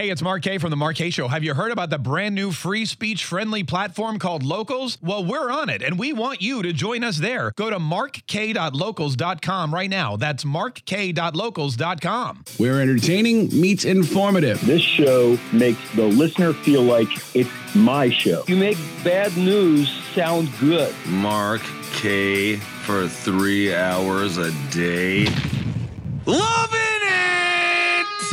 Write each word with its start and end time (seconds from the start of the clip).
Hey, 0.00 0.08
it's 0.08 0.22
Mark 0.22 0.42
Kaye 0.42 0.56
from 0.56 0.70
the 0.70 0.76
Mark 0.76 0.96
Kaye 0.96 1.10
Show. 1.10 1.28
Have 1.28 1.44
you 1.44 1.52
heard 1.52 1.72
about 1.72 1.90
the 1.90 1.98
brand 1.98 2.34
new 2.34 2.52
free 2.52 2.86
speech 2.86 3.26
friendly 3.26 3.64
platform 3.64 4.18
called 4.18 4.42
Locals? 4.42 4.96
Well, 5.02 5.22
we're 5.22 5.50
on 5.50 5.68
it 5.68 5.82
and 5.82 5.98
we 5.98 6.14
want 6.14 6.40
you 6.40 6.62
to 6.62 6.72
join 6.72 7.04
us 7.04 7.18
there. 7.18 7.52
Go 7.54 7.68
to 7.68 7.78
markkaye.locals.com 7.78 9.74
right 9.74 9.90
now. 9.90 10.16
That's 10.16 10.44
markkaye.locals.com. 10.44 12.44
Where 12.56 12.80
entertaining 12.80 13.48
meets 13.48 13.84
informative. 13.84 14.64
This 14.64 14.80
show 14.80 15.38
makes 15.52 15.94
the 15.94 16.06
listener 16.06 16.54
feel 16.54 16.80
like 16.80 17.08
it's 17.36 17.50
my 17.74 18.08
show. 18.08 18.42
You 18.46 18.56
make 18.56 18.78
bad 19.04 19.36
news 19.36 19.92
sound 20.14 20.48
good. 20.60 20.94
Mark 21.08 21.60
Kaye 21.92 22.56
for 22.56 23.06
three 23.06 23.74
hours 23.74 24.38
a 24.38 24.50
day. 24.70 25.26
Love 26.24 26.70
it! 26.72 26.89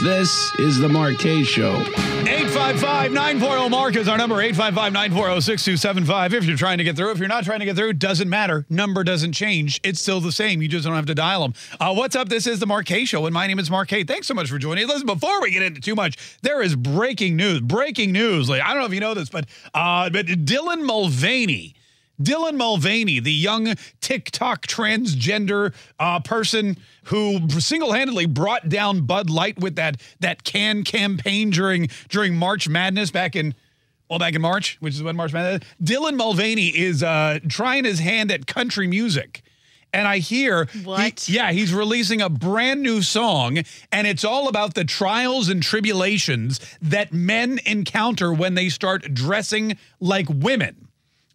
This 0.03 0.53
is 0.59 0.77
the 0.77 1.15
Kaye 1.17 1.43
Show. 1.43 1.73
855 1.73 3.11
940 3.11 3.69
Mark 3.69 3.95
is 3.95 4.07
our 4.07 4.15
number 4.15 4.35
855 4.39 4.93
940 4.93 5.41
6275. 5.41 6.33
If 6.35 6.45
you're 6.45 6.55
trying 6.55 6.77
to 6.77 6.83
get 6.83 6.95
through, 6.95 7.11
if 7.11 7.17
you're 7.17 7.27
not 7.27 7.45
trying 7.45 7.59
to 7.61 7.65
get 7.65 7.75
through, 7.75 7.93
doesn't 7.93 8.29
matter. 8.29 8.63
Number 8.69 9.03
doesn't 9.03 9.33
change. 9.33 9.81
It's 9.83 9.99
still 9.99 10.21
the 10.21 10.31
same. 10.31 10.61
You 10.61 10.67
just 10.67 10.85
don't 10.85 10.93
have 10.93 11.07
to 11.07 11.15
dial 11.15 11.41
them. 11.41 11.53
Uh, 11.79 11.95
what's 11.95 12.15
up? 12.15 12.29
This 12.29 12.45
is 12.45 12.59
the 12.59 12.83
Kaye 12.85 13.05
Show, 13.05 13.25
and 13.25 13.33
my 13.33 13.47
name 13.47 13.57
is 13.57 13.69
Kaye. 13.87 14.03
Thanks 14.03 14.27
so 14.27 14.35
much 14.35 14.51
for 14.51 14.59
joining. 14.59 14.87
Listen, 14.87 15.07
before 15.07 15.41
we 15.41 15.49
get 15.49 15.63
into 15.63 15.81
too 15.81 15.95
much, 15.95 16.37
there 16.43 16.61
is 16.61 16.75
breaking 16.75 17.35
news. 17.35 17.61
Breaking 17.61 18.11
news. 18.11 18.49
Like, 18.49 18.61
I 18.61 18.69
don't 18.73 18.81
know 18.81 18.85
if 18.85 18.93
you 18.93 18.99
know 18.99 19.15
this, 19.15 19.29
but 19.29 19.45
uh, 19.73 20.11
but 20.11 20.27
Dylan 20.27 20.83
Mulvaney. 20.85 21.76
Dylan 22.21 22.55
Mulvaney, 22.55 23.19
the 23.19 23.31
young 23.31 23.75
TikTok 24.01 24.65
transgender 24.67 25.73
uh, 25.99 26.19
person 26.21 26.77
who 27.05 27.47
single-handedly 27.49 28.25
brought 28.25 28.69
down 28.69 29.01
Bud 29.01 29.29
Light 29.29 29.59
with 29.59 29.75
that 29.75 30.01
that 30.19 30.43
can 30.43 30.83
campaign 30.83 31.49
during 31.51 31.89
during 32.09 32.35
March 32.35 32.67
Madness 32.67 33.11
back 33.11 33.35
in 33.35 33.53
well 34.09 34.19
back 34.19 34.33
in 34.33 34.41
March, 34.41 34.77
which 34.79 34.95
is 34.95 35.03
when 35.03 35.15
March 35.15 35.33
Madness. 35.33 35.67
Dylan 35.83 36.15
Mulvaney 36.15 36.67
is 36.67 37.03
uh, 37.03 37.39
trying 37.47 37.83
his 37.83 37.99
hand 37.99 38.31
at 38.31 38.47
country 38.47 38.87
music. 38.87 39.41
And 39.93 40.05
I 40.05 40.17
hear, 40.17 40.65
he- 40.65 40.79
What? 40.81 41.29
yeah, 41.29 41.51
he's 41.53 41.73
releasing 41.73 42.21
a 42.21 42.29
brand 42.29 42.81
new 42.81 43.01
song, 43.01 43.59
and 43.91 44.05
it's 44.05 44.25
all 44.25 44.49
about 44.49 44.73
the 44.73 44.83
trials 44.83 45.47
and 45.47 45.63
tribulations 45.63 46.59
that 46.81 47.13
men 47.13 47.59
encounter 47.65 48.33
when 48.33 48.55
they 48.55 48.67
start 48.67 49.13
dressing 49.13 49.77
like 50.01 50.27
women 50.29 50.86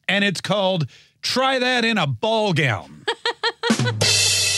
and 0.08 0.24
it's 0.24 0.40
called 0.40 0.86
Try 1.22 1.58
That 1.58 1.84
in 1.84 1.98
a 1.98 2.06
Ball 2.06 2.52
Gown. 2.52 3.04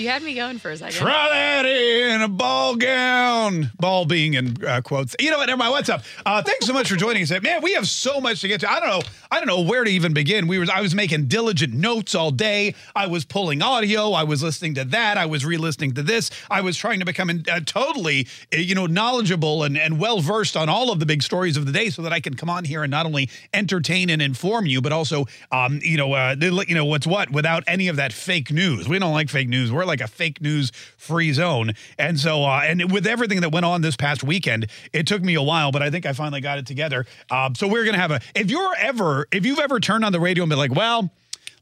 You 0.00 0.08
had 0.08 0.22
me 0.22 0.32
going 0.32 0.56
for 0.56 0.70
a 0.70 0.78
second. 0.78 0.96
Try 0.96 1.28
that 1.28 1.66
in 1.66 2.22
a 2.22 2.28
ball 2.28 2.74
gown. 2.74 3.70
Ball 3.78 4.06
being 4.06 4.32
in 4.32 4.56
uh, 4.64 4.80
quotes. 4.80 5.14
You 5.20 5.30
know 5.30 5.36
what? 5.36 5.44
Never 5.44 5.58
mind. 5.58 5.72
What's 5.72 5.90
up? 5.90 6.04
Uh, 6.24 6.42
thanks 6.42 6.64
so 6.66 6.72
much 6.72 6.88
for 6.88 6.96
joining 6.96 7.22
us. 7.22 7.30
Man, 7.42 7.60
we 7.60 7.74
have 7.74 7.86
so 7.86 8.18
much 8.18 8.40
to 8.40 8.48
get 8.48 8.60
to. 8.60 8.70
I 8.70 8.80
don't 8.80 8.88
know. 8.88 9.02
I 9.30 9.36
don't 9.36 9.46
know 9.46 9.60
where 9.60 9.84
to 9.84 9.90
even 9.90 10.14
begin. 10.14 10.46
We 10.46 10.58
was 10.58 10.70
I 10.70 10.80
was 10.80 10.94
making 10.94 11.26
diligent 11.26 11.74
notes 11.74 12.14
all 12.14 12.30
day. 12.30 12.74
I 12.96 13.08
was 13.08 13.26
pulling 13.26 13.60
audio. 13.60 14.12
I 14.12 14.24
was 14.24 14.42
listening 14.42 14.74
to 14.76 14.84
that. 14.86 15.18
I 15.18 15.26
was 15.26 15.44
re-listening 15.44 15.92
to 15.92 16.02
this. 16.02 16.30
I 16.50 16.62
was 16.62 16.78
trying 16.78 17.00
to 17.00 17.04
become 17.04 17.28
uh, 17.52 17.60
totally, 17.60 18.26
uh, 18.54 18.56
you 18.56 18.74
know, 18.74 18.86
knowledgeable 18.86 19.64
and, 19.64 19.76
and 19.76 20.00
well 20.00 20.20
versed 20.20 20.56
on 20.56 20.70
all 20.70 20.90
of 20.90 20.98
the 20.98 21.06
big 21.06 21.22
stories 21.22 21.58
of 21.58 21.66
the 21.66 21.72
day, 21.72 21.90
so 21.90 22.00
that 22.00 22.12
I 22.12 22.20
can 22.20 22.34
come 22.34 22.48
on 22.48 22.64
here 22.64 22.82
and 22.82 22.90
not 22.90 23.04
only 23.04 23.28
entertain 23.52 24.08
and 24.08 24.22
inform 24.22 24.64
you, 24.64 24.80
but 24.80 24.92
also, 24.92 25.26
um, 25.52 25.78
you 25.82 25.98
know, 25.98 26.14
uh, 26.14 26.34
you 26.40 26.74
know 26.74 26.86
what's 26.86 27.06
what 27.06 27.30
without 27.30 27.64
any 27.66 27.88
of 27.88 27.96
that 27.96 28.14
fake 28.14 28.50
news. 28.50 28.88
We 28.88 28.98
don't 28.98 29.12
like 29.12 29.28
fake 29.28 29.48
news. 29.48 29.70
We're 29.70 29.89
like 29.90 30.00
a 30.00 30.08
fake 30.08 30.40
news 30.40 30.70
free 30.96 31.32
zone. 31.32 31.72
And 31.98 32.18
so, 32.18 32.44
uh, 32.44 32.62
and 32.64 32.90
with 32.90 33.06
everything 33.06 33.40
that 33.42 33.52
went 33.52 33.66
on 33.66 33.82
this 33.82 33.96
past 33.96 34.22
weekend, 34.22 34.68
it 34.92 35.06
took 35.06 35.22
me 35.22 35.34
a 35.34 35.42
while, 35.42 35.72
but 35.72 35.82
I 35.82 35.90
think 35.90 36.06
I 36.06 36.12
finally 36.12 36.40
got 36.40 36.58
it 36.58 36.66
together. 36.66 37.06
Um, 37.30 37.54
so 37.54 37.66
we're 37.66 37.84
going 37.84 37.94
to 37.94 38.00
have 38.00 38.10
a, 38.10 38.20
if 38.34 38.50
you're 38.50 38.74
ever, 38.78 39.26
if 39.30 39.44
you've 39.44 39.58
ever 39.58 39.80
turned 39.80 40.04
on 40.04 40.12
the 40.12 40.20
radio 40.20 40.44
and 40.44 40.50
been 40.50 40.58
like, 40.58 40.74
well, 40.74 41.10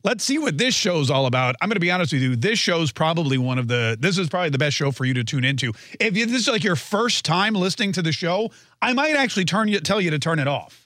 Let's 0.05 0.23
see 0.23 0.39
what 0.39 0.56
this 0.56 0.77
show's 0.77 1.11
all 1.11 1.27
about. 1.27 1.56
I'm 1.61 1.69
going 1.69 1.75
to 1.75 1.81
be 1.81 1.91
honest 1.91 2.12
with 2.12 2.22
you. 2.22 2.37
This 2.37 2.56
show's 2.59 2.93
probably 2.93 3.37
one 3.37 3.59
of 3.59 3.67
the. 3.67 3.97
This 3.99 4.17
is 4.17 4.28
probably 4.28 4.50
the 4.50 4.59
best 4.59 4.77
show 4.77 4.93
for 4.93 5.05
you 5.05 5.12
to 5.15 5.25
tune 5.25 5.44
into. 5.44 5.72
If 5.99 6.15
this 6.15 6.33
is 6.33 6.49
like 6.49 6.62
your 6.62 6.77
first 6.77 7.25
time 7.25 7.55
listening 7.55 7.91
to 7.93 8.03
the 8.03 8.12
show, 8.12 8.53
I 8.81 8.93
might 8.93 9.17
actually 9.17 9.44
turn 9.44 9.67
you 9.67 9.81
tell 9.81 10.00
you 10.00 10.12
to 10.12 10.21
turn 10.21 10.38
it 10.38 10.47
off 10.47 10.78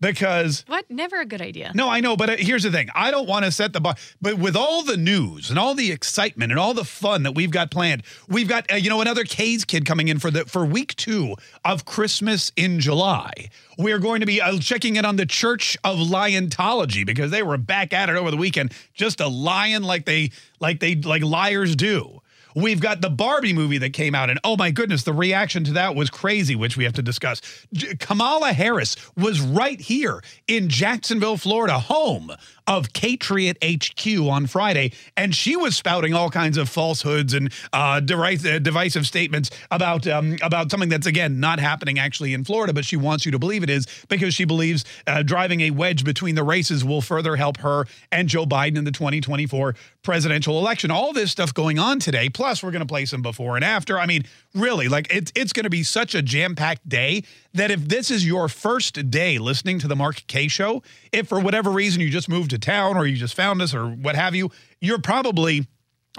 because 0.00 0.64
What? 0.66 0.90
Never 0.90 1.20
a 1.20 1.26
good 1.26 1.40
idea. 1.40 1.72
no, 1.74 1.88
I 1.88 2.00
know, 2.00 2.16
but 2.16 2.30
uh, 2.30 2.36
here's 2.38 2.62
the 2.62 2.70
thing. 2.70 2.88
I 2.94 3.10
don't 3.10 3.28
want 3.28 3.44
to 3.44 3.50
set 3.50 3.72
the 3.72 3.80
bar, 3.80 3.94
but 4.20 4.38
with 4.38 4.56
all 4.56 4.82
the 4.82 4.96
news 4.96 5.50
and 5.50 5.58
all 5.58 5.74
the 5.74 5.90
excitement 5.90 6.52
and 6.52 6.58
all 6.58 6.74
the 6.74 6.84
fun 6.84 7.22
that 7.24 7.32
we've 7.32 7.50
got 7.50 7.70
planned, 7.70 8.02
we've 8.28 8.48
got 8.48 8.70
uh, 8.72 8.76
you 8.76 8.90
know 8.90 9.00
another 9.00 9.24
Kaye's 9.24 9.64
kid 9.64 9.84
coming 9.84 10.08
in 10.08 10.18
for 10.18 10.30
the 10.30 10.44
for 10.46 10.64
week 10.64 10.94
two 10.96 11.34
of 11.64 11.84
Christmas 11.84 12.52
in 12.56 12.80
July. 12.80 13.50
We 13.78 13.92
are 13.92 13.98
going 13.98 14.20
to 14.20 14.26
be 14.26 14.40
uh, 14.40 14.58
checking 14.58 14.96
in 14.96 15.04
on 15.04 15.16
the 15.16 15.26
Church 15.26 15.76
of 15.84 15.98
Liontology 15.98 17.06
because 17.06 17.30
they 17.30 17.42
were 17.42 17.58
back 17.58 17.92
at 17.92 18.08
it 18.08 18.16
over 18.16 18.30
the 18.30 18.36
weekend, 18.36 18.72
just 18.94 19.20
a 19.20 19.28
lion 19.28 19.82
like 19.82 20.04
they 20.04 20.30
like 20.60 20.80
they 20.80 20.94
like 20.96 21.22
liars 21.22 21.76
do. 21.76 22.20
We've 22.58 22.80
got 22.80 23.00
the 23.00 23.10
Barbie 23.10 23.52
movie 23.52 23.78
that 23.78 23.92
came 23.92 24.16
out, 24.16 24.30
and 24.30 24.40
oh 24.42 24.56
my 24.56 24.72
goodness, 24.72 25.04
the 25.04 25.12
reaction 25.12 25.62
to 25.64 25.72
that 25.74 25.94
was 25.94 26.10
crazy, 26.10 26.56
which 26.56 26.76
we 26.76 26.82
have 26.82 26.94
to 26.94 27.02
discuss. 27.02 27.40
J- 27.72 27.94
Kamala 27.94 28.52
Harris 28.52 28.96
was 29.16 29.40
right 29.40 29.80
here 29.80 30.20
in 30.48 30.68
Jacksonville, 30.68 31.36
Florida, 31.36 31.78
home 31.78 32.32
of 32.68 32.92
Patriot 32.92 33.56
HQ 33.64 34.06
on 34.28 34.46
Friday, 34.46 34.92
and 35.16 35.34
she 35.34 35.56
was 35.56 35.74
spouting 35.74 36.12
all 36.12 36.28
kinds 36.28 36.58
of 36.58 36.68
falsehoods 36.68 37.32
and 37.32 37.50
uh, 37.72 37.98
uh, 37.98 38.00
divisive 38.00 39.06
statements 39.06 39.50
about 39.70 40.06
um, 40.06 40.36
about 40.42 40.70
something 40.70 40.90
that's 40.90 41.06
again 41.06 41.40
not 41.40 41.58
happening 41.58 41.98
actually 41.98 42.34
in 42.34 42.44
Florida, 42.44 42.74
but 42.74 42.84
she 42.84 42.96
wants 42.96 43.24
you 43.24 43.32
to 43.32 43.38
believe 43.38 43.62
it 43.62 43.70
is 43.70 43.86
because 44.08 44.34
she 44.34 44.44
believes 44.44 44.84
uh, 45.06 45.22
driving 45.22 45.62
a 45.62 45.70
wedge 45.70 46.04
between 46.04 46.34
the 46.34 46.44
races 46.44 46.84
will 46.84 47.00
further 47.00 47.36
help 47.36 47.56
her 47.56 47.86
and 48.12 48.28
Joe 48.28 48.44
Biden 48.44 48.76
in 48.76 48.84
the 48.84 48.92
2024 48.92 49.74
presidential 50.02 50.58
election. 50.58 50.90
All 50.90 51.14
this 51.14 51.32
stuff 51.32 51.54
going 51.54 51.78
on 51.78 52.00
today. 52.00 52.28
Plus, 52.28 52.62
we're 52.62 52.70
going 52.70 52.80
to 52.80 52.86
play 52.86 53.06
some 53.06 53.22
before 53.22 53.56
and 53.56 53.64
after. 53.64 53.98
I 53.98 54.04
mean, 54.04 54.24
really, 54.54 54.88
like 54.88 55.06
it's 55.10 55.32
it's 55.34 55.54
going 55.54 55.64
to 55.64 55.70
be 55.70 55.82
such 55.82 56.14
a 56.14 56.20
jam 56.20 56.54
packed 56.54 56.86
day 56.86 57.24
that 57.54 57.70
if 57.70 57.80
this 57.88 58.10
is 58.10 58.26
your 58.26 58.48
first 58.48 59.10
day 59.10 59.38
listening 59.38 59.78
to 59.78 59.88
the 59.88 59.96
Mark 59.96 60.22
Kaye 60.26 60.48
Show, 60.48 60.82
if 61.12 61.28
for 61.28 61.40
whatever 61.40 61.70
reason 61.70 62.02
you 62.02 62.10
just 62.10 62.28
moved 62.28 62.50
to 62.50 62.57
town 62.58 62.96
or 62.96 63.06
you 63.06 63.16
just 63.16 63.34
found 63.34 63.62
us 63.62 63.74
or 63.74 63.86
what 63.86 64.16
have 64.16 64.34
you, 64.34 64.50
you're 64.80 65.00
probably 65.00 65.66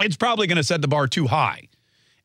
it's 0.00 0.16
probably 0.16 0.46
going 0.46 0.56
to 0.56 0.64
set 0.64 0.80
the 0.80 0.88
bar 0.88 1.06
too 1.06 1.26
high. 1.26 1.68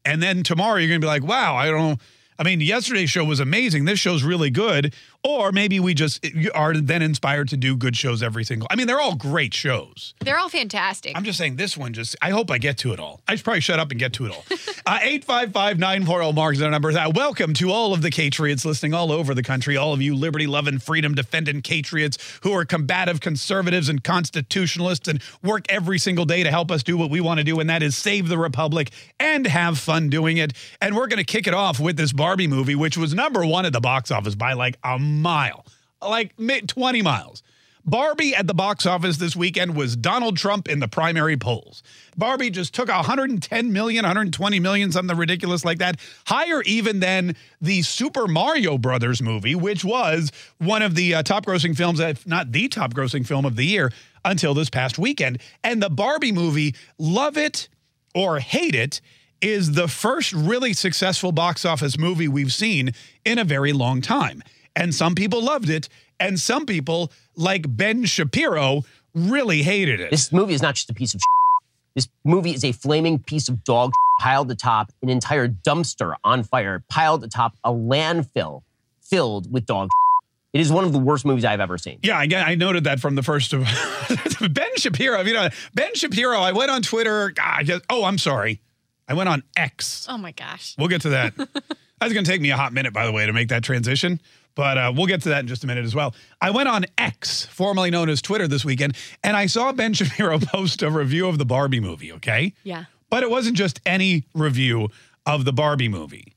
And 0.06 0.22
then 0.22 0.44
tomorrow 0.44 0.78
you're 0.78 0.88
going 0.88 1.02
to 1.02 1.06
be 1.06 1.10
like, 1.10 1.24
wow, 1.24 1.56
I 1.56 1.70
don't 1.70 1.78
know. 1.78 1.98
I 2.38 2.44
mean, 2.44 2.62
yesterday's 2.62 3.10
show 3.10 3.24
was 3.24 3.40
amazing. 3.40 3.86
This 3.86 4.00
show's 4.00 4.24
really 4.24 4.50
good. 4.50 4.94
Or 5.26 5.52
maybe 5.52 5.80
we 5.80 5.96
just 5.96 6.24
are 6.54 6.76
then 6.76 7.02
inspired 7.02 7.50
to 7.50 7.58
do 7.58 7.76
good 7.76 7.98
shows 7.98 8.22
every 8.22 8.44
single. 8.44 8.68
I 8.70 8.76
mean, 8.76 8.86
they're 8.86 9.02
all 9.02 9.16
great 9.16 9.56
shows. 9.56 10.14
They're 10.20 10.38
all 10.38 10.50
fantastic. 10.50 11.14
I'm 11.16 11.24
just 11.24 11.40
saying 11.40 11.56
this 11.56 11.76
one 11.76 11.94
just, 11.94 12.16
I 12.22 12.30
hope 12.30 12.52
I 12.52 12.60
get 12.60 12.78
to 12.80 12.94
it 12.94 13.00
all. 13.00 13.22
I 13.28 13.34
should 13.34 13.44
probably 13.44 13.62
shut 13.62 13.80
up 13.80 13.90
and 13.90 14.00
get 14.00 14.14
to 14.14 14.28
it 14.28 14.32
all. 14.32 14.46
uh, 14.86 15.00
855 15.02 15.80
940 15.80 16.34
Mark 16.34 16.54
is 16.54 16.62
our 16.62 16.70
number. 16.70 16.94
That 16.94 17.16
welcome 17.16 17.56
to 17.56 17.72
all 17.72 17.92
of 17.92 18.04
the 18.04 18.12
Patriots 18.12 18.66
listening 18.66 18.94
all 18.94 19.12
over 19.12 19.34
the 19.34 19.42
country, 19.42 19.76
all 19.76 19.94
of 19.94 20.02
you 20.04 20.16
liberty 20.16 20.46
loving, 20.46 20.78
freedom 20.78 21.16
defending 21.16 21.64
Patriots 21.64 22.20
who 22.44 22.52
are 22.52 22.64
combative 22.64 23.20
conservatives 23.20 23.90
and 23.90 24.04
constitutionalists 24.04 25.08
and 25.08 25.24
work 25.42 25.66
every 25.70 25.98
single 25.98 26.26
day 26.26 26.44
to 26.44 26.52
help 26.52 26.70
us 26.70 26.84
do 26.84 26.98
what 26.98 27.10
we 27.10 27.20
want 27.20 27.40
to 27.40 27.44
do, 27.44 27.60
and 27.60 27.68
that 27.68 27.82
is 27.82 27.98
save 27.98 28.28
the 28.28 28.38
Republic 28.38 28.92
and 29.20 29.48
have 29.48 29.80
fun 29.80 30.08
doing 30.12 30.38
it. 30.38 30.54
And 30.80 30.96
we're 30.96 31.08
going 31.08 31.18
to 31.18 31.24
kick 31.24 31.48
it 31.48 31.56
off 31.56 31.80
with 31.80 31.98
this 31.98 32.14
Barbie 32.14 32.48
movie, 32.48 32.76
which 32.76 32.96
was 32.96 33.16
number 33.16 33.44
one 33.44 33.66
at 33.66 33.74
the 33.74 33.82
box 33.82 34.12
office 34.12 34.36
by 34.36 34.54
like 34.54 34.78
a 34.84 35.00
mile, 35.22 35.66
like 36.02 36.34
20 36.38 37.02
miles. 37.02 37.44
Barbie 37.88 38.34
at 38.34 38.48
the 38.48 38.54
box 38.56 38.88
office 38.88 39.18
this 39.18 39.36
weekend 39.36 39.76
was 39.76 39.96
Donald 39.96 40.38
Trump 40.38 40.68
in 40.68 40.80
the 40.80 40.88
primary 40.88 41.38
polls. 41.38 41.84
Barbie 42.18 42.50
just 42.50 42.74
took 42.74 42.88
110 42.88 43.72
million, 43.72 44.04
120 44.04 44.60
million, 44.60 44.92
something 44.92 45.16
ridiculous 45.16 45.64
like 45.64 45.78
that, 45.78 46.00
higher 46.26 46.64
even 46.64 47.00
than 47.00 47.36
the 47.62 47.84
Super 47.84 48.28
Mario 48.28 48.80
Brothers 48.80 49.22
movie, 49.22 49.54
which 49.54 49.86
was 49.86 50.32
one 50.58 50.82
of 50.82 50.96
the 50.96 51.14
uh, 51.14 51.22
top 51.22 51.46
grossing 51.46 51.78
films, 51.78 52.00
if 52.00 52.26
not 52.26 52.52
the 52.52 52.68
top 52.68 52.96
grossing 52.96 53.26
film 53.26 53.46
of 53.46 53.56
the 53.56 53.66
year 53.66 53.92
until 54.24 54.56
this 54.56 54.72
past 54.72 54.98
weekend. 54.98 55.40
And 55.64 55.82
the 55.82 55.90
Barbie 55.92 56.32
movie, 56.32 56.74
love 56.98 57.38
it 57.38 57.70
or 58.16 58.40
hate 58.40 58.74
it, 58.74 59.00
is 59.42 59.74
the 59.74 59.88
first 59.88 60.34
really 60.34 60.74
successful 60.74 61.32
box 61.32 61.66
office 61.66 62.00
movie 62.00 62.28
we've 62.28 62.54
seen 62.54 62.94
in 63.24 63.38
a 63.38 63.44
very 63.44 63.74
long 63.74 64.02
time. 64.02 64.42
And 64.76 64.94
some 64.94 65.16
people 65.16 65.42
loved 65.42 65.70
it, 65.70 65.88
and 66.20 66.40
some 66.40 66.66
people, 66.66 67.12
like 67.36 67.64
Ben 67.68 68.06
Shapiro, 68.06 68.84
really 69.14 69.64
hated 69.64 70.02
it. 70.02 70.12
This 70.12 70.32
movie 70.32 70.54
is 70.54 70.62
not 70.62 70.76
just 70.76 70.90
a 70.90 70.94
piece 70.94 71.14
of 71.14 71.22
shit. 71.22 71.94
This 71.96 72.10
movie 72.26 72.52
is 72.52 72.66
a 72.66 72.74
flaming 72.74 73.20
piece 73.20 73.48
of 73.48 73.64
dog 73.64 73.92
shit 73.92 74.06
piled 74.20 74.52
atop 74.52 74.92
an 75.02 75.10
entire 75.10 75.48
dumpster 75.48 76.16
on 76.24 76.44
fire, 76.44 76.84
piled 76.90 77.24
atop 77.24 77.56
a 77.64 77.72
landfill 77.72 78.64
filled 79.02 79.52
with 79.52 79.66
dog 79.66 79.88
shit. 79.88 80.60
It 80.60 80.62
is 80.62 80.72
one 80.72 80.86
of 80.86 80.94
the 80.94 81.00
worst 81.00 81.26
movies 81.26 81.44
I've 81.44 81.60
ever 81.60 81.78
seen. 81.78 82.00
Yeah, 82.02 82.18
I, 82.18 82.28
I 82.34 82.56
noted 82.56 82.86
that 82.86 83.02
from 83.02 83.16
the 83.16 83.24
first 83.24 83.52
of 83.52 83.62
Ben 84.54 84.70
Shapiro. 84.78 85.22
You 85.22 85.34
know, 85.34 85.50
Ben 85.74 85.94
Shapiro. 85.96 86.38
I 86.40 86.54
went 86.54 86.72
on 86.72 86.82
Twitter. 86.82 87.32
God, 87.32 87.56
I 87.58 87.64
just, 87.64 87.84
oh, 87.90 88.06
I'm 88.06 88.18
sorry. 88.18 88.62
I 89.08 89.14
went 89.16 89.28
on 89.28 89.44
X. 89.58 90.08
oh 90.10 90.18
my 90.18 90.32
gosh. 90.32 90.76
We'll 90.78 90.88
get 90.88 91.02
to 91.02 91.10
that. 91.10 91.36
That's 92.00 92.14
going 92.14 92.26
to 92.26 92.32
take 92.32 92.42
me 92.42 92.52
a 92.52 92.58
hot 92.58 92.72
minute, 92.72 92.94
by 92.94 93.06
the 93.06 93.12
way, 93.12 93.26
to 93.26 93.34
make 93.34 93.50
that 93.50 93.64
transition. 93.64 94.22
But 94.56 94.78
uh, 94.78 94.94
we'll 94.96 95.06
get 95.06 95.22
to 95.24 95.30
that 95.30 95.42
in 95.42 95.48
just 95.48 95.64
a 95.64 95.68
minute 95.68 95.84
as 95.86 95.94
well. 95.94 96.16
I 96.42 96.52
went 96.52 96.70
on 96.70 96.86
X, 96.98 97.46
formerly 97.46 97.92
known 97.92 98.10
as 98.10 98.22
Twitter, 98.22 98.48
this 98.48 98.64
weekend, 98.64 98.96
and 99.24 99.36
I 99.36 99.46
saw 99.48 99.72
Ben 99.74 99.94
Shapiro 99.94 100.40
post 100.40 100.82
a 100.82 100.90
review 100.90 101.28
of 101.28 101.38
the 101.38 101.46
Barbie 101.46 101.82
movie, 101.82 102.12
okay? 102.14 102.54
Yeah. 102.64 102.86
But 103.10 103.24
it 103.24 103.30
wasn't 103.30 103.58
just 103.58 103.80
any 103.86 104.24
review 104.34 104.90
of 105.26 105.46
the 105.46 105.54
Barbie 105.54 105.90
movie. 105.90 106.34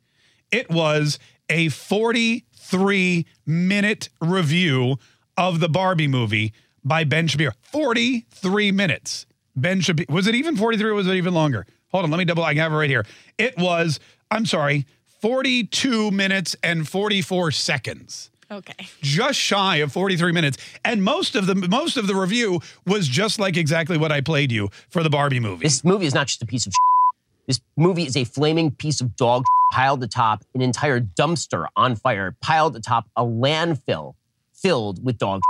It 0.51 0.69
was 0.71 1.19
a 1.49 1.69
43 1.69 3.27
minute 3.47 4.09
review 4.21 4.97
of 5.37 5.61
the 5.61 5.69
Barbie 5.69 6.09
movie 6.09 6.53
by 6.85 7.05
Ben 7.05 7.29
Shapiro. 7.29 7.53
43 7.63 8.73
minutes. 8.73 9.27
Ben 9.55 9.81
Shapiro. 9.81 10.13
Was 10.13 10.27
it 10.27 10.35
even 10.35 10.57
43 10.57 10.91
or 10.91 10.95
was 10.95 11.07
it 11.07 11.15
even 11.15 11.35
longer? 11.35 11.67
Hold 11.91 12.05
on, 12.05 12.11
let 12.11 12.19
me 12.19 12.25
double. 12.25 12.45
I 12.45 12.55
have 12.55 12.73
it 12.73 12.77
right 12.77 12.91
here. 12.91 13.07
It 13.39 13.57
was, 13.57 13.99
I'm 14.31 14.45
sorry, 14.45 14.87
42 15.21 16.11
minutes 16.11 16.57
and 16.63 16.89
44 16.89 17.51
seconds 17.53 18.31
Okay. 18.51 18.89
just 19.03 19.39
shy 19.39 19.77
of 19.77 19.93
43 19.93 20.33
minutes 20.33 20.57
and 20.85 21.03
most 21.03 21.35
of 21.37 21.47
the 21.47 21.55
most 21.55 21.97
of 21.99 22.07
the 22.07 22.15
review 22.15 22.61
was 22.87 23.07
just 23.07 23.39
like 23.39 23.57
exactly 23.59 23.99
what 23.99 24.11
I 24.11 24.21
played 24.23 24.51
you 24.51 24.71
for 24.89 25.03
the 25.03 25.11
Barbie 25.11 25.41
movie. 25.41 25.65
This 25.65 25.85
movie 25.85 26.07
is 26.07 26.15
not 26.15 26.29
just 26.29 26.41
a 26.43 26.47
piece 26.47 26.67
of 26.67 26.73
This 27.47 27.61
movie 27.77 28.05
is 28.05 28.17
a 28.17 28.25
flaming 28.25 28.71
piece 28.71 29.01
of 29.03 29.17
dog 29.17 29.43
piled 29.73 30.03
atop 30.03 30.45
an 30.55 30.63
entire 30.63 30.99
dumpster 31.01 31.67
on 31.77 31.95
fire, 31.95 32.37
piled 32.41 32.75
atop 32.75 33.07
a 33.17 33.23
landfill 33.25 34.15
filled 34.55 35.05
with 35.05 35.19
dog 35.19 35.41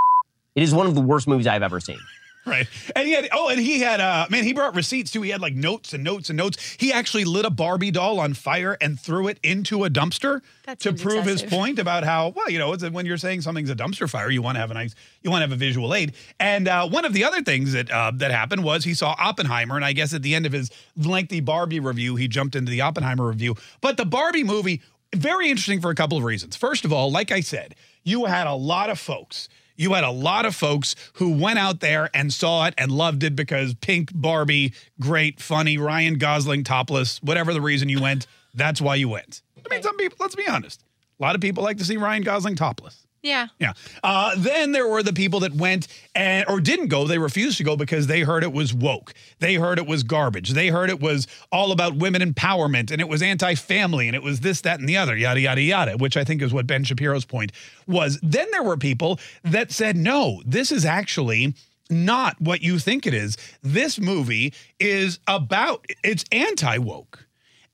It 0.57 0.63
is 0.65 0.75
one 0.75 0.87
of 0.89 0.95
the 0.97 1.01
worst 1.01 1.29
movies 1.29 1.47
I've 1.47 1.63
ever 1.63 1.79
seen. 1.79 2.01
Right. 2.49 2.67
And 2.97 3.07
he 3.07 3.15
had 3.15 3.29
oh, 3.33 3.49
and 3.49 3.61
he 3.61 3.81
had 3.81 4.01
uh 4.01 4.27
man, 4.31 4.45
he 4.45 4.53
brought 4.53 4.75
receipts 4.75 5.11
too. 5.11 5.23
He 5.23 5.31
had 5.31 5.41
like 5.41 5.55
notes 5.55 5.93
and 5.93 6.03
notes 6.03 6.31
and 6.31 6.37
notes. 6.37 6.77
He 6.79 6.93
actually 6.93 7.25
lit 7.25 7.45
a 7.45 7.51
Barbie 7.51 7.91
doll 7.91 8.21
on 8.21 8.35
fire 8.35 8.77
and 8.81 8.99
threw 8.99 9.29
it 9.29 9.39
into 9.43 9.85
a 9.85 9.91
dumpster 9.91 10.43
That 10.67 10.81
to 10.81 10.93
prove 10.93 11.25
his 11.25 11.43
point 11.43 11.79
about 11.79 12.05
how, 12.05 12.29
well, 12.31 12.51
you 12.51 12.59
know, 12.59 12.73
it's, 12.73 12.89
when 12.89 13.07
you're 13.07 13.17
saying 13.17 13.43
something's 13.43 13.71
a 13.71 13.77
dumpster 13.77 14.09
fire, 14.09 14.31
you 14.31 14.43
want 14.43 14.57
to 14.57 14.61
have 14.61 14.71
a 14.71 14.75
nice 14.75 14.95
you 15.23 15.31
want 15.31 15.43
to 15.43 15.49
have 15.49 15.53
a 15.53 15.57
visual 15.57 15.95
aid. 15.95 16.15
And 16.41 16.69
uh, 16.69 16.89
one 16.89 17.05
of 17.05 17.13
the 17.13 17.25
other 17.25 17.43
things 17.43 17.73
that 17.73 17.91
uh, 17.91 18.13
that 18.15 18.31
happened 18.31 18.65
was 18.65 18.85
he 18.85 18.95
saw 18.95 19.15
Oppenheimer, 19.19 19.77
and 19.77 19.85
I 19.85 19.93
guess 19.93 20.15
at 20.15 20.23
the 20.23 20.35
end 20.35 20.47
of 20.47 20.53
his 20.53 20.71
lengthy 20.97 21.41
Barbie 21.41 21.81
review, 21.81 22.17
he 22.17 22.29
jumped 22.29 22.57
into 22.57 22.71
the 22.71 22.81
Oppenheimer 22.81 23.27
review. 23.27 23.57
But 23.81 23.97
the 23.97 24.07
Barbie 24.07 24.45
movie, 24.45 24.83
very 25.15 25.49
interesting 25.49 25.81
for 25.81 25.91
a 25.91 25.95
couple 25.95 26.19
of 26.19 26.25
reasons. 26.25 26.57
First 26.57 26.85
of 26.85 26.93
all, 26.93 27.11
like 27.11 27.33
I 27.33 27.41
said, 27.41 27.75
you 28.05 28.25
had 28.27 28.47
a 28.47 28.55
lot 28.55 28.91
of 28.91 28.99
folks 28.99 29.49
you 29.79 29.95
had 29.95 30.05
a 30.05 30.11
lot 30.11 30.45
of 30.45 30.55
folks 30.55 30.95
who 31.15 31.31
went 31.31 31.59
out 31.59 31.81
there 31.81 32.11
and 32.13 32.33
saw 32.33 32.67
it 32.67 32.75
and 32.77 32.91
loved 32.91 33.23
it 33.23 33.35
because 33.35 33.75
pink 33.75 34.11
Barbie, 34.13 34.75
great, 35.01 35.41
funny, 35.41 35.79
Ryan 35.79 36.19
Gosling 36.19 36.65
topless, 36.65 37.23
whatever 37.23 37.55
the 37.55 37.61
reason 37.61 37.89
you 37.89 38.03
went, 38.03 38.27
that's 38.53 38.81
why 38.81 38.97
you 38.97 39.09
went. 39.09 39.41
I 39.57 39.73
mean, 39.73 39.83
some 39.83 39.97
people, 39.97 40.19
let's 40.21 40.35
be 40.35 40.47
honest, 40.47 40.83
a 41.19 41.23
lot 41.23 41.35
of 41.35 41.41
people 41.41 41.63
like 41.63 41.79
to 41.79 41.85
see 41.85 41.97
Ryan 41.97 42.23
Gosling 42.23 42.57
topless. 42.57 43.07
Yeah. 43.23 43.49
Yeah. 43.59 43.73
Uh, 44.03 44.35
then 44.37 44.73
there 44.73 44.87
were 44.87 45.03
the 45.03 45.13
people 45.13 45.41
that 45.41 45.53
went 45.55 45.89
and 46.15 46.45
or 46.49 46.61
didn't 46.61 46.89
go. 46.89 47.07
They 47.07 47.19
refused 47.19 47.59
to 47.59 47.65
go 47.65 47.77
because 47.77 48.07
they 48.07 48.21
heard 48.21 48.45
it 48.45 48.53
was 48.53 48.73
woke. 48.73 49.15
They 49.41 49.55
heard 49.55 49.79
it 49.79 49.87
was 49.87 50.03
garbage. 50.03 50.51
They 50.51 50.69
heard 50.69 50.89
it 50.89 51.01
was 51.01 51.27
all 51.51 51.73
about 51.73 51.97
women 51.97 52.23
empowerment 52.23 52.91
and 52.91 53.01
it 53.01 53.09
was 53.09 53.23
anti-family 53.23 54.07
and 54.07 54.15
it 54.15 54.23
was 54.23 54.41
this, 54.41 54.61
that, 54.63 54.79
and 54.81 54.89
the 54.89 54.97
other, 54.97 55.17
yada 55.17 55.41
yada 55.41 55.61
yada. 55.61 55.97
Which 55.97 56.17
I 56.17 56.25
think 56.25 56.43
is 56.43 56.53
what 56.53 56.67
Ben 56.67 56.85
Shapiro's 56.85 57.25
point 57.25 57.53
was. 57.87 58.19
Then 58.23 58.47
there 58.53 58.63
were 58.63 58.77
people 58.77 59.19
that 59.43 59.73
said, 59.73 59.97
no, 59.97 60.43
this 60.47 60.71
is 60.71 60.85
actually 60.85 61.55
not 61.91 62.41
what 62.41 62.63
you 62.63 62.79
think 62.79 63.07
it 63.07 63.15
is. 63.15 63.37
This 63.63 63.99
movie 63.99 64.53
is 64.79 65.19
about 65.27 65.87
it's 66.05 66.25
anti-woke. 66.31 67.28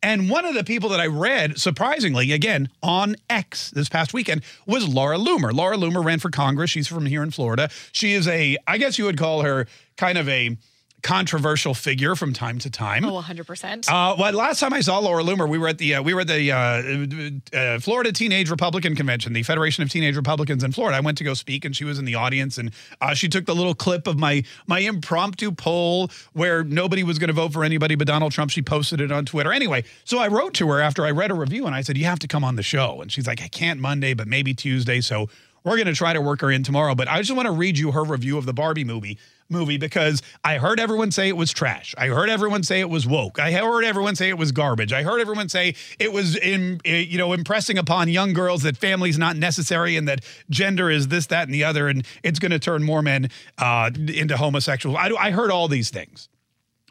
And 0.04 0.28
one 0.28 0.44
of 0.44 0.52
the 0.52 0.64
people 0.64 0.90
that 0.90 1.00
I 1.00 1.06
read, 1.06 1.58
surprisingly, 1.58 2.30
again, 2.32 2.68
on 2.82 3.16
X 3.30 3.70
this 3.70 3.88
past 3.88 4.12
weekend, 4.12 4.42
was 4.66 4.86
Laura 4.86 5.16
Loomer. 5.16 5.50
Laura 5.50 5.78
Loomer 5.78 6.04
ran 6.04 6.18
for 6.18 6.28
Congress. 6.28 6.68
She's 6.68 6.86
from 6.86 7.06
here 7.06 7.22
in 7.22 7.30
Florida. 7.30 7.70
She 7.90 8.12
is 8.12 8.28
a, 8.28 8.58
I 8.66 8.76
guess 8.76 8.98
you 8.98 9.06
would 9.06 9.16
call 9.16 9.40
her 9.40 9.66
kind 9.96 10.18
of 10.18 10.28
a 10.28 10.58
controversial 11.04 11.74
figure 11.74 12.16
from 12.16 12.32
time 12.32 12.58
to 12.58 12.70
time. 12.70 13.04
Oh, 13.04 13.20
100%. 13.20 13.88
Uh, 13.88 14.16
well, 14.18 14.32
last 14.32 14.58
time 14.58 14.72
I 14.72 14.80
saw 14.80 14.98
Laura 14.98 15.22
Loomer, 15.22 15.48
we 15.48 15.58
were 15.58 15.68
at 15.68 15.76
the 15.78 15.96
uh, 15.96 16.02
we 16.02 16.14
were 16.14 16.22
at 16.22 16.26
the 16.26 16.50
uh, 16.50 17.56
uh, 17.56 17.78
Florida 17.78 18.10
Teenage 18.10 18.50
Republican 18.50 18.96
Convention, 18.96 19.34
the 19.34 19.42
Federation 19.42 19.82
of 19.82 19.90
Teenage 19.90 20.16
Republicans 20.16 20.64
in 20.64 20.72
Florida. 20.72 20.96
I 20.96 21.00
went 21.00 21.18
to 21.18 21.24
go 21.24 21.34
speak, 21.34 21.64
and 21.64 21.76
she 21.76 21.84
was 21.84 21.98
in 21.98 22.06
the 22.06 22.14
audience, 22.14 22.56
and 22.56 22.72
uh, 23.00 23.14
she 23.14 23.28
took 23.28 23.44
the 23.44 23.54
little 23.54 23.74
clip 23.74 24.06
of 24.06 24.18
my 24.18 24.42
my 24.66 24.80
impromptu 24.80 25.52
poll 25.52 26.10
where 26.32 26.64
nobody 26.64 27.04
was 27.04 27.18
going 27.18 27.28
to 27.28 27.34
vote 27.34 27.52
for 27.52 27.62
anybody 27.62 27.94
but 27.94 28.06
Donald 28.06 28.32
Trump. 28.32 28.50
She 28.50 28.62
posted 28.62 29.00
it 29.00 29.12
on 29.12 29.26
Twitter. 29.26 29.52
Anyway, 29.52 29.84
so 30.04 30.18
I 30.18 30.28
wrote 30.28 30.54
to 30.54 30.68
her 30.68 30.80
after 30.80 31.04
I 31.04 31.10
read 31.10 31.30
a 31.30 31.34
review, 31.34 31.66
and 31.66 31.74
I 31.74 31.82
said, 31.82 31.98
"You 31.98 32.06
have 32.06 32.18
to 32.20 32.28
come 32.28 32.42
on 32.42 32.56
the 32.56 32.62
show," 32.62 33.02
and 33.02 33.12
she's 33.12 33.26
like, 33.26 33.42
"I 33.42 33.48
can't 33.48 33.78
Monday, 33.78 34.14
but 34.14 34.26
maybe 34.26 34.54
Tuesday." 34.54 35.02
So 35.02 35.28
we're 35.64 35.76
going 35.76 35.86
to 35.86 35.94
try 35.94 36.14
to 36.14 36.20
work 36.20 36.40
her 36.40 36.50
in 36.50 36.62
tomorrow. 36.62 36.94
But 36.94 37.08
I 37.08 37.18
just 37.18 37.34
want 37.34 37.46
to 37.46 37.52
read 37.52 37.76
you 37.76 37.92
her 37.92 38.04
review 38.04 38.38
of 38.38 38.46
the 38.46 38.54
Barbie 38.54 38.84
movie 38.84 39.18
movie 39.48 39.76
because 39.76 40.22
I 40.42 40.58
heard 40.58 40.80
everyone 40.80 41.10
say 41.10 41.28
it 41.28 41.36
was 41.36 41.52
trash. 41.52 41.94
I 41.98 42.08
heard 42.08 42.28
everyone 42.28 42.62
say 42.62 42.80
it 42.80 42.90
was 42.90 43.06
woke. 43.06 43.38
I 43.38 43.52
heard 43.52 43.84
everyone 43.84 44.16
say 44.16 44.28
it 44.28 44.38
was 44.38 44.52
garbage. 44.52 44.92
I 44.92 45.02
heard 45.02 45.20
everyone 45.20 45.48
say 45.48 45.74
it 45.98 46.12
was 46.12 46.36
in 46.36 46.80
eh, 46.84 47.00
you 47.00 47.18
know 47.18 47.32
impressing 47.32 47.78
upon 47.78 48.08
young 48.08 48.32
girls 48.32 48.62
that 48.62 48.76
family's 48.76 49.18
not 49.18 49.36
necessary 49.36 49.96
and 49.96 50.08
that 50.08 50.24
gender 50.50 50.90
is 50.90 51.08
this 51.08 51.26
that 51.26 51.44
and 51.44 51.54
the 51.54 51.64
other 51.64 51.88
and 51.88 52.06
it's 52.22 52.38
going 52.38 52.52
to 52.52 52.58
turn 52.58 52.82
more 52.82 53.02
men 53.02 53.28
uh, 53.58 53.90
into 53.94 54.36
homosexuals. 54.36 54.96
I, 54.98 55.10
I 55.18 55.30
heard 55.30 55.50
all 55.50 55.68
these 55.68 55.90
things. 55.90 56.28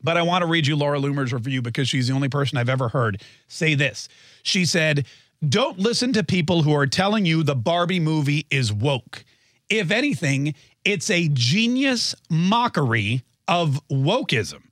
But 0.03 0.17
I 0.17 0.21
want 0.21 0.41
to 0.41 0.47
read 0.47 0.67
you 0.67 0.75
Laura 0.75 1.00
Loomer's 1.00 1.31
review 1.31 1.61
because 1.61 1.88
she's 1.88 2.09
the 2.09 2.13
only 2.13 2.27
person 2.27 2.57
I've 2.57 2.69
ever 2.69 2.89
heard 2.89 3.21
say 3.47 3.73
this. 3.73 4.09
She 4.44 4.65
said, 4.65 5.05
Don't 5.47 5.79
listen 5.79 6.11
to 6.13 6.23
people 6.23 6.63
who 6.63 6.75
are 6.75 6.85
telling 6.85 7.25
you 7.25 7.41
the 7.41 7.55
Barbie 7.55 8.01
movie 8.01 8.45
is 8.50 8.73
woke. 8.73 9.23
If 9.69 9.91
anything, 9.91 10.55
it's 10.85 11.09
a 11.09 11.30
genius 11.30 12.15
mockery 12.30 13.24
of 13.47 13.81
wokeism. 13.89 14.63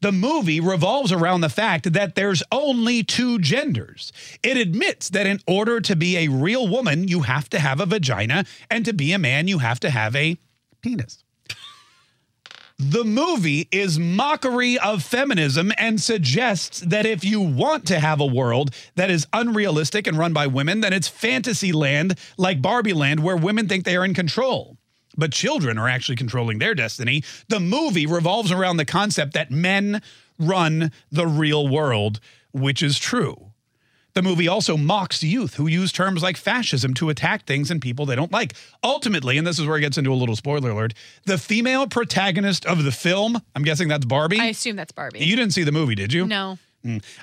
The 0.00 0.12
movie 0.12 0.58
revolves 0.58 1.12
around 1.12 1.42
the 1.42 1.48
fact 1.48 1.92
that 1.92 2.16
there's 2.16 2.42
only 2.50 3.04
two 3.04 3.38
genders. 3.38 4.12
It 4.42 4.56
admits 4.56 5.08
that 5.10 5.28
in 5.28 5.38
order 5.46 5.80
to 5.80 5.94
be 5.94 6.16
a 6.16 6.28
real 6.28 6.66
woman, 6.66 7.06
you 7.06 7.20
have 7.20 7.48
to 7.50 7.60
have 7.60 7.80
a 7.80 7.86
vagina, 7.86 8.44
and 8.68 8.84
to 8.84 8.92
be 8.92 9.12
a 9.12 9.18
man, 9.18 9.46
you 9.46 9.58
have 9.58 9.78
to 9.80 9.90
have 9.90 10.16
a 10.16 10.38
penis. 10.82 11.22
The 12.80 13.04
movie 13.04 13.68
is 13.70 14.00
mockery 14.00 14.76
of 14.76 15.04
feminism 15.04 15.70
and 15.78 16.00
suggests 16.00 16.80
that 16.80 17.06
if 17.06 17.24
you 17.24 17.40
want 17.40 17.86
to 17.86 18.00
have 18.00 18.18
a 18.18 18.26
world 18.26 18.74
that 18.96 19.08
is 19.08 19.28
unrealistic 19.32 20.08
and 20.08 20.18
run 20.18 20.32
by 20.32 20.48
women, 20.48 20.80
then 20.80 20.92
it's 20.92 21.06
fantasy 21.06 21.70
land 21.70 22.18
like 22.36 22.60
Barbie 22.60 22.92
land 22.92 23.22
where 23.22 23.36
women 23.36 23.68
think 23.68 23.84
they 23.84 23.94
are 23.94 24.04
in 24.04 24.14
control. 24.14 24.78
But 25.16 25.32
children 25.32 25.78
are 25.78 25.88
actually 25.88 26.16
controlling 26.16 26.58
their 26.58 26.74
destiny. 26.74 27.22
The 27.48 27.60
movie 27.60 28.06
revolves 28.06 28.50
around 28.50 28.76
the 28.78 28.84
concept 28.84 29.34
that 29.34 29.50
men 29.50 30.02
run 30.38 30.90
the 31.10 31.26
real 31.26 31.68
world, 31.68 32.20
which 32.52 32.82
is 32.82 32.98
true. 32.98 33.52
The 34.14 34.22
movie 34.22 34.46
also 34.46 34.76
mocks 34.76 35.22
youth 35.22 35.54
who 35.54 35.66
use 35.66 35.90
terms 35.90 36.22
like 36.22 36.36
fascism 36.36 36.92
to 36.94 37.08
attack 37.08 37.46
things 37.46 37.70
and 37.70 37.80
people 37.80 38.04
they 38.04 38.14
don't 38.16 38.32
like. 38.32 38.54
Ultimately, 38.84 39.38
and 39.38 39.46
this 39.46 39.58
is 39.58 39.66
where 39.66 39.78
it 39.78 39.80
gets 39.80 39.96
into 39.96 40.12
a 40.12 40.14
little 40.14 40.36
spoiler 40.36 40.70
alert, 40.70 40.92
the 41.24 41.38
female 41.38 41.86
protagonist 41.86 42.66
of 42.66 42.84
the 42.84 42.92
film, 42.92 43.40
I'm 43.56 43.62
guessing 43.62 43.88
that's 43.88 44.04
Barbie. 44.04 44.38
I 44.38 44.46
assume 44.46 44.76
that's 44.76 44.92
Barbie. 44.92 45.20
you 45.24 45.34
didn't 45.34 45.54
see 45.54 45.64
the 45.64 45.72
movie, 45.72 45.94
did 45.94 46.12
you? 46.12 46.26
no. 46.26 46.58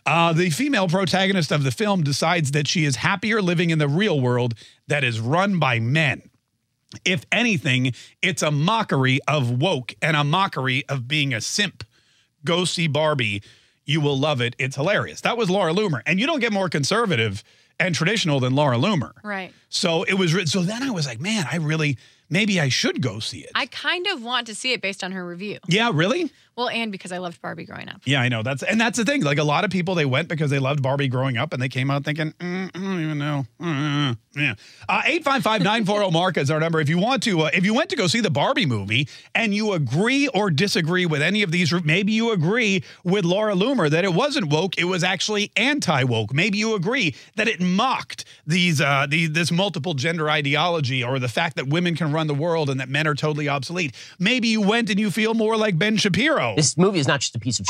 Uh, 0.05 0.31
the 0.31 0.49
female 0.51 0.87
protagonist 0.87 1.51
of 1.51 1.63
the 1.63 1.71
film 1.71 2.01
decides 2.01 2.51
that 2.51 2.65
she 2.65 2.85
is 2.85 2.95
happier 2.95 3.41
living 3.41 3.71
in 3.71 3.77
the 3.77 3.89
real 3.89 4.19
world 4.21 4.53
that 4.87 5.03
is 5.03 5.19
run 5.19 5.59
by 5.59 5.81
men. 5.81 6.28
If 7.05 7.25
anything, 7.31 7.93
it's 8.21 8.41
a 8.41 8.51
mockery 8.51 9.19
of 9.27 9.61
woke 9.61 9.95
and 10.01 10.17
a 10.17 10.23
mockery 10.23 10.83
of 10.89 11.07
being 11.07 11.33
a 11.33 11.41
simp. 11.41 11.83
Go 12.43 12.65
see 12.65 12.87
Barbie. 12.87 13.43
You 13.85 14.01
will 14.01 14.17
love 14.17 14.41
it. 14.41 14.55
It's 14.59 14.75
hilarious. 14.75 15.21
That 15.21 15.37
was 15.37 15.49
Laura 15.49 15.73
Loomer. 15.73 16.01
And 16.05 16.19
you 16.19 16.25
don't 16.27 16.39
get 16.39 16.53
more 16.53 16.69
conservative 16.69 17.43
and 17.79 17.95
traditional 17.95 18.39
than 18.39 18.55
Laura 18.55 18.77
Loomer. 18.77 19.13
Right. 19.23 19.53
So 19.69 20.03
it 20.03 20.13
was, 20.15 20.51
so 20.51 20.61
then 20.61 20.83
I 20.83 20.91
was 20.91 21.05
like, 21.05 21.19
man, 21.19 21.45
I 21.51 21.57
really, 21.57 21.97
maybe 22.29 22.59
I 22.59 22.69
should 22.69 23.01
go 23.01 23.19
see 23.19 23.39
it. 23.39 23.51
I 23.55 23.67
kind 23.67 24.05
of 24.07 24.23
want 24.23 24.47
to 24.47 24.55
see 24.55 24.73
it 24.73 24.81
based 24.81 25.03
on 25.03 25.11
her 25.11 25.25
review. 25.25 25.59
yeah, 25.67 25.91
really? 25.93 26.31
Well, 26.59 26.67
and 26.67 26.91
because 26.91 27.13
I 27.13 27.19
loved 27.19 27.41
Barbie 27.41 27.63
growing 27.63 27.87
up. 27.87 28.01
Yeah, 28.03 28.19
I 28.19 28.27
know. 28.27 28.43
That's 28.43 28.63
and 28.63 28.81
that's 28.81 28.97
the 28.97 29.05
thing. 29.05 29.23
Like 29.23 29.37
a 29.37 29.45
lot 29.45 29.63
of 29.63 29.71
people, 29.71 29.95
they 29.95 30.03
went 30.03 30.27
because 30.27 30.51
they 30.51 30.59
loved 30.59 30.83
Barbie 30.83 31.07
growing 31.07 31.37
up, 31.37 31.53
and 31.53 31.61
they 31.61 31.69
came 31.69 31.89
out 31.89 32.03
thinking, 32.03 32.33
mm, 32.33 32.69
I 32.75 32.77
don't 32.77 33.01
even 33.01 33.17
know. 33.17 33.45
Uh, 33.61 34.15
yeah. 34.35 34.55
Uh, 34.87 35.01
eight 35.05 35.23
five 35.23 35.41
five 35.41 35.61
nine 35.61 35.85
four 35.85 35.99
zero 35.99 36.11
Mark 36.11 36.35
is 36.35 36.51
our 36.51 36.59
number. 36.59 36.81
If 36.81 36.89
you 36.89 36.97
want 36.97 37.23
to, 37.23 37.43
uh, 37.43 37.49
if 37.53 37.63
you 37.63 37.73
went 37.73 37.89
to 37.91 37.95
go 37.95 38.07
see 38.07 38.19
the 38.19 38.29
Barbie 38.29 38.65
movie 38.65 39.07
and 39.33 39.55
you 39.55 39.71
agree 39.71 40.27
or 40.27 40.51
disagree 40.51 41.05
with 41.05 41.21
any 41.21 41.43
of 41.43 41.51
these, 41.51 41.73
maybe 41.85 42.11
you 42.11 42.33
agree 42.33 42.83
with 43.05 43.23
Laura 43.23 43.53
Loomer 43.53 43.89
that 43.89 44.03
it 44.03 44.13
wasn't 44.13 44.51
woke, 44.51 44.77
it 44.77 44.83
was 44.83 45.01
actually 45.01 45.53
anti 45.55 46.03
woke. 46.03 46.33
Maybe 46.33 46.57
you 46.57 46.75
agree 46.75 47.15
that 47.37 47.47
it 47.47 47.61
mocked 47.61 48.25
these 48.45 48.81
uh, 48.81 49.07
the, 49.09 49.27
this 49.27 49.49
multiple 49.49 49.93
gender 49.93 50.29
ideology 50.29 51.05
or 51.05 51.19
the 51.19 51.29
fact 51.29 51.55
that 51.55 51.67
women 51.67 51.95
can 51.95 52.11
run 52.11 52.27
the 52.27 52.33
world 52.33 52.69
and 52.69 52.81
that 52.81 52.89
men 52.89 53.07
are 53.07 53.15
totally 53.15 53.47
obsolete. 53.47 53.95
Maybe 54.19 54.49
you 54.49 54.59
went 54.59 54.89
and 54.89 54.99
you 54.99 55.09
feel 55.09 55.33
more 55.33 55.55
like 55.55 55.79
Ben 55.79 55.95
Shapiro. 55.95 56.48
This 56.55 56.77
movie 56.77 56.99
is 56.99 57.07
not 57.07 57.19
just 57.21 57.35
a 57.35 57.39
piece 57.39 57.59
of 57.59 57.65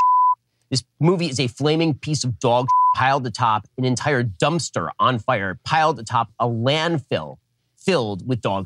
This 0.70 0.84
movie 1.00 1.28
is 1.28 1.40
a 1.40 1.48
flaming 1.48 1.94
piece 1.94 2.24
of 2.24 2.40
dog 2.40 2.68
piled 2.96 3.26
atop 3.26 3.68
an 3.78 3.86
entire 3.86 4.24
dumpster 4.24 4.90
on 5.00 5.20
fire, 5.20 5.60
piled 5.64 6.00
atop 6.00 6.30
a 6.40 6.48
landfill 6.48 7.38
filled 7.78 8.28
with 8.28 8.42
dog. 8.42 8.64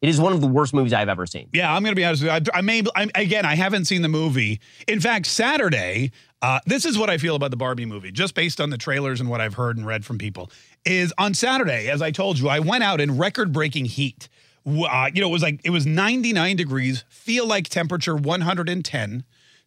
It 0.00 0.08
is 0.08 0.20
one 0.20 0.32
of 0.32 0.40
the 0.40 0.48
worst 0.48 0.74
movies 0.74 0.92
I've 0.92 1.08
ever 1.08 1.26
seen. 1.26 1.48
Yeah, 1.52 1.72
I'm 1.72 1.82
going 1.82 1.92
to 1.92 1.96
be 1.96 2.04
honest 2.04 2.24
with 2.24 2.32
you. 2.32 2.50
I, 2.52 2.58
I 2.58 2.60
may, 2.60 2.82
I'm, 2.96 3.10
again, 3.14 3.46
I 3.46 3.54
haven't 3.54 3.84
seen 3.84 4.02
the 4.02 4.08
movie. 4.08 4.60
In 4.88 4.98
fact, 4.98 5.26
Saturday, 5.26 6.10
uh, 6.42 6.58
this 6.66 6.84
is 6.84 6.98
what 6.98 7.08
I 7.08 7.18
feel 7.18 7.36
about 7.36 7.52
the 7.52 7.56
Barbie 7.56 7.86
movie, 7.86 8.10
just 8.10 8.34
based 8.34 8.60
on 8.60 8.70
the 8.70 8.78
trailers 8.78 9.20
and 9.20 9.30
what 9.30 9.40
I've 9.40 9.54
heard 9.54 9.76
and 9.76 9.86
read 9.86 10.04
from 10.04 10.18
people. 10.18 10.50
Is 10.84 11.14
on 11.18 11.34
Saturday, 11.34 11.88
as 11.88 12.02
I 12.02 12.10
told 12.10 12.40
you, 12.40 12.48
I 12.48 12.58
went 12.58 12.82
out 12.82 13.00
in 13.00 13.16
record 13.16 13.52
breaking 13.52 13.84
heat. 13.84 14.28
Uh, 14.66 15.08
you 15.14 15.20
know, 15.20 15.28
it 15.28 15.32
was 15.32 15.42
like, 15.42 15.60
it 15.62 15.70
was 15.70 15.86
99 15.86 16.56
degrees, 16.56 17.04
feel 17.08 17.46
like 17.46 17.68
temperature 17.68 18.16
110 18.16 19.24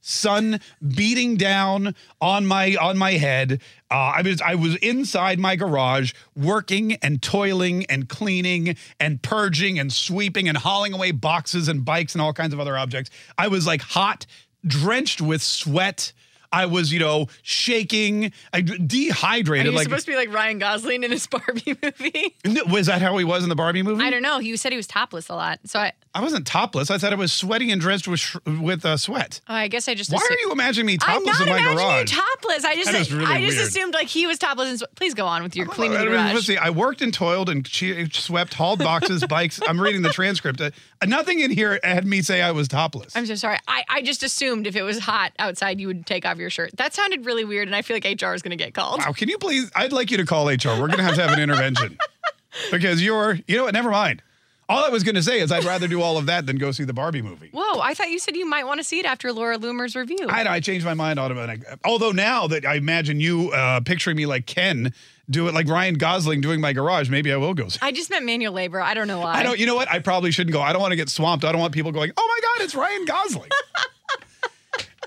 sun 0.08 0.60
beating 0.88 1.36
down 1.36 1.96
on 2.22 2.46
my 2.46 2.76
on 2.76 2.98
my 2.98 3.12
head. 3.14 3.60
Uh, 3.90 3.96
I 4.18 4.22
was 4.22 4.40
I 4.42 4.56
was 4.56 4.76
inside 4.78 5.40
my 5.40 5.56
garage 5.56 6.14
working 6.36 6.94
and 7.02 7.22
toiling 7.22 7.86
and 7.88 8.08
cleaning 8.08 8.76
and 9.00 9.22
purging 9.22 9.80
and 9.80 9.92
sweeping 9.92 10.48
and 10.48 10.58
hauling 10.58 10.94
away 10.94 11.12
boxes 11.12 11.68
and 11.68 11.84
bikes 11.84 12.14
and 12.14 12.22
all 12.22 12.34
kinds 12.34 12.54
of 12.54 12.60
other 12.60 12.78
objects. 12.78 13.10
I 13.38 13.48
was 13.48 13.66
like 13.66 13.82
hot, 13.82 14.26
drenched 14.66 15.22
with 15.22 15.42
sweat. 15.42 16.14
I 16.52 16.68
was, 16.68 16.94
you 16.94 17.00
know, 17.00 17.28
shaking, 17.42 18.32
I 18.54 18.62
dehydrated. 18.62 19.66
Are 19.68 19.72
you 19.72 19.76
Like, 19.76 19.84
supposed 19.86 20.06
to 20.06 20.12
be 20.12 20.16
like 20.16 20.32
Ryan 20.32 20.58
Gosling 20.60 21.04
in 21.04 21.12
his 21.12 21.28
Barbie 21.28 21.76
movie? 21.84 22.36
was 22.72 22.86
that 22.86 23.02
how 23.02 23.18
he 23.18 23.26
was 23.26 23.44
in 23.44 23.50
the 23.50 23.56
Barbie 23.56 23.84
movie? 23.84 24.02
I 24.02 24.10
don't 24.10 24.22
know. 24.22 24.40
He 24.40 24.56
said 24.56 24.72
he 24.72 24.78
was 24.78 24.88
topless 24.88 25.28
a 25.28 25.36
lot. 25.36 25.60
So 25.66 25.80
I, 25.80 25.92
I 26.16 26.22
wasn't 26.22 26.48
topless. 26.48 26.90
I 26.90 26.98
said 26.98 27.12
I 27.12 27.18
was 27.18 27.34
sweaty 27.34 27.70
and 27.72 27.82
drenched 27.82 28.08
with 28.08 28.22
sh- 28.22 28.38
with 28.46 28.86
uh, 28.86 28.96
sweat. 28.98 29.42
oh, 29.50 29.54
I 29.54 29.68
guess 29.68 29.88
I 29.90 29.96
just. 29.96 30.10
Why 30.12 30.18
assumed- 30.18 30.32
are 30.32 30.42
you 30.42 30.52
imagining 30.54 30.86
me 30.88 30.98
topless 30.98 31.18
I'm 31.18 31.26
not 31.26 31.42
in 31.60 31.64
my 31.66 31.72
imagining 31.72 31.78
garage? 31.78 32.12
you 32.14 32.18
topless. 32.22 32.64
I 32.64 32.76
just, 32.76 32.92
That 32.92 33.02
is 33.02 33.14
really 33.14 33.26
I 33.34 33.42
just 33.42 33.58
weird. 33.58 33.68
assumed 33.68 33.94
like 33.94 34.08
he 34.08 34.26
was 34.26 34.40
topless. 34.40 34.70
And, 34.70 34.80
sw- 34.80 34.96
please 34.96 35.14
go 35.14 35.26
on 35.28 35.44
with 35.44 35.56
your 35.56 35.66
cleaning 35.68 35.98
I 35.98 36.06
garage. 36.06 36.34
let's 36.34 36.46
see. 36.48 36.58
I 36.58 36.70
worked 36.70 37.02
and 37.02 37.14
toiled 37.14 37.50
and 37.50 37.66
che- 37.66 38.08
swept, 38.12 38.54
hauled 38.54 38.80
boxes, 38.80 39.26
bikes. 39.30 39.60
I'm 39.68 39.80
reading 39.80 40.02
the 40.04 40.10
transcript. 40.14 40.62
Uh, 40.62 40.72
nothing 41.06 41.42
in 41.42 41.52
here 41.52 41.80
had 41.84 42.06
me 42.08 42.22
say 42.22 42.42
I 42.42 42.52
was 42.52 42.70
topless. 42.70 43.16
I'm 43.16 43.26
so 43.26 43.36
sorry. 43.36 43.58
I, 43.68 43.84
I 43.90 44.02
just 44.02 44.24
assumed 44.24 44.68
if 44.68 44.76
it 44.78 44.84
was 44.84 45.00
hot 45.00 45.34
outside, 45.38 45.82
you 45.82 45.88
would 45.88 46.06
take 46.06 46.26
off 46.26 46.38
your 46.38 46.50
shirt. 46.50 46.72
That 46.78 46.94
sounded 46.94 47.26
really 47.26 47.44
weird, 47.44 47.68
and 47.68 47.76
I 47.76 47.82
feel 47.82 47.98
like 47.98 48.06
HR 48.06 48.34
is 48.34 48.42
going 48.42 48.58
to 48.58 48.64
get 48.64 48.74
called. 48.74 49.00
wow, 49.00 49.12
can 49.12 49.28
you 49.28 49.38
please? 49.38 49.70
I'd 49.76 49.92
like 49.92 50.12
you 50.12 50.18
to 50.18 50.26
call 50.26 50.48
HR. 50.48 50.80
We're 50.80 50.88
going 50.88 50.98
to 50.98 51.04
have 51.04 51.16
to 51.16 51.22
have 51.24 51.32
an 51.34 51.42
intervention 51.42 51.98
because 52.72 53.02
you're, 53.02 53.38
you 53.48 53.58
know 53.58 53.66
what? 53.66 53.74
Never 53.74 53.92
mind. 53.92 54.22
All 54.68 54.84
I 54.84 54.90
was 54.90 55.04
going 55.04 55.16
to 55.16 55.22
say 55.22 55.40
is 55.40 55.52
I'd 55.52 55.64
rather 55.64 55.88
do 55.88 56.02
all 56.02 56.18
of 56.18 56.26
that 56.26 56.48
than 56.48 56.58
go 56.58 56.72
see 56.72 56.86
the 56.86 56.94
Barbie 56.94 57.22
movie. 57.22 57.50
Whoa, 57.54 57.80
I 57.80 57.94
thought 57.94 58.10
you 58.10 58.18
said 58.18 58.36
you 58.36 58.48
might 58.48 58.66
want 58.66 58.80
to 58.80 58.84
see 58.84 59.00
it 59.00 59.06
after 59.06 59.32
Laura 59.32 59.58
Loomer's 59.58 59.96
review. 59.96 60.28
I, 60.28 60.56
I 60.56 60.60
changed 60.60 60.86
my 60.86 60.96
mind 60.96 61.20
automatically. 61.20 61.68
Although 61.86 62.12
now 62.12 62.48
that 62.48 62.66
I 62.66 62.76
imagine 62.76 63.20
you 63.20 63.52
uh, 63.52 63.82
picturing 63.82 64.18
me 64.18 64.26
like 64.26 64.48
Ken, 64.48 64.92
do 65.30 65.48
it 65.48 65.54
like 65.54 65.68
Ryan 65.68 65.96
Gosling 65.96 66.42
doing 66.42 66.62
my 66.62 66.74
garage, 66.74 67.10
maybe 67.10 67.32
I 67.32 67.38
will 67.38 67.54
go 67.54 67.70
see. 67.70 67.78
I 67.82 67.92
just 67.92 68.10
meant 68.10 68.26
manual 68.26 68.54
labor. 68.54 68.82
I 68.82 68.96
don't 68.96 69.08
know 69.08 69.20
why. 69.20 69.36
I 69.36 69.44
don't. 69.44 69.60
You 69.60 69.68
know 69.68 69.76
what? 69.76 69.92
I 69.92 70.00
probably 70.00 70.32
shouldn't 70.32 70.54
go. 70.54 70.62
I 70.62 70.74
don't 70.74 70.82
want 70.82 70.94
to 70.94 70.98
get 70.98 71.10
swamped. 71.10 71.46
I 71.46 71.52
don't 71.52 71.62
want 71.62 71.74
people 71.74 71.92
going. 71.92 72.12
Oh 72.18 72.28
my 72.28 72.40
God, 72.42 72.64
it's 72.66 72.74
Ryan 72.76 73.06
Gosling. 73.06 73.52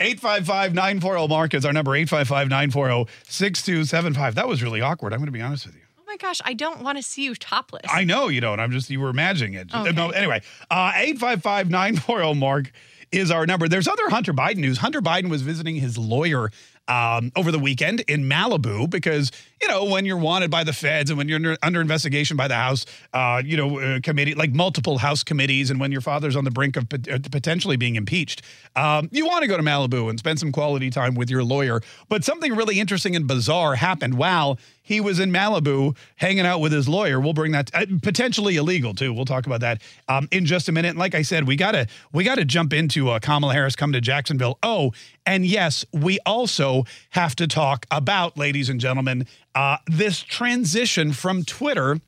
855-940 0.00 1.28
Mark 1.28 1.54
is 1.54 1.66
our 1.66 1.72
number 1.72 1.90
855-940-6275. 1.92 4.34
That 4.34 4.46
was 4.46 4.62
really 4.62 4.80
awkward. 4.80 5.12
I'm 5.12 5.18
going 5.18 5.26
to 5.26 5.32
be 5.32 5.40
honest 5.40 5.66
with 5.66 5.74
you. 5.74 5.77
Oh 6.08 6.12
my 6.12 6.16
gosh, 6.16 6.40
I 6.42 6.54
don't 6.54 6.80
want 6.82 6.96
to 6.96 7.02
see 7.02 7.24
you 7.24 7.34
topless. 7.34 7.82
I 7.92 8.04
know 8.04 8.28
you 8.28 8.40
don't. 8.40 8.60
I'm 8.60 8.70
just 8.70 8.88
you 8.88 8.98
were 8.98 9.10
imagining 9.10 9.54
it. 9.54 9.74
Okay. 9.74 9.92
No, 9.92 10.08
anyway, 10.08 10.40
uh 10.70 10.92
855-940 10.92 12.38
Mark 12.38 12.72
is 13.12 13.30
our 13.30 13.44
number. 13.44 13.68
There's 13.68 13.86
other 13.86 14.08
Hunter 14.08 14.32
Biden 14.32 14.56
news. 14.56 14.78
Hunter 14.78 15.02
Biden 15.02 15.28
was 15.28 15.42
visiting 15.42 15.76
his 15.76 15.98
lawyer 15.98 16.50
um, 16.88 17.30
over 17.36 17.52
the 17.52 17.58
weekend 17.58 18.00
in 18.00 18.24
Malibu 18.24 18.88
because 18.88 19.32
you 19.60 19.68
know 19.68 19.84
when 19.84 20.04
you're 20.04 20.18
wanted 20.18 20.50
by 20.50 20.64
the 20.64 20.72
feds 20.72 21.10
and 21.10 21.18
when 21.18 21.28
you're 21.28 21.36
under, 21.36 21.56
under 21.62 21.80
investigation 21.80 22.36
by 22.36 22.48
the 22.48 22.54
House, 22.54 22.86
uh, 23.12 23.42
you 23.44 23.56
know, 23.56 23.78
uh, 23.78 24.00
committee 24.02 24.34
like 24.34 24.52
multiple 24.52 24.98
House 24.98 25.22
committees, 25.22 25.70
and 25.70 25.80
when 25.80 25.92
your 25.92 26.00
father's 26.00 26.36
on 26.36 26.44
the 26.44 26.50
brink 26.50 26.76
of 26.76 26.88
pot- 26.88 27.08
uh, 27.08 27.18
potentially 27.30 27.76
being 27.76 27.96
impeached, 27.96 28.42
um, 28.76 29.08
you 29.12 29.26
want 29.26 29.42
to 29.42 29.48
go 29.48 29.56
to 29.56 29.62
Malibu 29.62 30.10
and 30.10 30.18
spend 30.18 30.38
some 30.38 30.52
quality 30.52 30.90
time 30.90 31.14
with 31.14 31.30
your 31.30 31.44
lawyer. 31.44 31.80
But 32.08 32.24
something 32.24 32.54
really 32.54 32.80
interesting 32.80 33.16
and 33.16 33.26
bizarre 33.26 33.74
happened 33.74 34.14
while 34.14 34.58
he 34.88 35.02
was 35.02 35.20
in 35.20 35.30
Malibu 35.30 35.94
hanging 36.16 36.46
out 36.46 36.60
with 36.60 36.72
his 36.72 36.88
lawyer. 36.88 37.20
We'll 37.20 37.34
bring 37.34 37.52
that 37.52 37.70
uh, 37.74 37.84
potentially 38.02 38.56
illegal 38.56 38.94
too. 38.94 39.12
We'll 39.12 39.26
talk 39.26 39.46
about 39.46 39.60
that 39.60 39.82
um, 40.08 40.28
in 40.32 40.46
just 40.46 40.66
a 40.70 40.72
minute. 40.72 40.88
And 40.88 40.98
like 40.98 41.14
I 41.14 41.20
said, 41.20 41.46
we 41.46 41.56
gotta 41.56 41.86
we 42.10 42.24
gotta 42.24 42.46
jump 42.46 42.72
into 42.72 43.10
uh, 43.10 43.18
Kamala 43.18 43.52
Harris 43.52 43.76
come 43.76 43.92
to 43.92 44.00
Jacksonville. 44.00 44.58
Oh, 44.62 44.92
and 45.26 45.44
yes, 45.44 45.84
we 45.92 46.18
also 46.24 46.84
have 47.10 47.36
to 47.36 47.46
talk 47.46 47.84
about, 47.90 48.38
ladies 48.38 48.70
and 48.70 48.80
gentlemen, 48.80 49.26
uh, 49.58 49.76
this 49.88 50.20
transition 50.20 51.12
from 51.12 51.42
Twitter 51.42 52.00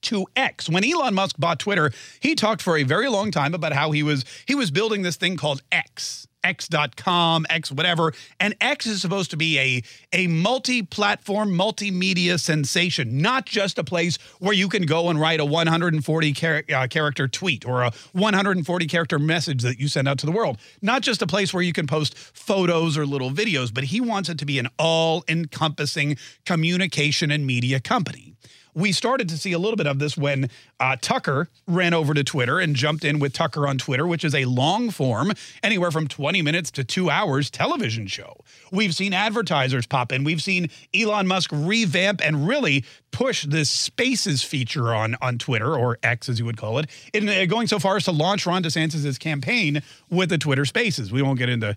to 0.00 0.26
X. 0.34 0.70
When 0.70 0.82
Elon 0.82 1.12
Musk 1.12 1.36
bought 1.38 1.58
Twitter, 1.58 1.92
he 2.18 2.34
talked 2.34 2.62
for 2.62 2.78
a 2.78 2.82
very 2.82 3.08
long 3.10 3.30
time 3.30 3.52
about 3.52 3.74
how 3.74 3.90
he 3.90 4.02
was 4.02 4.24
he 4.46 4.54
was 4.54 4.70
building 4.70 5.02
this 5.02 5.16
thing 5.16 5.36
called 5.36 5.62
X. 5.70 6.27
X.com, 6.44 7.46
X 7.50 7.72
whatever. 7.72 8.12
And 8.40 8.54
X 8.60 8.86
is 8.86 9.00
supposed 9.00 9.30
to 9.30 9.36
be 9.36 9.58
a, 9.58 9.82
a 10.12 10.26
multi-platform, 10.26 11.50
multimedia 11.50 12.38
sensation, 12.38 13.20
not 13.20 13.46
just 13.46 13.78
a 13.78 13.84
place 13.84 14.16
where 14.38 14.54
you 14.54 14.68
can 14.68 14.84
go 14.84 15.08
and 15.08 15.20
write 15.20 15.40
a 15.40 15.44
140 15.44 16.32
char- 16.32 16.64
uh, 16.72 16.86
character 16.88 17.28
tweet 17.28 17.66
or 17.66 17.82
a 17.82 17.92
140 18.12 18.86
character 18.86 19.18
message 19.18 19.62
that 19.62 19.78
you 19.78 19.88
send 19.88 20.08
out 20.08 20.18
to 20.18 20.26
the 20.26 20.32
world. 20.32 20.58
Not 20.80 21.02
just 21.02 21.22
a 21.22 21.26
place 21.26 21.52
where 21.52 21.62
you 21.62 21.72
can 21.72 21.86
post 21.86 22.16
photos 22.16 22.96
or 22.96 23.06
little 23.06 23.30
videos, 23.30 23.72
but 23.72 23.84
he 23.84 24.00
wants 24.00 24.28
it 24.28 24.38
to 24.38 24.46
be 24.46 24.58
an 24.58 24.68
all-encompassing 24.78 26.16
communication 26.44 27.30
and 27.30 27.46
media 27.46 27.80
company 27.80 28.34
we 28.78 28.92
started 28.92 29.28
to 29.28 29.36
see 29.36 29.52
a 29.52 29.58
little 29.58 29.76
bit 29.76 29.86
of 29.86 29.98
this 29.98 30.16
when 30.16 30.48
uh, 30.78 30.96
Tucker 31.00 31.48
ran 31.66 31.92
over 31.92 32.14
to 32.14 32.22
Twitter 32.22 32.60
and 32.60 32.76
jumped 32.76 33.04
in 33.04 33.18
with 33.18 33.32
Tucker 33.32 33.66
on 33.66 33.76
Twitter, 33.76 34.06
which 34.06 34.24
is 34.24 34.34
a 34.34 34.44
long 34.44 34.90
form, 34.90 35.32
anywhere 35.62 35.90
from 35.90 36.06
20 36.06 36.42
minutes 36.42 36.70
to 36.72 36.84
two 36.84 37.10
hours 37.10 37.50
television 37.50 38.06
show. 38.06 38.36
We've 38.70 38.94
seen 38.94 39.12
advertisers 39.12 39.86
pop 39.86 40.12
in. 40.12 40.22
We've 40.22 40.42
seen 40.42 40.70
Elon 40.94 41.26
Musk 41.26 41.50
revamp 41.52 42.24
and 42.24 42.46
really 42.46 42.84
push 43.10 43.44
this 43.44 43.70
spaces 43.70 44.42
feature 44.44 44.94
on, 44.94 45.16
on 45.20 45.38
Twitter, 45.38 45.76
or 45.76 45.98
X 46.02 46.28
as 46.28 46.38
you 46.38 46.44
would 46.44 46.56
call 46.56 46.78
it, 46.78 46.88
in 47.12 47.28
uh, 47.28 47.46
going 47.46 47.66
so 47.66 47.80
far 47.80 47.96
as 47.96 48.04
to 48.04 48.12
launch 48.12 48.46
Ron 48.46 48.62
DeSantis' 48.62 49.18
campaign 49.18 49.82
with 50.08 50.28
the 50.28 50.38
Twitter 50.38 50.64
spaces. 50.64 51.10
We 51.10 51.22
won't 51.22 51.38
get 51.38 51.48
into, 51.48 51.76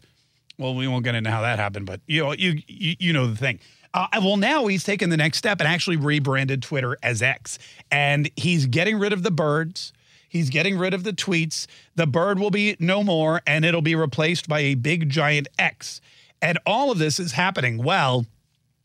well, 0.59 0.75
we 0.75 0.87
won't 0.87 1.03
get 1.03 1.15
into 1.15 1.31
how 1.31 1.41
that 1.41 1.57
happened, 1.57 1.87
but 1.87 2.01
you 2.05 2.23
know, 2.23 2.33
you, 2.33 2.61
you, 2.67 2.95
you 2.99 3.13
know 3.13 3.25
the 3.25 3.37
thing. 3.37 3.59
Uh, 3.93 4.07
well, 4.19 4.37
now 4.37 4.67
he's 4.67 4.83
taken 4.83 5.09
the 5.09 5.17
next 5.17 5.37
step 5.37 5.59
and 5.59 5.67
actually 5.67 5.97
rebranded 5.97 6.61
Twitter 6.61 6.97
as 7.03 7.21
X. 7.21 7.59
And 7.91 8.29
he's 8.35 8.65
getting 8.65 8.97
rid 8.97 9.11
of 9.13 9.23
the 9.23 9.31
birds. 9.31 9.91
He's 10.29 10.49
getting 10.49 10.77
rid 10.77 10.93
of 10.93 11.03
the 11.03 11.11
tweets. 11.11 11.67
The 11.95 12.07
bird 12.07 12.39
will 12.39 12.51
be 12.51 12.77
no 12.79 13.03
more, 13.03 13.41
and 13.45 13.65
it'll 13.65 13.81
be 13.81 13.95
replaced 13.95 14.47
by 14.47 14.61
a 14.61 14.75
big 14.75 15.09
giant 15.09 15.49
X. 15.59 15.99
And 16.41 16.57
all 16.65 16.89
of 16.89 16.99
this 16.99 17.19
is 17.19 17.33
happening 17.33 17.83
while 17.83 18.25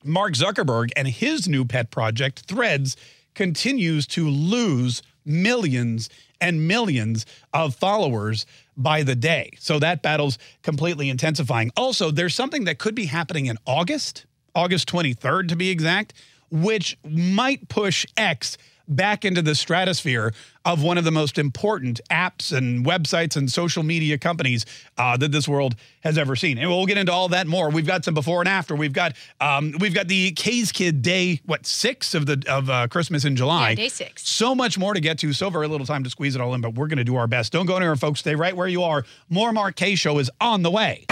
Mark 0.03 0.35
Zuckerberg 0.35 0.91
and 0.97 1.07
his 1.07 1.49
new 1.49 1.65
pet 1.65 1.93
project, 1.93 2.41
Threads, 2.41 2.97
continues 3.35 4.09
to 4.09 4.29
lose 4.29 5.03
millions 5.25 6.11
and 6.41 6.67
millions 6.67 7.27
of 7.53 7.75
followers 7.75 8.45
by 8.77 9.03
the 9.03 9.15
day. 9.15 9.51
So 9.59 9.79
that 9.79 10.03
battle's 10.03 10.39
completely 10.63 11.09
intensifying. 11.09 11.71
Also, 11.77 12.11
there's 12.11 12.35
something 12.35 12.65
that 12.65 12.79
could 12.79 12.95
be 12.95 13.07
happening 13.07 13.47
in 13.47 13.57
August. 13.67 14.27
August 14.57 14.89
23rd 14.89 15.49
to 15.51 15.57
be 15.57 15.69
exact, 15.69 16.15
which 16.51 16.97
might 17.05 17.69
push 17.69 18.07
X 18.17 18.57
back 18.89 19.25
into 19.25 19.43
the 19.43 19.55
stratosphere 19.55 20.33
of 20.65 20.83
one 20.83 20.99
of 20.99 21.05
the 21.05 21.11
most 21.11 21.39
important 21.39 22.01
apps 22.11 22.57
and 22.57 22.85
websites 22.85 23.37
and 23.37 23.51
social 23.51 23.83
media 23.83 24.19
companies 24.19 24.65
uh, 24.97 25.17
that 25.17 25.33
this 25.33 25.49
world 25.49 25.75
has 26.01 26.17
ever 26.19 26.37
seen. 26.37 26.59
And 26.59 26.69
we'll 26.69 26.87
get 26.87 26.99
into 26.99 27.13
all 27.13 27.29
that 27.29 27.47
more. 27.47 27.71
We've 27.71 27.87
got 27.87 28.05
some 28.05 28.15
before 28.15 28.41
and 28.41 28.49
after. 28.49 28.75
We've 28.75 28.93
got 28.93 29.15
um, 29.41 29.75
we've 29.81 29.95
got 29.95 30.09
the 30.09 30.33
Kaye's 30.33 30.73
Kid 30.73 31.03
Day, 31.03 31.41
what 31.47 31.67
six 31.67 32.15
of 32.15 32.27
the 32.27 32.43
of 32.49 32.71
uh, 32.71 32.89
Christmas 32.89 33.25
in 33.25 33.37
July. 33.37 33.71
Yeah, 33.71 33.77
day 33.77 33.89
six. 33.89 34.29
So 34.29 34.55
much 34.55 34.79
more 34.79 34.95
to 34.95 35.01
get 35.01 35.19
to. 35.19 35.33
So 35.33 35.51
very 35.51 35.69
little 35.69 35.87
time 35.87 36.05
to 36.05 36.11
squeeze 36.11 36.35
it 36.35 36.41
all 36.41 36.55
in, 36.55 36.61
but 36.61 36.75
we're 36.75 36.89
going 36.89 36.99
to 36.99 37.05
do 37.05 37.17
our 37.17 37.27
best. 37.27 37.53
Don't 37.53 37.67
go 37.67 37.77
anywhere, 37.77 37.97
folks. 37.97 38.21
Stay 38.21 38.35
right 38.35 38.57
where 38.57 38.69
you 38.69 38.83
are. 38.83 39.05
More 39.29 39.53
Mark 39.53 39.77
Kaye 39.77 39.95
Show 39.95 40.19
is 40.19 40.31
on 40.41 40.63
the 40.63 40.71
way. 40.71 41.07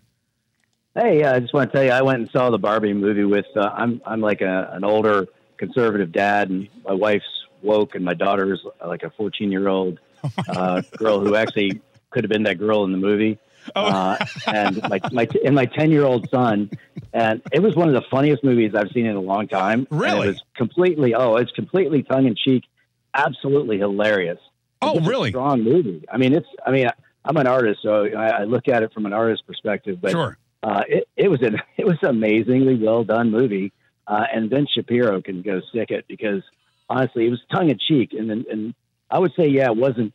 Hey, 0.94 1.22
uh, 1.22 1.34
I 1.34 1.40
just 1.40 1.52
want 1.52 1.70
to 1.70 1.76
tell 1.76 1.84
you, 1.84 1.90
I 1.90 2.00
went 2.00 2.20
and 2.20 2.30
saw 2.30 2.48
the 2.48 2.56
Barbie 2.56 2.94
movie 2.94 3.24
with. 3.24 3.44
Uh, 3.54 3.68
I'm 3.74 4.00
I'm 4.06 4.22
like 4.22 4.40
a, 4.40 4.70
an 4.72 4.82
older 4.82 5.26
conservative 5.58 6.12
dad, 6.12 6.48
and 6.48 6.66
my 6.86 6.94
wife's 6.94 7.26
woke, 7.60 7.94
and 7.94 8.02
my 8.02 8.14
daughter's 8.14 8.64
like 8.82 9.02
a 9.02 9.10
14 9.10 9.52
year 9.52 9.68
old 9.68 10.00
uh, 10.48 10.80
girl 10.96 11.20
who 11.20 11.34
actually 11.34 11.82
could 12.08 12.24
have 12.24 12.30
been 12.30 12.44
that 12.44 12.56
girl 12.58 12.82
in 12.84 12.92
the 12.92 12.98
movie. 12.98 13.38
Uh, 13.76 14.16
and 14.46 14.80
my 14.88 14.98
my 15.12 15.28
and 15.44 15.54
my 15.54 15.66
10 15.66 15.90
year 15.90 16.04
old 16.06 16.26
son, 16.30 16.70
and 17.12 17.42
it 17.52 17.60
was 17.60 17.76
one 17.76 17.88
of 17.88 17.92
the 17.94 18.08
funniest 18.10 18.42
movies 18.42 18.74
I've 18.74 18.92
seen 18.92 19.04
in 19.04 19.14
a 19.16 19.20
long 19.20 19.46
time. 19.46 19.86
And 19.90 20.00
Really? 20.00 20.28
it 20.28 20.30
was 20.30 20.42
completely 20.56 21.14
oh, 21.14 21.36
it's 21.36 21.52
completely 21.52 22.02
tongue 22.02 22.24
in 22.26 22.34
cheek, 22.34 22.64
absolutely 23.12 23.76
hilarious. 23.76 24.38
Oh, 24.82 24.96
It's 24.98 25.06
a 25.06 25.10
really? 25.10 25.30
strong 25.30 25.62
movie. 25.62 26.04
I 26.10 26.16
mean, 26.16 26.32
it's. 26.34 26.46
I 26.66 26.70
mean, 26.70 26.88
I'm 27.24 27.36
an 27.36 27.46
artist, 27.46 27.80
so 27.82 28.06
I, 28.06 28.40
I 28.40 28.44
look 28.44 28.66
at 28.68 28.82
it 28.82 28.92
from 28.92 29.04
an 29.06 29.12
artist 29.12 29.46
perspective. 29.46 30.00
But 30.00 30.12
Sure. 30.12 30.38
uh, 30.62 30.82
it, 30.88 31.08
it 31.16 31.28
was 31.28 31.42
an 31.42 31.56
it 31.76 31.86
was 31.86 31.96
an 32.02 32.08
amazingly 32.10 32.76
well 32.76 33.04
done 33.04 33.30
movie, 33.30 33.72
uh, 34.06 34.24
and 34.32 34.48
Vince 34.50 34.70
Shapiro 34.74 35.20
can 35.20 35.42
go 35.42 35.60
stick 35.70 35.90
it 35.90 36.06
because 36.08 36.42
honestly, 36.88 37.26
it 37.26 37.30
was 37.30 37.40
tongue 37.52 37.68
in 37.70 37.78
cheek, 37.78 38.12
and 38.18 38.28
then- 38.30 38.44
and 38.50 38.74
I 39.10 39.18
would 39.18 39.32
say 39.38 39.48
yeah, 39.48 39.66
it 39.66 39.76
wasn't 39.76 40.12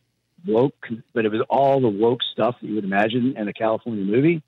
woke, 0.48 0.88
but 1.14 1.26
it 1.26 1.32
was 1.32 1.42
all 1.50 1.80
the 1.82 1.90
woke 1.90 2.22
stuff 2.34 2.56
that 2.62 2.68
you 2.68 2.76
would 2.76 2.84
imagine 2.86 3.36
in 3.38 3.48
a 3.48 3.54
California 3.54 4.04
movie. 4.06 4.42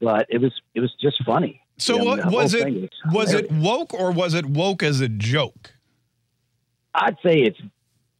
But 0.00 0.26
it 0.28 0.38
was 0.40 0.52
it 0.74 0.80
was 0.80 0.92
just 1.00 1.16
funny. 1.24 1.62
So 1.78 1.94
You 1.94 1.98
know, 1.98 2.04
what 2.04 2.16
the 2.18 2.22
whole 2.24 2.32
was 2.34 2.54
it 2.54 2.62
thing 2.64 2.88
was 3.12 3.32
it 3.34 3.50
woke 3.50 3.92
or 3.94 4.12
was 4.12 4.34
it 4.34 4.46
woke 4.46 4.82
as 4.82 5.00
a 5.00 5.08
joke? 5.08 5.72
I'd 6.94 7.16
say 7.24 7.40
it's 7.42 7.58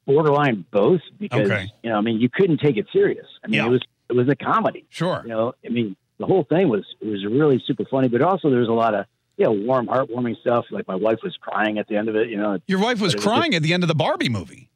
borderline 0.07 0.65
both 0.71 1.01
because 1.19 1.51
Okay. 1.51 1.67
you 1.83 1.91
know 1.91 1.97
I 1.97 2.01
mean 2.01 2.21
you 2.21 2.29
couldn't 2.29 2.59
take 2.61 2.77
it 2.77 2.87
serious. 2.93 3.27
I 3.45 3.49
mean 3.49 3.61
Yeah. 3.61 3.67
it 3.67 3.71
was 3.71 3.83
it 4.09 4.13
was 4.15 4.29
a 4.29 4.37
comedy. 4.37 4.85
Sure. 4.89 5.21
You 5.25 5.31
know, 5.31 5.53
I 5.65 5.69
mean, 5.69 5.97
the 6.19 6.27
whole 6.27 6.45
thing 6.45 6.69
was 6.69 6.85
it 7.01 7.07
was 7.09 7.25
really 7.25 7.61
super 7.67 7.85
funny, 7.91 8.09
but 8.09 8.23
also 8.23 8.51
there 8.51 8.61
was 8.61 8.69
a 8.69 8.73
lot 8.73 8.95
of 8.95 9.07
you 9.37 9.45
know 9.45 9.53
warm, 9.53 9.87
heartwarming 9.89 10.39
stuff. 10.41 10.65
Like 10.71 10.87
my 10.87 10.95
wife 10.95 11.19
was 11.25 11.37
crying 11.41 11.79
at 11.79 11.89
the 11.89 11.97
end 11.97 12.09
of 12.09 12.15
it. 12.17 12.29
You 12.29 12.37
know, 12.37 12.59
Your 12.67 12.79
wife 12.79 13.01
was 13.01 13.15
it 13.15 13.17
was 13.17 13.25
crying 13.25 13.55
at 13.55 13.63
the 13.63 13.75
end 13.75 13.83
of 13.83 13.89
the 13.89 13.95
Barbie 13.97 14.29
movie. 14.29 14.71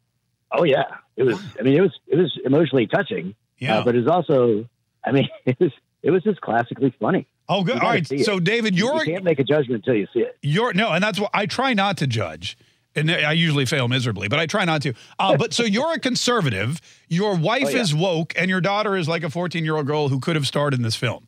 oh 0.53 0.65
yeah, 0.65 0.85
it 1.17 1.23
was. 1.23 1.41
I 1.59 1.63
mean, 1.63 1.75
it 1.77 1.81
was 1.81 1.93
it 2.09 2.17
was 2.17 2.37
emotionally 2.45 2.87
touching. 2.89 3.35
Yeah. 3.59 3.79
uh, 3.79 3.85
but 3.85 3.95
it 3.95 3.99
was 4.05 4.09
also, 4.09 4.67
I 5.05 5.13
mean, 5.13 5.29
it 5.47 5.59
was 5.61 5.71
it 6.03 6.11
was 6.11 6.23
just 6.25 6.41
classically 6.41 6.93
funny. 7.01 7.27
oh 7.49 7.63
good. 7.63 7.75
All 7.77 7.81
right. 7.81 7.83
All 7.83 7.89
gotta 7.89 7.99
right. 7.99 8.07
see 8.09 8.17
it. 8.17 8.25
So 8.25 8.41
David, 8.41 8.77
you're 8.77 8.97
you're 8.97 9.05
can't 9.05 9.25
make 9.25 9.39
a 9.39 9.45
judgment 9.45 9.85
until 9.87 9.95
you 9.95 10.09
see 10.13 10.21
it. 10.21 10.37
You're 10.43 10.73
no, 10.73 10.91
and 10.91 11.03
that's 11.05 11.21
what 11.21 11.31
I 11.33 11.47
try 11.47 11.73
not 11.75 11.97
to 11.99 12.07
judge. 12.09 12.59
And 12.97 13.11
I 13.11 13.33
usually 13.33 13.67
fail 13.67 13.87
miserably, 13.87 14.27
but 14.29 14.41
I 14.41 14.47
try 14.47 14.65
not 14.65 14.83
to. 14.83 14.95
Uh, 15.19 15.37
but 15.39 15.53
so 15.55 15.63
you're 15.63 15.93
a 15.93 15.99
conservative. 16.01 16.81
Your 17.09 17.37
wife 17.37 17.67
Oh, 17.67 17.71
yeah. 17.71 17.81
is 17.81 17.95
woke, 17.95 18.33
and 18.37 18.49
your 18.51 18.61
daughter 18.61 18.97
is 18.97 19.09
like 19.09 19.23
a 19.23 19.31
14 19.31 19.65
year 19.65 19.77
old 19.77 19.87
girl 19.87 20.09
who 20.09 20.19
could 20.21 20.35
have 20.37 20.47
starred 20.47 20.75
in 20.75 20.83
this 20.83 20.97
film. 20.97 21.27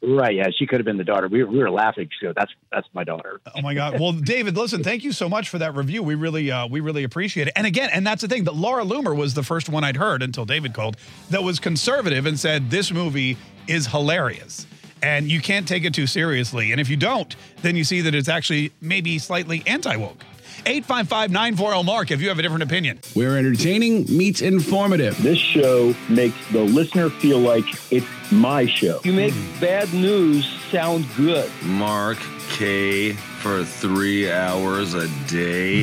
Right? 0.00 0.36
Yeah, 0.36 0.46
she 0.56 0.64
could 0.64 0.78
have 0.78 0.84
been 0.86 0.96
the 0.96 1.02
daughter. 1.02 1.26
We 1.26 1.42
were, 1.42 1.50
we 1.50 1.58
were 1.58 1.70
laughing. 1.72 2.08
She 2.20 2.24
goes, 2.26 2.34
"That's 2.36 2.52
that's 2.70 2.86
my 2.92 3.02
daughter." 3.02 3.40
Oh 3.56 3.62
my 3.62 3.74
God! 3.74 3.98
Well, 3.98 4.12
David, 4.12 4.56
listen, 4.56 4.84
thank 4.84 5.02
you 5.02 5.10
so 5.10 5.28
much 5.28 5.48
for 5.48 5.58
that 5.58 5.74
review. 5.74 6.04
We 6.04 6.14
really, 6.14 6.52
uh, 6.52 6.68
we 6.68 6.78
really 6.78 7.02
appreciate 7.02 7.48
it. 7.48 7.52
And 7.56 7.66
again, 7.66 7.90
and 7.92 8.06
that's 8.06 8.22
the 8.22 8.28
thing 8.28 8.44
that 8.44 8.54
Laura 8.54 8.84
Loomer 8.84 9.16
was 9.16 9.34
the 9.34 9.42
first 9.42 9.68
one 9.68 9.82
I'd 9.82 9.96
heard 9.96 10.22
until 10.22 10.44
David 10.44 10.72
called 10.72 10.96
that 11.30 11.42
was 11.42 11.58
conservative 11.58 12.26
and 12.26 12.38
said 12.38 12.70
this 12.70 12.92
movie 12.92 13.36
is 13.66 13.88
hilarious. 13.88 14.68
And 15.02 15.28
you 15.30 15.40
can't 15.40 15.66
take 15.66 15.84
it 15.84 15.94
too 15.94 16.06
seriously. 16.06 16.70
And 16.70 16.80
if 16.80 16.88
you 16.88 16.96
don't, 16.96 17.34
then 17.62 17.74
you 17.74 17.82
see 17.82 18.00
that 18.02 18.14
it's 18.14 18.28
actually 18.28 18.70
maybe 18.80 19.18
slightly 19.18 19.64
anti 19.66 19.96
woke. 19.96 20.22
855 20.66 21.30
940 21.30 21.82
Mark 21.84 22.10
if 22.10 22.20
you 22.20 22.28
have 22.28 22.38
a 22.38 22.42
different 22.42 22.62
opinion. 22.62 23.00
Where 23.14 23.36
entertaining 23.38 24.04
meets 24.04 24.40
informative. 24.40 25.20
This 25.22 25.38
show 25.38 25.94
makes 26.08 26.36
the 26.52 26.62
listener 26.62 27.10
feel 27.10 27.38
like 27.38 27.64
it's 27.92 28.06
my 28.30 28.66
show. 28.66 29.00
You 29.04 29.12
make 29.12 29.34
bad 29.60 29.92
news 29.92 30.46
sound 30.70 31.06
good. 31.16 31.50
Mark 31.62 32.18
Kaye 32.50 33.12
for 33.12 33.64
three 33.64 34.30
hours 34.30 34.94
a 34.94 35.08
day. 35.28 35.82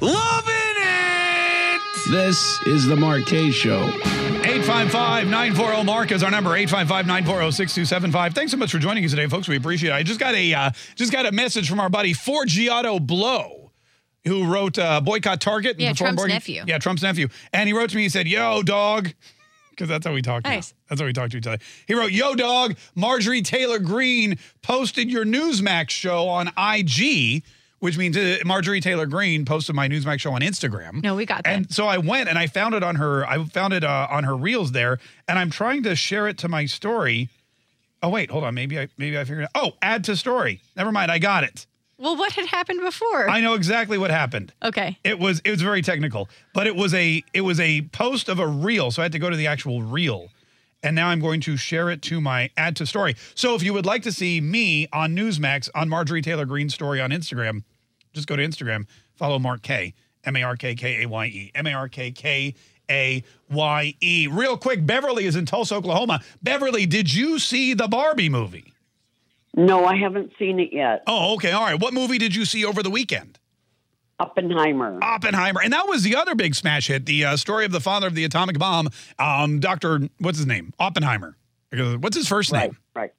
Loving 0.00 0.54
it! 0.78 1.80
This 2.10 2.60
is 2.66 2.86
the 2.86 2.96
Mark 2.96 3.26
Kaye 3.26 3.50
Show. 3.50 3.90
855 4.46 5.24
940 5.26 5.84
Mark 5.84 6.12
is 6.12 6.22
our 6.22 6.30
number 6.30 6.54
855 6.54 7.06
940 7.06 7.50
6275. 7.52 8.34
Thanks 8.34 8.52
so 8.52 8.58
much 8.58 8.70
for 8.70 8.78
joining 8.78 9.04
us 9.04 9.10
today, 9.10 9.26
folks. 9.26 9.48
We 9.48 9.56
appreciate 9.56 9.90
it. 9.90 9.94
I 9.94 10.02
just 10.02 10.20
got 10.20 10.34
a 10.34 10.54
uh, 10.54 10.70
just 10.94 11.12
got 11.12 11.26
a 11.26 11.32
message 11.32 11.68
from 11.68 11.80
our 11.80 11.88
buddy 11.88 12.14
Forgiato 12.14 13.04
Blow, 13.04 13.55
who 14.26 14.44
wrote 14.52 14.78
uh, 14.78 15.00
Boycott 15.00 15.40
Target. 15.40 15.78
Yeah, 15.78 15.92
Trump's 15.92 16.16
boycott- 16.22 16.28
nephew. 16.34 16.64
Yeah, 16.66 16.78
Trump's 16.78 17.02
nephew. 17.02 17.28
And 17.52 17.68
he 17.68 17.72
wrote 17.72 17.90
to 17.90 17.96
me, 17.96 18.02
he 18.02 18.08
said, 18.08 18.26
Yo, 18.28 18.62
dog. 18.62 19.12
Because 19.70 19.90
that's 19.90 20.06
how 20.06 20.14
we 20.14 20.22
talk. 20.22 20.42
now. 20.44 20.48
Nice. 20.52 20.72
That's 20.88 21.02
how 21.02 21.06
we 21.06 21.12
talk 21.12 21.28
to 21.28 21.36
each 21.36 21.46
other. 21.46 21.58
He 21.86 21.92
wrote, 21.92 22.10
Yo, 22.10 22.34
dog, 22.34 22.76
Marjorie 22.94 23.42
Taylor 23.42 23.78
Greene 23.78 24.38
posted 24.62 25.10
your 25.10 25.26
Newsmax 25.26 25.90
show 25.90 26.28
on 26.30 26.48
IG, 26.56 27.42
which 27.80 27.98
means 27.98 28.16
uh, 28.16 28.38
Marjorie 28.46 28.80
Taylor 28.80 29.04
Greene 29.04 29.44
posted 29.44 29.76
my 29.76 29.86
Newsmax 29.86 30.20
show 30.20 30.32
on 30.32 30.40
Instagram. 30.40 31.02
No, 31.02 31.14
we 31.14 31.26
got 31.26 31.44
that. 31.44 31.52
And 31.54 31.70
so 31.70 31.86
I 31.86 31.98
went 31.98 32.30
and 32.30 32.38
I 32.38 32.46
found 32.46 32.74
it 32.74 32.82
on 32.82 32.94
her. 32.96 33.26
I 33.28 33.44
found 33.44 33.74
it 33.74 33.84
uh, 33.84 34.06
on 34.10 34.24
her 34.24 34.34
reels 34.34 34.72
there, 34.72 34.98
and 35.28 35.38
I'm 35.38 35.50
trying 35.50 35.82
to 35.82 35.94
share 35.94 36.26
it 36.26 36.38
to 36.38 36.48
my 36.48 36.64
story. 36.64 37.28
Oh 38.02 38.08
wait, 38.08 38.30
hold 38.30 38.44
on. 38.44 38.54
Maybe 38.54 38.78
I 38.80 38.88
maybe 38.96 39.18
I 39.18 39.24
figured 39.24 39.42
it. 39.44 39.50
out. 39.54 39.62
Oh, 39.62 39.72
add 39.82 40.04
to 40.04 40.16
story. 40.16 40.62
Never 40.74 40.90
mind. 40.90 41.10
I 41.12 41.18
got 41.18 41.44
it. 41.44 41.66
Well, 41.98 42.16
what 42.16 42.32
had 42.32 42.46
happened 42.46 42.80
before? 42.82 43.28
I 43.28 43.40
know 43.40 43.54
exactly 43.54 43.96
what 43.96 44.10
happened. 44.10 44.52
okay. 44.62 44.98
It 45.02 45.18
was 45.18 45.40
it 45.44 45.50
was 45.50 45.62
very 45.62 45.80
technical, 45.82 46.28
but 46.52 46.66
it 46.66 46.76
was 46.76 46.92
a 46.92 47.22
it 47.32 47.40
was 47.40 47.58
a 47.58 47.82
post 47.92 48.28
of 48.28 48.38
a 48.38 48.46
reel, 48.46 48.90
so 48.90 49.00
I 49.02 49.04
had 49.04 49.12
to 49.12 49.18
go 49.18 49.30
to 49.30 49.36
the 49.36 49.46
actual 49.46 49.82
reel. 49.82 50.28
And 50.82 50.94
now 50.94 51.08
I'm 51.08 51.20
going 51.20 51.40
to 51.40 51.56
share 51.56 51.90
it 51.90 52.02
to 52.02 52.20
my 52.20 52.50
add 52.56 52.76
to 52.76 52.86
story. 52.86 53.16
So 53.34 53.54
if 53.54 53.62
you 53.62 53.72
would 53.72 53.86
like 53.86 54.02
to 54.02 54.12
see 54.12 54.40
me 54.40 54.86
on 54.92 55.16
Newsmax 55.16 55.70
on 55.74 55.88
Marjorie 55.88 56.22
Taylor 56.22 56.44
Greene's 56.44 56.74
story 56.74 57.00
on 57.00 57.10
Instagram, 57.10 57.64
just 58.12 58.28
go 58.28 58.36
to 58.36 58.46
Instagram, 58.46 58.86
follow 59.14 59.38
Mark 59.38 59.62
Kaye, 59.62 59.94
M 60.24 60.36
A 60.36 60.42
R 60.42 60.54
K 60.56 60.74
K 60.74 61.02
A 61.02 61.06
Y 61.08 61.26
E, 61.26 61.50
M 61.54 61.66
A 61.66 61.72
R 61.72 61.88
K 61.88 62.10
K 62.12 62.54
A 62.90 63.24
Y 63.50 63.94
E. 64.02 64.28
Real 64.30 64.58
quick, 64.58 64.84
Beverly 64.86 65.24
is 65.24 65.34
in 65.34 65.46
Tulsa, 65.46 65.74
Oklahoma. 65.74 66.20
Beverly, 66.42 66.84
did 66.84 67.12
you 67.12 67.38
see 67.38 67.72
the 67.72 67.88
Barbie 67.88 68.28
movie? 68.28 68.72
No, 69.56 69.84
I 69.86 69.96
haven't 69.96 70.32
seen 70.38 70.60
it 70.60 70.72
yet. 70.72 71.02
Oh, 71.06 71.34
okay. 71.34 71.50
All 71.52 71.62
right. 71.64 71.80
What 71.80 71.94
movie 71.94 72.18
did 72.18 72.34
you 72.34 72.44
see 72.44 72.64
over 72.64 72.82
the 72.82 72.90
weekend? 72.90 73.38
Oppenheimer. 74.20 74.98
Oppenheimer, 75.02 75.60
and 75.62 75.72
that 75.74 75.86
was 75.88 76.02
the 76.02 76.16
other 76.16 76.34
big 76.34 76.54
smash 76.54 76.86
hit, 76.86 77.04
the 77.04 77.24
uh, 77.24 77.36
story 77.36 77.66
of 77.66 77.72
the 77.72 77.80
father 77.80 78.06
of 78.06 78.14
the 78.14 78.24
atomic 78.24 78.58
bomb, 78.58 78.88
um, 79.18 79.60
Doctor, 79.60 80.08
what's 80.20 80.38
his 80.38 80.46
name? 80.46 80.72
Oppenheimer. 80.78 81.36
What's 81.70 82.16
his 82.16 82.26
first 82.26 82.50
right, 82.52 82.70
name? 82.70 82.78
right. 82.94 83.12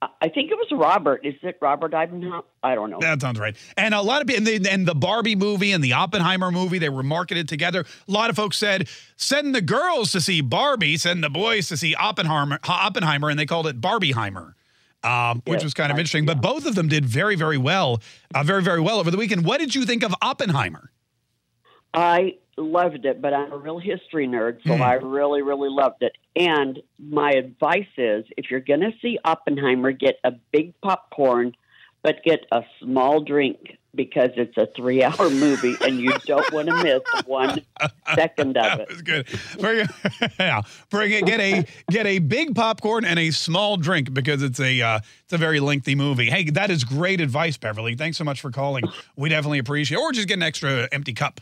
I- 0.00 0.08
I 0.22 0.28
think 0.28 0.52
it 0.52 0.54
was 0.54 0.68
Robert. 0.70 1.24
Is 1.24 1.34
it 1.42 1.58
Robert 1.60 1.94
Ivanhoe? 1.94 2.44
I 2.62 2.74
don't 2.76 2.90
know. 2.90 3.00
That 3.00 3.20
sounds 3.20 3.40
right. 3.40 3.56
And 3.76 3.92
a 3.94 4.02
lot 4.02 4.20
of 4.20 4.28
people, 4.28 4.46
and 4.46 4.64
the, 4.64 4.70
and 4.70 4.86
the 4.86 4.94
Barbie 4.94 5.34
movie 5.34 5.72
and 5.72 5.82
the 5.82 5.94
Oppenheimer 5.94 6.52
movie, 6.52 6.78
they 6.78 6.90
were 6.90 7.02
marketed 7.02 7.48
together. 7.48 7.84
A 8.06 8.12
lot 8.12 8.30
of 8.30 8.36
folks 8.36 8.56
said, 8.56 8.88
send 9.16 9.54
the 9.54 9.62
girls 9.62 10.12
to 10.12 10.20
see 10.20 10.42
Barbie, 10.42 10.96
send 10.96 11.24
the 11.24 11.30
boys 11.30 11.66
to 11.68 11.76
see 11.76 11.94
Oppenheimer, 11.96 12.60
Oppenheimer, 12.68 13.30
and 13.30 13.38
they 13.38 13.46
called 13.46 13.66
it 13.66 13.80
Barbieheimer. 13.80 14.54
Um, 15.04 15.42
which 15.44 15.58
Yes, 15.58 15.64
was 15.64 15.74
kind 15.74 15.92
of 15.92 15.98
interesting, 15.98 16.24
but 16.24 16.40
both 16.40 16.64
of 16.64 16.74
them 16.74 16.88
did 16.88 17.04
very, 17.04 17.36
very 17.36 17.58
well, 17.58 18.00
uh, 18.34 18.42
very, 18.42 18.62
very 18.62 18.80
well 18.80 18.98
over 18.98 19.10
the 19.10 19.18
weekend. 19.18 19.44
What 19.44 19.60
did 19.60 19.74
you 19.74 19.84
think 19.84 20.02
of 20.02 20.14
Oppenheimer? 20.22 20.90
I 21.92 22.36
loved 22.56 23.04
it, 23.04 23.20
but 23.20 23.34
I'm 23.34 23.52
a 23.52 23.56
real 23.56 23.78
history 23.78 24.26
nerd, 24.26 24.58
so 24.66 24.74
Hmm. 24.74 24.82
I 24.82 24.94
really, 24.94 25.42
really 25.42 25.68
loved 25.70 26.02
it. 26.02 26.16
And 26.36 26.80
my 26.98 27.32
advice 27.32 27.86
is 27.96 28.24
if 28.36 28.50
you're 28.50 28.60
going 28.60 28.80
to 28.80 28.92
see 29.02 29.18
Oppenheimer, 29.24 29.92
get 29.92 30.18
a 30.24 30.32
big 30.52 30.72
popcorn, 30.80 31.54
but 32.02 32.22
get 32.24 32.46
a 32.50 32.62
small 32.80 33.20
drink 33.20 33.76
because 33.94 34.30
it's 34.36 34.56
a 34.56 34.66
three 34.76 35.02
hour 35.02 35.30
movie 35.30 35.76
and 35.80 35.98
you 36.00 36.12
don't 36.26 36.50
want 36.52 36.68
to 36.68 36.82
miss 36.82 37.00
one 37.26 37.60
second 38.14 38.56
of 38.56 38.64
That 38.78 38.80
it. 38.80 38.88
was 38.88 39.02
good. 39.02 39.28
Bring, 39.58 39.86
yeah, 40.38 40.62
bring 40.90 41.12
it. 41.12 41.26
Get 41.26 41.40
a 41.40 41.64
get 41.90 42.06
a 42.06 42.18
big 42.18 42.54
popcorn 42.54 43.04
and 43.04 43.18
a 43.18 43.30
small 43.30 43.76
drink 43.76 44.12
because 44.14 44.42
it's 44.42 44.60
a 44.60 44.80
uh, 44.80 45.00
it's 45.24 45.32
a 45.32 45.38
very 45.38 45.60
lengthy 45.60 45.94
movie. 45.94 46.30
Hey, 46.30 46.50
that 46.50 46.70
is 46.70 46.84
great 46.84 47.20
advice, 47.20 47.56
Beverly. 47.56 47.94
Thanks 47.94 48.16
so 48.18 48.24
much 48.24 48.40
for 48.40 48.50
calling. 48.50 48.84
We 49.16 49.28
definitely 49.28 49.58
appreciate. 49.58 49.98
it. 49.98 50.00
Or 50.00 50.12
just 50.12 50.28
get 50.28 50.34
an 50.34 50.42
extra 50.42 50.88
empty 50.92 51.12
cup. 51.12 51.40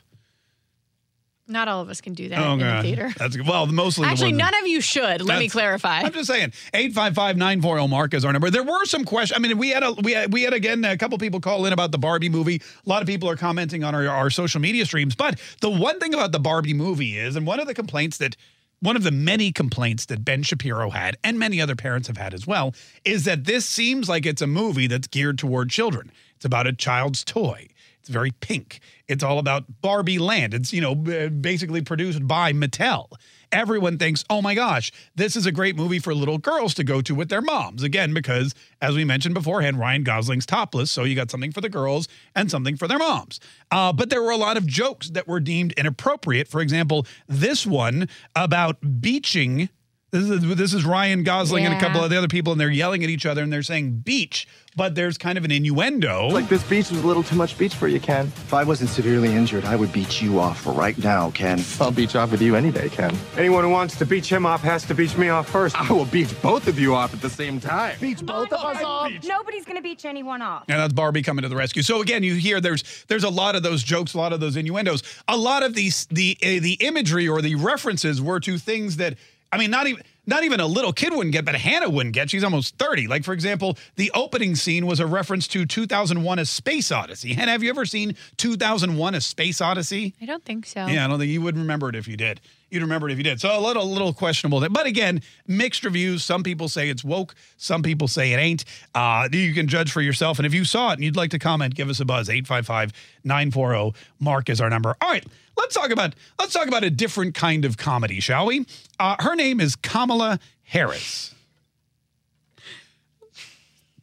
Not 1.49 1.67
all 1.67 1.81
of 1.81 1.89
us 1.89 2.01
can 2.01 2.15
do 2.15 2.29
that 2.29 2.39
Oh, 2.39 2.53
in 2.53 2.61
the 2.61 2.83
theater. 2.83 3.13
That's 3.17 3.37
well, 3.43 3.67
mostly 3.67 4.07
Actually, 4.07 4.33
none 4.33 4.55
of 4.55 4.67
you 4.67 4.81
should. 4.81 5.23
Let 5.23 5.41
me 5.41 5.49
clarify. 5.49 6.01
I'm 6.01 6.13
just 6.13 6.29
saying, 6.29 6.51
855-940 6.73 7.91
Mark 7.91 8.15
is 8.15 8.25
our 8.25 8.33
number. 8.33 8.49
There 8.49 8.63
were 8.63 8.85
some 8.85 9.05
questions. 9.05 9.37
I 9.37 9.41
mean, 9.41 9.59
we 9.59 9.71
had 9.71 9.83
a 9.83 9.93
we 9.93 10.13
had, 10.13 10.33
we 10.33 10.43
had 10.43 10.53
again 10.53 10.85
a 10.85 10.97
couple 10.97 11.19
people 11.19 11.41
call 11.41 11.67
in 11.67 11.73
about 11.73 11.91
the 11.91 11.99
Barbie 11.99 12.29
movie. 12.29 12.63
A 12.87 12.89
lot 12.89 13.03
of 13.03 13.09
people 13.09 13.29
are 13.29 13.37
commenting 13.37 13.83
on 13.83 13.95
our, 13.95 14.09
our 14.09 14.31
social 14.31 14.61
media 14.61 14.87
streams. 14.87 15.15
But 15.17 15.41
the 15.61 15.71
one 15.71 15.99
thing 15.99 16.15
about 16.15 16.33
the 16.33 16.41
Barbie 16.41 16.75
movie 16.75 17.19
is, 17.19 17.35
and 17.35 17.47
one 17.47 17.59
of 17.59 17.67
the 17.67 17.75
complaints 17.75 18.19
that 18.19 18.37
one 18.81 18.97
of 18.97 19.03
the 19.05 19.13
many 19.13 19.53
complaints 19.53 20.07
that 20.07 20.25
Ben 20.25 20.43
Shapiro 20.43 20.91
had, 20.91 21.17
and 21.23 21.39
many 21.39 21.61
other 21.61 21.77
parents 21.77 22.09
have 22.09 22.17
had 22.17 22.35
as 22.35 22.47
well, 22.47 22.75
is 23.05 23.25
that 23.25 23.45
this 23.45 23.65
seems 23.65 24.09
like 24.09 24.27
it's 24.27 24.43
a 24.43 24.47
movie 24.47 24.89
that's 24.89 25.07
geared 25.07 25.39
toward 25.39 25.71
children. 25.71 26.11
It's 26.37 26.45
about 26.45 26.67
a 26.67 26.73
child's 26.73 27.23
toy. 27.23 27.69
It's 28.03 28.09
very 28.09 28.33
pink. 28.33 28.81
It's 29.07 29.23
all 29.23 29.39
about 29.39 29.81
Barbie 29.81 30.19
Land. 30.19 30.55
It's, 30.55 30.73
you 30.73 30.81
know, 30.81 30.97
basically 30.97 31.83
produced 31.83 32.27
by 32.27 32.53
Mattel. 32.53 33.07
Everyone 33.53 33.97
thinks, 33.97 34.25
oh 34.29 34.43
my 34.43 34.57
gosh, 34.57 34.91
this 35.15 35.37
is 35.37 35.47
a 35.47 35.53
great 35.53 35.77
movie 35.77 36.01
for 36.01 36.13
little 36.13 36.39
girls 36.39 36.75
to 36.75 36.83
go 36.83 37.01
to 37.01 37.15
with 37.15 37.29
their 37.29 37.41
moms. 37.41 37.85
Again, 37.85 38.13
because 38.13 38.57
as 38.81 38.97
we 38.97 39.05
mentioned 39.05 39.35
beforehand, 39.35 39.79
Ryan 39.79 40.03
Gosling's 40.03 40.47
topless. 40.47 40.91
So 40.91 41.05
you 41.05 41.15
got 41.15 41.31
something 41.31 41.53
for 41.53 41.61
the 41.61 41.69
girls 41.69 42.09
and 42.35 42.51
something 42.51 42.77
for 42.77 42.89
their 42.89 42.99
moms. 42.99 43.39
Uh, 43.71 43.93
but 43.93 44.11
there 44.11 44.21
were 44.21 44.33
a 44.33 44.37
lot 44.37 44.57
of 44.57 44.67
jokes 44.67 45.11
that 45.11 45.29
were 45.29 45.39
deemed 45.39 45.71
inappropriate. 45.75 46.49
For 46.49 46.61
example, 46.61 47.07
this 47.29 47.65
one 47.65 48.09
about 48.35 49.01
beaching. 49.01 49.69
This 50.13 50.29
is, 50.29 50.57
this 50.57 50.75
is 50.75 50.85
Ryan 50.85 51.23
Gosling 51.23 51.65
and 51.65 51.73
a 51.73 51.81
couple 51.81 52.05
of 52.05 52.11
the 52.11 52.19
other 52.19 52.29
people, 52.29 52.53
and 52.53 52.61
they're 52.61 52.69
yelling 52.69 53.03
at 53.03 53.09
each 53.09 53.25
other 53.25 53.43
and 53.43 53.51
they're 53.51 53.63
saying 53.63 54.01
beach, 54.01 54.47
but 54.77 54.95
there's 54.95 55.17
kind 55.17 55.39
of 55.39 55.45
an 55.47 55.51
innuendo. 55.51 56.29
Like 56.29 56.51
this 56.51 56.63
beach 56.65 56.91
was 56.91 57.03
a 57.03 57.07
little 57.07 57.23
too 57.23 57.35
much 57.35 57.57
beach 57.57 57.75
for 57.75 57.89
you, 57.89 57.99
Ken. 57.99 58.27
If 58.27 58.53
I 58.53 58.63
wasn't 58.63 58.91
severely 58.91 59.33
injured, 59.35 59.65
I 59.65 59.75
would 59.75 59.91
beat 59.91 60.21
you 60.21 60.39
off 60.39 60.67
right 60.67 60.99
now, 60.99 61.31
Ken. 61.31 61.65
I'll 61.81 61.91
beach 61.91 62.15
off 62.15 62.31
with 62.31 62.43
you 62.43 62.57
any 62.57 62.71
day, 62.71 62.91
Ken. 62.91 63.17
Anyone 63.39 63.65
who 63.65 63.71
wants 63.71 63.97
to 63.97 64.05
beach 64.05 64.31
him 64.31 64.45
off 64.45 64.61
has 64.61 64.85
to 64.85 64.95
beach 64.95 65.17
me 65.17 65.31
off 65.31 65.49
first. 65.49 65.81
I 65.81 65.91
will 65.91 66.05
beach 66.05 66.29
both 66.43 66.69
of 66.69 66.79
you 66.79 66.95
off 66.95 67.15
at 67.15 67.23
the 67.23 67.31
same 67.31 67.59
time. 67.59 67.97
Beach 67.99 68.21
both 68.21 68.53
of 68.53 68.63
us 68.63 68.83
off. 68.83 69.11
Nobody's 69.25 69.65
going 69.65 69.77
to 69.77 69.83
beach 69.83 70.05
anyone 70.05 70.43
off. 70.43 70.65
And 70.69 70.79
that's 70.79 70.93
Barbie 70.93 71.23
coming 71.23 71.43
to 71.45 71.49
the 71.49 71.57
rescue. 71.57 71.83
So 71.83 72.03
again, 72.03 72.23
you 72.23 72.35
hear 72.35 72.61
there's 72.61 72.85
there's 73.09 73.25
a 73.25 73.31
lot 73.31 73.57
of 73.57 73.63
those 73.63 73.83
jokes, 73.83 74.13
a 74.13 74.19
lot 74.19 74.35
of 74.35 74.41
those 74.41 74.57
innuendos, 74.57 75.03
a 75.27 75.39
lot 75.39 75.63
of 75.63 75.73
these 75.75 76.05
the 76.11 76.37
uh, 76.43 76.61
the 76.61 76.77
imagery 76.81 77.27
or 77.27 77.41
the 77.41 77.55
references 77.55 78.21
were 78.21 78.41
to 78.41 78.59
things 78.59 78.99
that 78.99 79.17
I 79.53 79.59
mean, 79.59 79.71
not 79.71 79.87
even 79.87 80.03
not 80.25 80.45
even 80.45 80.61
a 80.61 80.67
little 80.67 80.93
kid 80.93 81.13
wouldn't 81.13 81.33
get, 81.33 81.45
but 81.45 81.57
Hannah 81.57 81.91
wouldn't 81.91 82.15
get. 82.15 82.31
She's 82.31 82.45
almost 82.45 82.79
30. 82.79 83.09
Like, 83.09 83.25
for 83.25 83.33
example, 83.33 83.77
the 83.97 84.11
opening 84.15 84.55
scene 84.55 84.87
was 84.87 85.01
a 85.01 85.07
reference 85.07 85.49
to 85.49 85.67
2001 85.67 86.39
A 86.39 86.45
Space 86.45 86.93
Odyssey. 86.93 87.35
Hannah, 87.35 87.51
have 87.51 87.63
you 87.63 87.71
ever 87.71 87.85
seen 87.85 88.15
2001 88.37 89.15
A 89.15 89.21
Space 89.21 89.61
Odyssey? 89.61 90.15
I 90.23 90.27
don't 90.27 90.45
think 90.45 90.67
so. 90.67 90.87
Yeah, 90.87 91.05
I 91.05 91.09
don't 91.09 91.19
think 91.19 91.31
you 91.31 91.43
would 91.43 91.57
remember 91.57 91.89
it 91.89 91.97
if 91.97 92.07
you 92.07 92.17
did. 92.17 92.41
You'd 92.71 92.83
remember 92.83 93.09
it 93.09 93.13
if 93.13 93.19
you 93.19 93.25
did. 93.25 93.41
So 93.41 93.59
a 93.59 93.61
little, 93.61 93.85
little 93.85 94.15
questionable. 94.15 94.61
There. 94.61 94.71
But 94.71 94.87
again, 94.87 95.21
mixed 95.47 95.85
reviews. 95.85 96.25
Some 96.25 96.43
people 96.43 96.69
say 96.69 96.89
it's 96.89 97.05
woke. 97.05 97.35
Some 97.57 97.83
people 97.83 98.09
say 98.09 98.33
it 98.33 98.39
ain't. 98.39 98.65
Uh, 98.95 99.29
you 99.31 99.53
can 99.53 99.67
judge 99.67 99.91
for 99.91 100.01
yourself. 100.01 100.39
And 100.39 100.47
if 100.47 100.55
you 100.55 100.65
saw 100.65 100.91
it 100.91 100.95
and 100.95 101.05
you'd 101.05 101.17
like 101.17 101.31
to 101.33 101.39
comment, 101.39 101.75
give 101.75 101.91
us 101.91 102.01
a 102.01 102.05
buzz. 102.05 102.29
855-940. 102.29 103.95
Mark 104.21 104.49
is 104.49 104.61
our 104.61 104.71
number. 104.71 104.97
All 105.03 105.11
right. 105.11 105.27
Let's 105.57 105.75
talk 105.75 105.91
about 105.91 106.15
let's 106.39 106.53
talk 106.53 106.67
about 106.67 106.83
a 106.83 106.91
different 106.91 107.35
kind 107.35 107.65
of 107.65 107.77
comedy, 107.77 108.21
shall 108.21 108.47
we? 108.47 108.67
Uh, 109.03 109.17
her 109.19 109.35
name 109.35 109.61
is 109.61 109.75
Kamala 109.75 110.39
Harris. 110.63 111.35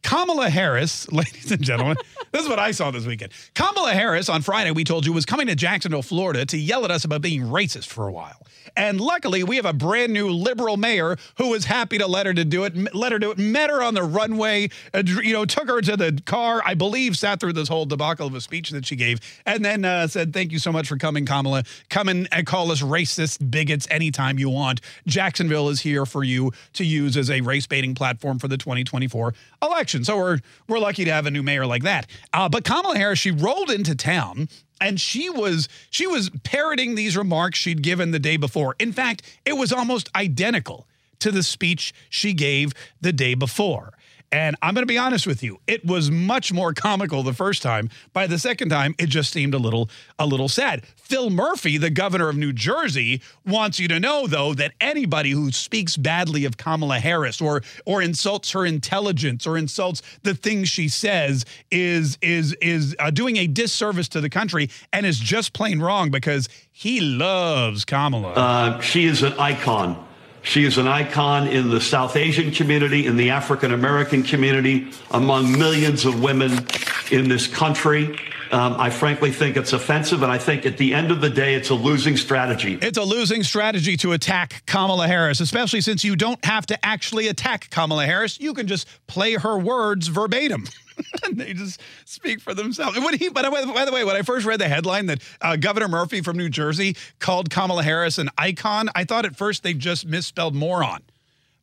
Kamala 0.02 0.50
Harris, 0.50 1.10
ladies 1.12 1.50
and 1.50 1.62
gentlemen, 1.62 1.96
this 2.32 2.42
is 2.42 2.48
what 2.48 2.58
I 2.58 2.70
saw 2.70 2.90
this 2.90 3.06
weekend. 3.06 3.32
Kamala 3.54 3.92
Harris 3.92 4.28
on 4.28 4.42
Friday, 4.42 4.70
we 4.70 4.84
told 4.84 5.06
you, 5.06 5.12
was 5.12 5.26
coming 5.26 5.46
to 5.48 5.54
Jacksonville, 5.54 6.02
Florida 6.02 6.46
to 6.46 6.58
yell 6.58 6.84
at 6.84 6.90
us 6.90 7.04
about 7.04 7.22
being 7.22 7.42
racist 7.42 7.86
for 7.86 8.08
a 8.08 8.12
while. 8.12 8.46
And 8.76 9.00
luckily, 9.00 9.42
we 9.42 9.56
have 9.56 9.66
a 9.66 9.72
brand 9.72 10.12
new 10.12 10.30
liberal 10.30 10.76
mayor 10.76 11.16
who 11.38 11.48
was 11.48 11.64
happy 11.64 11.98
to 11.98 12.06
let 12.06 12.26
her 12.26 12.34
to 12.34 12.44
do 12.44 12.64
it, 12.64 12.94
let 12.94 13.12
her 13.12 13.18
do 13.18 13.30
it, 13.30 13.38
met 13.38 13.70
her 13.70 13.82
on 13.82 13.94
the 13.94 14.02
runway, 14.02 14.70
uh, 14.94 15.02
you 15.06 15.32
know, 15.32 15.44
took 15.44 15.68
her 15.68 15.80
to 15.80 15.96
the 15.96 16.20
car, 16.24 16.62
I 16.64 16.74
believe, 16.74 17.16
sat 17.16 17.40
through 17.40 17.54
this 17.54 17.68
whole 17.68 17.86
debacle 17.86 18.26
of 18.26 18.34
a 18.34 18.40
speech 18.40 18.70
that 18.70 18.86
she 18.86 18.96
gave, 18.96 19.20
and 19.46 19.64
then 19.64 19.84
uh, 19.84 20.06
said, 20.06 20.32
Thank 20.32 20.52
you 20.52 20.58
so 20.58 20.72
much 20.72 20.88
for 20.88 20.96
coming, 20.96 21.26
Kamala. 21.26 21.64
Come 21.88 22.08
and 22.08 22.28
call 22.46 22.70
us 22.70 22.82
racist 22.82 23.50
bigots 23.50 23.86
anytime 23.90 24.38
you 24.38 24.50
want. 24.50 24.80
Jacksonville 25.06 25.68
is 25.68 25.80
here 25.80 26.06
for 26.06 26.22
you 26.22 26.52
to 26.74 26.84
use 26.84 27.16
as 27.16 27.30
a 27.30 27.40
race 27.40 27.66
baiting 27.66 27.94
platform 27.94 28.38
for 28.38 28.48
the 28.48 28.56
2024 28.56 29.34
election. 29.62 30.04
So 30.04 30.16
we're 30.16 30.38
we're 30.68 30.78
lucky 30.78 31.04
to 31.04 31.12
have 31.12 31.26
a 31.26 31.30
new 31.30 31.42
mayor 31.42 31.66
like 31.66 31.82
that. 31.82 32.06
Uh, 32.32 32.48
but 32.48 32.64
Kamala 32.64 32.96
Harris, 32.96 33.18
she 33.18 33.30
rolled 33.30 33.70
into 33.70 33.94
town 33.94 34.48
and 34.80 35.00
she 35.00 35.28
was 35.30 35.68
she 35.90 36.06
was 36.06 36.30
parroting 36.42 36.94
these 36.94 37.16
remarks 37.16 37.58
she'd 37.58 37.82
given 37.82 38.10
the 38.10 38.18
day 38.18 38.36
before. 38.36 38.74
In 38.78 38.92
fact, 38.92 39.22
it 39.44 39.54
was 39.54 39.72
almost 39.72 40.08
identical 40.14 40.86
to 41.20 41.30
the 41.30 41.42
speech 41.42 41.92
she 42.08 42.32
gave 42.32 42.72
the 43.00 43.12
day 43.12 43.34
before. 43.34 43.92
And 44.32 44.54
I'm 44.62 44.74
going 44.74 44.82
to 44.82 44.86
be 44.86 44.98
honest 44.98 45.26
with 45.26 45.42
you, 45.42 45.58
it 45.66 45.84
was 45.84 46.10
much 46.10 46.52
more 46.52 46.72
comical 46.72 47.22
the 47.24 47.32
first 47.32 47.62
time. 47.62 47.90
By 48.12 48.28
the 48.28 48.38
second 48.38 48.68
time, 48.68 48.94
it 48.98 49.08
just 49.08 49.32
seemed 49.32 49.54
a 49.54 49.58
little 49.58 49.90
a 50.18 50.26
little 50.26 50.48
sad. 50.48 50.86
Phil 50.96 51.30
Murphy, 51.30 51.78
the 51.78 51.90
governor 51.90 52.28
of 52.28 52.36
New 52.36 52.52
Jersey, 52.52 53.22
wants 53.44 53.80
you 53.80 53.88
to 53.88 53.98
know 53.98 54.28
though 54.28 54.54
that 54.54 54.72
anybody 54.80 55.30
who 55.30 55.50
speaks 55.50 55.96
badly 55.96 56.44
of 56.44 56.56
Kamala 56.56 57.00
Harris 57.00 57.40
or 57.40 57.62
or 57.84 58.00
insults 58.02 58.52
her 58.52 58.64
intelligence 58.64 59.46
or 59.46 59.58
insults 59.58 60.00
the 60.22 60.34
things 60.34 60.68
she 60.68 60.88
says 60.88 61.44
is 61.72 62.16
is 62.22 62.54
is 62.60 62.94
uh, 63.00 63.10
doing 63.10 63.36
a 63.36 63.48
disservice 63.48 64.08
to 64.10 64.20
the 64.20 64.30
country 64.30 64.70
and 64.92 65.06
is 65.06 65.18
just 65.18 65.52
plain 65.52 65.80
wrong 65.80 66.10
because 66.10 66.48
he 66.70 67.00
loves 67.00 67.84
Kamala. 67.84 68.32
Uh, 68.32 68.80
she 68.80 69.06
is 69.06 69.22
an 69.24 69.32
icon. 69.34 70.06
She 70.42 70.64
is 70.64 70.78
an 70.78 70.88
icon 70.88 71.46
in 71.46 71.70
the 71.70 71.80
South 71.80 72.16
Asian 72.16 72.50
community, 72.50 73.06
in 73.06 73.16
the 73.16 73.30
African 73.30 73.72
American 73.72 74.22
community, 74.22 74.88
among 75.10 75.58
millions 75.58 76.04
of 76.04 76.22
women 76.22 76.66
in 77.10 77.28
this 77.28 77.46
country. 77.46 78.18
Um, 78.52 78.74
I 78.78 78.90
frankly 78.90 79.30
think 79.30 79.56
it's 79.56 79.72
offensive, 79.72 80.22
and 80.22 80.32
I 80.32 80.38
think 80.38 80.66
at 80.66 80.76
the 80.76 80.92
end 80.94 81.10
of 81.10 81.20
the 81.20 81.30
day, 81.30 81.54
it's 81.54 81.70
a 81.70 81.74
losing 81.74 82.16
strategy. 82.16 82.78
It's 82.82 82.98
a 82.98 83.04
losing 83.04 83.42
strategy 83.44 83.96
to 83.98 84.12
attack 84.12 84.62
Kamala 84.66 85.06
Harris, 85.06 85.40
especially 85.40 85.80
since 85.80 86.02
you 86.02 86.16
don't 86.16 86.44
have 86.44 86.66
to 86.66 86.84
actually 86.84 87.28
attack 87.28 87.70
Kamala 87.70 88.06
Harris. 88.06 88.40
You 88.40 88.52
can 88.54 88.66
just 88.66 88.88
play 89.06 89.34
her 89.34 89.58
words 89.58 90.08
verbatim. 90.08 90.66
and 91.24 91.38
they 91.38 91.54
just 91.54 91.80
speak 92.04 92.40
for 92.40 92.52
themselves. 92.52 92.98
When 92.98 93.16
he, 93.16 93.28
by 93.28 93.42
the 93.42 93.50
way, 93.50 93.64
by 93.64 93.84
the 93.84 93.92
way, 93.92 94.04
when 94.04 94.16
I 94.16 94.22
first 94.22 94.44
read 94.44 94.60
the 94.60 94.68
headline 94.68 95.06
that 95.06 95.22
uh, 95.40 95.56
Governor 95.56 95.88
Murphy 95.88 96.20
from 96.20 96.36
New 96.36 96.48
Jersey 96.48 96.96
called 97.20 97.50
Kamala 97.50 97.82
Harris 97.82 98.18
an 98.18 98.28
icon, 98.36 98.90
I 98.94 99.04
thought 99.04 99.24
at 99.24 99.36
first 99.36 99.62
they 99.62 99.74
just 99.74 100.06
misspelled 100.06 100.54
moron. 100.54 101.00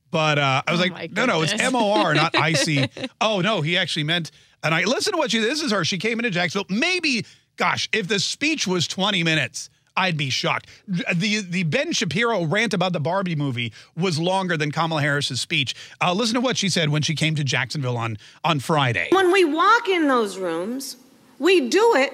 But 0.09 0.39
uh, 0.39 0.61
I 0.65 0.71
was 0.71 0.79
Oh 0.79 0.85
like, 0.85 1.11
no, 1.11 1.25
no, 1.25 1.41
it's. 1.43 1.53
M 1.53 1.75
O 1.75 1.91
R, 1.91 2.13
not 2.13 2.35
I 2.35 2.53
C. 2.53 2.87
oh 3.21 3.41
no, 3.41 3.61
he 3.61 3.77
actually 3.77 4.05
meant. 4.05 4.31
And 4.67 4.75
I 4.75 4.83
listen 4.83 5.13
to 5.13 5.17
what 5.17 5.31
she. 5.31 5.39
This 5.39 5.63
is 5.63 5.71
her. 5.71 5.85
She 5.85 5.97
came 5.97 6.19
into 6.19 6.29
Jacksonville. 6.29 6.65
Maybe, 6.77 7.25
gosh, 7.55 7.87
if 7.93 8.09
the 8.09 8.19
speech 8.19 8.67
was 8.67 8.85
twenty 8.85 9.23
minutes. 9.23 9.69
I'd 9.95 10.15
be 10.15 10.29
shocked. 10.29 10.67
The 10.87 11.41
the 11.41 11.63
Ben 11.63 11.91
Shapiro 11.91 12.43
rant 12.43 12.75
about 12.75 12.93
the 12.93 12.99
Barbie 12.99 13.35
movie 13.35 13.73
was 13.95 14.19
longer 14.19 14.55
than 14.55 14.71
Kamala 14.71 15.01
Harris's 15.01 15.41
speech. 15.41 15.73
Uh, 15.99 16.13
listen 16.13 16.35
to 16.35 16.41
what 16.41 16.55
she 16.55 16.69
said 16.69 16.89
when 16.89 17.01
she 17.01 17.15
came 17.15 17.33
to 17.33 17.43
Jacksonville 17.43 17.97
on 17.97 18.17
on 18.43 18.59
Friday. 18.59 19.07
When 19.11 19.31
we 19.31 19.43
walk 19.43 19.87
in 19.87 20.07
those 20.07 20.37
rooms, 20.37 20.97
we 21.39 21.69
do 21.69 21.95
it 21.95 22.13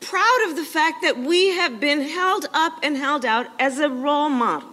proud 0.00 0.48
of 0.48 0.56
the 0.56 0.64
fact 0.64 1.02
that 1.02 1.18
we 1.18 1.50
have 1.50 1.78
been 1.78 2.00
held 2.00 2.48
up 2.52 2.72
and 2.82 2.96
held 2.96 3.24
out 3.24 3.46
as 3.60 3.78
a 3.78 3.88
role 3.88 4.30
model. 4.30 4.70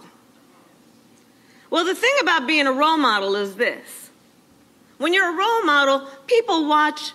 Well, 1.70 1.84
the 1.84 1.94
thing 1.94 2.14
about 2.20 2.48
being 2.48 2.66
a 2.66 2.72
role 2.72 2.96
model 2.96 3.36
is 3.36 3.54
this 3.54 4.05
when 4.98 5.12
you're 5.12 5.28
a 5.28 5.36
role 5.36 5.64
model, 5.64 6.08
people 6.26 6.68
watch 6.68 7.12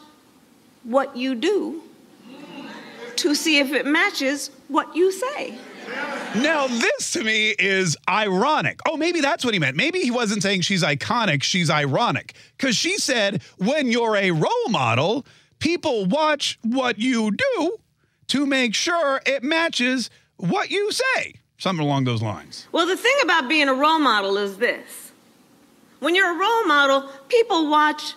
what 0.84 1.16
you 1.16 1.36
do 1.36 1.82
to 3.18 3.36
see 3.36 3.60
if 3.60 3.72
it 3.72 3.86
matches 3.86 4.50
what 4.68 4.96
you 4.96 5.12
say. 5.12 5.58
Now, 6.36 6.68
this 6.68 7.12
to 7.12 7.24
me 7.24 7.50
is 7.60 7.98
ironic. 8.10 8.80
Oh, 8.88 8.96
maybe 8.98 9.20
that's 9.20 9.44
what 9.44 9.54
he 9.54 9.60
meant. 9.60 9.76
Maybe 9.76 10.00
he 10.00 10.12
wasn't 10.12 10.42
saying 10.42 10.62
she's 10.62 10.84
iconic, 10.84 11.44
she's 11.44 11.70
ironic. 11.70 12.34
Because 12.58 12.76
she 12.76 12.98
said, 12.98 13.42
when 13.58 13.92
you're 13.92 14.16
a 14.16 14.32
role 14.32 14.70
model, 14.70 15.26
people 15.60 16.06
watch 16.06 16.58
what 16.64 17.00
you 17.00 17.32
do 17.32 17.78
to 18.28 18.46
make 18.46 18.74
sure 18.74 19.22
it 19.26 19.44
matches 19.44 20.10
what 20.38 20.72
you 20.72 20.92
say. 20.92 21.36
Something 21.58 21.86
along 21.86 22.06
those 22.06 22.22
lines. 22.22 22.68
Well, 22.72 22.88
the 22.88 22.98
thing 22.98 23.14
about 23.24 23.50
being 23.50 23.68
a 23.68 23.74
role 23.74 24.00
model 24.00 24.38
is 24.38 24.58
this 24.58 25.01
when 26.02 26.16
you're 26.16 26.36
a 26.36 26.38
role 26.38 26.66
model, 26.66 27.10
people 27.30 27.70
watch 27.70 28.16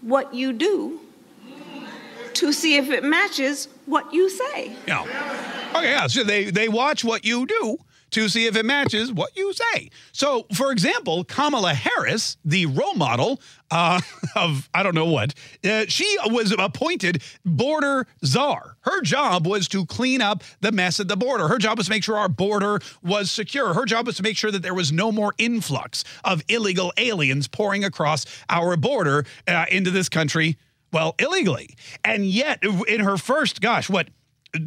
what 0.00 0.32
you 0.32 0.52
do 0.52 1.00
to 2.34 2.52
see 2.52 2.76
if 2.76 2.90
it 2.90 3.04
matches 3.04 3.68
what 3.86 4.12
you 4.14 4.30
say. 4.30 4.74
Yeah. 4.86 5.02
Okay, 5.76 5.90
yeah. 5.90 6.06
So 6.06 6.24
they, 6.24 6.44
they 6.50 6.68
watch 6.68 7.04
what 7.04 7.24
you 7.24 7.44
do 7.46 7.78
to 8.12 8.28
see 8.28 8.46
if 8.46 8.56
it 8.56 8.64
matches 8.64 9.12
what 9.12 9.36
you 9.36 9.52
say. 9.52 9.90
So, 10.12 10.46
for 10.54 10.70
example, 10.70 11.24
Kamala 11.24 11.74
Harris, 11.74 12.36
the 12.44 12.66
role 12.66 12.94
model 12.94 13.40
uh, 13.70 14.00
of 14.36 14.68
I 14.74 14.82
don't 14.82 14.94
know 14.94 15.06
what, 15.06 15.34
uh, 15.64 15.86
she 15.88 16.16
was 16.26 16.54
appointed 16.56 17.22
border 17.44 18.06
czar. 18.24 18.76
Her 18.82 19.00
job 19.00 19.46
was 19.46 19.66
to 19.68 19.86
clean 19.86 20.20
up 20.20 20.44
the 20.60 20.72
mess 20.72 21.00
at 21.00 21.08
the 21.08 21.16
border. 21.16 21.48
Her 21.48 21.58
job 21.58 21.78
was 21.78 21.86
to 21.86 21.90
make 21.90 22.04
sure 22.04 22.16
our 22.16 22.28
border 22.28 22.80
was 23.02 23.30
secure. 23.30 23.74
Her 23.74 23.84
job 23.84 24.06
was 24.06 24.16
to 24.16 24.22
make 24.22 24.36
sure 24.36 24.50
that 24.50 24.62
there 24.62 24.74
was 24.74 24.92
no 24.92 25.10
more 25.10 25.34
influx 25.38 26.04
of 26.24 26.42
illegal 26.48 26.92
aliens 26.96 27.48
pouring 27.48 27.84
across 27.84 28.26
our 28.48 28.76
border 28.76 29.24
uh, 29.48 29.64
into 29.70 29.90
this 29.90 30.08
country, 30.08 30.58
well, 30.92 31.14
illegally. 31.18 31.76
And 32.04 32.26
yet, 32.26 32.62
in 32.62 33.00
her 33.00 33.16
first, 33.16 33.60
gosh, 33.60 33.88
what? 33.88 34.08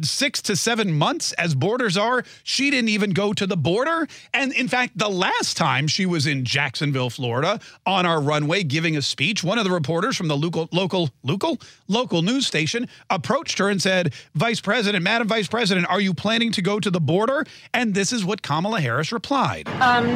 Six 0.02 0.42
to 0.42 0.56
seven 0.56 0.92
months 0.92 1.32
as 1.34 1.54
border 1.54 1.88
czar, 1.90 2.24
she 2.42 2.70
didn't 2.70 2.88
even 2.88 3.10
go 3.10 3.32
to 3.32 3.46
the 3.46 3.56
border. 3.56 4.08
And 4.34 4.52
in 4.52 4.66
fact, 4.66 4.98
the 4.98 5.08
last 5.08 5.56
time 5.56 5.86
she 5.86 6.06
was 6.06 6.26
in 6.26 6.44
Jacksonville, 6.44 7.08
Florida, 7.08 7.60
on 7.86 8.04
our 8.04 8.20
runway 8.20 8.64
giving 8.64 8.96
a 8.96 9.02
speech, 9.02 9.44
one 9.44 9.58
of 9.58 9.64
the 9.64 9.70
reporters 9.70 10.16
from 10.16 10.26
the 10.26 10.36
local 10.36 10.68
local 10.72 11.10
local 11.22 11.60
local 11.86 12.22
news 12.22 12.48
station 12.48 12.88
approached 13.10 13.58
her 13.58 13.68
and 13.68 13.80
said, 13.80 14.12
"Vice 14.34 14.60
President, 14.60 15.04
Madam 15.04 15.28
Vice 15.28 15.46
President, 15.46 15.88
are 15.88 16.00
you 16.00 16.12
planning 16.12 16.50
to 16.52 16.62
go 16.62 16.80
to 16.80 16.90
the 16.90 17.00
border?" 17.00 17.46
And 17.72 17.94
this 17.94 18.12
is 18.12 18.24
what 18.24 18.42
Kamala 18.42 18.80
Harris 18.80 19.12
replied. 19.12 19.68
Um, 19.80 20.06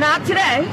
not 0.00 0.26
today. 0.26 0.68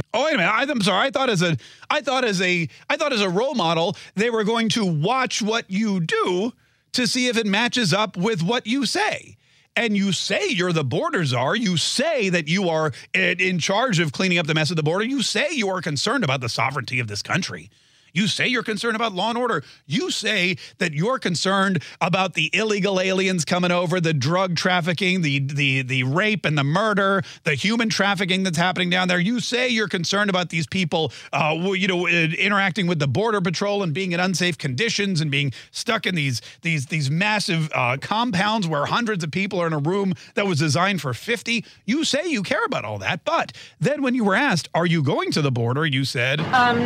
Oh 0.12 0.24
wait 0.24 0.34
a 0.34 0.38
minute! 0.38 0.50
I, 0.50 0.62
I'm 0.62 0.80
sorry. 0.82 1.06
I 1.06 1.10
thought 1.12 1.30
as 1.30 1.40
a, 1.40 1.56
I 1.90 2.00
thought 2.00 2.24
as 2.24 2.40
a, 2.40 2.68
I 2.88 2.96
thought 2.96 3.12
as 3.12 3.20
a 3.20 3.28
role 3.28 3.54
model, 3.54 3.96
they 4.14 4.30
were 4.30 4.44
going 4.44 4.68
to 4.70 4.84
watch 4.84 5.42
what 5.42 5.68
you 5.68 6.00
do 6.00 6.52
to 6.92 7.06
see 7.06 7.28
if 7.28 7.36
it 7.36 7.46
matches 7.46 7.92
up 7.92 8.16
with 8.16 8.42
what 8.42 8.66
you 8.66 8.86
say. 8.86 9.36
And 9.76 9.96
you 9.96 10.12
say 10.12 10.48
you're 10.48 10.72
the 10.72 10.84
border 10.84 11.24
czar. 11.24 11.54
You 11.54 11.76
say 11.76 12.28
that 12.28 12.48
you 12.48 12.68
are 12.68 12.92
in 13.14 13.40
in 13.40 13.58
charge 13.58 14.00
of 14.00 14.12
cleaning 14.12 14.38
up 14.38 14.46
the 14.46 14.54
mess 14.54 14.70
of 14.70 14.76
the 14.76 14.82
border. 14.82 15.04
You 15.04 15.22
say 15.22 15.48
you 15.52 15.68
are 15.68 15.80
concerned 15.80 16.24
about 16.24 16.40
the 16.40 16.48
sovereignty 16.48 16.98
of 16.98 17.06
this 17.06 17.22
country. 17.22 17.70
You 18.12 18.26
say 18.26 18.48
you're 18.48 18.62
concerned 18.62 18.96
about 18.96 19.12
law 19.12 19.28
and 19.28 19.38
order. 19.38 19.62
You 19.86 20.10
say 20.10 20.56
that 20.78 20.94
you're 20.94 21.18
concerned 21.18 21.82
about 22.00 22.34
the 22.34 22.50
illegal 22.52 23.00
aliens 23.00 23.44
coming 23.44 23.70
over, 23.70 24.00
the 24.00 24.14
drug 24.14 24.56
trafficking, 24.56 25.22
the 25.22 25.40
the 25.40 25.82
the 25.82 26.04
rape 26.04 26.44
and 26.44 26.56
the 26.56 26.64
murder, 26.64 27.22
the 27.44 27.54
human 27.54 27.88
trafficking 27.88 28.42
that's 28.42 28.56
happening 28.56 28.90
down 28.90 29.08
there. 29.08 29.18
You 29.18 29.40
say 29.40 29.68
you're 29.68 29.88
concerned 29.88 30.30
about 30.30 30.50
these 30.50 30.66
people, 30.66 31.12
uh, 31.32 31.54
you 31.74 31.88
know, 31.88 32.06
interacting 32.06 32.86
with 32.86 32.98
the 32.98 33.08
border 33.08 33.40
patrol 33.40 33.82
and 33.82 33.92
being 33.92 34.12
in 34.12 34.20
unsafe 34.20 34.56
conditions 34.56 35.20
and 35.20 35.30
being 35.30 35.52
stuck 35.70 36.06
in 36.06 36.14
these 36.14 36.40
these 36.62 36.86
these 36.86 37.10
massive 37.10 37.70
uh, 37.74 37.96
compounds 38.00 38.66
where 38.66 38.86
hundreds 38.86 39.22
of 39.24 39.30
people 39.30 39.60
are 39.60 39.66
in 39.66 39.72
a 39.72 39.78
room 39.78 40.14
that 40.34 40.46
was 40.46 40.58
designed 40.58 41.00
for 41.00 41.12
50. 41.12 41.64
You 41.84 42.04
say 42.04 42.26
you 42.26 42.42
care 42.42 42.64
about 42.64 42.84
all 42.84 42.98
that, 42.98 43.24
but 43.24 43.52
then 43.78 44.02
when 44.02 44.14
you 44.14 44.24
were 44.24 44.34
asked, 44.34 44.68
"Are 44.74 44.86
you 44.86 45.02
going 45.02 45.30
to 45.32 45.42
the 45.42 45.50
border?" 45.50 45.80
you 45.92 46.04
said, 46.04 46.40
um, 46.54 46.78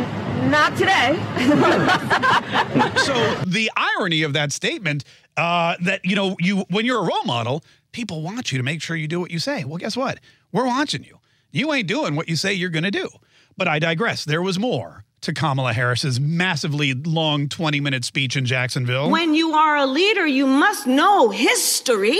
not 0.49 0.75
today. 0.77 1.14
so 2.97 3.13
the 3.45 3.69
irony 3.75 4.23
of 4.23 4.33
that 4.33 4.51
statement 4.51 5.03
uh, 5.37 5.75
that 5.81 6.03
you 6.03 6.15
know 6.15 6.35
you 6.39 6.65
when 6.69 6.85
you're 6.85 6.99
a 6.99 7.05
role 7.05 7.23
model 7.25 7.63
people 7.91 8.21
want 8.21 8.51
you 8.51 8.57
to 8.57 8.63
make 8.63 8.81
sure 8.81 8.95
you 8.95 9.07
do 9.07 9.19
what 9.19 9.31
you 9.31 9.39
say. 9.39 9.63
Well 9.63 9.77
guess 9.77 9.95
what? 9.95 10.19
We're 10.51 10.65
watching 10.65 11.03
you. 11.03 11.19
You 11.51 11.71
ain't 11.73 11.87
doing 11.87 12.15
what 12.15 12.27
you 12.27 12.35
say 12.35 12.53
you're 12.53 12.69
going 12.69 12.83
to 12.83 12.91
do. 12.91 13.09
But 13.57 13.69
i 13.69 13.79
digress. 13.79 14.25
There 14.25 14.41
was 14.41 14.59
more 14.59 15.05
to 15.21 15.33
kamala 15.33 15.73
harris's 15.73 16.19
massively 16.19 16.93
long 16.93 17.49
20 17.49 17.79
minute 17.79 18.05
speech 18.05 18.35
in 18.37 18.45
jacksonville. 18.45 19.09
When 19.09 19.33
you 19.33 19.53
are 19.53 19.77
a 19.77 19.85
leader, 19.85 20.27
you 20.27 20.45
must 20.45 20.85
know 20.85 21.29
history. 21.29 22.19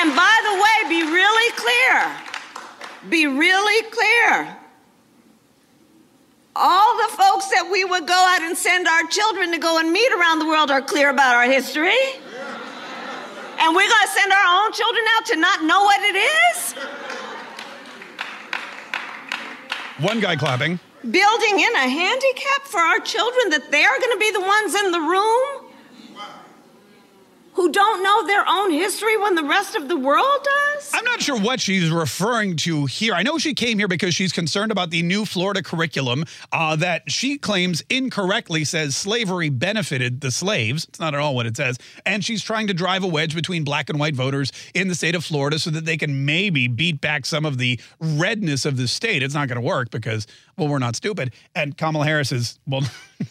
And 0.00 0.16
by 0.16 0.36
the 0.44 0.54
way, 0.54 0.88
be 0.88 1.02
really 1.02 1.52
clear. 1.56 2.29
Be 3.08 3.26
really 3.26 3.90
clear. 3.90 4.56
All 6.54 6.96
the 6.96 7.16
folks 7.16 7.48
that 7.48 7.68
we 7.70 7.84
would 7.84 8.06
go 8.06 8.14
out 8.14 8.42
and 8.42 8.56
send 8.56 8.86
our 8.86 9.04
children 9.04 9.52
to 9.52 9.58
go 9.58 9.78
and 9.78 9.92
meet 9.92 10.12
around 10.12 10.40
the 10.40 10.46
world 10.46 10.70
are 10.70 10.82
clear 10.82 11.08
about 11.10 11.34
our 11.36 11.44
history. 11.46 11.96
And 13.62 13.76
we're 13.76 13.88
going 13.88 14.06
to 14.06 14.12
send 14.12 14.32
our 14.32 14.64
own 14.64 14.72
children 14.72 15.04
out 15.16 15.26
to 15.26 15.36
not 15.36 15.64
know 15.64 15.82
what 15.84 16.00
it 16.02 16.16
is? 16.16 16.74
one 20.00 20.18
guy 20.18 20.34
clapping 20.34 20.80
building 21.02 21.60
in 21.60 21.74
a 21.74 21.88
handicap 21.88 22.62
for 22.64 22.80
our 22.80 23.00
children 23.00 23.50
that 23.50 23.70
they're 23.70 23.98
going 23.98 24.12
to 24.12 24.18
be 24.18 24.30
the 24.32 24.40
ones 24.40 24.74
in 24.74 24.90
the 24.92 25.00
room 25.00 25.59
who 27.52 27.70
don't 27.72 28.02
know 28.02 28.26
their 28.26 28.44
own 28.48 28.70
history 28.70 29.16
when 29.16 29.34
the 29.34 29.44
rest 29.44 29.74
of 29.74 29.88
the 29.88 29.96
world 29.96 30.44
does? 30.44 30.90
I'm 30.94 31.04
not 31.04 31.20
sure 31.20 31.38
what 31.38 31.60
she's 31.60 31.90
referring 31.90 32.56
to 32.58 32.86
here. 32.86 33.14
I 33.14 33.22
know 33.22 33.38
she 33.38 33.54
came 33.54 33.78
here 33.78 33.88
because 33.88 34.14
she's 34.14 34.32
concerned 34.32 34.72
about 34.72 34.90
the 34.90 35.02
new 35.02 35.24
Florida 35.24 35.62
curriculum 35.62 36.24
uh, 36.52 36.76
that 36.76 37.10
she 37.10 37.38
claims 37.38 37.82
incorrectly 37.90 38.64
says 38.64 38.96
slavery 38.96 39.48
benefited 39.48 40.20
the 40.20 40.30
slaves. 40.30 40.84
It's 40.84 41.00
not 41.00 41.14
at 41.14 41.20
all 41.20 41.34
what 41.34 41.46
it 41.46 41.56
says. 41.56 41.78
And 42.06 42.24
she's 42.24 42.42
trying 42.42 42.68
to 42.68 42.74
drive 42.74 43.02
a 43.02 43.08
wedge 43.08 43.34
between 43.34 43.64
black 43.64 43.90
and 43.90 43.98
white 43.98 44.14
voters 44.14 44.52
in 44.74 44.88
the 44.88 44.94
state 44.94 45.14
of 45.14 45.24
Florida 45.24 45.58
so 45.58 45.70
that 45.70 45.84
they 45.84 45.96
can 45.96 46.24
maybe 46.24 46.68
beat 46.68 47.00
back 47.00 47.26
some 47.26 47.44
of 47.44 47.58
the 47.58 47.80
redness 48.00 48.64
of 48.64 48.76
the 48.76 48.88
state. 48.88 49.22
It's 49.22 49.34
not 49.34 49.48
going 49.48 49.60
to 49.60 49.66
work 49.66 49.90
because, 49.90 50.26
well, 50.56 50.68
we're 50.68 50.78
not 50.78 50.96
stupid. 50.96 51.32
And 51.54 51.76
Kamala 51.76 52.04
Harris 52.04 52.32
is, 52.32 52.58
well, 52.66 52.82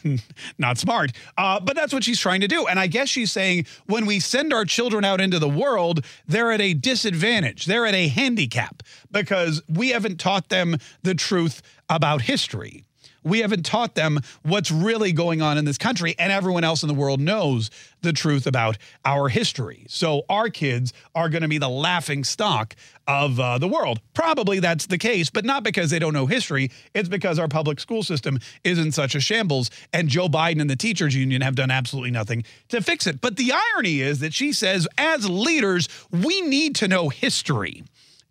not 0.58 0.78
smart. 0.78 1.12
Uh, 1.38 1.60
but 1.60 1.76
that's 1.76 1.94
what 1.94 2.04
she's 2.04 2.20
trying 2.20 2.42
to 2.42 2.48
do. 2.48 2.68
And 2.68 2.80
I 2.80 2.88
guess 2.88 3.10
she's 3.10 3.32
saying 3.32 3.66
when 3.86 4.06
we 4.06 4.20
send 4.20 4.54
our 4.54 4.66
children 4.66 5.06
out 5.06 5.22
into 5.22 5.40
the 5.40 5.50
world, 5.50 6.06
they're 6.28 6.52
at 6.52 6.62
a 6.62 6.74
disadvantage, 6.74 7.66
they're 7.66 7.86
at 7.86 7.96
a 7.96 8.08
handicap 8.08 8.84
because 9.12 9.62
we 9.70 9.90
haven't 9.90 10.20
taught 10.20 10.50
them 10.50 10.78
the 11.04 11.16
truth 11.16 11.62
about 11.90 12.22
history. 12.22 12.84
We 13.24 13.40
haven't 13.40 13.66
taught 13.66 13.96
them 13.96 14.20
what's 14.44 14.72
really 14.72 15.12
going 15.12 15.42
on 15.42 15.58
in 15.58 15.66
this 15.66 15.78
country, 15.78 16.16
and 16.18 16.32
everyone 16.32 16.64
else 16.64 16.84
in 16.84 16.88
the 16.88 16.94
world 16.94 17.20
knows 17.20 17.70
the 18.02 18.14
truth 18.14 18.48
about 18.48 18.78
our 19.04 19.28
history. 19.28 19.86
So 19.90 20.24
our 20.30 20.50
kids 20.50 20.94
are 21.16 21.30
going 21.30 21.42
to 21.42 21.48
be 21.48 21.58
the 21.58 21.70
laughing 21.70 22.24
stock 22.24 22.76
of 23.10 23.40
uh, 23.40 23.58
the 23.58 23.68
world. 23.68 24.00
Probably 24.14 24.60
that's 24.60 24.86
the 24.86 25.00
case, 25.00 25.32
but 25.32 25.44
not 25.44 25.64
because 25.64 25.90
they 25.90 25.98
don't 25.98 26.14
know 26.14 26.28
history. 26.28 26.70
It's 26.94 27.10
because 27.10 27.40
our 27.40 27.48
public 27.48 27.80
school 27.80 28.04
system 28.04 28.40
is 28.64 28.78
in 28.78 28.92
such 28.92 29.16
a 29.16 29.20
shambles, 29.20 29.72
and 29.92 30.08
Joe 30.08 30.30
Biden 30.30 30.62
and 30.62 30.70
the 30.70 30.76
teachers 30.76 31.16
union 31.16 31.42
have 31.42 31.56
done 31.56 31.72
absolutely 31.72 32.12
nothing 32.12 32.44
to 32.68 32.82
fix 32.82 33.08
it. 33.08 33.20
But 33.20 33.36
the 33.36 33.52
irony 33.52 34.02
is 34.02 34.20
that 34.20 34.34
she 34.34 34.54
says, 34.54 34.88
as 34.96 35.28
leaders, 35.28 35.90
we 36.12 36.42
need 36.42 36.76
to 36.76 36.88
know 36.88 37.10
history. 37.10 37.84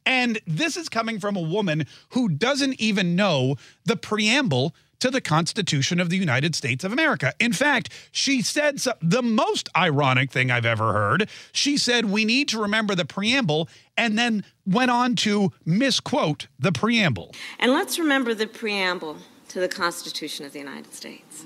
And 0.07 0.41
this 0.47 0.77
is 0.77 0.89
coming 0.89 1.19
from 1.19 1.37
a 1.37 1.43
woman 1.43 1.85
who 2.11 2.29
doesn't 2.29 2.81
even 2.81 3.17
know 3.17 3.57
the 3.85 3.97
preamble 3.97 4.75
to 5.01 5.11
the 5.11 5.21
Constitution 5.21 6.01
of 6.01 6.11
the 6.11 6.17
United 6.17 6.55
States 6.55 6.85
of 6.85 6.93
America. 6.93 7.33
In 7.39 7.53
fact, 7.53 7.91
she 8.11 8.43
said 8.43 8.81
so, 8.81 8.93
the 9.01 9.23
most 9.23 9.69
ironic 9.77 10.31
thing 10.31 10.51
I've 10.51 10.67
ever 10.67 10.93
heard. 10.93 11.29
She 11.53 11.77
said, 11.77 12.07
We 12.07 12.25
need 12.25 12.49
to 12.49 12.61
remember 12.61 12.95
the 12.95 13.05
preamble, 13.05 13.69
and 13.99 14.17
then 14.17 14.45
went 14.65 14.91
on 14.91 15.17
to 15.17 15.53
misquote 15.67 16.47
the 16.59 16.73
preamble. 16.73 17.35
And 17.59 17.73
let's 17.73 17.99
remember 17.99 18.33
the 18.33 18.47
preamble 18.47 19.19
to 19.49 19.61
the 19.61 19.69
Constitution 19.69 20.47
of 20.47 20.53
the 20.53 20.61
United 20.61 20.95
States. 20.95 21.45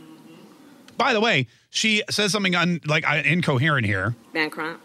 By 0.97 1.13
the 1.15 1.21
way, 1.21 1.49
she 1.71 2.03
says 2.11 2.31
something 2.31 2.55
un, 2.55 2.81
like 2.87 3.09
uh, 3.11 3.23
incoherent 3.25 3.87
here. 3.87 4.15
Man 4.35 4.51
Crump. 4.51 4.81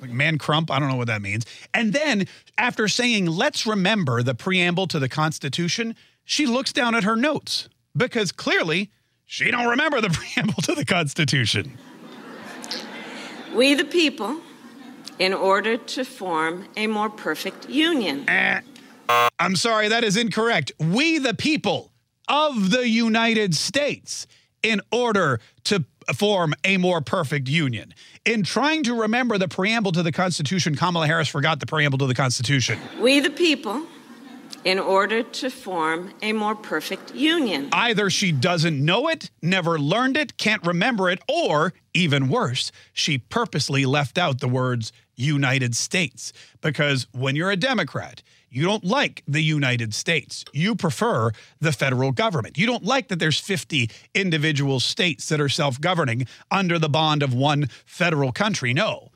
like 0.00 0.10
man 0.10 0.36
crump. 0.36 0.70
I 0.70 0.80
don't 0.80 0.88
know 0.88 0.96
what 0.96 1.06
that 1.06 1.22
means. 1.22 1.46
And 1.72 1.92
then 1.92 2.26
after 2.58 2.88
saying, 2.88 3.26
let's 3.26 3.64
remember 3.64 4.22
the 4.22 4.34
preamble 4.34 4.88
to 4.88 4.98
the 4.98 5.08
Constitution, 5.08 5.94
she 6.24 6.44
looks 6.44 6.72
down 6.72 6.94
at 6.96 7.04
her 7.04 7.16
notes 7.16 7.68
because 7.96 8.32
clearly 8.32 8.90
she 9.24 9.50
don't 9.50 9.68
remember 9.68 10.00
the 10.00 10.10
preamble 10.34 10.60
to 10.62 10.74
the 10.74 10.84
Constitution. 10.84 11.78
We 13.54 13.74
the 13.74 13.84
people, 13.84 14.40
in 15.18 15.32
order 15.32 15.76
to 15.76 16.04
form 16.04 16.66
a 16.76 16.86
more 16.86 17.10
perfect 17.10 17.68
union. 17.68 18.28
Eh, 18.28 18.60
I'm 19.38 19.56
sorry, 19.56 19.88
that 19.88 20.04
is 20.04 20.16
incorrect. 20.16 20.72
We 20.78 21.18
the 21.18 21.34
people 21.34 21.92
of 22.28 22.70
the 22.70 22.88
United 22.88 23.54
States, 23.54 24.26
in 24.62 24.80
order 24.90 25.40
to 25.64 25.84
form 26.14 26.54
a 26.64 26.76
more 26.76 27.00
perfect 27.00 27.48
union. 27.48 27.94
In 28.24 28.42
trying 28.42 28.84
to 28.84 28.94
remember 28.94 29.38
the 29.38 29.48
preamble 29.48 29.92
to 29.92 30.02
the 30.02 30.12
Constitution, 30.12 30.76
Kamala 30.76 31.06
Harris 31.06 31.28
forgot 31.28 31.60
the 31.60 31.66
preamble 31.66 31.98
to 31.98 32.06
the 32.06 32.14
Constitution. 32.14 32.78
We 33.00 33.20
the 33.20 33.30
people, 33.30 33.86
in 34.64 34.78
order 34.78 35.22
to 35.22 35.50
form 35.50 36.12
a 36.22 36.32
more 36.32 36.54
perfect 36.54 37.14
union. 37.14 37.68
Either 37.72 38.10
she 38.10 38.32
doesn't 38.32 38.84
know 38.84 39.08
it, 39.08 39.30
never 39.40 39.78
learned 39.78 40.16
it, 40.16 40.36
can't 40.36 40.64
remember 40.66 41.10
it, 41.10 41.20
or 41.28 41.72
even 41.94 42.28
worse, 42.28 42.72
she 42.92 43.18
purposely 43.18 43.84
left 43.84 44.18
out 44.18 44.40
the 44.40 44.48
words 44.48 44.92
United 45.16 45.76
States. 45.76 46.32
Because 46.60 47.06
when 47.12 47.36
you're 47.36 47.50
a 47.50 47.56
Democrat, 47.56 48.22
you 48.50 48.64
don't 48.64 48.84
like 48.84 49.22
the 49.26 49.42
United 49.42 49.94
States. 49.94 50.44
You 50.52 50.74
prefer 50.74 51.32
the 51.60 51.72
federal 51.72 52.12
government. 52.12 52.58
You 52.58 52.66
don't 52.66 52.84
like 52.84 53.08
that 53.08 53.18
there's 53.18 53.40
50 53.40 53.90
individual 54.14 54.78
states 54.78 55.28
that 55.30 55.40
are 55.40 55.48
self 55.48 55.80
governing 55.80 56.26
under 56.50 56.78
the 56.78 56.90
bond 56.90 57.22
of 57.22 57.32
one 57.32 57.68
federal 57.86 58.32
country. 58.32 58.74
No. 58.74 59.11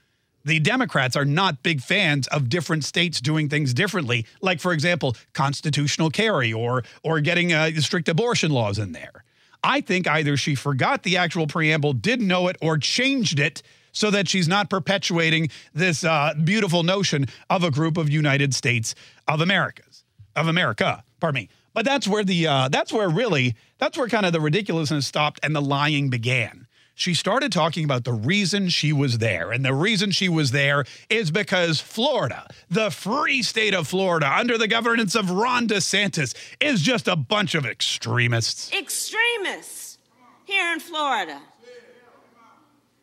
The 0.46 0.60
Democrats 0.60 1.16
are 1.16 1.24
not 1.24 1.64
big 1.64 1.80
fans 1.80 2.28
of 2.28 2.48
different 2.48 2.84
states 2.84 3.20
doing 3.20 3.48
things 3.48 3.74
differently, 3.74 4.26
like, 4.40 4.60
for 4.60 4.72
example, 4.72 5.16
constitutional 5.32 6.08
carry 6.08 6.52
or, 6.52 6.84
or 7.02 7.20
getting 7.20 7.52
uh, 7.52 7.72
strict 7.80 8.08
abortion 8.08 8.52
laws 8.52 8.78
in 8.78 8.92
there. 8.92 9.24
I 9.64 9.80
think 9.80 10.06
either 10.06 10.36
she 10.36 10.54
forgot 10.54 11.02
the 11.02 11.16
actual 11.16 11.48
preamble, 11.48 11.94
didn't 11.94 12.28
know 12.28 12.46
it, 12.46 12.56
or 12.62 12.78
changed 12.78 13.40
it 13.40 13.60
so 13.90 14.08
that 14.12 14.28
she's 14.28 14.46
not 14.46 14.70
perpetuating 14.70 15.48
this 15.74 16.04
uh, 16.04 16.34
beautiful 16.44 16.84
notion 16.84 17.26
of 17.50 17.64
a 17.64 17.72
group 17.72 17.96
of 17.96 18.08
United 18.08 18.54
States 18.54 18.94
of 19.26 19.40
Americas, 19.40 20.04
of 20.36 20.46
America. 20.46 21.02
Pardon 21.18 21.42
me. 21.42 21.48
But 21.74 21.84
that's 21.84 22.06
where 22.06 22.22
the 22.22 22.46
uh, 22.46 22.68
that's 22.68 22.92
where 22.92 23.08
really 23.08 23.56
that's 23.78 23.98
where 23.98 24.08
kind 24.08 24.24
of 24.24 24.32
the 24.32 24.40
ridiculousness 24.40 25.06
stopped 25.06 25.40
and 25.42 25.56
the 25.56 25.60
lying 25.60 26.08
began. 26.08 26.65
She 26.98 27.12
started 27.12 27.52
talking 27.52 27.84
about 27.84 28.04
the 28.04 28.12
reason 28.14 28.70
she 28.70 28.90
was 28.90 29.18
there. 29.18 29.52
And 29.52 29.62
the 29.62 29.74
reason 29.74 30.10
she 30.10 30.30
was 30.30 30.50
there 30.50 30.86
is 31.10 31.30
because 31.30 31.78
Florida, 31.78 32.48
the 32.70 32.90
free 32.90 33.42
state 33.42 33.74
of 33.74 33.86
Florida, 33.86 34.26
under 34.26 34.56
the 34.56 34.66
governance 34.66 35.14
of 35.14 35.30
Ron 35.30 35.68
DeSantis, 35.68 36.34
is 36.58 36.80
just 36.80 37.06
a 37.06 37.14
bunch 37.14 37.54
of 37.54 37.66
extremists. 37.66 38.72
Extremists 38.72 39.98
here 40.46 40.72
in 40.72 40.80
Florida 40.80 41.38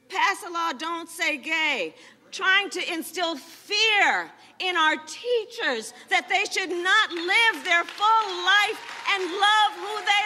pass 0.10 0.44
a 0.44 0.52
law, 0.52 0.74
don't 0.74 1.08
say 1.08 1.38
gay, 1.38 1.94
trying 2.32 2.72
to 2.72 2.94
instill 2.94 3.36
fear 3.36 4.32
in 4.58 4.76
our 4.76 4.96
teachers 5.06 5.94
that 6.10 6.28
they 6.30 6.46
should 6.52 6.70
not 6.70 7.12
live 7.12 7.64
their 7.64 7.84
full 7.84 8.28
life 8.44 8.80
and 9.14 9.24
love 9.24 9.72
who 9.78 9.96
they 10.02 10.26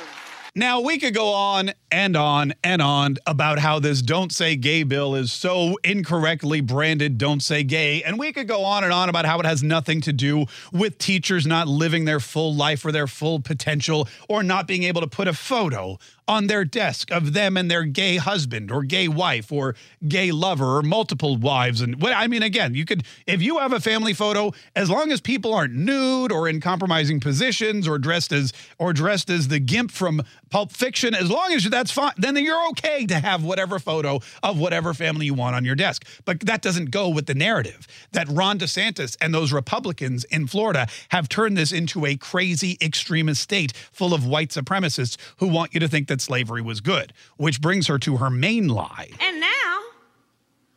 love. 0.00 0.25
Now, 0.58 0.80
we 0.80 0.98
could 0.98 1.12
go 1.12 1.34
on 1.34 1.72
and 1.92 2.16
on 2.16 2.54
and 2.64 2.80
on 2.80 3.16
about 3.26 3.58
how 3.58 3.78
this 3.78 4.00
Don't 4.00 4.32
Say 4.32 4.56
Gay 4.56 4.84
bill 4.84 5.14
is 5.14 5.30
so 5.30 5.76
incorrectly 5.84 6.62
branded 6.62 7.18
Don't 7.18 7.40
Say 7.40 7.62
Gay. 7.62 8.02
And 8.02 8.18
we 8.18 8.32
could 8.32 8.48
go 8.48 8.64
on 8.64 8.82
and 8.82 8.90
on 8.90 9.10
about 9.10 9.26
how 9.26 9.38
it 9.38 9.44
has 9.44 9.62
nothing 9.62 10.00
to 10.00 10.14
do 10.14 10.46
with 10.72 10.96
teachers 10.96 11.46
not 11.46 11.68
living 11.68 12.06
their 12.06 12.20
full 12.20 12.54
life 12.54 12.86
or 12.86 12.90
their 12.90 13.06
full 13.06 13.38
potential 13.38 14.08
or 14.30 14.42
not 14.42 14.66
being 14.66 14.84
able 14.84 15.02
to 15.02 15.06
put 15.06 15.28
a 15.28 15.34
photo 15.34 15.98
on 16.28 16.48
their 16.48 16.64
desk 16.64 17.12
of 17.12 17.34
them 17.34 17.56
and 17.56 17.70
their 17.70 17.84
gay 17.84 18.16
husband 18.16 18.70
or 18.72 18.82
gay 18.82 19.06
wife 19.06 19.52
or 19.52 19.76
gay 20.08 20.32
lover 20.32 20.78
or 20.78 20.82
multiple 20.82 21.36
wives. 21.36 21.80
And 21.80 22.00
what 22.00 22.12
I 22.12 22.26
mean, 22.26 22.42
again, 22.42 22.74
you 22.74 22.84
could, 22.84 23.04
if 23.26 23.40
you 23.40 23.58
have 23.58 23.72
a 23.72 23.80
family 23.80 24.12
photo, 24.12 24.52
as 24.74 24.90
long 24.90 25.12
as 25.12 25.20
people 25.20 25.54
aren't 25.54 25.74
nude 25.74 26.32
or 26.32 26.48
in 26.48 26.60
compromising 26.60 27.20
positions 27.20 27.86
or 27.86 27.98
dressed 27.98 28.32
as, 28.32 28.52
or 28.78 28.92
dressed 28.92 29.30
as 29.30 29.48
the 29.48 29.60
gimp 29.60 29.92
from 29.92 30.22
Pulp 30.56 30.72
Fiction, 30.72 31.14
as 31.14 31.30
long 31.30 31.52
as 31.52 31.68
that's 31.68 31.90
fine, 31.90 32.14
then 32.16 32.34
you're 32.36 32.68
okay 32.70 33.04
to 33.04 33.18
have 33.18 33.44
whatever 33.44 33.78
photo 33.78 34.20
of 34.42 34.58
whatever 34.58 34.94
family 34.94 35.26
you 35.26 35.34
want 35.34 35.54
on 35.54 35.66
your 35.66 35.74
desk. 35.74 36.06
But 36.24 36.40
that 36.40 36.62
doesn't 36.62 36.90
go 36.90 37.10
with 37.10 37.26
the 37.26 37.34
narrative 37.34 37.86
that 38.12 38.26
Ron 38.30 38.58
DeSantis 38.58 39.18
and 39.20 39.34
those 39.34 39.52
Republicans 39.52 40.24
in 40.24 40.46
Florida 40.46 40.86
have 41.10 41.28
turned 41.28 41.58
this 41.58 41.72
into 41.72 42.06
a 42.06 42.16
crazy 42.16 42.78
extremist 42.80 43.42
state 43.42 43.74
full 43.92 44.14
of 44.14 44.26
white 44.26 44.48
supremacists 44.48 45.18
who 45.36 45.46
want 45.46 45.74
you 45.74 45.80
to 45.80 45.88
think 45.88 46.08
that 46.08 46.22
slavery 46.22 46.62
was 46.62 46.80
good, 46.80 47.12
which 47.36 47.60
brings 47.60 47.88
her 47.88 47.98
to 47.98 48.16
her 48.16 48.30
main 48.30 48.66
lie. 48.66 49.10
And 49.20 49.38
now, 49.38 49.80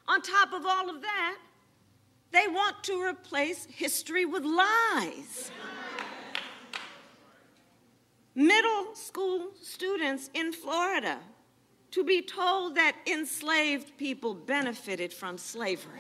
on 0.10 0.22
top 0.22 0.52
of 0.52 0.66
all 0.66 0.90
of 0.90 1.02
that, 1.02 1.38
they 2.34 2.48
want 2.50 2.84
to 2.84 3.02
replace 3.02 3.66
history 3.72 4.26
with 4.26 4.44
lies. 4.44 5.52
Middle 8.40 8.96
school 8.96 9.50
students 9.62 10.30
in 10.34 10.54
Florida 10.54 11.20
to 11.92 12.06
be 12.06 12.22
told 12.22 12.76
that 12.76 12.96
enslaved 13.06 13.98
people 13.98 14.34
benefited 14.34 15.12
from 15.12 15.38
slavery. 15.38 16.00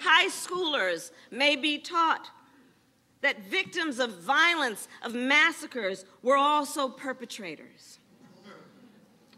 High 0.00 0.26
schoolers 0.26 1.12
may 1.30 1.54
be 1.54 1.78
taught 1.78 2.28
that 3.20 3.46
victims 3.46 4.00
of 4.00 4.18
violence, 4.18 4.88
of 5.02 5.14
massacres, 5.14 6.04
were 6.22 6.36
also 6.36 6.88
perpetrators. 6.88 8.00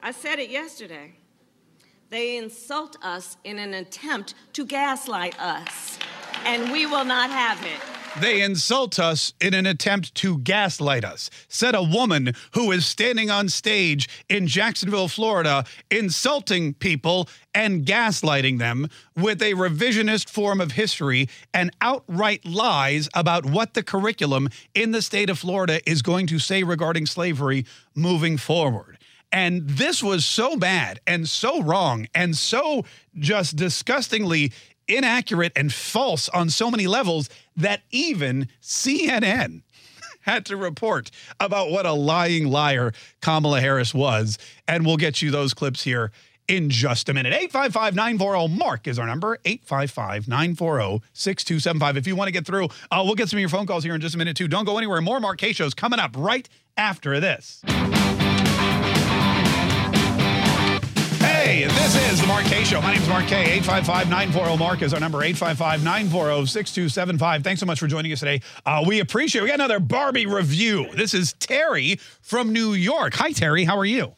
I 0.02 0.10
said 0.12 0.38
it 0.38 0.48
yesterday. 0.48 1.16
They 2.08 2.38
insult 2.38 2.96
us 3.02 3.36
in 3.44 3.58
an 3.58 3.74
attempt 3.74 4.32
to 4.54 4.64
gaslight 4.64 5.38
us, 5.38 5.98
and 6.46 6.72
we 6.72 6.86
will 6.86 7.04
not 7.04 7.28
have 7.28 7.62
it. 7.62 7.97
They 8.20 8.42
insult 8.42 8.98
us 8.98 9.32
in 9.40 9.54
an 9.54 9.64
attempt 9.64 10.14
to 10.16 10.38
gaslight 10.38 11.04
us, 11.04 11.30
said 11.46 11.76
a 11.76 11.82
woman 11.82 12.32
who 12.52 12.72
is 12.72 12.84
standing 12.84 13.30
on 13.30 13.48
stage 13.48 14.08
in 14.28 14.48
Jacksonville, 14.48 15.06
Florida, 15.06 15.64
insulting 15.90 16.74
people 16.74 17.28
and 17.54 17.86
gaslighting 17.86 18.58
them 18.58 18.88
with 19.16 19.40
a 19.40 19.54
revisionist 19.54 20.28
form 20.28 20.60
of 20.60 20.72
history 20.72 21.28
and 21.54 21.70
outright 21.80 22.44
lies 22.44 23.08
about 23.14 23.46
what 23.46 23.74
the 23.74 23.84
curriculum 23.84 24.48
in 24.74 24.90
the 24.90 25.02
state 25.02 25.30
of 25.30 25.38
Florida 25.38 25.80
is 25.88 26.02
going 26.02 26.26
to 26.26 26.40
say 26.40 26.64
regarding 26.64 27.06
slavery 27.06 27.64
moving 27.94 28.36
forward. 28.36 28.98
And 29.30 29.68
this 29.68 30.02
was 30.02 30.24
so 30.24 30.56
bad 30.56 31.00
and 31.06 31.28
so 31.28 31.62
wrong 31.62 32.06
and 32.14 32.36
so 32.36 32.84
just 33.18 33.56
disgustingly 33.56 34.52
inaccurate 34.88 35.52
and 35.54 35.72
false 35.72 36.28
on 36.30 36.50
so 36.50 36.70
many 36.70 36.86
levels 36.86 37.28
that 37.56 37.82
even 37.90 38.48
CNN 38.62 39.62
had 40.22 40.46
to 40.46 40.56
report 40.56 41.10
about 41.38 41.70
what 41.70 41.86
a 41.86 41.92
lying 41.92 42.48
liar 42.48 42.92
Kamala 43.20 43.60
Harris 43.60 43.94
was. 43.94 44.38
And 44.66 44.84
we'll 44.84 44.96
get 44.96 45.22
you 45.22 45.30
those 45.30 45.54
clips 45.54 45.84
here 45.84 46.10
in 46.48 46.70
just 46.70 47.08
a 47.08 47.14
minute. 47.14 47.32
855 47.32 47.94
940 47.94 48.56
Mark 48.56 48.88
is 48.88 48.98
our 48.98 49.06
number. 49.06 49.38
855 49.44 50.26
940 50.26 51.04
6275. 51.12 51.96
If 51.96 52.06
you 52.06 52.16
want 52.16 52.28
to 52.28 52.32
get 52.32 52.46
through, 52.46 52.68
uh, 52.90 53.02
we'll 53.04 53.14
get 53.14 53.28
some 53.28 53.36
of 53.36 53.40
your 53.40 53.50
phone 53.50 53.66
calls 53.66 53.84
here 53.84 53.94
in 53.94 54.00
just 54.00 54.14
a 54.14 54.18
minute, 54.18 54.36
too. 54.36 54.48
Don't 54.48 54.64
go 54.64 54.78
anywhere. 54.78 55.00
More 55.00 55.20
Mark 55.20 55.38
Kaye 55.38 55.52
shows 55.52 55.74
coming 55.74 56.00
up 56.00 56.14
right 56.16 56.48
after 56.76 57.20
this. 57.20 57.62
Hey, 61.48 61.64
this 61.64 62.12
is 62.12 62.20
the 62.20 62.26
Mark 62.26 62.44
Kaye 62.44 62.62
Show. 62.62 62.82
My 62.82 62.92
name 62.92 63.00
is 63.00 63.08
Mark 63.08 63.26
Kaye. 63.26 63.40
855 63.56 64.10
940 64.10 64.58
Mark 64.58 64.82
is 64.82 64.92
our 64.92 65.00
number 65.00 65.22
855 65.22 65.82
940 65.82 66.44
6275. 66.44 67.42
Thanks 67.42 67.60
so 67.60 67.64
much 67.64 67.80
for 67.80 67.86
joining 67.86 68.12
us 68.12 68.18
today. 68.18 68.42
Uh, 68.66 68.84
we 68.86 69.00
appreciate 69.00 69.40
it. 69.40 69.44
We 69.44 69.48
got 69.48 69.54
another 69.54 69.80
Barbie 69.80 70.26
review. 70.26 70.90
This 70.94 71.14
is 71.14 71.32
Terry 71.38 71.98
from 72.20 72.52
New 72.52 72.74
York. 72.74 73.14
Hi, 73.14 73.32
Terry. 73.32 73.64
How 73.64 73.78
are 73.78 73.86
you? 73.86 74.14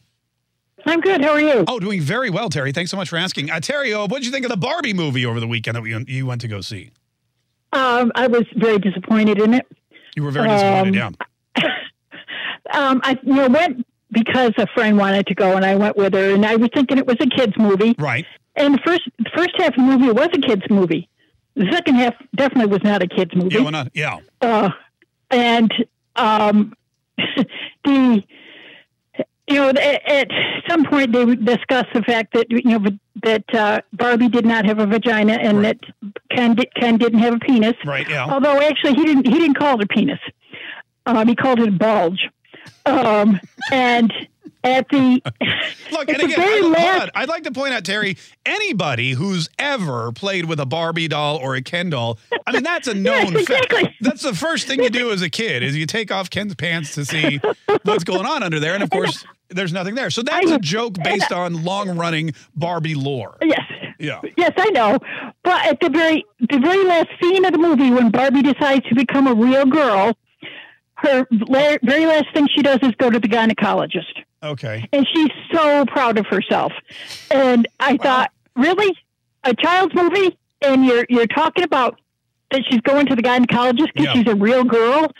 I'm 0.85 0.99
good. 0.99 1.21
How 1.23 1.29
are 1.29 1.39
you? 1.39 1.63
Oh, 1.69 1.79
doing 1.79 2.01
very 2.01 2.29
well, 2.29 2.49
Terry. 2.49 2.73
Thanks 2.73 2.91
so 2.91 2.97
much 2.97 3.07
for 3.07 3.15
asking. 3.15 3.49
Uh, 3.49 3.61
Terry, 3.61 3.93
uh, 3.93 4.07
what 4.07 4.17
did 4.17 4.25
you 4.25 4.31
think 4.33 4.43
of 4.43 4.51
the 4.51 4.57
Barbie 4.57 4.93
movie 4.93 5.25
over 5.25 5.39
the 5.39 5.47
weekend 5.47 5.77
that 5.77 5.83
we, 5.83 5.97
you 6.09 6.25
went 6.25 6.41
to 6.41 6.49
go 6.49 6.59
see? 6.59 6.91
Um, 7.71 8.11
I 8.13 8.27
was 8.27 8.43
very 8.57 8.77
disappointed 8.77 9.39
in 9.39 9.53
it. 9.53 9.65
You 10.17 10.23
were 10.23 10.31
very 10.31 10.49
disappointed, 10.49 11.01
Um, 11.01 11.15
Um, 12.73 12.99
I 13.05 13.17
you 13.23 13.33
know 13.33 13.47
went 13.47 13.85
because 14.11 14.51
a 14.57 14.67
friend 14.67 14.97
wanted 14.97 15.27
to 15.27 15.35
go, 15.35 15.55
and 15.55 15.65
I 15.65 15.75
went 15.75 15.97
with 15.97 16.13
her, 16.13 16.33
and 16.33 16.45
I 16.45 16.55
was 16.55 16.69
thinking 16.73 16.97
it 16.97 17.07
was 17.07 17.17
a 17.19 17.27
kids 17.27 17.53
movie. 17.57 17.95
Right. 17.97 18.25
And 18.55 18.75
the 18.75 18.79
first 18.85 19.01
first 19.35 19.51
half 19.57 19.69
of 19.69 19.75
the 19.75 19.81
movie 19.81 20.11
was 20.11 20.29
a 20.33 20.39
kids 20.39 20.63
movie. 20.69 21.07
The 21.55 21.67
second 21.71 21.95
half 21.95 22.13
definitely 22.35 22.71
was 22.71 22.83
not 22.83 23.01
a 23.01 23.07
kids 23.07 23.31
movie. 23.35 23.55
Yeah, 23.55 23.69
not, 23.69 23.91
yeah. 23.93 24.19
Uh, 24.41 24.69
and 25.29 25.73
um, 26.15 26.73
the 27.85 28.23
you 29.47 29.55
know 29.55 29.69
at, 29.69 30.27
some 30.69 30.85
point 30.85 31.11
they 31.11 31.25
would 31.25 31.45
discuss 31.45 31.85
the 31.93 32.01
fact 32.03 32.33
that 32.33 32.49
you 32.49 32.79
know 32.79 32.85
that 33.23 33.43
uh, 33.53 33.81
Barbie 33.93 34.29
did 34.29 34.45
not 34.45 34.65
have 34.65 34.79
a 34.79 34.85
vagina 34.85 35.33
and 35.33 35.63
that 35.63 35.77
Ken 36.29 36.55
Ken 36.75 36.97
didn't 36.97 37.19
have 37.19 37.35
a 37.35 37.39
penis. 37.39 37.75
Right, 37.85 38.07
yeah. 38.09 38.25
Although 38.25 38.61
actually 38.61 38.93
he 38.93 39.05
didn't 39.05 39.27
he 39.27 39.39
didn't 39.39 39.57
call 39.57 39.79
it 39.79 39.83
a 39.83 39.87
penis. 39.87 40.19
Um, 41.05 41.27
he 41.27 41.35
called 41.35 41.59
it 41.59 41.69
a 41.69 41.71
bulge. 41.71 42.29
Um, 42.85 43.39
and 43.71 44.11
at 44.63 44.87
the 44.89 45.21
Look, 45.91 46.09
at 46.09 46.09
and 46.09 46.19
the 46.19 46.25
again, 46.25 46.35
very 46.35 46.61
I, 46.61 46.67
last, 46.67 47.11
I'd 47.15 47.29
like 47.29 47.43
to 47.43 47.51
point 47.51 47.73
out, 47.73 47.83
Terry, 47.83 48.17
anybody 48.45 49.11
who's 49.11 49.49
ever 49.57 50.11
played 50.11 50.45
with 50.45 50.59
a 50.59 50.65
Barbie 50.65 51.07
doll 51.07 51.37
or 51.37 51.55
a 51.55 51.61
Ken 51.61 51.89
doll, 51.89 52.19
I 52.45 52.51
mean, 52.51 52.63
that's 52.63 52.87
a 52.87 52.93
known 52.95 53.33
fact. 53.45 53.73
That's 54.01 54.21
the 54.21 54.33
first 54.35 54.67
thing 54.67 54.83
you 54.83 54.89
do 54.89 55.11
as 55.11 55.21
a 55.21 55.29
kid 55.29 55.63
is 55.63 55.75
you 55.75 55.85
take 55.85 56.11
off 56.11 56.29
Ken's 56.29 56.55
pants 56.55 56.93
to 56.95 57.05
see 57.05 57.39
what's 57.83 58.03
going 58.03 58.25
on 58.25 58.43
under 58.43 58.59
there. 58.59 58.73
And 58.73 58.83
of 58.83 58.89
course, 58.91 59.25
there's 59.49 59.73
nothing 59.73 59.95
there. 59.95 60.09
So 60.09 60.21
that's 60.21 60.51
a 60.51 60.59
joke 60.59 60.95
based 61.03 61.31
on 61.31 61.63
long 61.63 61.97
running 61.97 62.33
Barbie 62.55 62.95
lore. 62.95 63.37
Yes. 63.41 63.61
Yeah. 63.99 64.21
Yes, 64.35 64.53
I 64.57 64.69
know. 64.71 64.97
But 65.43 65.65
at 65.65 65.79
the 65.79 65.89
very 65.89 66.25
the 66.39 66.59
very 66.59 66.83
last 66.85 67.09
scene 67.21 67.45
of 67.45 67.51
the 67.51 67.59
movie, 67.59 67.91
when 67.91 68.09
Barbie 68.09 68.41
decides 68.41 68.87
to 68.89 68.95
become 68.95 69.27
a 69.27 69.33
real 69.33 69.65
girl, 69.65 70.17
her 71.01 71.27
la- 71.31 71.77
very 71.83 72.05
last 72.05 72.25
thing 72.33 72.47
she 72.55 72.61
does 72.61 72.79
is 72.81 72.91
go 72.97 73.09
to 73.09 73.19
the 73.19 73.27
gynecologist, 73.27 74.23
Okay. 74.43 74.87
and 74.93 75.07
she's 75.13 75.29
so 75.53 75.85
proud 75.85 76.17
of 76.17 76.25
herself. 76.27 76.71
And 77.31 77.67
I 77.79 77.97
thought, 77.97 78.31
really, 78.55 78.95
a 79.43 79.53
child's 79.55 79.93
movie, 79.95 80.37
and 80.61 80.85
you're 80.85 81.05
you're 81.09 81.27
talking 81.27 81.63
about 81.63 81.99
that 82.51 82.61
she's 82.69 82.81
going 82.81 83.05
to 83.07 83.15
the 83.15 83.21
gynecologist 83.23 83.87
because 83.93 84.05
Yeah. 84.05 84.13
she's 84.13 84.27
a 84.27 84.35
real 84.35 84.63
girl. 84.63 85.11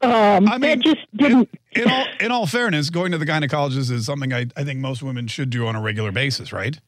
Um, 0.00 0.44
that 0.60 0.78
just 0.80 0.98
didn't. 1.16 1.48
In 1.72 1.90
all 1.90 2.06
in 2.20 2.30
all 2.30 2.46
fairness, 2.46 2.88
going 2.88 3.10
to 3.12 3.18
the 3.18 3.26
gynecologist 3.26 3.90
is 3.90 4.06
something 4.06 4.32
I, 4.32 4.46
I 4.56 4.62
think 4.64 4.78
most 4.78 5.02
women 5.02 5.26
should 5.26 5.50
do 5.50 5.66
on 5.66 5.74
a 5.74 5.80
regular 5.80 6.12
basis, 6.12 6.52
right? 6.52 6.78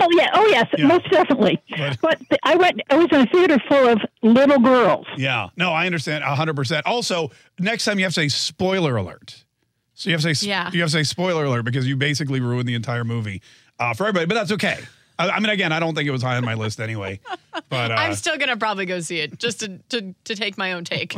Well, 0.00 0.08
yeah, 0.16 0.30
oh 0.34 0.46
yes, 0.46 0.66
Yeah. 0.76 0.86
most 0.86 1.08
definitely. 1.10 1.62
But- 1.78 1.98
But, 2.00 2.18
I 2.42 2.56
went. 2.56 2.80
I 2.90 2.96
was 2.96 3.08
in 3.12 3.20
a 3.20 3.26
theater 3.26 3.58
full 3.68 3.88
of 3.88 4.00
little 4.22 4.58
girls. 4.58 5.06
Yeah. 5.16 5.48
No, 5.56 5.70
I 5.72 5.86
understand 5.86 6.24
hundred 6.24 6.56
percent. 6.56 6.86
Also, 6.86 7.30
next 7.58 7.84
time 7.84 7.98
you 7.98 8.04
have 8.06 8.14
to 8.14 8.20
say 8.20 8.28
spoiler 8.28 8.96
alert. 8.96 9.44
So 9.94 10.08
you 10.10 10.14
have 10.14 10.22
to 10.22 10.34
say 10.34 10.46
Yeah. 10.48 10.70
you 10.72 10.80
have 10.80 10.88
to 10.90 10.96
say 10.96 11.02
spoiler 11.02 11.44
alert 11.44 11.64
because 11.64 11.86
you 11.86 11.96
basically 11.96 12.40
ruined 12.40 12.66
the 12.68 12.74
entire 12.74 13.04
movie 13.04 13.42
uh, 13.78 13.92
for 13.94 14.04
everybody. 14.06 14.26
But 14.26 14.34
that's 14.34 14.52
okay. 14.52 14.78
I, 15.18 15.28
I 15.28 15.40
mean, 15.40 15.50
again, 15.50 15.70
I 15.72 15.80
don't 15.80 15.94
think 15.94 16.08
it 16.08 16.12
was 16.12 16.22
high 16.22 16.36
on 16.38 16.44
my 16.44 16.54
list 16.54 16.80
anyway. 16.80 17.20
But 17.68 17.90
uh, 17.90 17.94
I'm 17.94 18.14
still 18.14 18.38
gonna 18.38 18.56
probably 18.56 18.86
go 18.86 19.00
see 19.00 19.20
it 19.20 19.38
just 19.38 19.60
to 19.60 19.78
to, 19.90 20.14
to 20.24 20.34
take 20.34 20.56
my 20.56 20.72
own 20.72 20.84
take. 20.84 21.14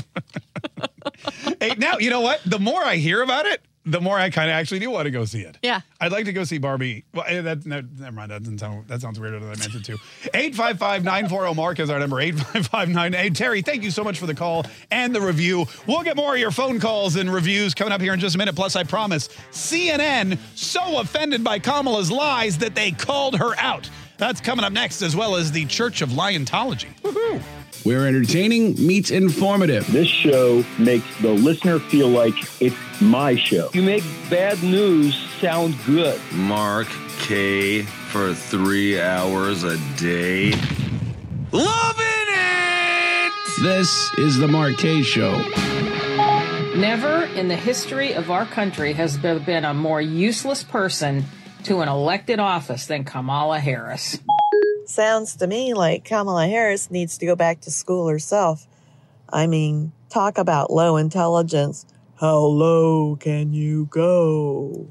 hey, 1.60 1.74
now 1.78 1.98
you 1.98 2.10
know 2.10 2.20
what? 2.20 2.40
The 2.44 2.58
more 2.58 2.82
I 2.82 2.96
hear 2.96 3.22
about 3.22 3.46
it, 3.46 3.62
the 3.84 4.00
more 4.00 4.18
I 4.18 4.30
kind 4.30 4.48
of 4.48 4.54
actually 4.54 4.78
do 4.78 4.90
want 4.90 5.06
to 5.06 5.10
go 5.10 5.24
see 5.24 5.40
it. 5.40 5.58
Yeah. 5.62 5.80
I'd 6.00 6.12
like 6.12 6.26
to 6.26 6.32
go 6.32 6.44
see 6.44 6.58
Barbie. 6.58 7.04
Well, 7.12 7.24
eh, 7.26 7.40
that, 7.40 7.66
never 7.66 8.12
mind. 8.12 8.30
That 8.30 8.42
doesn't 8.42 8.58
sound. 8.58 8.86
That 8.88 9.00
sounds 9.00 9.18
weirder 9.18 9.40
than 9.40 9.48
I 9.48 9.56
meant 9.56 9.74
it 9.74 9.84
to. 9.84 9.96
855-940 10.34 11.56
Mark 11.56 11.80
is 11.80 11.90
our 11.90 11.98
number. 11.98 12.20
855 12.20 13.34
Terry, 13.34 13.62
thank 13.62 13.82
you 13.82 13.90
so 13.90 14.04
much 14.04 14.18
for 14.18 14.26
the 14.26 14.34
call 14.34 14.64
and 14.90 15.14
the 15.14 15.20
review. 15.20 15.66
We'll 15.86 16.02
get 16.02 16.16
more 16.16 16.34
of 16.34 16.40
your 16.40 16.50
phone 16.52 16.78
calls 16.78 17.16
and 17.16 17.32
reviews 17.32 17.74
coming 17.74 17.92
up 17.92 18.00
here 18.00 18.12
in 18.14 18.20
just 18.20 18.34
a 18.34 18.38
minute. 18.38 18.54
Plus, 18.54 18.76
I 18.76 18.84
promise, 18.84 19.28
CNN 19.50 20.38
so 20.54 21.00
offended 21.00 21.42
by 21.42 21.58
Kamala's 21.58 22.10
lies 22.10 22.58
that 22.58 22.74
they 22.74 22.92
called 22.92 23.36
her 23.38 23.58
out. 23.58 23.88
That's 24.18 24.40
coming 24.40 24.64
up 24.64 24.72
next, 24.72 25.02
as 25.02 25.16
well 25.16 25.34
as 25.34 25.50
the 25.50 25.66
Church 25.66 26.02
of 26.02 26.10
Liontology. 26.10 26.94
Woohoo! 27.00 27.42
Where 27.84 28.06
entertaining 28.06 28.74
meets 28.86 29.10
informative. 29.10 29.90
This 29.90 30.06
show 30.06 30.64
makes 30.78 31.04
the 31.20 31.32
listener 31.32 31.80
feel 31.80 32.08
like 32.08 32.34
it's 32.60 32.76
my 33.00 33.34
show. 33.34 33.70
You 33.74 33.82
make 33.82 34.04
bad 34.30 34.62
news 34.62 35.16
sound 35.40 35.74
good. 35.84 36.20
Mark 36.32 36.86
Kaye 37.22 37.82
for 37.82 38.34
three 38.34 39.00
hours 39.00 39.64
a 39.64 39.76
day. 39.96 40.52
Loving 41.50 42.28
it! 42.28 43.32
This 43.62 44.12
is 44.18 44.38
the 44.38 44.46
Mark 44.48 44.76
Kaye 44.76 45.02
Show. 45.02 45.38
Never 46.76 47.24
in 47.34 47.48
the 47.48 47.56
history 47.56 48.14
of 48.14 48.30
our 48.30 48.46
country 48.46 48.92
has 48.92 49.18
there 49.18 49.38
been 49.40 49.64
a 49.64 49.74
more 49.74 50.00
useless 50.00 50.62
person 50.62 51.24
to 51.64 51.80
an 51.80 51.88
elected 51.88 52.38
office 52.38 52.86
than 52.86 53.04
Kamala 53.04 53.58
Harris. 53.58 54.18
Sounds 54.92 55.36
to 55.36 55.46
me 55.46 55.72
like 55.72 56.04
Kamala 56.04 56.46
Harris 56.48 56.90
needs 56.90 57.16
to 57.16 57.24
go 57.24 57.34
back 57.34 57.62
to 57.62 57.70
school 57.70 58.08
herself. 58.08 58.68
I 59.26 59.46
mean, 59.46 59.92
talk 60.10 60.36
about 60.36 60.70
low 60.70 60.98
intelligence. 60.98 61.86
How 62.16 62.36
low 62.40 63.16
can 63.16 63.54
you 63.54 63.86
go? 63.86 64.88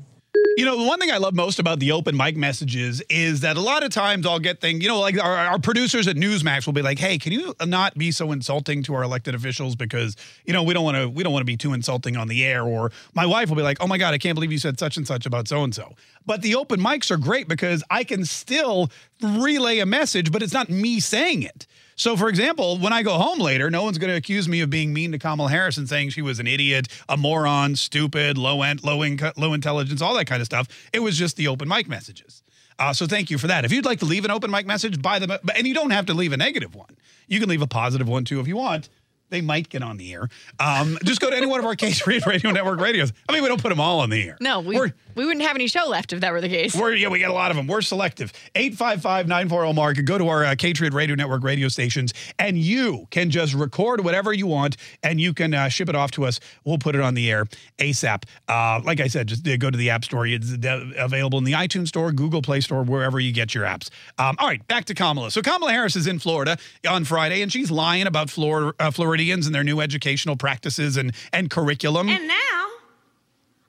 You 0.57 0.65
know, 0.65 0.77
the 0.77 0.83
one 0.83 0.99
thing 0.99 1.11
I 1.11 1.17
love 1.17 1.33
most 1.33 1.59
about 1.59 1.79
the 1.79 1.93
open 1.93 2.15
mic 2.17 2.35
messages 2.35 3.01
is 3.09 3.41
that 3.41 3.55
a 3.55 3.61
lot 3.61 3.83
of 3.83 3.89
times 3.89 4.25
I'll 4.25 4.39
get 4.39 4.59
things, 4.59 4.83
you 4.83 4.89
know, 4.89 4.99
like 4.99 5.17
our, 5.21 5.37
our 5.37 5.59
producers 5.59 6.07
at 6.07 6.17
Newsmax 6.17 6.65
will 6.65 6.73
be 6.73 6.81
like, 6.81 6.99
"Hey, 6.99 7.17
can 7.17 7.31
you 7.31 7.55
not 7.65 7.97
be 7.97 8.11
so 8.11 8.31
insulting 8.31 8.83
to 8.83 8.93
our 8.93 9.03
elected 9.03 9.33
officials 9.33 9.75
because, 9.75 10.17
you 10.45 10.51
know, 10.51 10.63
we 10.63 10.73
don't 10.73 10.83
want 10.83 10.97
to 10.97 11.07
we 11.07 11.23
don't 11.23 11.31
want 11.31 11.41
to 11.41 11.45
be 11.45 11.57
too 11.57 11.73
insulting 11.73 12.17
on 12.17 12.27
the 12.27 12.43
air." 12.43 12.63
Or 12.63 12.91
my 13.13 13.25
wife 13.25 13.49
will 13.49 13.55
be 13.55 13.61
like, 13.61 13.77
"Oh 13.79 13.87
my 13.87 13.97
god, 13.97 14.13
I 14.13 14.17
can't 14.17 14.35
believe 14.35 14.51
you 14.51 14.59
said 14.59 14.77
such 14.77 14.97
and 14.97 15.07
such 15.07 15.25
about 15.25 15.47
so 15.47 15.63
and 15.63 15.73
so." 15.73 15.95
But 16.25 16.41
the 16.41 16.55
open 16.55 16.79
mics 16.79 17.11
are 17.11 17.17
great 17.17 17.47
because 17.47 17.83
I 17.89 18.03
can 18.03 18.25
still 18.25 18.89
relay 19.21 19.79
a 19.79 19.85
message, 19.85 20.31
but 20.31 20.43
it's 20.43 20.53
not 20.53 20.69
me 20.69 20.99
saying 20.99 21.43
it. 21.43 21.65
So, 22.01 22.17
for 22.17 22.29
example, 22.29 22.79
when 22.79 22.93
I 22.93 23.03
go 23.03 23.13
home 23.13 23.37
later, 23.37 23.69
no 23.69 23.83
one's 23.83 23.99
going 23.99 24.09
to 24.09 24.17
accuse 24.17 24.49
me 24.49 24.61
of 24.61 24.71
being 24.71 24.91
mean 24.91 25.11
to 25.11 25.19
Kamala 25.19 25.51
Harris 25.51 25.77
and 25.77 25.87
saying 25.87 26.09
she 26.09 26.23
was 26.23 26.39
an 26.39 26.47
idiot, 26.47 26.87
a 27.07 27.15
moron, 27.15 27.75
stupid, 27.75 28.39
low 28.39 28.63
end, 28.63 28.83
low 28.83 29.03
income, 29.03 29.33
low 29.37 29.53
intelligence, 29.53 30.01
all 30.01 30.15
that 30.15 30.25
kind 30.25 30.41
of 30.41 30.47
stuff. 30.47 30.67
It 30.91 31.01
was 31.01 31.15
just 31.15 31.37
the 31.37 31.47
open 31.47 31.67
mic 31.67 31.87
messages. 31.87 32.41
Uh, 32.79 32.91
so 32.91 33.05
thank 33.05 33.29
you 33.29 33.37
for 33.37 33.45
that. 33.45 33.65
If 33.65 33.71
you'd 33.71 33.85
like 33.85 33.99
to 33.99 34.05
leave 34.05 34.25
an 34.25 34.31
open 34.31 34.49
mic 34.49 34.65
message, 34.65 34.99
buy 34.99 35.19
them, 35.19 35.31
and 35.55 35.67
you 35.67 35.75
don't 35.75 35.91
have 35.91 36.07
to 36.07 36.15
leave 36.15 36.33
a 36.33 36.37
negative 36.37 36.73
one. 36.73 36.97
You 37.27 37.39
can 37.39 37.47
leave 37.47 37.61
a 37.61 37.67
positive 37.67 38.09
one 38.09 38.25
too 38.25 38.39
if 38.39 38.47
you 38.47 38.57
want. 38.57 38.89
They 39.31 39.41
might 39.41 39.69
get 39.69 39.81
on 39.81 39.97
the 39.97 40.13
air. 40.13 40.29
Um, 40.59 40.97
just 41.03 41.21
go 41.21 41.29
to 41.29 41.35
any 41.35 41.47
one 41.47 41.59
of 41.59 41.65
our 41.65 41.75
Case 41.75 42.05
Read 42.07 42.27
Radio 42.27 42.51
Network 42.51 42.79
radios. 42.79 43.11
I 43.27 43.33
mean, 43.33 43.41
we 43.41 43.47
don't 43.49 43.61
put 43.61 43.69
them 43.69 43.79
all 43.79 44.01
on 44.01 44.09
the 44.09 44.21
air. 44.21 44.37
No, 44.39 44.59
we 44.59 44.77
we 45.15 45.25
wouldn't 45.25 45.45
have 45.45 45.55
any 45.55 45.67
show 45.67 45.87
left 45.87 46.13
if 46.13 46.19
that 46.21 46.31
were 46.31 46.41
the 46.41 46.49
case. 46.49 46.75
We're, 46.75 46.93
yeah, 46.93 47.09
we 47.09 47.19
got 47.19 47.31
a 47.31 47.33
lot 47.33 47.51
of 47.51 47.57
them. 47.57 47.67
We're 47.67 47.81
selective. 47.81 48.31
855-940 48.55 49.75
Mark. 49.75 49.97
Go 50.05 50.17
to 50.17 50.27
our 50.27 50.45
uh, 50.45 50.55
Patriot 50.57 50.93
Radio 50.93 51.15
Network 51.15 51.43
radio 51.43 51.67
stations, 51.67 52.13
and 52.39 52.57
you 52.57 53.07
can 53.09 53.29
just 53.29 53.53
record 53.53 54.03
whatever 54.03 54.33
you 54.33 54.47
want, 54.47 54.77
and 55.03 55.19
you 55.19 55.33
can 55.33 55.53
uh, 55.53 55.69
ship 55.69 55.89
it 55.89 55.95
off 55.95 56.11
to 56.11 56.25
us. 56.25 56.39
We'll 56.63 56.77
put 56.77 56.95
it 56.95 57.01
on 57.01 57.13
the 57.13 57.29
air 57.31 57.45
ASAP. 57.77 58.23
Uh, 58.47 58.81
like 58.83 58.99
I 58.99 59.07
said, 59.07 59.27
just 59.27 59.47
uh, 59.47 59.57
go 59.57 59.69
to 59.69 59.77
the 59.77 59.89
App 59.89 60.03
Store. 60.05 60.27
It's 60.27 60.51
available 60.53 61.37
in 61.39 61.43
the 61.45 61.53
iTunes 61.53 61.87
Store, 61.89 62.11
Google 62.11 62.41
Play 62.41 62.61
Store, 62.61 62.83
wherever 62.83 63.19
you 63.19 63.31
get 63.31 63.55
your 63.55 63.65
apps. 63.65 63.89
Um, 64.17 64.35
all 64.39 64.47
right, 64.47 64.65
back 64.67 64.85
to 64.85 64.93
Kamala. 64.93 65.31
So 65.31 65.41
Kamala 65.41 65.71
Harris 65.71 65.95
is 65.95 66.07
in 66.07 66.19
Florida 66.19 66.57
on 66.87 67.05
Friday, 67.05 67.41
and 67.41 67.51
she's 67.51 67.71
lying 67.71 68.07
about 68.07 68.29
Flor- 68.29 68.75
uh, 68.79 68.91
Floridians 69.21 69.45
and 69.45 69.53
their 69.53 69.63
new 69.63 69.81
educational 69.81 70.35
practices 70.35 70.97
and, 70.97 71.13
and 71.31 71.51
curriculum. 71.51 72.09
And 72.09 72.27
now, 72.27 72.67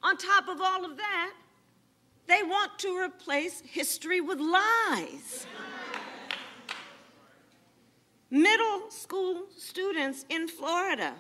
on 0.02 0.16
top 0.16 0.48
of 0.48 0.62
all 0.62 0.82
of 0.82 0.96
that, 0.96 1.34
they 2.26 2.42
want 2.42 2.78
to 2.78 2.98
replace 2.98 3.60
history 3.60 4.22
with 4.22 4.38
lies. 4.40 5.46
Middle 8.30 8.90
school 8.90 9.42
students 9.58 10.24
in 10.30 10.48
Florida 10.48 11.12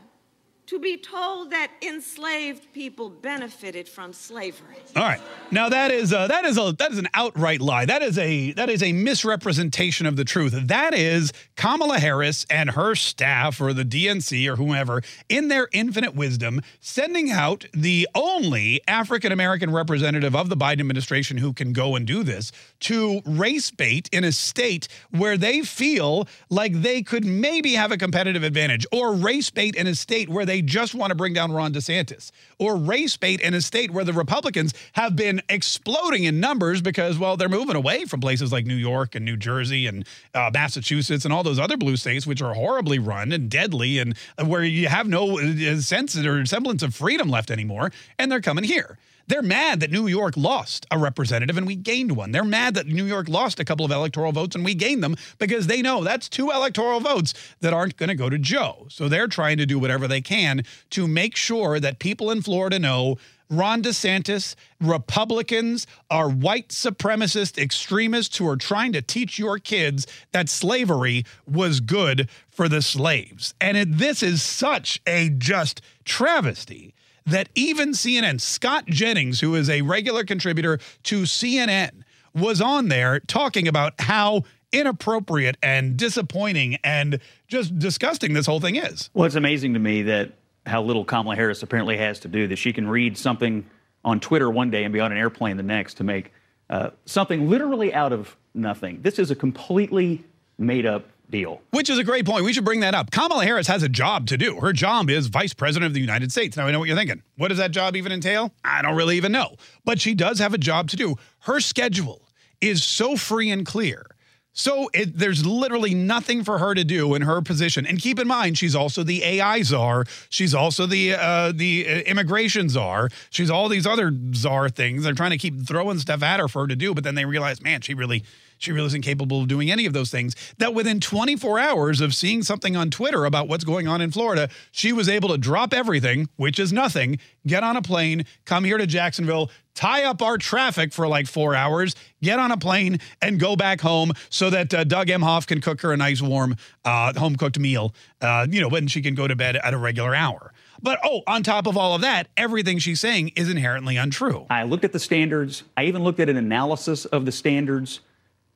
to 0.66 0.78
be 0.78 0.96
told 0.96 1.50
that 1.50 1.72
enslaved 1.82 2.72
people 2.72 3.10
benefited 3.10 3.88
from 3.88 4.12
slavery. 4.12 4.76
All 4.94 5.02
right. 5.02 5.20
Now 5.50 5.68
that 5.68 5.90
is 5.90 6.12
uh, 6.12 6.28
that 6.28 6.44
is 6.44 6.56
a 6.56 6.72
that 6.78 6.92
is 6.92 6.98
an 6.98 7.08
outright 7.14 7.60
lie. 7.60 7.84
That 7.84 8.02
is 8.02 8.16
a 8.16 8.52
that 8.52 8.70
is 8.70 8.82
a 8.82 8.92
misrepresentation 8.92 10.06
of 10.06 10.16
the 10.16 10.24
truth. 10.24 10.52
That 10.68 10.94
is 10.94 11.32
Kamala 11.56 11.98
Harris 11.98 12.46
and 12.48 12.70
her 12.70 12.94
staff 12.94 13.60
or 13.60 13.72
the 13.72 13.84
DNC 13.84 14.46
or 14.48 14.56
whomever 14.56 15.02
in 15.28 15.48
their 15.48 15.68
infinite 15.72 16.14
wisdom 16.14 16.60
sending 16.80 17.30
out 17.30 17.66
the 17.74 18.08
only 18.14 18.80
African 18.86 19.32
American 19.32 19.72
representative 19.72 20.36
of 20.36 20.48
the 20.48 20.56
Biden 20.56 20.80
administration 20.80 21.38
who 21.38 21.52
can 21.52 21.72
go 21.72 21.96
and 21.96 22.06
do 22.06 22.22
this 22.22 22.52
to 22.80 23.20
race 23.26 23.70
bait 23.70 24.08
in 24.12 24.22
a 24.22 24.32
state 24.32 24.86
where 25.10 25.36
they 25.36 25.62
feel 25.62 26.28
like 26.50 26.72
they 26.82 27.02
could 27.02 27.24
maybe 27.24 27.74
have 27.74 27.90
a 27.90 27.98
competitive 27.98 28.44
advantage 28.44 28.86
or 28.92 29.12
race 29.12 29.50
bait 29.50 29.74
in 29.74 29.86
a 29.86 29.94
state 29.94 30.28
where 30.28 30.46
they 30.46 30.51
just 30.60 30.94
want 30.94 31.10
to 31.10 31.14
bring 31.14 31.32
down 31.32 31.52
Ron 31.52 31.72
DeSantis 31.72 32.30
or 32.58 32.76
race 32.76 33.16
bait 33.16 33.40
in 33.40 33.54
a 33.54 33.60
state 33.60 33.90
where 33.90 34.04
the 34.04 34.12
Republicans 34.12 34.74
have 34.92 35.16
been 35.16 35.40
exploding 35.48 36.24
in 36.24 36.40
numbers 36.40 36.82
because, 36.82 37.18
well, 37.18 37.36
they're 37.36 37.48
moving 37.48 37.76
away 37.76 38.04
from 38.04 38.20
places 38.20 38.52
like 38.52 38.66
New 38.66 38.74
York 38.74 39.14
and 39.14 39.24
New 39.24 39.36
Jersey 39.36 39.86
and 39.86 40.06
uh, 40.34 40.50
Massachusetts 40.52 41.24
and 41.24 41.32
all 41.32 41.42
those 41.42 41.58
other 41.58 41.76
blue 41.76 41.96
states, 41.96 42.26
which 42.26 42.42
are 42.42 42.54
horribly 42.54 42.98
run 42.98 43.32
and 43.32 43.48
deadly 43.48 43.98
and 43.98 44.16
where 44.44 44.64
you 44.64 44.88
have 44.88 45.06
no 45.06 45.38
uh, 45.38 45.80
sense 45.80 46.16
or 46.16 46.44
semblance 46.44 46.82
of 46.82 46.94
freedom 46.94 47.28
left 47.28 47.50
anymore. 47.50 47.92
And 48.18 48.30
they're 48.30 48.40
coming 48.40 48.64
here. 48.64 48.98
They're 49.28 49.42
mad 49.42 49.80
that 49.80 49.90
New 49.90 50.06
York 50.06 50.36
lost 50.36 50.86
a 50.90 50.98
representative 50.98 51.56
and 51.56 51.66
we 51.66 51.76
gained 51.76 52.16
one. 52.16 52.32
They're 52.32 52.44
mad 52.44 52.74
that 52.74 52.86
New 52.86 53.06
York 53.06 53.28
lost 53.28 53.60
a 53.60 53.64
couple 53.64 53.84
of 53.84 53.92
electoral 53.92 54.32
votes 54.32 54.54
and 54.54 54.64
we 54.64 54.74
gained 54.74 55.02
them 55.02 55.16
because 55.38 55.66
they 55.66 55.82
know 55.82 56.02
that's 56.02 56.28
two 56.28 56.50
electoral 56.50 57.00
votes 57.00 57.34
that 57.60 57.72
aren't 57.72 57.96
going 57.96 58.08
to 58.08 58.14
go 58.14 58.28
to 58.28 58.38
Joe. 58.38 58.86
So 58.90 59.08
they're 59.08 59.28
trying 59.28 59.58
to 59.58 59.66
do 59.66 59.78
whatever 59.78 60.08
they 60.08 60.20
can 60.20 60.64
to 60.90 61.06
make 61.06 61.36
sure 61.36 61.80
that 61.80 61.98
people 61.98 62.30
in 62.30 62.42
Florida 62.42 62.78
know 62.78 63.18
Ron 63.52 63.82
DeSantis, 63.82 64.54
Republicans 64.80 65.86
are 66.10 66.30
white 66.30 66.68
supremacist 66.68 67.62
extremists 67.62 68.38
who 68.38 68.48
are 68.48 68.56
trying 68.56 68.92
to 68.94 69.02
teach 69.02 69.38
your 69.38 69.58
kids 69.58 70.06
that 70.32 70.48
slavery 70.48 71.26
was 71.46 71.80
good 71.80 72.30
for 72.48 72.66
the 72.66 72.80
slaves. 72.80 73.52
And 73.60 73.76
it, 73.76 73.98
this 73.98 74.22
is 74.22 74.42
such 74.42 75.02
a 75.06 75.28
just 75.28 75.82
travesty 76.06 76.94
that 77.26 77.48
even 77.54 77.90
CNN, 77.90 78.40
Scott 78.40 78.86
Jennings, 78.86 79.40
who 79.40 79.54
is 79.54 79.68
a 79.70 79.82
regular 79.82 80.24
contributor 80.24 80.78
to 81.04 81.22
CNN, 81.22 82.02
was 82.34 82.60
on 82.60 82.88
there 82.88 83.20
talking 83.20 83.68
about 83.68 83.94
how 84.00 84.44
inappropriate 84.72 85.56
and 85.62 85.96
disappointing 85.96 86.78
and 86.82 87.20
just 87.46 87.78
disgusting 87.78 88.32
this 88.32 88.46
whole 88.46 88.60
thing 88.60 88.76
is. 88.76 89.10
Well, 89.12 89.26
it's 89.26 89.34
amazing 89.34 89.74
to 89.74 89.78
me 89.78 90.02
that 90.02 90.32
how 90.66 90.82
little 90.82 91.04
Kamala 91.04 91.36
Harris 91.36 91.62
apparently 91.62 91.98
has 91.98 92.20
to 92.20 92.28
do 92.28 92.48
that 92.48 92.56
she 92.56 92.72
can 92.72 92.88
read 92.88 93.18
something 93.18 93.68
on 94.04 94.20
Twitter 94.20 94.50
one 94.50 94.70
day 94.70 94.84
and 94.84 94.92
be 94.92 95.00
on 95.00 95.12
an 95.12 95.18
airplane 95.18 95.56
the 95.56 95.62
next 95.62 95.94
to 95.94 96.04
make 96.04 96.32
uh, 96.70 96.90
something 97.04 97.50
literally 97.50 97.92
out 97.92 98.12
of 98.12 98.36
nothing. 98.54 99.02
This 99.02 99.18
is 99.18 99.30
a 99.30 99.34
completely 99.36 100.24
made 100.58 100.86
up 100.86 101.06
deal. 101.32 101.60
Which 101.70 101.90
is 101.90 101.98
a 101.98 102.04
great 102.04 102.24
point. 102.24 102.44
We 102.44 102.52
should 102.52 102.64
bring 102.64 102.80
that 102.80 102.94
up. 102.94 103.10
Kamala 103.10 103.44
Harris 103.44 103.66
has 103.66 103.82
a 103.82 103.88
job 103.88 104.28
to 104.28 104.38
do. 104.38 104.60
Her 104.60 104.72
job 104.72 105.10
is 105.10 105.26
vice 105.26 105.52
president 105.52 105.88
of 105.88 105.94
the 105.94 106.00
United 106.00 106.30
States. 106.30 106.56
Now, 106.56 106.68
I 106.68 106.70
know 106.70 106.78
what 106.78 106.86
you're 106.86 106.96
thinking. 106.96 107.22
What 107.36 107.48
does 107.48 107.58
that 107.58 107.72
job 107.72 107.96
even 107.96 108.12
entail? 108.12 108.52
I 108.64 108.82
don't 108.82 108.94
really 108.94 109.16
even 109.16 109.32
know. 109.32 109.56
But 109.84 110.00
she 110.00 110.14
does 110.14 110.38
have 110.38 110.54
a 110.54 110.58
job 110.58 110.88
to 110.90 110.96
do. 110.96 111.16
Her 111.40 111.58
schedule 111.58 112.22
is 112.60 112.84
so 112.84 113.16
free 113.16 113.50
and 113.50 113.66
clear. 113.66 114.06
So 114.52 114.90
it, 114.92 115.16
there's 115.18 115.46
literally 115.46 115.94
nothing 115.94 116.44
for 116.44 116.58
her 116.58 116.74
to 116.74 116.84
do 116.84 117.14
in 117.14 117.22
her 117.22 117.40
position. 117.40 117.86
And 117.86 117.98
keep 117.98 118.18
in 118.18 118.28
mind, 118.28 118.58
she's 118.58 118.74
also 118.74 119.02
the 119.02 119.24
AI 119.24 119.62
czar. 119.62 120.04
She's 120.28 120.54
also 120.54 120.86
the 120.86 121.14
uh, 121.14 121.52
the 121.52 121.86
uh, 121.88 121.92
immigration 122.00 122.68
czar. 122.68 123.08
She's 123.30 123.50
all 123.50 123.68
these 123.68 123.86
other 123.86 124.12
czar 124.34 124.68
things. 124.68 125.04
They're 125.04 125.14
trying 125.14 125.30
to 125.30 125.38
keep 125.38 125.66
throwing 125.66 125.98
stuff 125.98 126.22
at 126.22 126.38
her 126.38 126.48
for 126.48 126.62
her 126.62 126.68
to 126.68 126.76
do, 126.76 126.94
but 126.94 127.04
then 127.04 127.14
they 127.14 127.24
realize, 127.24 127.62
man, 127.62 127.80
she 127.80 127.94
really 127.94 128.24
she 128.62 128.70
really 128.70 128.86
isn't 128.86 129.02
capable 129.02 129.42
of 129.42 129.48
doing 129.48 129.70
any 129.70 129.86
of 129.86 129.92
those 129.92 130.10
things. 130.10 130.36
That 130.58 130.72
within 130.72 131.00
24 131.00 131.58
hours 131.58 132.00
of 132.00 132.14
seeing 132.14 132.42
something 132.42 132.76
on 132.76 132.90
Twitter 132.90 133.24
about 133.24 133.48
what's 133.48 133.64
going 133.64 133.88
on 133.88 134.00
in 134.00 134.12
Florida, 134.12 134.48
she 134.70 134.92
was 134.92 135.08
able 135.08 135.30
to 135.30 135.38
drop 135.38 135.74
everything, 135.74 136.28
which 136.36 136.60
is 136.60 136.72
nothing, 136.72 137.18
get 137.46 137.64
on 137.64 137.76
a 137.76 137.82
plane, 137.82 138.24
come 138.44 138.62
here 138.62 138.78
to 138.78 138.86
Jacksonville, 138.86 139.50
tie 139.74 140.04
up 140.04 140.22
our 140.22 140.38
traffic 140.38 140.92
for 140.92 141.08
like 141.08 141.26
four 141.26 141.54
hours, 141.54 141.94
get 142.22 142.38
on 142.38 142.50
a 142.50 142.56
plane, 142.56 143.00
and 143.20 143.38
go 143.38 143.56
back 143.56 143.80
home 143.80 144.12
so 144.30 144.50
that 144.50 144.72
uh, 144.72 144.84
Doug 144.84 145.08
Emhoff 145.08 145.46
can 145.46 145.60
cook 145.60 145.80
her 145.82 145.92
a 145.92 145.96
nice, 145.96 146.22
warm, 146.22 146.56
uh, 146.84 147.18
home 147.18 147.36
cooked 147.36 147.58
meal, 147.58 147.94
uh, 148.20 148.46
you 148.50 148.60
know, 148.60 148.68
when 148.68 148.86
she 148.86 149.02
can 149.02 149.14
go 149.14 149.26
to 149.26 149.36
bed 149.36 149.56
at 149.56 149.74
a 149.74 149.78
regular 149.78 150.14
hour. 150.14 150.52
But 150.82 150.98
oh, 151.04 151.22
on 151.26 151.42
top 151.42 151.66
of 151.66 151.76
all 151.76 151.94
of 151.94 152.00
that, 152.00 152.28
everything 152.36 152.78
she's 152.78 153.00
saying 153.00 153.32
is 153.36 153.48
inherently 153.48 153.96
untrue. 153.96 154.46
I 154.50 154.64
looked 154.64 154.84
at 154.84 154.92
the 154.92 154.98
standards. 154.98 155.62
I 155.76 155.84
even 155.84 156.02
looked 156.02 156.18
at 156.18 156.28
an 156.28 156.36
analysis 156.36 157.04
of 157.04 157.24
the 157.24 157.32
standards 157.32 158.00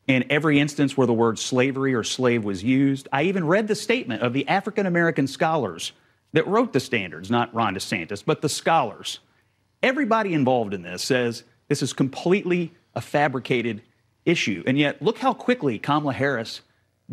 in 0.08 0.24
every 0.30 0.58
instance 0.58 0.96
where 0.96 1.06
the 1.06 1.12
word 1.12 1.38
slavery 1.38 1.94
or 1.94 2.02
slave 2.04 2.44
was 2.44 2.62
used. 2.64 3.08
I 3.12 3.24
even 3.24 3.46
read 3.46 3.68
the 3.68 3.74
statement 3.74 4.22
of 4.22 4.32
the 4.32 4.46
African 4.48 4.86
American 4.86 5.26
scholars 5.26 5.92
that 6.32 6.46
wrote 6.46 6.72
the 6.72 6.80
standards, 6.80 7.30
not 7.30 7.54
Ron 7.54 7.74
DeSantis, 7.74 8.24
but 8.24 8.42
the 8.42 8.48
scholars. 8.48 9.20
Everybody 9.86 10.34
involved 10.34 10.74
in 10.74 10.82
this 10.82 11.00
says 11.00 11.44
this 11.68 11.80
is 11.80 11.92
completely 11.92 12.72
a 12.96 13.00
fabricated 13.00 13.82
issue. 14.24 14.64
And 14.66 14.76
yet, 14.76 15.00
look 15.00 15.18
how 15.18 15.32
quickly 15.32 15.78
Kamala 15.78 16.12
Harris 16.12 16.62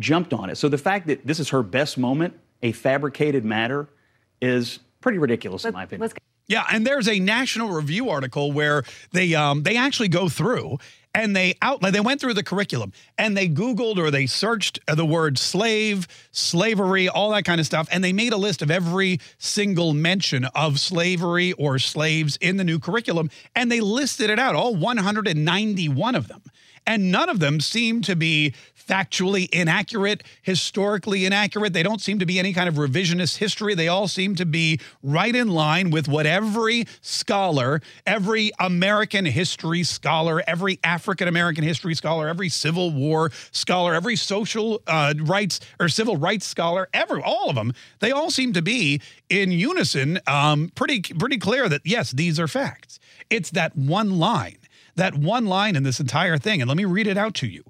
jumped 0.00 0.34
on 0.34 0.50
it. 0.50 0.56
So 0.56 0.68
the 0.68 0.76
fact 0.76 1.06
that 1.06 1.24
this 1.24 1.38
is 1.38 1.50
her 1.50 1.62
best 1.62 1.96
moment, 1.96 2.34
a 2.64 2.72
fabricated 2.72 3.44
matter, 3.44 3.88
is 4.42 4.80
pretty 5.00 5.18
ridiculous 5.18 5.64
in 5.64 5.72
my 5.72 5.84
opinion. 5.84 6.10
Yeah, 6.48 6.66
and 6.72 6.84
there's 6.84 7.06
a 7.06 7.20
National 7.20 7.70
Review 7.70 8.10
article 8.10 8.50
where 8.50 8.82
they 9.12 9.36
um, 9.36 9.62
they 9.62 9.76
actually 9.76 10.08
go 10.08 10.28
through 10.28 10.78
and 11.14 11.34
they 11.34 11.54
outline 11.62 11.92
they 11.92 12.00
went 12.00 12.20
through 12.20 12.34
the 12.34 12.42
curriculum 12.42 12.92
and 13.16 13.36
they 13.36 13.48
googled 13.48 13.98
or 13.98 14.10
they 14.10 14.26
searched 14.26 14.78
the 14.86 15.06
word 15.06 15.38
slave 15.38 16.06
slavery 16.32 17.08
all 17.08 17.30
that 17.30 17.44
kind 17.44 17.60
of 17.60 17.66
stuff 17.66 17.88
and 17.90 18.02
they 18.02 18.12
made 18.12 18.32
a 18.32 18.36
list 18.36 18.60
of 18.62 18.70
every 18.70 19.20
single 19.38 19.94
mention 19.94 20.44
of 20.46 20.80
slavery 20.80 21.52
or 21.52 21.78
slaves 21.78 22.36
in 22.40 22.56
the 22.56 22.64
new 22.64 22.78
curriculum 22.78 23.30
and 23.54 23.70
they 23.70 23.80
listed 23.80 24.30
it 24.30 24.38
out 24.38 24.54
all 24.54 24.74
191 24.74 26.14
of 26.14 26.28
them. 26.28 26.42
And 26.86 27.10
none 27.10 27.30
of 27.30 27.40
them 27.40 27.60
seemed 27.60 28.04
to 28.04 28.16
be 28.16 28.52
factually 28.86 29.48
inaccurate, 29.50 30.22
historically 30.42 31.24
inaccurate. 31.24 31.72
They 31.72 31.82
don't 31.82 32.00
seem 32.00 32.18
to 32.18 32.26
be 32.26 32.38
any 32.38 32.52
kind 32.52 32.68
of 32.68 32.74
revisionist 32.76 33.38
history. 33.38 33.74
They 33.74 33.88
all 33.88 34.08
seem 34.08 34.34
to 34.36 34.46
be 34.46 34.80
right 35.02 35.34
in 35.34 35.48
line 35.48 35.90
with 35.90 36.08
what 36.08 36.26
every 36.26 36.86
scholar, 37.00 37.80
every 38.06 38.50
American 38.58 39.24
history 39.24 39.82
scholar, 39.82 40.42
every 40.46 40.78
African 40.84 41.28
American 41.28 41.64
history 41.64 41.94
scholar, 41.94 42.28
every 42.28 42.48
Civil 42.48 42.90
War 42.92 43.30
scholar, 43.50 43.94
every 43.94 44.16
social 44.16 44.82
uh, 44.86 45.14
rights 45.22 45.60
or 45.80 45.88
civil 45.88 46.16
rights 46.16 46.46
scholar, 46.46 46.88
every 46.92 47.22
all 47.22 47.48
of 47.48 47.56
them, 47.56 47.72
they 48.00 48.10
all 48.10 48.30
seem 48.30 48.52
to 48.52 48.62
be 48.62 49.00
in 49.28 49.50
unison, 49.50 50.20
um, 50.26 50.70
pretty 50.74 51.00
pretty 51.00 51.38
clear 51.38 51.68
that 51.68 51.82
yes, 51.84 52.12
these 52.12 52.38
are 52.38 52.48
facts. 52.48 52.98
It's 53.30 53.50
that 53.50 53.76
one 53.76 54.18
line 54.18 54.58
that 54.96 55.14
one 55.14 55.46
line 55.46 55.76
in 55.76 55.82
this 55.82 56.00
entire 56.00 56.38
thing. 56.38 56.60
And 56.60 56.68
let 56.68 56.76
me 56.76 56.84
read 56.84 57.06
it 57.06 57.18
out 57.18 57.34
to 57.34 57.46
you. 57.46 57.64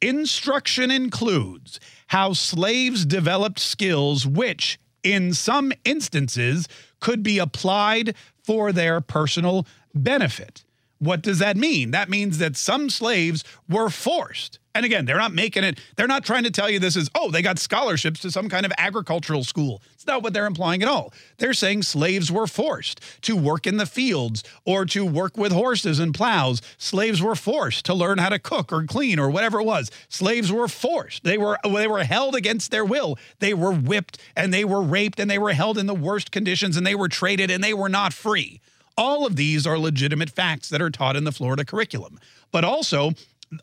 Instruction 0.00 0.90
includes 0.90 1.80
how 2.06 2.32
slaves 2.32 3.04
developed 3.04 3.58
skills 3.58 4.26
which, 4.26 4.78
in 5.02 5.34
some 5.34 5.72
instances, 5.84 6.68
could 7.00 7.22
be 7.22 7.38
applied 7.38 8.14
for 8.42 8.72
their 8.72 9.00
personal 9.00 9.66
benefit. 9.94 10.64
What 10.98 11.22
does 11.22 11.38
that 11.40 11.56
mean? 11.56 11.90
That 11.90 12.08
means 12.08 12.38
that 12.38 12.56
some 12.56 12.88
slaves 12.88 13.42
were 13.68 13.90
forced. 13.90 14.58
And 14.74 14.86
again, 14.86 15.04
they're 15.04 15.18
not 15.18 15.32
making 15.32 15.64
it, 15.64 15.80
they're 15.96 16.06
not 16.06 16.24
trying 16.24 16.44
to 16.44 16.50
tell 16.50 16.70
you 16.70 16.78
this 16.78 16.94
is, 16.94 17.10
oh, 17.14 17.30
they 17.30 17.42
got 17.42 17.58
scholarships 17.58 18.20
to 18.20 18.30
some 18.30 18.48
kind 18.48 18.64
of 18.64 18.72
agricultural 18.78 19.42
school. 19.42 19.82
It's 19.94 20.06
not 20.06 20.22
what 20.22 20.32
they're 20.32 20.46
implying 20.46 20.82
at 20.82 20.88
all. 20.88 21.12
They're 21.38 21.54
saying 21.54 21.82
slaves 21.82 22.30
were 22.30 22.46
forced 22.46 23.00
to 23.22 23.36
work 23.36 23.66
in 23.66 23.78
the 23.78 23.86
fields 23.86 24.44
or 24.64 24.84
to 24.86 25.04
work 25.04 25.36
with 25.36 25.50
horses 25.50 25.98
and 25.98 26.14
plows. 26.14 26.62
Slaves 26.78 27.20
were 27.20 27.34
forced 27.34 27.84
to 27.86 27.94
learn 27.94 28.18
how 28.18 28.28
to 28.28 28.38
cook 28.38 28.72
or 28.72 28.84
clean 28.84 29.18
or 29.18 29.28
whatever 29.28 29.60
it 29.60 29.64
was. 29.64 29.90
Slaves 30.08 30.52
were 30.52 30.68
forced. 30.68 31.24
They 31.24 31.36
were 31.36 31.58
they 31.64 31.88
were 31.88 32.04
held 32.04 32.36
against 32.36 32.70
their 32.70 32.84
will. 32.84 33.18
They 33.40 33.54
were 33.54 33.72
whipped 33.72 34.18
and 34.36 34.54
they 34.54 34.64
were 34.64 34.82
raped 34.82 35.18
and 35.18 35.30
they 35.30 35.38
were 35.38 35.52
held 35.52 35.78
in 35.78 35.86
the 35.86 35.94
worst 35.94 36.30
conditions 36.30 36.76
and 36.76 36.86
they 36.86 36.94
were 36.94 37.08
traded 37.08 37.50
and 37.50 37.62
they 37.62 37.74
were 37.74 37.88
not 37.88 38.12
free. 38.12 38.60
All 38.96 39.26
of 39.26 39.36
these 39.36 39.66
are 39.66 39.78
legitimate 39.78 40.30
facts 40.30 40.68
that 40.68 40.82
are 40.82 40.90
taught 40.90 41.16
in 41.16 41.24
the 41.24 41.32
Florida 41.32 41.64
curriculum. 41.64 42.20
But 42.52 42.64
also, 42.64 43.12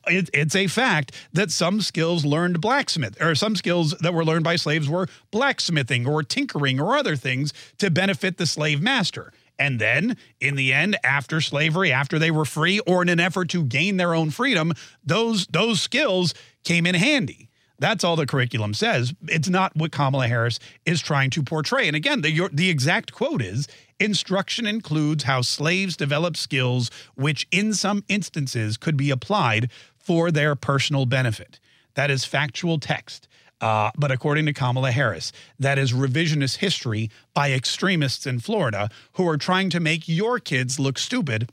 it, 0.08 0.30
it's 0.34 0.56
a 0.56 0.68
fact 0.68 1.14
that 1.34 1.52
some 1.52 1.82
skills 1.82 2.26
learned 2.26 2.62
blacksmith 2.62 3.22
or 3.22 3.36
some 3.36 3.56
skills 3.56 3.92
that 4.02 4.14
were 4.14 4.26
learned 4.26 4.44
by 4.44 4.56
slaves 4.56 4.90
were 4.90 5.08
blacksmithing 5.32 6.08
or 6.08 6.24
tinkering 6.24 6.80
or 6.80 6.96
other 6.98 7.16
things 7.16 7.54
to 7.78 7.90
benefit 7.90 8.38
the 8.38 8.46
slave 8.46 8.82
master. 8.82 9.32
And 9.60 9.80
then, 9.80 10.18
in 10.40 10.56
the 10.56 10.72
end, 10.72 10.98
after 11.04 11.42
slavery, 11.42 11.92
after 11.92 12.20
they 12.20 12.30
were 12.30 12.46
free, 12.46 12.80
or 12.82 13.02
in 13.02 13.10
an 13.10 13.20
effort 13.20 13.50
to 13.50 13.64
gain 13.64 13.98
their 13.98 14.14
own 14.14 14.30
freedom, 14.30 14.74
those 15.04 15.48
those 15.48 15.82
skills 15.82 16.36
came 16.64 16.86
in 16.86 16.94
handy. 16.94 17.50
That's 17.80 18.04
all 18.04 18.16
the 18.16 18.26
curriculum 18.26 18.74
says. 18.74 19.14
It's 19.28 19.50
not 19.50 19.76
what 19.76 19.92
Kamala 19.92 20.28
Harris 20.28 20.60
is 20.86 21.02
trying 21.02 21.30
to 21.32 21.44
portray. 21.44 21.88
And 21.88 21.96
again, 21.96 22.22
the, 22.22 22.32
your, 22.32 22.50
the 22.50 22.70
exact 22.70 23.14
quote 23.14 23.42
is 23.42 23.68
instruction 24.00 24.68
includes 24.68 25.24
how 25.24 25.42
slaves 25.42 25.98
develop 25.98 26.38
skills 26.38 26.90
which, 27.16 27.48
in 27.52 27.74
some 27.74 28.04
instances, 28.08 28.78
could 28.78 28.98
be 28.98 29.10
applied 29.10 29.70
for 29.98 30.32
their 30.32 30.56
personal 30.56 31.06
benefit. 31.06 31.60
That 31.96 32.12
is 32.12 32.26
factual 32.26 32.80
text. 32.80 33.28
Uh, 33.60 33.90
but 33.98 34.12
according 34.12 34.46
to 34.46 34.54
Kamala 34.54 34.92
Harris, 34.92 35.32
that 35.60 35.80
is 35.80 35.92
revisionist 35.92 36.58
history 36.58 37.10
by 37.34 37.52
extremists 37.52 38.28
in 38.28 38.40
Florida 38.40 38.90
who 39.14 39.28
are 39.28 39.38
trying 39.38 39.70
to 39.72 39.80
make 39.80 40.08
your 40.08 40.40
kids 40.40 40.80
look 40.80 41.00
stupid 41.00 41.52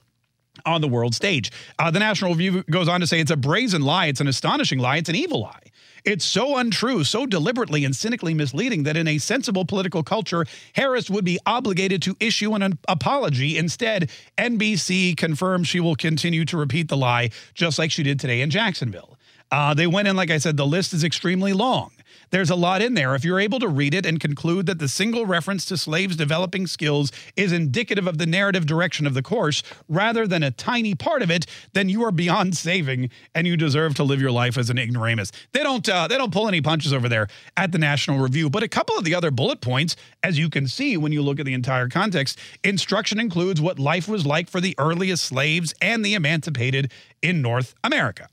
on 0.65 0.81
the 0.81 0.89
world 0.89 1.15
stage. 1.15 1.51
Uh, 1.79 1.91
the 1.91 1.99
National 1.99 2.33
Review 2.33 2.63
goes 2.71 2.89
on 2.89 3.01
to 3.01 3.07
say 3.07 3.21
it's 3.21 3.31
a 3.31 3.37
brazen 3.37 3.83
lie, 3.83 4.07
it's 4.07 4.21
an 4.21 4.29
astonishing 4.29 4.79
lie, 4.79 4.97
it's 4.97 5.09
an 5.09 5.17
evil 5.17 5.41
lie. 5.43 5.61
It's 6.05 6.25
so 6.25 6.59
untrue, 6.59 7.03
so 7.03 7.25
deliberately 7.25 7.83
and 7.85 7.97
cynically 7.97 8.35
misleading 8.35 8.83
that 8.83 8.97
in 8.97 9.09
a 9.09 9.17
sensible 9.17 9.65
political 9.65 10.03
culture, 10.03 10.45
Harris 10.75 11.09
would 11.09 11.25
be 11.25 11.39
obligated 11.47 12.03
to 12.03 12.15
issue 12.21 12.53
an 12.55 12.79
apology. 12.87 13.57
Instead, 13.57 14.11
NBC 14.37 15.17
confirms 15.17 15.67
she 15.67 15.81
will 15.81 15.97
continue 15.97 16.45
to 16.45 16.59
repeat 16.59 16.89
the 16.89 16.97
lie, 16.97 17.31
just 17.55 17.79
like 17.79 17.91
she 17.91 18.03
did 18.03 18.21
today 18.21 18.43
in 18.43 18.51
Jacksonville. 18.51 19.17
Uh, 19.51 19.73
they 19.73 19.87
went 19.87 20.07
in, 20.07 20.15
like 20.15 20.31
I 20.31 20.39
said, 20.39 20.59
the 20.59 20.67
list 20.67 20.93
is 20.93 21.05
extremely 21.05 21.55
long. 21.55 21.91
There's 22.31 22.51
a 22.51 22.55
lot 22.55 22.83
in 22.83 22.95
there. 22.95 23.15
If 23.15 23.25
you're 23.25 23.41
able 23.41 23.59
to 23.61 23.69
read 23.69 23.95
it 23.95 24.07
and 24.07 24.21
conclude 24.21 24.67
that 24.67 24.79
the 24.79 24.89
single 24.89 25.27
reference 25.27 25.65
to 25.67 25.77
slaves 25.77 26.17
developing 26.17 26.67
skills 26.67 27.13
is 27.37 27.53
indicative 27.53 28.07
of 28.07 28.19
the 28.19 28.27
narrative 28.27 28.67
direction 28.67 29.07
of 29.07 29.15
the 29.15 29.23
course 29.23 29.63
rather 29.89 30.27
than 30.27 30.43
a 30.43 30.51
tiny 30.51 30.95
part 30.95 31.23
of 31.23 31.31
it, 31.31 31.47
then 31.73 31.89
you 31.89 32.05
are 32.05 32.13
beyond 32.13 32.57
saving 32.65 33.11
and 33.35 33.47
you 33.47 33.57
deserve 33.57 33.95
to 33.95 34.05
live 34.05 34.21
your 34.21 34.31
life 34.31 34.59
as 34.59 34.71
an 34.71 34.79
ignoramus. 34.79 35.33
They 35.53 35.63
don't 35.63 35.89
uh, 35.89 36.09
they 36.09 36.19
don't 36.19 36.33
pull 36.33 36.49
any 36.49 36.61
punches 36.61 36.93
over 36.93 37.09
there 37.09 37.29
at 37.57 37.73
the 37.73 37.79
National 37.79 38.19
Review. 38.19 38.51
But 38.51 38.63
a 38.63 38.69
couple 38.69 38.97
of 38.97 39.05
the 39.05 39.15
other 39.15 39.31
bullet 39.31 39.61
points, 39.61 39.97
as 40.23 40.39
you 40.39 40.49
can 40.49 40.67
see 40.69 40.97
when 40.97 41.13
you 41.13 41.23
look 41.23 41.41
at 41.41 41.47
the 41.47 41.55
entire 41.55 41.89
context, 41.89 42.39
instruction 42.63 43.21
includes 43.21 43.61
what 43.61 43.79
life 43.79 44.09
was 44.09 44.27
like 44.27 44.49
for 44.49 44.61
the 44.61 44.75
earliest 44.79 45.25
slaves 45.25 45.75
and 45.81 46.05
the 46.05 46.15
emancipated 46.15 46.93
in 47.23 47.43
North 47.43 47.75
America 47.83 48.29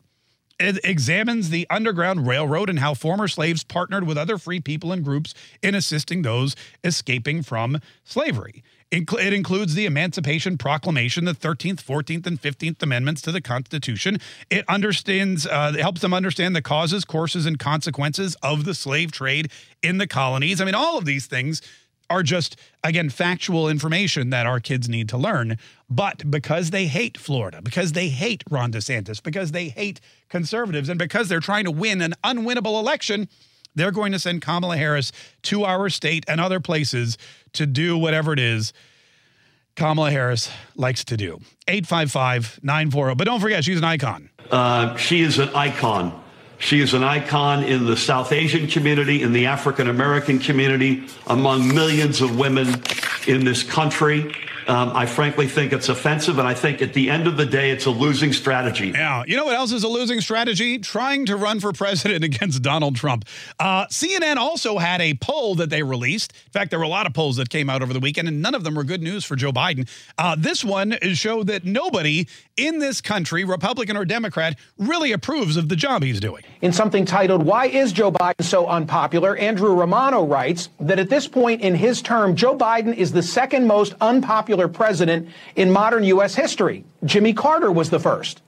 it 0.61 0.79
examines 0.83 1.49
the 1.49 1.67
Underground 1.69 2.27
Railroad 2.27 2.69
and 2.69 2.79
how 2.79 2.93
former 2.93 3.27
slaves 3.27 3.63
partnered 3.63 4.05
with 4.05 4.17
other 4.17 4.37
free 4.37 4.59
people 4.59 4.91
and 4.91 5.03
groups 5.03 5.33
in 5.61 5.75
assisting 5.75 6.21
those 6.21 6.55
escaping 6.83 7.43
from 7.43 7.79
slavery. 8.03 8.63
It 8.91 9.33
includes 9.33 9.73
the 9.73 9.85
Emancipation 9.85 10.57
Proclamation, 10.57 11.23
the 11.23 11.33
13th, 11.33 11.81
14th, 11.81 12.27
and 12.27 12.41
15th 12.41 12.83
Amendments 12.83 13.21
to 13.21 13.31
the 13.31 13.39
Constitution. 13.39 14.17
It 14.49 14.65
understands, 14.67 15.47
uh, 15.47 15.71
it 15.73 15.81
helps 15.81 16.01
them 16.01 16.13
understand 16.13 16.57
the 16.57 16.61
causes, 16.61 17.05
courses, 17.05 17.45
and 17.45 17.57
consequences 17.57 18.35
of 18.43 18.65
the 18.65 18.73
slave 18.73 19.13
trade 19.13 19.49
in 19.81 19.97
the 19.97 20.07
colonies. 20.07 20.59
I 20.59 20.65
mean, 20.65 20.75
all 20.75 20.97
of 20.97 21.05
these 21.05 21.25
things 21.25 21.61
are 22.11 22.23
just, 22.23 22.57
again, 22.83 23.09
factual 23.09 23.69
information 23.69 24.29
that 24.31 24.45
our 24.45 24.59
kids 24.59 24.89
need 24.89 25.07
to 25.09 25.17
learn. 25.17 25.57
But 25.89 26.29
because 26.29 26.69
they 26.71 26.87
hate 26.87 27.17
Florida, 27.17 27.61
because 27.61 27.93
they 27.93 28.09
hate 28.09 28.43
Ron 28.49 28.71
DeSantis, 28.71 29.23
because 29.23 29.51
they 29.51 29.69
hate 29.69 30.01
conservatives, 30.29 30.89
and 30.89 30.99
because 30.99 31.29
they're 31.29 31.39
trying 31.39 31.65
to 31.65 31.71
win 31.71 32.01
an 32.01 32.13
unwinnable 32.23 32.79
election, 32.79 33.29
they're 33.75 33.91
going 33.91 34.11
to 34.11 34.19
send 34.19 34.41
Kamala 34.41 34.77
Harris 34.77 35.11
to 35.43 35.63
our 35.63 35.89
state 35.89 36.25
and 36.27 36.41
other 36.41 36.59
places 36.59 37.17
to 37.53 37.65
do 37.65 37.97
whatever 37.97 38.33
it 38.33 38.39
is 38.39 38.73
Kamala 39.75 40.11
Harris 40.11 40.51
likes 40.75 41.03
to 41.05 41.17
do. 41.17 41.39
855 41.67 42.59
940. 42.61 43.15
But 43.15 43.25
don't 43.25 43.39
forget, 43.39 43.63
she's 43.63 43.77
an 43.77 43.83
icon. 43.83 44.29
Uh, 44.49 44.95
she 44.97 45.21
is 45.21 45.39
an 45.39 45.49
icon. 45.55 46.21
She 46.61 46.79
is 46.79 46.93
an 46.93 47.03
icon 47.03 47.63
in 47.63 47.85
the 47.85 47.97
South 47.97 48.31
Asian 48.31 48.67
community, 48.67 49.23
in 49.23 49.33
the 49.33 49.47
African 49.47 49.89
American 49.89 50.37
community, 50.37 51.07
among 51.25 51.67
millions 51.67 52.21
of 52.21 52.37
women 52.37 52.83
in 53.25 53.43
this 53.43 53.63
country. 53.63 54.31
Um, 54.67 54.91
I 54.95 55.05
frankly 55.05 55.47
think 55.47 55.73
it's 55.73 55.89
offensive, 55.89 56.39
and 56.39 56.47
I 56.47 56.53
think 56.53 56.81
at 56.81 56.93
the 56.93 57.09
end 57.09 57.27
of 57.27 57.37
the 57.37 57.45
day, 57.45 57.71
it's 57.71 57.85
a 57.85 57.91
losing 57.91 58.33
strategy. 58.33 58.89
Yeah. 58.89 59.23
You 59.25 59.37
know 59.37 59.45
what 59.45 59.55
else 59.55 59.71
is 59.71 59.83
a 59.83 59.87
losing 59.87 60.21
strategy? 60.21 60.79
Trying 60.79 61.25
to 61.27 61.35
run 61.35 61.59
for 61.59 61.71
president 61.73 62.23
against 62.31 62.61
Donald 62.61 62.95
Trump. 62.95 63.25
Uh, 63.59 63.85
CNN 63.87 64.37
also 64.37 64.77
had 64.77 65.01
a 65.01 65.13
poll 65.15 65.55
that 65.55 65.69
they 65.69 65.83
released. 65.83 66.33
In 66.45 66.51
fact, 66.51 66.69
there 66.69 66.79
were 66.79 66.85
a 66.85 66.89
lot 66.89 67.05
of 67.05 67.13
polls 67.13 67.37
that 67.37 67.49
came 67.49 67.69
out 67.69 67.81
over 67.81 67.93
the 67.93 67.99
weekend, 67.99 68.27
and 68.27 68.41
none 68.41 68.55
of 68.55 68.63
them 68.63 68.75
were 68.75 68.83
good 68.83 69.01
news 69.01 69.25
for 69.25 69.35
Joe 69.35 69.51
Biden. 69.51 69.87
Uh, 70.17 70.35
this 70.37 70.63
one 70.63 70.97
showed 71.13 71.47
that 71.47 71.65
nobody 71.65 72.27
in 72.57 72.79
this 72.79 73.01
country, 73.01 73.43
Republican 73.43 73.97
or 73.97 74.05
Democrat, 74.05 74.57
really 74.77 75.11
approves 75.11 75.57
of 75.57 75.69
the 75.69 75.75
job 75.75 76.03
he's 76.03 76.19
doing. 76.19 76.43
In 76.61 76.71
something 76.71 77.05
titled, 77.05 77.43
Why 77.43 77.65
is 77.67 77.91
Joe 77.91 78.11
Biden 78.11 78.43
so 78.43 78.67
unpopular? 78.67 79.35
Andrew 79.37 79.73
Romano 79.73 80.23
writes 80.23 80.69
that 80.79 80.99
at 80.99 81.09
this 81.09 81.27
point 81.27 81.61
in 81.61 81.75
his 81.75 82.01
term, 82.01 82.35
Joe 82.35 82.57
Biden 82.57 82.95
is 82.95 83.11
the 83.11 83.23
second 83.23 83.67
most 83.67 83.95
unpopular 84.01 84.60
president 84.67 85.29
in 85.55 85.71
modern 85.71 86.03
U.S. 86.05 86.35
history. 86.35 86.83
Jimmy 87.05 87.33
Carter 87.33 87.71
was 87.71 87.89
the 87.89 87.99
first. 87.99 88.41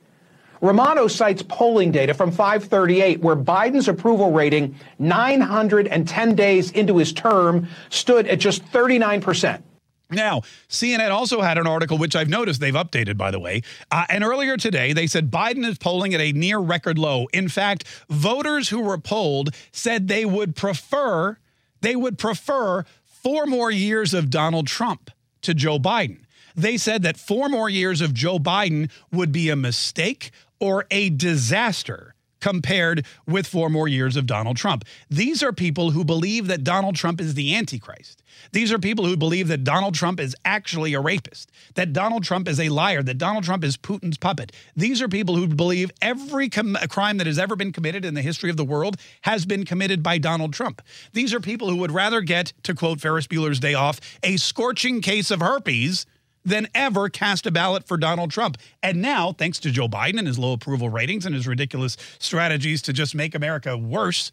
Romano 0.61 1.07
cites 1.07 1.43
polling 1.43 1.91
data 1.91 2.13
from 2.13 2.31
538, 2.31 3.19
where 3.19 3.35
Biden's 3.35 3.89
approval 3.89 4.31
rating 4.31 4.79
910 4.97 6.35
days 6.35 6.71
into 6.71 6.97
his 6.97 7.11
term 7.11 7.67
stood 7.89 8.27
at 8.27 8.39
just 8.39 8.63
39 8.65 9.21
percent. 9.21 9.65
Now, 10.09 10.41
CNN 10.69 11.11
also 11.11 11.41
had 11.41 11.57
an 11.57 11.67
article, 11.67 11.97
which 11.97 12.15
I've 12.15 12.29
noticed 12.29 12.61
they've 12.61 12.73
updated, 12.73 13.17
by 13.17 13.31
the 13.31 13.39
way. 13.39 13.61
Uh, 13.91 14.05
and 14.09 14.23
earlier 14.23 14.57
today, 14.57 14.93
they 14.93 15.07
said 15.07 15.31
Biden 15.31 15.65
is 15.65 15.77
polling 15.77 16.13
at 16.13 16.21
a 16.21 16.31
near 16.31 16.59
record 16.59 16.97
low. 16.97 17.27
In 17.33 17.49
fact, 17.49 17.85
voters 18.09 18.69
who 18.69 18.79
were 18.79 18.97
polled 18.97 19.53
said 19.71 20.07
they 20.07 20.25
would 20.25 20.55
prefer 20.55 21.37
they 21.81 21.97
would 21.97 22.17
prefer 22.17 22.85
four 23.03 23.45
more 23.45 23.69
years 23.69 24.13
of 24.13 24.29
Donald 24.29 24.67
Trump 24.67 25.11
to 25.43 25.53
Joe 25.53 25.79
Biden. 25.79 26.23
They 26.55 26.77
said 26.77 27.03
that 27.03 27.17
four 27.17 27.49
more 27.49 27.69
years 27.69 28.01
of 28.01 28.13
Joe 28.13 28.39
Biden 28.39 28.91
would 29.11 29.31
be 29.31 29.49
a 29.49 29.55
mistake 29.55 30.31
or 30.59 30.85
a 30.91 31.09
disaster 31.09 32.12
compared 32.43 33.05
with 33.25 33.47
four 33.47 33.69
more 33.69 33.87
years 33.87 34.17
of 34.17 34.25
Donald 34.25 34.57
Trump. 34.57 34.83
These 35.09 35.41
are 35.41 35.53
people 35.53 35.91
who 35.91 36.03
believe 36.03 36.47
that 36.47 36.65
Donald 36.65 36.93
Trump 36.93 37.21
is 37.21 37.35
the 37.35 37.55
Antichrist. 37.55 38.21
These 38.51 38.69
are 38.73 38.79
people 38.79 39.05
who 39.05 39.15
believe 39.15 39.47
that 39.47 39.63
Donald 39.63 39.95
Trump 39.95 40.19
is 40.19 40.35
actually 40.43 40.93
a 40.93 40.99
rapist, 40.99 41.49
that 41.75 41.93
Donald 41.93 42.25
Trump 42.25 42.49
is 42.49 42.59
a 42.59 42.67
liar, 42.67 43.01
that 43.01 43.17
Donald 43.17 43.45
Trump 43.45 43.63
is 43.63 43.77
Putin's 43.77 44.17
puppet. 44.17 44.51
These 44.75 45.01
are 45.01 45.07
people 45.07 45.37
who 45.37 45.47
believe 45.47 45.89
every 46.01 46.49
com- 46.49 46.77
crime 46.89 47.15
that 47.19 47.27
has 47.27 47.39
ever 47.39 47.55
been 47.55 47.71
committed 47.71 48.03
in 48.03 48.13
the 48.13 48.21
history 48.21 48.49
of 48.49 48.57
the 48.57 48.65
world 48.65 48.97
has 49.21 49.45
been 49.45 49.63
committed 49.63 50.03
by 50.03 50.17
Donald 50.17 50.51
Trump. 50.51 50.81
These 51.13 51.33
are 51.33 51.39
people 51.39 51.69
who 51.69 51.77
would 51.77 51.91
rather 51.91 52.19
get, 52.19 52.51
to 52.63 52.75
quote 52.75 52.99
Ferris 52.99 53.25
Bueller's 53.25 53.61
Day 53.61 53.73
Off, 53.73 54.01
a 54.21 54.35
scorching 54.35 54.99
case 54.99 55.31
of 55.31 55.39
herpes 55.39 56.05
than 56.45 56.67
ever 56.73 57.09
cast 57.09 57.45
a 57.45 57.51
ballot 57.51 57.87
for 57.87 57.97
Donald 57.97 58.31
Trump. 58.31 58.57
And 58.81 59.01
now, 59.01 59.31
thanks 59.31 59.59
to 59.59 59.71
Joe 59.71 59.87
Biden 59.87 60.17
and 60.17 60.27
his 60.27 60.39
low 60.39 60.53
approval 60.53 60.89
ratings 60.89 61.25
and 61.25 61.33
his 61.33 61.47
ridiculous 61.47 61.97
strategies 62.19 62.81
to 62.83 62.93
just 62.93 63.15
make 63.15 63.35
America 63.35 63.77
worse, 63.77 64.31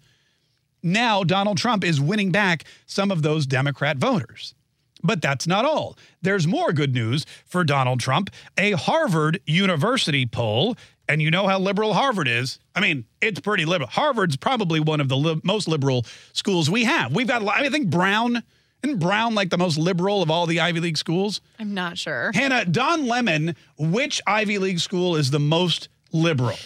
now 0.82 1.24
Donald 1.24 1.58
Trump 1.58 1.84
is 1.84 2.00
winning 2.00 2.30
back 2.30 2.64
some 2.86 3.10
of 3.10 3.22
those 3.22 3.46
Democrat 3.46 3.96
voters. 3.98 4.54
But 5.02 5.22
that's 5.22 5.46
not 5.46 5.64
all. 5.64 5.96
There's 6.20 6.46
more 6.46 6.72
good 6.72 6.94
news 6.94 7.24
for 7.46 7.64
Donald 7.64 8.00
Trump. 8.00 8.30
A 8.58 8.72
Harvard 8.72 9.40
University 9.46 10.26
poll, 10.26 10.76
and 11.08 11.22
you 11.22 11.30
know 11.30 11.46
how 11.46 11.58
liberal 11.58 11.94
Harvard 11.94 12.28
is. 12.28 12.58
I 12.74 12.80
mean, 12.80 13.06
it's 13.20 13.40
pretty 13.40 13.64
liberal. 13.64 13.88
Harvard's 13.88 14.36
probably 14.36 14.78
one 14.78 15.00
of 15.00 15.08
the 15.08 15.16
li- 15.16 15.40
most 15.42 15.68
liberal 15.68 16.04
schools 16.32 16.68
we 16.68 16.84
have. 16.84 17.14
We've 17.14 17.26
got, 17.26 17.46
I 17.48 17.68
think 17.70 17.88
Brown, 17.88 18.42
isn't 18.82 18.98
Brown 18.98 19.34
like 19.34 19.50
the 19.50 19.58
most 19.58 19.78
liberal 19.78 20.22
of 20.22 20.30
all 20.30 20.46
the 20.46 20.60
Ivy 20.60 20.80
League 20.80 20.96
schools? 20.98 21.40
I'm 21.58 21.74
not 21.74 21.98
sure. 21.98 22.30
Hannah, 22.34 22.64
Don 22.64 23.06
Lemon, 23.06 23.56
which 23.78 24.20
Ivy 24.26 24.58
League 24.58 24.80
school 24.80 25.16
is 25.16 25.30
the 25.30 25.40
most 25.40 25.88
liberal? 26.12 26.56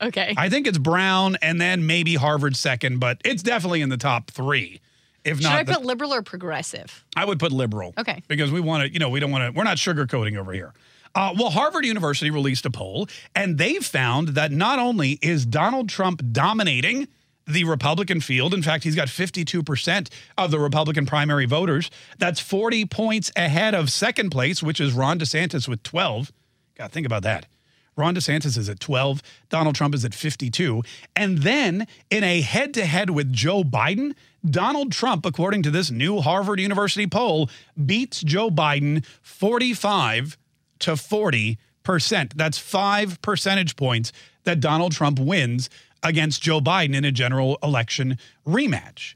Okay. 0.00 0.34
I 0.36 0.48
think 0.48 0.66
it's 0.66 0.78
Brown 0.78 1.36
and 1.42 1.60
then 1.60 1.86
maybe 1.86 2.14
Harvard 2.16 2.56
second, 2.56 2.98
but 3.00 3.20
it's 3.24 3.42
definitely 3.42 3.80
in 3.80 3.88
the 3.88 3.96
top 3.96 4.30
three. 4.30 4.80
If 5.24 5.38
Should 5.38 5.44
not, 5.44 5.54
I 5.58 5.62
the- 5.62 5.72
put 5.74 5.84
liberal 5.84 6.12
or 6.12 6.22
progressive? 6.22 7.04
I 7.16 7.24
would 7.24 7.38
put 7.38 7.50
liberal. 7.52 7.94
Okay. 7.96 8.22
Because 8.28 8.50
we 8.52 8.60
want 8.60 8.84
to, 8.84 8.92
you 8.92 8.98
know, 8.98 9.08
we 9.08 9.20
don't 9.20 9.30
want 9.30 9.44
to, 9.52 9.56
we're 9.58 9.64
not 9.64 9.78
sugarcoating 9.78 10.36
over 10.36 10.52
here. 10.52 10.72
Uh, 11.14 11.32
well, 11.38 11.50
Harvard 11.50 11.84
University 11.86 12.30
released 12.30 12.66
a 12.66 12.70
poll, 12.70 13.08
and 13.36 13.56
they 13.56 13.76
found 13.76 14.28
that 14.30 14.50
not 14.50 14.80
only 14.80 15.12
is 15.22 15.46
Donald 15.46 15.88
Trump 15.88 16.20
dominating 16.32 17.06
the 17.46 17.64
Republican 17.64 18.20
field, 18.20 18.54
in 18.54 18.62
fact, 18.62 18.84
he's 18.84 18.94
got 18.94 19.08
52% 19.08 20.08
of 20.38 20.50
the 20.50 20.58
Republican 20.58 21.06
primary 21.06 21.46
voters. 21.46 21.90
That's 22.18 22.40
40 22.40 22.86
points 22.86 23.30
ahead 23.36 23.74
of 23.74 23.90
second 23.90 24.30
place, 24.30 24.62
which 24.62 24.80
is 24.80 24.92
Ron 24.92 25.18
DeSantis 25.18 25.68
with 25.68 25.82
12. 25.82 26.32
God, 26.76 26.92
think 26.92 27.06
about 27.06 27.22
that. 27.22 27.46
Ron 27.96 28.14
DeSantis 28.16 28.58
is 28.58 28.68
at 28.68 28.80
12. 28.80 29.22
Donald 29.50 29.76
Trump 29.76 29.94
is 29.94 30.04
at 30.04 30.14
52. 30.14 30.82
And 31.14 31.38
then 31.38 31.86
in 32.10 32.24
a 32.24 32.40
head 32.40 32.74
to 32.74 32.84
head 32.84 33.10
with 33.10 33.32
Joe 33.32 33.62
Biden, 33.62 34.14
Donald 34.44 34.90
Trump, 34.90 35.24
according 35.24 35.62
to 35.62 35.70
this 35.70 35.90
new 35.90 36.20
Harvard 36.20 36.58
University 36.58 37.06
poll, 37.06 37.48
beats 37.86 38.20
Joe 38.20 38.50
Biden 38.50 39.04
45 39.22 40.36
to 40.80 40.96
40 40.96 41.58
percent. 41.84 42.36
That's 42.36 42.58
five 42.58 43.22
percentage 43.22 43.76
points 43.76 44.10
that 44.42 44.58
Donald 44.58 44.92
Trump 44.92 45.18
wins 45.18 45.70
against 46.04 46.42
Joe 46.42 46.60
Biden 46.60 46.94
in 46.94 47.04
a 47.04 47.12
general 47.12 47.58
election 47.62 48.18
rematch. 48.46 49.14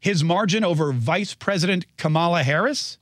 His 0.00 0.24
margin 0.24 0.64
over 0.64 0.92
Vice 0.92 1.34
President 1.34 1.84
Kamala 1.96 2.42
Harris, 2.42 2.98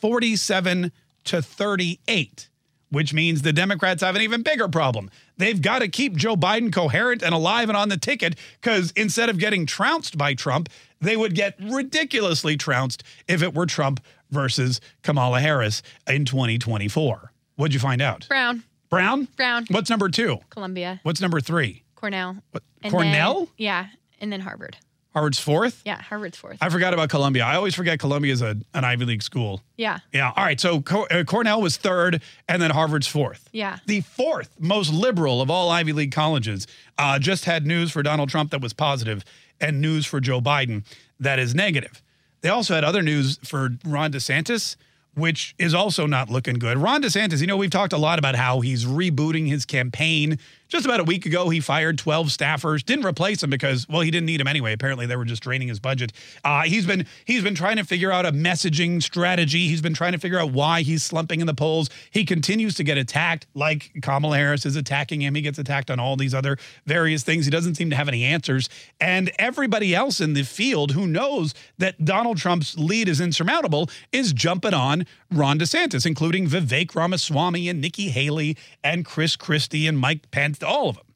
47 0.00 0.90
to 1.24 1.42
38 1.42 2.48
which 2.90 3.14
means 3.14 3.42
the 3.42 3.52
Democrats 3.52 4.02
have 4.02 4.16
an 4.16 4.22
even 4.22 4.42
bigger 4.42 4.68
problem. 4.68 5.10
They've 5.36 5.60
got 5.60 5.78
to 5.78 5.88
keep 5.88 6.16
Joe 6.16 6.36
Biden 6.36 6.72
coherent 6.72 7.22
and 7.22 7.34
alive 7.34 7.68
and 7.68 7.76
on 7.76 7.88
the 7.88 7.96
ticket 7.96 8.36
because 8.60 8.92
instead 8.92 9.28
of 9.28 9.38
getting 9.38 9.64
trounced 9.64 10.18
by 10.18 10.34
Trump, 10.34 10.68
they 11.00 11.16
would 11.16 11.34
get 11.34 11.54
ridiculously 11.60 12.56
trounced 12.56 13.02
if 13.26 13.42
it 13.42 13.54
were 13.54 13.66
Trump 13.66 14.00
versus 14.30 14.80
Kamala 15.02 15.40
Harris 15.40 15.82
in 16.06 16.24
2024. 16.24 17.32
What'd 17.56 17.74
you 17.74 17.80
find 17.80 18.02
out? 18.02 18.26
Brown. 18.28 18.64
Brown? 18.90 19.28
Brown. 19.36 19.66
What's 19.70 19.88
number 19.88 20.08
two? 20.08 20.38
Columbia. 20.50 21.00
What's 21.04 21.20
number 21.20 21.40
three? 21.40 21.84
Cornell. 22.00 22.36
What, 22.52 22.62
And 22.82 22.90
Cornell? 22.92 23.38
then- 23.40 23.48
yeah. 23.58 23.86
And 24.20 24.32
then 24.32 24.40
Harvard. 24.40 24.76
Harvard's 25.12 25.40
fourth? 25.40 25.82
Yeah. 25.84 26.00
Harvard's 26.00 26.38
fourth. 26.38 26.58
I 26.60 26.68
forgot 26.68 26.94
about 26.94 27.10
Columbia. 27.10 27.44
I 27.44 27.56
always 27.56 27.74
forget 27.74 27.98
Columbia 27.98 28.32
is 28.32 28.42
a, 28.42 28.56
an 28.74 28.84
Ivy 28.84 29.04
League 29.06 29.22
school. 29.22 29.60
yeah. 29.76 29.98
Yeah. 30.12 30.32
All 30.36 30.44
right. 30.44 30.60
So 30.60 30.84
uh, 31.10 31.24
Cornell 31.24 31.60
was 31.60 31.76
third, 31.76 32.22
and 32.48 32.62
then 32.62 32.70
Harvard's 32.70 33.08
fourth. 33.08 33.48
Yeah. 33.52 33.78
The 33.86 34.02
fourth 34.02 34.50
most 34.60 34.92
liberal 34.92 35.42
of 35.42 35.50
all 35.50 35.68
Ivy 35.68 35.92
League 35.92 36.12
colleges 36.12 36.66
uh, 36.96 37.18
just 37.18 37.44
had 37.44 37.66
news 37.66 37.90
for 37.90 38.02
Donald 38.04 38.28
Trump 38.28 38.52
that 38.52 38.60
was 38.60 38.72
positive 38.72 39.24
and 39.60 39.80
news 39.80 40.06
for 40.06 40.20
Joe 40.20 40.40
Biden 40.40 40.84
that 41.18 41.38
is 41.40 41.54
negative. 41.56 42.00
They 42.42 42.48
also 42.48 42.74
had 42.74 42.84
other 42.84 43.02
news 43.02 43.38
for 43.44 43.70
Ron 43.84 44.12
DeSantis, 44.12 44.76
which 45.14 45.54
is 45.58 45.74
also 45.74 46.06
not 46.06 46.30
looking 46.30 46.54
good. 46.60 46.78
Ron 46.78 47.02
DeSantis, 47.02 47.40
you 47.40 47.46
know, 47.48 47.56
we've 47.56 47.68
talked 47.68 47.92
a 47.92 47.98
lot 47.98 48.18
about 48.20 48.36
how 48.36 48.60
he's 48.60 48.84
rebooting 48.86 49.48
his 49.48 49.64
campaign. 49.66 50.38
Just 50.70 50.84
about 50.84 51.00
a 51.00 51.04
week 51.04 51.26
ago, 51.26 51.48
he 51.48 51.58
fired 51.58 51.98
12 51.98 52.28
staffers, 52.28 52.84
didn't 52.84 53.04
replace 53.04 53.40
them 53.40 53.50
because, 53.50 53.88
well, 53.88 54.02
he 54.02 54.10
didn't 54.12 54.26
need 54.26 54.38
them 54.38 54.46
anyway. 54.46 54.72
Apparently, 54.72 55.04
they 55.04 55.16
were 55.16 55.24
just 55.24 55.42
draining 55.42 55.66
his 55.66 55.80
budget. 55.80 56.12
Uh, 56.44 56.62
he's 56.62 56.86
been 56.86 57.06
he's 57.24 57.42
been 57.42 57.56
trying 57.56 57.76
to 57.76 57.84
figure 57.84 58.12
out 58.12 58.24
a 58.24 58.30
messaging 58.30 59.02
strategy. 59.02 59.66
He's 59.66 59.82
been 59.82 59.94
trying 59.94 60.12
to 60.12 60.18
figure 60.18 60.38
out 60.38 60.52
why 60.52 60.82
he's 60.82 61.02
slumping 61.02 61.40
in 61.40 61.48
the 61.48 61.54
polls. 61.54 61.90
He 62.12 62.24
continues 62.24 62.76
to 62.76 62.84
get 62.84 62.96
attacked, 62.98 63.48
like 63.52 63.90
Kamala 64.00 64.36
Harris 64.36 64.64
is 64.64 64.76
attacking 64.76 65.20
him. 65.20 65.34
He 65.34 65.42
gets 65.42 65.58
attacked 65.58 65.90
on 65.90 65.98
all 65.98 66.14
these 66.14 66.34
other 66.34 66.56
various 66.86 67.24
things. 67.24 67.46
He 67.46 67.50
doesn't 67.50 67.74
seem 67.74 67.90
to 67.90 67.96
have 67.96 68.06
any 68.06 68.22
answers. 68.22 68.68
And 69.00 69.32
everybody 69.40 69.92
else 69.92 70.20
in 70.20 70.34
the 70.34 70.44
field 70.44 70.92
who 70.92 71.08
knows 71.08 71.52
that 71.78 72.04
Donald 72.04 72.38
Trump's 72.38 72.78
lead 72.78 73.08
is 73.08 73.20
insurmountable 73.20 73.90
is 74.12 74.32
jumping 74.32 74.74
on 74.74 75.04
Ron 75.32 75.58
DeSantis, 75.58 76.06
including 76.06 76.46
Vivek 76.46 76.94
Ramaswamy 76.94 77.68
and 77.68 77.80
Nikki 77.80 78.10
Haley 78.10 78.56
and 78.84 79.04
Chris 79.04 79.34
Christie 79.34 79.88
and 79.88 79.98
Mike 79.98 80.30
Pence, 80.30 80.59
all 80.62 80.88
of 80.88 80.96
them. 80.96 81.06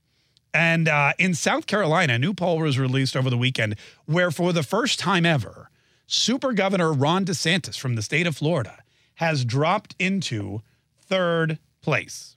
And 0.53 0.89
uh, 0.89 1.13
in 1.19 1.35
South 1.35 1.67
Carolina, 1.67 2.15
a 2.15 2.19
new 2.19 2.33
poll 2.33 2.59
was 2.59 2.79
released 2.79 3.17
over 3.17 3.29
the 3.29 3.37
weekend 3.37 3.77
where, 4.07 4.31
for 4.31 4.53
the 4.53 4.63
first 4.63 5.01
time 5.01 5.27
ever, 5.27 5.69
Super 6.07 6.53
Governor 6.53 6.93
Ron 6.93 7.25
DeSantis 7.25 7.79
from 7.79 7.97
the 7.97 8.03
state 8.03 8.27
of 8.27 8.37
Florida 8.37 8.79
has 9.15 9.45
dropped 9.45 9.97
into 9.99 10.63
third 11.01 11.59
place. 11.81 12.37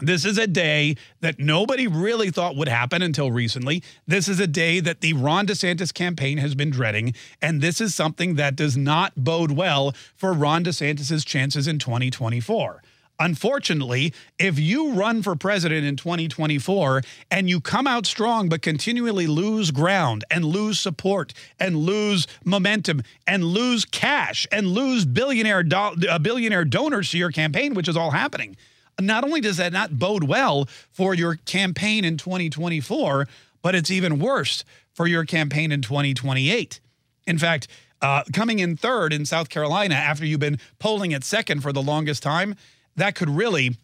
This 0.00 0.24
is 0.24 0.38
a 0.38 0.46
day 0.46 0.96
that 1.20 1.38
nobody 1.38 1.86
really 1.86 2.30
thought 2.30 2.56
would 2.56 2.68
happen 2.68 3.02
until 3.02 3.30
recently. 3.30 3.82
This 4.06 4.28
is 4.28 4.40
a 4.40 4.46
day 4.46 4.80
that 4.80 5.02
the 5.02 5.12
Ron 5.12 5.46
DeSantis 5.46 5.92
campaign 5.92 6.38
has 6.38 6.54
been 6.54 6.70
dreading. 6.70 7.14
And 7.42 7.60
this 7.60 7.80
is 7.80 7.94
something 7.94 8.36
that 8.36 8.56
does 8.56 8.76
not 8.76 9.12
bode 9.16 9.52
well 9.52 9.94
for 10.16 10.32
Ron 10.32 10.64
DeSantis' 10.64 11.24
chances 11.24 11.68
in 11.68 11.78
2024. 11.78 12.82
Unfortunately, 13.20 14.14
if 14.38 14.58
you 14.58 14.92
run 14.92 15.22
for 15.22 15.36
president 15.36 15.84
in 15.84 15.94
2024 15.96 17.02
and 17.30 17.50
you 17.50 17.60
come 17.60 17.86
out 17.86 18.06
strong 18.06 18.48
but 18.48 18.62
continually 18.62 19.26
lose 19.26 19.70
ground 19.70 20.24
and 20.30 20.42
lose 20.42 20.80
support 20.80 21.34
and 21.58 21.76
lose 21.76 22.26
momentum 22.46 23.02
and 23.26 23.44
lose 23.44 23.84
cash 23.84 24.46
and 24.50 24.68
lose 24.68 25.04
billionaire 25.04 25.62
do- 25.62 25.76
uh, 26.08 26.18
billionaire 26.18 26.64
donors 26.64 27.10
to 27.10 27.18
your 27.18 27.30
campaign, 27.30 27.74
which 27.74 27.88
is 27.88 27.96
all 27.96 28.10
happening, 28.10 28.56
not 28.98 29.22
only 29.22 29.42
does 29.42 29.58
that 29.58 29.72
not 29.72 29.98
bode 29.98 30.24
well 30.24 30.66
for 30.90 31.14
your 31.14 31.36
campaign 31.36 32.06
in 32.06 32.16
2024, 32.16 33.28
but 33.60 33.74
it's 33.74 33.90
even 33.90 34.18
worse 34.18 34.64
for 34.94 35.06
your 35.06 35.26
campaign 35.26 35.72
in 35.72 35.82
2028. 35.82 36.80
In 37.26 37.38
fact, 37.38 37.68
uh, 38.00 38.22
coming 38.32 38.60
in 38.60 38.78
third 38.78 39.12
in 39.12 39.26
South 39.26 39.50
Carolina 39.50 39.94
after 39.94 40.24
you've 40.24 40.40
been 40.40 40.58
polling 40.78 41.12
at 41.12 41.22
second 41.22 41.60
for 41.60 41.70
the 41.70 41.82
longest 41.82 42.22
time, 42.22 42.56
that 43.00 43.14
could 43.14 43.30
really, 43.30 43.76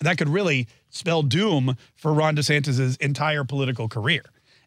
that 0.00 0.18
could 0.18 0.28
really 0.28 0.66
spell 0.90 1.22
doom 1.22 1.76
for 1.94 2.12
Ron 2.12 2.36
DeSantis' 2.36 3.00
entire 3.00 3.44
political 3.44 3.88
career. 3.88 4.22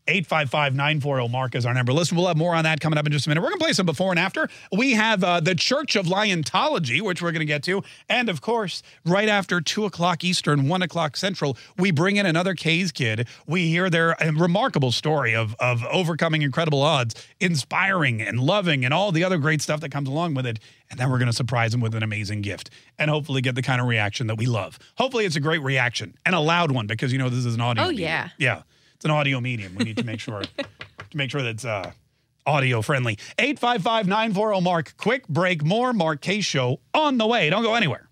855-940-MARK 0.07 1.55
is 1.55 1.65
our 1.65 1.73
number. 1.73 1.91
Listen, 1.91 2.15
we'll 2.15 2.27
have 2.27 2.37
more 2.37 2.53
on 2.53 2.63
that 2.63 2.79
coming 2.79 2.97
up 2.97 3.05
in 3.05 3.11
just 3.11 3.25
a 3.25 3.29
minute. 3.29 3.41
We're 3.41 3.49
going 3.49 3.59
to 3.59 3.63
play 3.65 3.73
some 3.73 3.85
before 3.85 4.11
and 4.11 4.19
after. 4.19 4.47
We 4.71 4.91
have 4.91 5.23
uh, 5.23 5.39
the 5.39 5.55
Church 5.55 5.95
of 5.95 6.05
Liontology, 6.05 7.01
which 7.01 7.21
we're 7.21 7.31
going 7.31 7.39
to 7.39 7.45
get 7.45 7.63
to. 7.63 7.83
And, 8.07 8.29
of 8.29 8.41
course, 8.41 8.83
right 9.03 9.27
after 9.27 9.61
2 9.61 9.85
o'clock 9.85 10.23
Eastern, 10.23 10.67
1 10.67 10.81
o'clock 10.83 11.17
Central, 11.17 11.57
we 11.77 11.89
bring 11.91 12.17
in 12.17 12.25
another 12.25 12.53
Kaye's 12.53 12.91
kid. 12.91 13.27
We 13.47 13.67
hear 13.67 13.89
their 13.89 14.21
uh, 14.21 14.31
remarkable 14.33 14.91
story 14.91 15.35
of, 15.35 15.55
of 15.59 15.83
overcoming 15.85 16.43
incredible 16.43 16.83
odds, 16.83 17.15
inspiring 17.39 18.21
and 18.21 18.39
loving 18.39 18.85
and 18.85 18.93
all 18.93 19.11
the 19.11 19.23
other 19.23 19.39
great 19.39 19.61
stuff 19.61 19.79
that 19.81 19.89
comes 19.89 20.07
along 20.07 20.35
with 20.35 20.45
it. 20.45 20.59
And 20.91 20.99
then 20.99 21.09
we're 21.09 21.17
going 21.17 21.31
to 21.31 21.33
surprise 21.33 21.71
them 21.71 21.81
with 21.81 21.95
an 21.95 22.03
amazing 22.03 22.41
gift 22.41 22.69
and 22.99 23.09
hopefully 23.09 23.41
get 23.41 23.55
the 23.55 23.63
kind 23.63 23.81
of 23.81 23.87
reaction 23.87 24.27
that 24.27 24.37
we 24.37 24.45
love. 24.45 24.77
Hopefully 24.99 25.25
it's 25.25 25.35
a 25.35 25.39
great 25.39 25.63
reaction 25.63 26.15
and 26.27 26.35
a 26.35 26.39
loud 26.39 26.71
one 26.71 26.85
because, 26.85 27.11
you 27.11 27.17
know, 27.17 27.27
this 27.27 27.43
is 27.43 27.55
an 27.55 27.61
audience. 27.61 27.87
Oh, 27.87 27.89
yeah. 27.89 28.29
Yeah 28.37 28.61
it's 28.95 29.05
an 29.05 29.11
audio 29.11 29.39
medium. 29.39 29.75
We 29.75 29.85
need 29.85 29.97
to 29.97 30.05
make 30.05 30.19
sure 30.19 30.41
to 30.57 31.17
make 31.17 31.29
sure 31.31 31.41
that 31.41 31.49
it's 31.49 31.65
uh, 31.65 31.91
audio 32.45 32.81
friendly. 32.81 33.17
855-940 33.37 34.63
Mark. 34.63 34.93
Quick 34.97 35.27
break. 35.27 35.63
More 35.63 35.93
Mark 35.93 36.21
Kaye 36.21 36.41
show 36.41 36.79
on 36.93 37.17
the 37.17 37.27
way. 37.27 37.49
Don't 37.49 37.63
go 37.63 37.75
anywhere. 37.75 38.09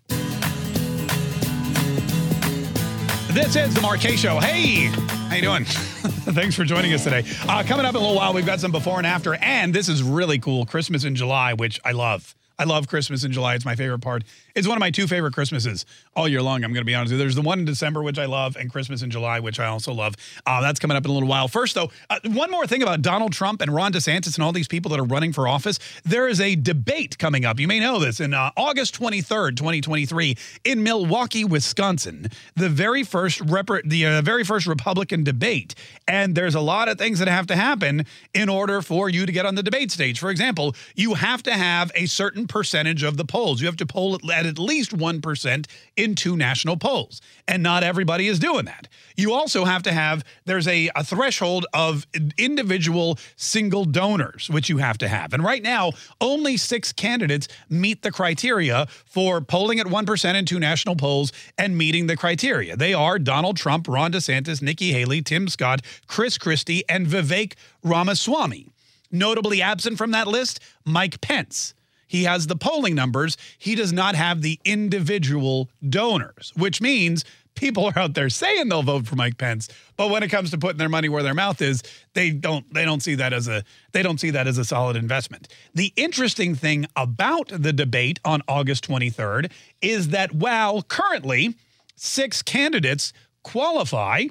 This 3.34 3.56
is 3.56 3.74
the 3.74 3.80
Mark 3.80 3.98
Kaye 3.98 4.14
Show. 4.14 4.38
Hey, 4.38 4.86
how 5.28 5.34
you 5.34 5.42
doing? 5.42 5.64
Thanks 5.64 6.54
for 6.54 6.62
joining 6.64 6.92
us 6.92 7.02
today. 7.02 7.24
Uh, 7.48 7.64
coming 7.64 7.84
up 7.84 7.90
in 7.90 7.96
a 7.96 7.98
little 7.98 8.14
while, 8.14 8.32
we've 8.32 8.46
got 8.46 8.60
some 8.60 8.70
before 8.70 8.98
and 8.98 9.06
after, 9.08 9.34
and 9.34 9.74
this 9.74 9.88
is 9.88 10.04
really 10.04 10.38
cool. 10.38 10.64
Christmas 10.66 11.02
in 11.02 11.16
July, 11.16 11.52
which 11.52 11.80
I 11.84 11.90
love. 11.90 12.36
I 12.58 12.64
love 12.64 12.86
Christmas 12.86 13.24
in 13.24 13.32
July. 13.32 13.54
It's 13.54 13.64
my 13.64 13.74
favorite 13.74 14.00
part. 14.00 14.22
It's 14.54 14.68
one 14.68 14.76
of 14.76 14.80
my 14.80 14.92
two 14.92 15.08
favorite 15.08 15.34
Christmases 15.34 15.84
all 16.14 16.28
year 16.28 16.40
long. 16.40 16.62
I'm 16.62 16.72
going 16.72 16.82
to 16.82 16.84
be 16.84 16.94
honest 16.94 17.10
with 17.10 17.18
you. 17.18 17.24
There's 17.24 17.34
the 17.34 17.42
one 17.42 17.58
in 17.58 17.64
December, 17.64 18.02
which 18.02 18.18
I 18.18 18.26
love, 18.26 18.56
and 18.56 18.70
Christmas 18.70 19.02
in 19.02 19.10
July, 19.10 19.40
which 19.40 19.58
I 19.58 19.66
also 19.66 19.92
love. 19.92 20.14
Uh, 20.46 20.60
that's 20.60 20.78
coming 20.78 20.96
up 20.96 21.04
in 21.04 21.10
a 21.10 21.14
little 21.14 21.28
while. 21.28 21.48
First, 21.48 21.74
though, 21.74 21.90
uh, 22.10 22.20
one 22.26 22.52
more 22.52 22.66
thing 22.66 22.82
about 22.82 23.02
Donald 23.02 23.32
Trump 23.32 23.60
and 23.60 23.74
Ron 23.74 23.92
DeSantis 23.92 24.36
and 24.36 24.44
all 24.44 24.52
these 24.52 24.68
people 24.68 24.90
that 24.92 25.00
are 25.00 25.04
running 25.04 25.32
for 25.32 25.48
office. 25.48 25.80
There 26.04 26.28
is 26.28 26.40
a 26.40 26.54
debate 26.54 27.18
coming 27.18 27.44
up. 27.44 27.58
You 27.58 27.66
may 27.66 27.80
know 27.80 27.98
this 27.98 28.20
in 28.20 28.32
uh, 28.32 28.52
August 28.56 28.98
23rd, 29.00 29.56
2023, 29.56 30.36
in 30.62 30.84
Milwaukee, 30.84 31.44
Wisconsin. 31.44 32.28
The 32.54 32.68
very 32.68 33.02
first 33.02 33.40
rep- 33.40 33.64
the 33.84 34.06
uh, 34.06 34.22
very 34.22 34.44
first 34.44 34.68
Republican 34.68 35.24
debate, 35.24 35.74
and 36.06 36.36
there's 36.36 36.54
a 36.54 36.60
lot 36.60 36.88
of 36.88 36.98
things 36.98 37.18
that 37.18 37.26
have 37.26 37.48
to 37.48 37.56
happen 37.56 38.06
in 38.32 38.48
order 38.48 38.80
for 38.82 39.08
you 39.08 39.26
to 39.26 39.32
get 39.32 39.44
on 39.44 39.56
the 39.56 39.62
debate 39.64 39.90
stage. 39.90 40.20
For 40.20 40.30
example, 40.30 40.76
you 40.94 41.14
have 41.14 41.42
to 41.44 41.52
have 41.52 41.90
a 41.96 42.06
certain 42.44 42.48
percentage 42.48 43.02
of 43.02 43.16
the 43.16 43.24
polls. 43.24 43.60
You 43.60 43.66
have 43.66 43.76
to 43.76 43.86
poll 43.86 44.18
at 44.32 44.46
at 44.46 44.58
least 44.58 44.96
1% 44.96 45.66
in 45.96 46.14
two 46.14 46.36
national 46.36 46.76
polls. 46.76 47.20
And 47.48 47.62
not 47.62 47.82
everybody 47.82 48.28
is 48.28 48.38
doing 48.38 48.66
that. 48.66 48.88
You 49.16 49.32
also 49.32 49.64
have 49.64 49.82
to 49.84 49.92
have, 49.92 50.24
there's 50.44 50.68
a, 50.68 50.90
a 50.94 51.04
threshold 51.04 51.66
of 51.72 52.06
individual 52.38 53.18
single 53.36 53.84
donors, 53.84 54.48
which 54.50 54.68
you 54.68 54.78
have 54.78 54.98
to 54.98 55.08
have. 55.08 55.32
And 55.32 55.42
right 55.42 55.62
now, 55.62 55.92
only 56.20 56.56
six 56.56 56.92
candidates 56.92 57.48
meet 57.68 58.02
the 58.02 58.10
criteria 58.10 58.86
for 59.06 59.40
polling 59.40 59.80
at 59.80 59.86
1% 59.86 60.34
in 60.34 60.44
two 60.44 60.58
national 60.58 60.96
polls 60.96 61.32
and 61.58 61.76
meeting 61.76 62.06
the 62.06 62.16
criteria. 62.16 62.76
They 62.76 62.94
are 62.94 63.18
Donald 63.18 63.56
Trump, 63.56 63.88
Ron 63.88 64.12
DeSantis, 64.12 64.62
Nikki 64.62 64.92
Haley, 64.92 65.22
Tim 65.22 65.48
Scott, 65.48 65.80
Chris 66.06 66.38
Christie, 66.38 66.84
and 66.88 67.06
Vivek 67.06 67.54
Ramaswamy. 67.82 68.68
Notably 69.10 69.62
absent 69.62 69.96
from 69.96 70.10
that 70.10 70.26
list, 70.26 70.60
Mike 70.84 71.20
Pence. 71.20 71.74
He 72.14 72.22
has 72.22 72.46
the 72.46 72.54
polling 72.54 72.94
numbers. 72.94 73.36
He 73.58 73.74
does 73.74 73.92
not 73.92 74.14
have 74.14 74.40
the 74.40 74.60
individual 74.64 75.68
donors, 75.88 76.52
which 76.54 76.80
means 76.80 77.24
people 77.56 77.86
are 77.86 77.98
out 77.98 78.14
there 78.14 78.30
saying 78.30 78.68
they'll 78.68 78.84
vote 78.84 79.08
for 79.08 79.16
Mike 79.16 79.36
Pence, 79.36 79.68
but 79.96 80.10
when 80.10 80.22
it 80.22 80.28
comes 80.28 80.52
to 80.52 80.58
putting 80.58 80.78
their 80.78 80.88
money 80.88 81.08
where 81.08 81.24
their 81.24 81.34
mouth 81.34 81.60
is, 81.60 81.82
they 82.12 82.30
don't 82.30 82.72
they 82.72 82.84
don't 82.84 83.02
see 83.02 83.16
that 83.16 83.32
as 83.32 83.48
a 83.48 83.64
they 83.90 84.00
don't 84.00 84.20
see 84.20 84.30
that 84.30 84.46
as 84.46 84.58
a 84.58 84.64
solid 84.64 84.94
investment. 84.94 85.48
The 85.74 85.92
interesting 85.96 86.54
thing 86.54 86.86
about 86.94 87.48
the 87.48 87.72
debate 87.72 88.20
on 88.24 88.42
August 88.46 88.88
23rd 88.88 89.50
is 89.82 90.10
that 90.10 90.32
while 90.32 90.82
currently 90.82 91.56
six 91.96 92.42
candidates 92.42 93.12
qualify 93.42 94.26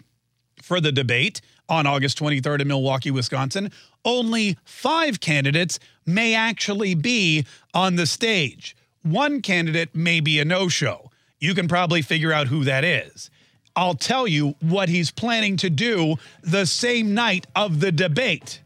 for 0.61 0.79
the 0.79 0.93
debate 0.93 1.41
on 1.67 1.85
August 1.85 2.17
23rd 2.17 2.61
in 2.61 2.69
Milwaukee, 2.69 3.11
Wisconsin, 3.11 3.73
only 4.05 4.57
five 4.63 5.19
candidates 5.19 5.79
may 6.05 6.35
actually 6.35 6.95
be 6.95 7.45
on 7.73 7.95
the 7.95 8.05
stage. 8.05 8.75
One 9.03 9.41
candidate 9.41 9.95
may 9.95 10.19
be 10.19 10.39
a 10.39 10.45
no 10.45 10.69
show. 10.69 11.11
You 11.39 11.53
can 11.53 11.67
probably 11.67 12.01
figure 12.01 12.31
out 12.31 12.47
who 12.47 12.63
that 12.63 12.83
is. 12.83 13.29
I'll 13.75 13.95
tell 13.95 14.27
you 14.27 14.55
what 14.61 14.89
he's 14.89 15.11
planning 15.11 15.57
to 15.57 15.69
do 15.69 16.15
the 16.41 16.65
same 16.65 17.13
night 17.13 17.47
of 17.55 17.79
the 17.79 17.91
debate, 17.91 18.61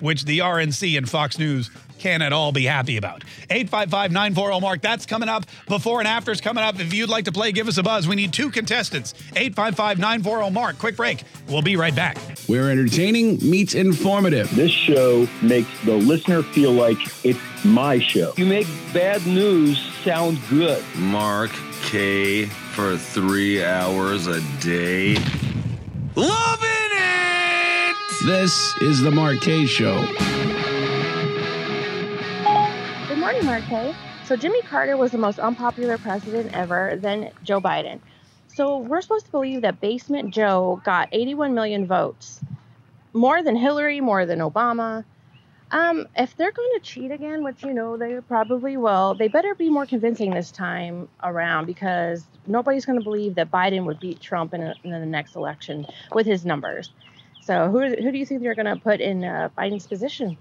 which 0.00 0.24
the 0.24 0.40
RNC 0.40 0.98
and 0.98 1.08
Fox 1.08 1.38
News 1.38 1.70
can 2.00 2.22
at 2.22 2.32
all 2.32 2.50
be 2.50 2.64
happy 2.64 2.96
about. 2.96 3.22
855 3.50 4.10
940 4.10 4.60
Mark. 4.60 4.80
That's 4.80 5.06
coming 5.06 5.28
up. 5.28 5.44
Before 5.68 6.00
and 6.00 6.08
after's 6.08 6.40
coming 6.40 6.64
up. 6.64 6.80
If 6.80 6.92
you'd 6.92 7.10
like 7.10 7.26
to 7.26 7.32
play, 7.32 7.52
give 7.52 7.68
us 7.68 7.78
a 7.78 7.82
buzz. 7.82 8.08
We 8.08 8.16
need 8.16 8.32
two 8.32 8.50
contestants. 8.50 9.14
855 9.36 9.98
940 9.98 10.50
Mark. 10.50 10.78
Quick 10.78 10.96
break. 10.96 11.22
We'll 11.48 11.62
be 11.62 11.76
right 11.76 11.94
back. 11.94 12.18
We're 12.48 12.70
entertaining 12.70 13.38
meets 13.48 13.74
informative. 13.74 14.54
This 14.56 14.72
show 14.72 15.28
makes 15.42 15.68
the 15.84 15.94
listener 15.94 16.42
feel 16.42 16.72
like 16.72 16.98
it's 17.24 17.38
my 17.64 17.98
show. 17.98 18.32
You 18.36 18.46
make 18.46 18.66
bad 18.92 19.24
news 19.26 19.78
sound 20.02 20.38
good. 20.48 20.82
Mark 20.96 21.50
Kaye 21.82 22.46
for 22.46 22.96
three 22.96 23.62
hours 23.62 24.26
a 24.26 24.40
day. 24.60 25.14
Loving 26.16 26.68
it! 26.92 27.96
This 28.26 28.74
is 28.82 29.00
the 29.00 29.10
Mark 29.10 29.40
Kaye 29.40 29.66
Show. 29.66 30.06
Morning, 33.42 33.94
So 34.26 34.36
Jimmy 34.36 34.60
Carter 34.62 34.98
was 34.98 35.12
the 35.12 35.18
most 35.18 35.38
unpopular 35.38 35.96
president 35.96 36.52
ever, 36.52 36.98
then 37.00 37.30
Joe 37.42 37.58
Biden. 37.58 37.98
So 38.48 38.76
we're 38.76 39.00
supposed 39.00 39.24
to 39.24 39.30
believe 39.30 39.62
that 39.62 39.80
Basement 39.80 40.34
Joe 40.34 40.82
got 40.84 41.08
81 41.10 41.54
million 41.54 41.86
votes, 41.86 42.40
more 43.14 43.42
than 43.42 43.56
Hillary, 43.56 44.02
more 44.02 44.26
than 44.26 44.40
Obama. 44.40 45.04
Um, 45.70 46.06
if 46.16 46.36
they're 46.36 46.52
going 46.52 46.70
to 46.74 46.80
cheat 46.80 47.10
again, 47.12 47.42
which 47.42 47.62
you 47.62 47.72
know 47.72 47.96
they 47.96 48.20
probably 48.20 48.76
will, 48.76 49.14
they 49.14 49.28
better 49.28 49.54
be 49.54 49.70
more 49.70 49.86
convincing 49.86 50.34
this 50.34 50.50
time 50.50 51.08
around 51.22 51.64
because 51.64 52.24
nobody's 52.46 52.84
going 52.84 52.98
to 52.98 53.04
believe 53.04 53.36
that 53.36 53.50
Biden 53.50 53.86
would 53.86 54.00
beat 54.00 54.20
Trump 54.20 54.52
in, 54.52 54.60
a, 54.60 54.74
in 54.84 54.90
the 54.90 55.06
next 55.06 55.34
election 55.34 55.86
with 56.12 56.26
his 56.26 56.44
numbers. 56.44 56.90
So 57.40 57.70
who 57.70 57.80
who 57.80 58.12
do 58.12 58.18
you 58.18 58.26
think 58.26 58.42
they're 58.42 58.54
going 58.54 58.66
to 58.66 58.80
put 58.80 59.00
in 59.00 59.24
uh, 59.24 59.48
Biden's 59.56 59.86
position? 59.86 60.36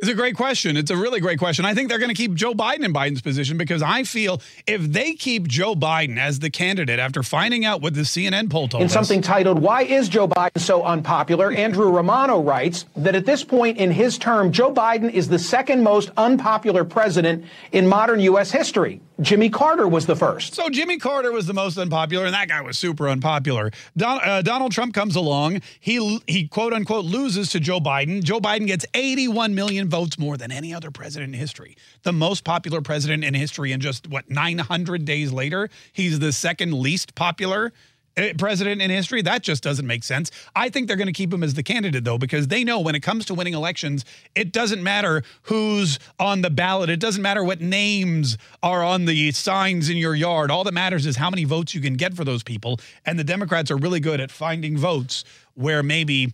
It's 0.00 0.08
a 0.08 0.14
great 0.14 0.36
question. 0.36 0.76
It's 0.76 0.92
a 0.92 0.96
really 0.96 1.18
great 1.18 1.40
question. 1.40 1.64
I 1.64 1.74
think 1.74 1.88
they're 1.88 1.98
going 1.98 2.14
to 2.14 2.14
keep 2.14 2.34
Joe 2.34 2.54
Biden 2.54 2.84
in 2.84 2.92
Biden's 2.92 3.20
position 3.20 3.58
because 3.58 3.82
I 3.82 4.04
feel 4.04 4.40
if 4.64 4.80
they 4.80 5.14
keep 5.14 5.48
Joe 5.48 5.74
Biden 5.74 6.18
as 6.18 6.38
the 6.38 6.50
candidate 6.50 7.00
after 7.00 7.24
finding 7.24 7.64
out 7.64 7.82
what 7.82 7.94
the 7.94 8.02
CNN 8.02 8.48
poll 8.48 8.68
told 8.68 8.82
In 8.82 8.86
us, 8.86 8.92
In 8.92 8.94
something 8.94 9.22
titled, 9.22 9.58
Why 9.58 9.82
is 9.82 10.08
Joe 10.08 10.28
Biden 10.28 10.60
so 10.60 10.84
unpopular? 10.84 11.50
Andrew 11.50 11.90
Romano 11.90 12.40
writes 12.40 12.86
that 12.96 13.16
at 13.16 13.26
this 13.26 13.42
point 13.42 13.78
in 13.78 13.90
his 13.90 14.18
term, 14.18 14.52
Joe 14.52 14.72
Biden 14.72 15.12
is 15.12 15.28
the 15.28 15.38
second 15.38 15.82
most 15.82 16.12
unpopular 16.16 16.84
president 16.84 17.44
in 17.72 17.88
modern 17.88 18.20
U.S. 18.20 18.52
history. 18.52 19.00
Jimmy 19.20 19.50
Carter 19.50 19.88
was 19.88 20.06
the 20.06 20.14
first. 20.14 20.54
So 20.54 20.70
Jimmy 20.70 20.98
Carter 20.98 21.32
was 21.32 21.46
the 21.46 21.52
most 21.52 21.76
unpopular, 21.76 22.24
and 22.26 22.34
that 22.34 22.48
guy 22.48 22.60
was 22.60 22.78
super 22.78 23.08
unpopular. 23.08 23.72
Don, 23.96 24.20
uh, 24.22 24.42
Donald 24.42 24.70
Trump 24.70 24.94
comes 24.94 25.16
along. 25.16 25.60
He 25.80 26.20
he 26.28 26.46
quote 26.46 26.72
unquote 26.72 27.04
loses 27.04 27.50
to 27.50 27.58
Joe 27.58 27.80
Biden. 27.80 28.22
Joe 28.22 28.38
Biden 28.38 28.68
gets 28.68 28.86
81 28.94 29.56
million 29.56 29.87
votes 29.88 30.18
more 30.18 30.36
than 30.36 30.52
any 30.52 30.72
other 30.72 30.90
president 30.90 31.34
in 31.34 31.40
history. 31.40 31.76
The 32.02 32.12
most 32.12 32.44
popular 32.44 32.80
president 32.80 33.24
in 33.24 33.34
history, 33.34 33.72
and 33.72 33.82
just 33.82 34.08
what 34.08 34.30
900 34.30 35.04
days 35.04 35.32
later, 35.32 35.68
he's 35.92 36.18
the 36.18 36.32
second 36.32 36.74
least 36.74 37.14
popular 37.14 37.72
uh, 38.18 38.32
president 38.36 38.82
in 38.82 38.90
history. 38.90 39.22
That 39.22 39.42
just 39.42 39.62
doesn't 39.62 39.86
make 39.86 40.02
sense. 40.02 40.30
I 40.56 40.68
think 40.68 40.88
they're 40.88 40.96
going 40.96 41.06
to 41.06 41.12
keep 41.12 41.32
him 41.32 41.42
as 41.42 41.54
the 41.54 41.62
candidate, 41.62 42.04
though, 42.04 42.18
because 42.18 42.48
they 42.48 42.64
know 42.64 42.80
when 42.80 42.94
it 42.94 43.00
comes 43.00 43.24
to 43.26 43.34
winning 43.34 43.54
elections, 43.54 44.04
it 44.34 44.52
doesn't 44.52 44.82
matter 44.82 45.22
who's 45.42 45.98
on 46.18 46.42
the 46.42 46.50
ballot. 46.50 46.90
It 46.90 47.00
doesn't 47.00 47.22
matter 47.22 47.44
what 47.44 47.60
names 47.60 48.36
are 48.62 48.82
on 48.82 49.04
the 49.04 49.30
signs 49.32 49.88
in 49.88 49.96
your 49.96 50.14
yard. 50.14 50.50
All 50.50 50.64
that 50.64 50.74
matters 50.74 51.06
is 51.06 51.16
how 51.16 51.30
many 51.30 51.44
votes 51.44 51.74
you 51.74 51.80
can 51.80 51.94
get 51.94 52.14
for 52.14 52.24
those 52.24 52.42
people. 52.42 52.80
And 53.06 53.18
the 53.18 53.24
Democrats 53.24 53.70
are 53.70 53.76
really 53.76 54.00
good 54.00 54.20
at 54.20 54.30
finding 54.30 54.76
votes 54.76 55.24
where 55.54 55.82
maybe 55.82 56.32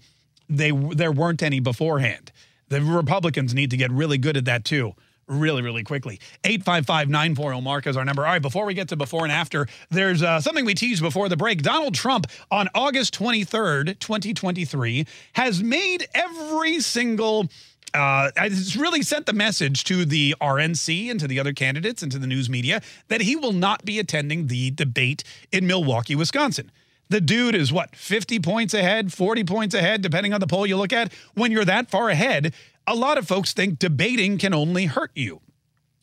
they 0.48 0.70
there 0.70 1.12
weren't 1.12 1.42
any 1.42 1.60
beforehand. 1.60 2.32
The 2.74 2.82
Republicans 2.82 3.54
need 3.54 3.70
to 3.70 3.76
get 3.76 3.92
really 3.92 4.18
good 4.18 4.36
at 4.36 4.46
that 4.46 4.64
too 4.64 4.94
really, 5.28 5.62
really 5.62 5.84
quickly. 5.84 6.20
855 6.42 7.08
940 7.08 7.60
Mark 7.62 7.86
is 7.86 7.96
our 7.96 8.04
number. 8.04 8.26
All 8.26 8.32
right, 8.32 8.42
before 8.42 8.66
we 8.66 8.74
get 8.74 8.88
to 8.88 8.96
before 8.96 9.22
and 9.22 9.32
after, 9.32 9.66
there's 9.90 10.22
uh, 10.22 10.40
something 10.40 10.66
we 10.66 10.74
teased 10.74 11.00
before 11.00 11.30
the 11.30 11.36
break. 11.36 11.62
Donald 11.62 11.94
Trump 11.94 12.26
on 12.50 12.68
August 12.74 13.18
23rd, 13.18 13.98
2023, 14.00 15.06
has 15.34 15.62
made 15.62 16.06
every 16.14 16.80
single. 16.80 17.48
Uh, 17.94 18.32
it's 18.36 18.74
really 18.74 19.02
sent 19.02 19.24
the 19.24 19.32
message 19.32 19.84
to 19.84 20.04
the 20.04 20.34
RNC 20.42 21.10
and 21.10 21.20
to 21.20 21.28
the 21.28 21.38
other 21.38 21.54
candidates 21.54 22.02
and 22.02 22.10
to 22.10 22.18
the 22.18 22.26
news 22.26 22.50
media 22.50 22.82
that 23.06 23.20
he 23.20 23.36
will 23.36 23.52
not 23.52 23.84
be 23.84 24.00
attending 24.00 24.48
the 24.48 24.72
debate 24.72 25.22
in 25.52 25.66
Milwaukee, 25.66 26.16
Wisconsin. 26.16 26.70
The 27.08 27.20
dude 27.20 27.54
is 27.54 27.72
what, 27.72 27.94
50 27.94 28.40
points 28.40 28.74
ahead, 28.74 29.12
40 29.12 29.44
points 29.44 29.74
ahead, 29.74 30.02
depending 30.02 30.32
on 30.32 30.40
the 30.40 30.46
poll 30.46 30.66
you 30.66 30.76
look 30.76 30.92
at. 30.92 31.12
When 31.34 31.52
you're 31.52 31.64
that 31.64 31.90
far 31.90 32.08
ahead, 32.08 32.54
a 32.86 32.94
lot 32.94 33.18
of 33.18 33.26
folks 33.26 33.52
think 33.52 33.78
debating 33.78 34.38
can 34.38 34.54
only 34.54 34.86
hurt 34.86 35.10
you. 35.14 35.40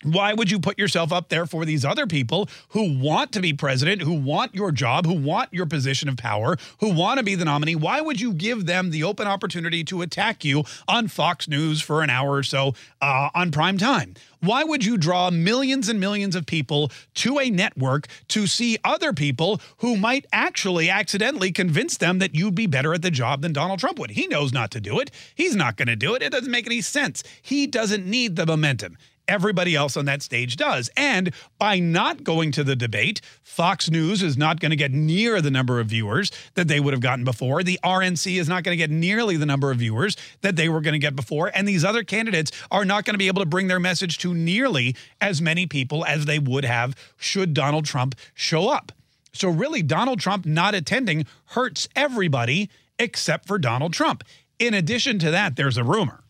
Why 0.04 0.34
would 0.34 0.49
you 0.49 0.60
put 0.60 0.80
yourself 0.80 1.12
up 1.14 1.30
there 1.30 1.45
for 1.45 1.64
these 1.64 1.86
other 1.86 2.08
people 2.08 2.49
who 2.70 2.97
want 2.97 3.32
to 3.34 3.39
be 3.39 3.54
president, 3.54 4.02
who 4.02 4.14
want 4.14 4.56
your 4.56 4.72
job, 4.72 5.06
who 5.06 5.14
want 5.14 5.54
your 5.54 5.68
position 5.68 6.10
of 6.10 6.18
power, 6.18 6.58
who 6.80 6.91
want 6.91 7.20
to 7.20 7.24
be 7.24 7.36
the 7.36 7.45
nominee? 7.45 7.76
Why 7.76 8.02
would 8.02 8.20
you 8.20 8.34
give 8.34 8.66
them 8.66 8.89
the 8.89 9.04
open 9.04 9.28
opportunity 9.28 9.84
to 9.86 10.02
attack 10.02 10.43
you 10.43 10.64
on 10.88 11.08
Fox 11.08 11.47
News 11.47 11.82
for 11.82 12.02
an 12.02 12.10
hour 12.10 12.32
or 12.32 12.43
so 12.43 12.74
uh, 12.99 13.30
on 13.36 13.52
prime 13.52 13.78
time? 13.78 14.16
Why 14.42 14.64
would 14.64 14.84
you 14.84 14.98
draw 14.98 15.30
millions 15.30 15.88
and 15.88 16.00
millions 16.00 16.36
of 16.36 16.48
people 16.48 16.92
to 17.14 17.38
a 17.38 17.52
network 17.52 18.08
to 18.30 18.48
see 18.48 18.80
other 18.84 19.14
people 19.14 19.62
who 19.78 19.96
might 19.96 20.26
actually 20.34 20.89
accidentally 20.89 21.52
convince 21.52 21.96
them 21.96 22.18
that 22.18 22.34
you'd 22.34 22.56
be 22.56 22.66
better 22.66 22.92
at 22.96 23.04
the 23.04 23.12
job 23.12 23.44
than 23.44 23.54
Donald 23.54 23.80
Trump 23.80 24.00
would? 24.00 24.12
He 24.12 24.26
knows 24.26 24.52
not 24.52 24.72
to 24.72 24.82
do 24.82 25.00
it. 25.00 25.12
He's 25.36 25.56
not 25.56 25.78
going 25.78 25.89
to 25.89 25.96
do 25.96 26.16
it. 26.16 26.24
It 26.24 26.32
doesn't 26.32 26.50
make 26.50 26.66
any 26.66 26.82
sense. 26.82 27.24
He 27.39 27.68
doesn't 27.68 28.08
need 28.08 28.36
the 28.36 28.48
momentum 28.48 28.98
everybody 29.32 29.75
else 29.75 29.95
on 29.95 30.03
that 30.05 30.21
stage 30.21 30.57
does. 30.57 30.89
And 30.97 31.34
by 31.57 31.79
not 31.79 32.23
going 32.23 32.51
to 32.51 32.65
the 32.65 32.75
debate, 32.75 33.21
Fox 33.41 33.89
News 33.89 34.21
is 34.21 34.38
not 34.38 34.59
going 34.59 34.71
to 34.71 34.75
get 34.75 34.91
near 34.91 35.41
the 35.41 35.49
number 35.49 35.79
of 35.79 35.88
viewers 35.88 36.32
that 36.55 36.67
they 36.67 36.82
would 36.82 36.93
have 36.93 37.01
gotten 37.01 37.23
before. 37.23 37.63
The 37.63 37.79
RNC 37.82 38.38
is 38.38 38.49
not 38.49 38.63
going 38.63 38.73
to 38.73 38.77
get 38.77 38.91
nearly 38.91 39.38
the 39.38 39.45
number 39.45 39.71
of 39.71 39.77
viewers 39.77 40.17
that 40.41 40.57
they 40.57 40.67
were 40.67 40.82
going 40.82 40.93
to 40.93 40.99
get 40.99 41.15
before. 41.15 41.49
And 41.55 41.65
these 41.65 41.86
other 41.86 42.03
candidates 42.03 42.51
are 42.69 42.84
not 42.84 43.05
going 43.05 43.13
to 43.13 43.17
be 43.17 43.27
able 43.27 43.41
to 43.41 43.47
bring 43.47 43.67
their 43.67 43.79
message 43.79 44.17
to 44.19 44.34
nearly 44.34 44.97
as 45.21 45.41
many 45.41 45.65
people 45.65 46.03
as 46.05 46.25
they 46.25 46.38
would 46.38 46.65
have 46.65 46.93
should 47.15 47.53
Donald 47.53 47.86
Trump 47.86 48.15
show 48.34 48.67
up. 48.67 48.91
So, 49.34 49.47
really, 49.47 49.82
Donald 49.82 50.19
Trump 50.19 50.45
not 50.45 50.75
attending 50.75 51.25
hurts 51.45 51.88
everybody 51.95 52.69
except 52.99 53.47
for 53.47 53.57
Donald 53.57 53.93
Trump. 53.93 54.25
In 54.59 54.73
addition 54.73 55.19
to 55.19 55.32
that, 55.32 55.55
there's 55.55 55.77
a 55.77 55.86
rumor 55.86 56.21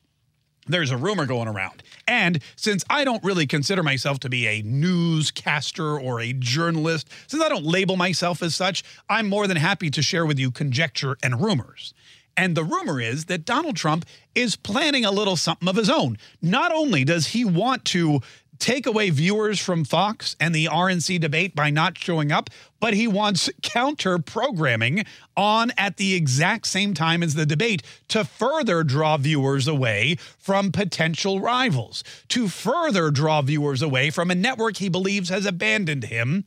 there's 0.68 0.92
a 0.92 0.98
rumor 0.98 1.26
going 1.26 1.48
around. 1.48 1.84
And 2.08 2.42
since 2.56 2.84
I 2.90 3.04
don't 3.04 3.24
really 3.24 3.48
consider 3.48 3.84
myself 3.84 4.20
to 4.22 4.30
be 4.30 4.48
a 4.48 4.62
newscaster 4.64 6.00
or 6.00 6.20
a 6.20 6.34
journalist, 6.34 7.10
since 7.28 7.44
I 7.44 7.50
don't 7.50 7.66
label 7.66 7.98
myself 7.98 8.42
as 8.42 8.56
such, 8.56 8.84
I'm 9.10 9.28
more 9.28 9.48
than 9.48 9.58
happy 9.58 9.90
to 9.92 10.02
share 10.02 10.26
with 10.26 10.40
you 10.40 10.52
conjecture 10.52 11.18
and 11.24 11.42
rumors. 11.42 11.94
And 12.38 12.56
the 12.56 12.64
rumor 12.64 13.02
is 13.02 13.26
that 13.26 13.46
Donald 13.46 13.76
Trump 13.76 14.06
is 14.36 14.56
planning 14.56 15.06
a 15.06 15.12
little 15.12 15.36
something 15.36 15.68
of 15.68 15.76
his 15.76 15.90
own. 15.90 16.18
Not 16.42 16.72
only 16.72 17.04
does 17.04 17.28
he 17.28 17.44
want 17.46 17.86
to 17.86 18.22
take 18.62 18.86
away 18.86 19.10
viewers 19.10 19.60
from 19.60 19.84
Fox 19.84 20.36
and 20.40 20.54
the 20.54 20.66
RNC 20.66 21.20
debate 21.20 21.56
by 21.56 21.72
not 21.72 21.98
showing 21.98 22.32
up, 22.32 22.50
but 22.80 22.94
he 22.94 23.08
wants 23.08 23.50
counter 23.64 24.20
programming 24.20 25.04
on 25.36 25.72
at 25.78 25.98
the 25.98 26.14
exact 26.14 26.68
same 26.68 26.94
time 26.94 27.24
as 27.24 27.34
the 27.34 27.46
debate 27.46 27.82
to 28.08 28.24
further 28.24 28.84
draw 28.84 29.18
viewers 29.18 29.68
away 29.68 30.16
from 30.38 30.72
potential 30.72 31.40
rivals, 31.40 32.04
to 32.30 32.48
further 32.48 33.10
draw 33.10 33.42
viewers 33.42 33.82
away 33.82 34.12
from 34.12 34.30
a 34.30 34.36
network 34.36 34.78
he 34.78 34.90
believes 34.90 35.30
has 35.30 35.46
abandoned 35.46 36.06
him 36.06 36.46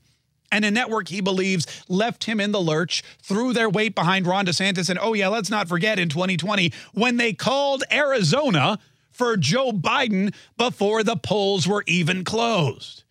and 0.52 0.64
a 0.64 0.70
network 0.70 1.08
he 1.08 1.20
believes 1.20 1.66
left 1.88 2.24
him 2.24 2.38
in 2.38 2.52
the 2.52 2.60
lurch, 2.60 3.02
threw 3.20 3.52
their 3.52 3.68
weight 3.68 3.96
behind 3.96 4.24
Ron 4.24 4.46
DeSantis. 4.46 4.88
And 4.88 5.00
oh, 5.02 5.12
yeah, 5.14 5.26
let's 5.26 5.50
not 5.50 5.68
forget 5.68 5.98
in 5.98 6.08
2020 6.08 6.72
when 6.92 7.16
they 7.16 7.32
called 7.32 7.82
Arizona 7.90 8.78
for 9.14 9.36
Joe 9.36 9.72
Biden 9.72 10.34
before 10.58 11.02
the 11.02 11.16
polls 11.16 11.66
were 11.66 11.84
even 11.86 12.24
closed. 12.24 13.04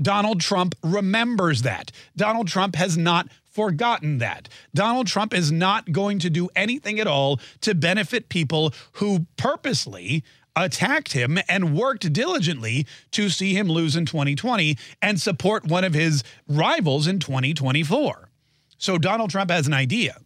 Donald 0.00 0.40
Trump 0.40 0.76
remembers 0.82 1.62
that. 1.62 1.90
Donald 2.16 2.48
Trump 2.48 2.76
has 2.76 2.96
not 2.96 3.28
forgotten 3.50 4.18
that. 4.18 4.48
Donald 4.72 5.08
Trump 5.08 5.34
is 5.34 5.50
not 5.50 5.90
going 5.90 6.20
to 6.20 6.30
do 6.30 6.48
anything 6.54 7.00
at 7.00 7.08
all 7.08 7.40
to 7.60 7.74
benefit 7.74 8.28
people 8.28 8.72
who 8.92 9.26
purposely 9.36 10.22
attacked 10.54 11.12
him 11.12 11.38
and 11.48 11.76
worked 11.76 12.12
diligently 12.12 12.86
to 13.10 13.28
see 13.28 13.54
him 13.54 13.68
lose 13.68 13.96
in 13.96 14.06
2020 14.06 14.76
and 15.02 15.20
support 15.20 15.66
one 15.66 15.84
of 15.84 15.94
his 15.94 16.22
rivals 16.46 17.06
in 17.06 17.18
2024. 17.18 18.28
So 18.76 18.98
Donald 18.98 19.30
Trump 19.30 19.50
has 19.50 19.66
an 19.66 19.74
idea. 19.74 20.16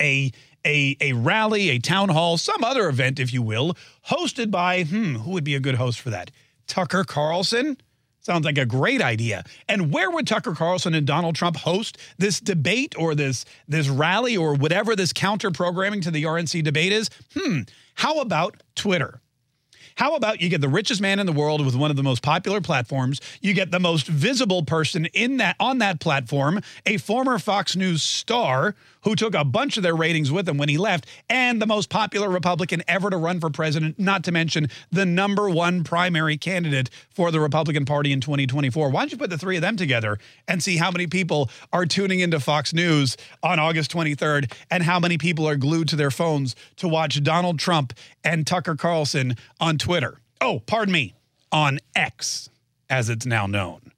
A 0.00 0.32
a, 0.64 0.96
a 1.00 1.12
rally, 1.12 1.70
a 1.70 1.78
town 1.78 2.08
hall, 2.08 2.36
some 2.36 2.64
other 2.64 2.88
event, 2.88 3.18
if 3.18 3.32
you 3.32 3.42
will, 3.42 3.76
hosted 4.08 4.50
by, 4.50 4.84
hmm, 4.84 5.16
who 5.16 5.32
would 5.32 5.44
be 5.44 5.54
a 5.54 5.60
good 5.60 5.76
host 5.76 6.00
for 6.00 6.10
that? 6.10 6.30
Tucker 6.66 7.04
Carlson? 7.04 7.76
Sounds 8.20 8.46
like 8.46 8.56
a 8.56 8.64
great 8.64 9.02
idea. 9.02 9.44
And 9.68 9.92
where 9.92 10.10
would 10.10 10.26
Tucker 10.26 10.54
Carlson 10.54 10.94
and 10.94 11.06
Donald 11.06 11.34
Trump 11.34 11.56
host 11.56 11.98
this 12.16 12.40
debate 12.40 12.94
or 12.98 13.14
this 13.14 13.44
this 13.68 13.88
rally 13.88 14.34
or 14.34 14.54
whatever 14.54 14.96
this 14.96 15.12
counter 15.12 15.50
programming 15.50 16.00
to 16.00 16.10
the 16.10 16.22
RNC 16.22 16.64
debate 16.64 16.92
is? 16.92 17.10
Hmm, 17.36 17.60
how 17.96 18.20
about 18.20 18.62
Twitter? 18.74 19.20
How 19.96 20.16
about 20.16 20.40
you 20.40 20.48
get 20.48 20.60
the 20.60 20.68
richest 20.68 21.00
man 21.00 21.20
in 21.20 21.26
the 21.26 21.32
world 21.32 21.64
with 21.64 21.76
one 21.76 21.90
of 21.90 21.96
the 21.96 22.02
most 22.02 22.22
popular 22.22 22.60
platforms? 22.60 23.20
You 23.40 23.52
get 23.52 23.70
the 23.70 23.78
most 23.78 24.06
visible 24.06 24.64
person 24.64 25.06
in 25.06 25.36
that 25.36 25.56
on 25.60 25.78
that 25.78 26.00
platform, 26.00 26.60
a 26.86 26.96
former 26.96 27.38
Fox 27.38 27.76
News 27.76 28.02
star 28.02 28.74
who 29.04 29.14
took 29.14 29.34
a 29.34 29.44
bunch 29.44 29.76
of 29.76 29.82
their 29.82 29.94
ratings 29.94 30.32
with 30.32 30.48
him 30.48 30.58
when 30.58 30.68
he 30.68 30.78
left, 30.78 31.06
and 31.28 31.60
the 31.60 31.66
most 31.66 31.90
popular 31.90 32.28
Republican 32.28 32.82
ever 32.88 33.10
to 33.10 33.16
run 33.16 33.40
for 33.40 33.50
president, 33.50 33.98
not 33.98 34.24
to 34.24 34.32
mention 34.32 34.68
the 34.90 35.06
number 35.06 35.48
one 35.48 35.84
primary 35.84 36.36
candidate 36.36 36.90
for 37.10 37.30
the 37.30 37.40
Republican 37.40 37.84
Party 37.84 38.12
in 38.12 38.20
2024. 38.20 38.90
Why 38.90 39.00
don't 39.02 39.12
you 39.12 39.18
put 39.18 39.30
the 39.30 39.38
three 39.38 39.56
of 39.56 39.62
them 39.62 39.76
together 39.76 40.18
and 40.48 40.62
see 40.62 40.76
how 40.76 40.90
many 40.90 41.06
people 41.06 41.50
are 41.72 41.86
tuning 41.86 42.20
into 42.20 42.40
Fox 42.40 42.72
News 42.72 43.16
on 43.42 43.58
August 43.58 43.92
23rd 43.92 44.52
and 44.70 44.82
how 44.82 44.98
many 44.98 45.18
people 45.18 45.46
are 45.46 45.56
glued 45.56 45.88
to 45.88 45.96
their 45.96 46.10
phones 46.10 46.56
to 46.76 46.88
watch 46.88 47.22
Donald 47.22 47.58
Trump 47.58 47.92
and 48.24 48.46
Tucker 48.46 48.74
Carlson 48.74 49.36
on 49.60 49.78
Twitter? 49.78 50.18
Oh, 50.40 50.60
pardon 50.66 50.92
me, 50.92 51.14
on 51.52 51.78
X, 51.94 52.48
as 52.90 53.08
it's 53.08 53.26
now 53.26 53.46
known. 53.46 53.92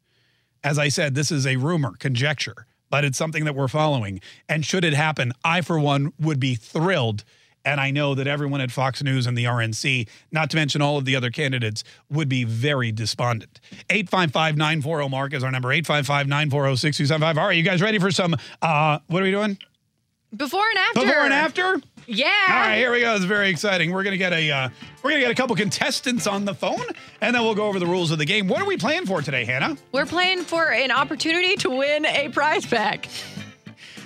As 0.63 0.79
I 0.79 0.89
said, 0.89 1.15
this 1.15 1.31
is 1.31 1.47
a 1.47 1.57
rumor, 1.57 1.95
conjecture 1.99 2.67
but 2.91 3.05
it's 3.05 3.19
something 3.19 3.45
that 3.45 3.55
we're 3.55 3.69
following. 3.69 4.21
And 4.49 4.65
should 4.65 4.85
it 4.85 4.95
happen, 4.95 5.33
I, 5.45 5.61
for 5.61 5.79
one, 5.79 6.13
would 6.21 6.41
be 6.41 6.55
thrilled. 6.55 7.25
And 7.65 7.81
I 7.81 7.91
know 7.91 8.15
that 8.15 8.29
everyone 8.29 8.61
at 8.61 8.71
Fox 8.71 9.03
News 9.03 9.27
and 9.27 9.37
the 9.37 9.45
RNC, 9.45 10.09
not 10.31 10.51
to 10.51 10.57
mention 10.57 10.81
all 10.81 10.99
of 10.99 11.05
the 11.05 11.17
other 11.17 11.31
candidates, 11.31 11.83
would 12.09 12.29
be 12.29 12.45
very 12.45 12.93
despondent. 12.93 13.61
855 13.91 14.57
940 14.57 15.09
Mark 15.09 15.35
is 15.35 15.43
our 15.43 15.51
number 15.51 15.73
855 15.73 16.29
940 16.29 16.77
6275. 16.77 17.39
All 17.39 17.49
right, 17.49 17.57
you 17.57 17.65
guys 17.65 17.83
ready 17.83 17.99
for 17.99 18.13
some, 18.13 18.37
uh, 18.63 19.01
what 19.09 19.21
are 19.21 19.25
we 19.25 19.33
doing? 19.33 19.59
Before 20.35 20.65
and 20.69 20.79
after. 20.79 21.01
Before 21.01 21.25
and 21.25 21.33
after? 21.33 21.81
Yeah. 22.07 22.27
All 22.49 22.55
right, 22.55 22.77
here 22.77 22.93
we 22.93 23.01
go. 23.01 23.15
It's 23.15 23.25
very 23.25 23.51
exciting. 23.51 23.93
We're 23.93 24.05
gonna 24.05 24.17
get 24.17 24.33
a 24.33 24.51
uh, 24.51 24.69
we're 25.03 25.11
gonna 25.11 25.23
get 25.23 25.31
a 25.31 25.35
couple 25.35 25.57
contestants 25.57 26.27
on 26.27 26.45
the 26.45 26.55
phone, 26.55 26.85
and 27.21 27.35
then 27.35 27.43
we'll 27.43 27.55
go 27.55 27.67
over 27.67 27.79
the 27.79 27.87
rules 27.87 28.11
of 28.11 28.19
the 28.19 28.25
game. 28.25 28.47
What 28.49 28.63
are 28.63 28.67
we 28.67 28.77
playing 28.77 29.07
for 29.07 29.23
today, 29.23 29.45
Hannah? 29.45 29.77
We're 29.93 30.07
playing 30.07 30.43
for 30.43 30.71
an 30.71 30.91
opportunity 30.91 31.57
to 31.57 31.71
win 31.71 32.07
a 32.07 32.29
prize 32.29 32.65
pack. 32.65 33.09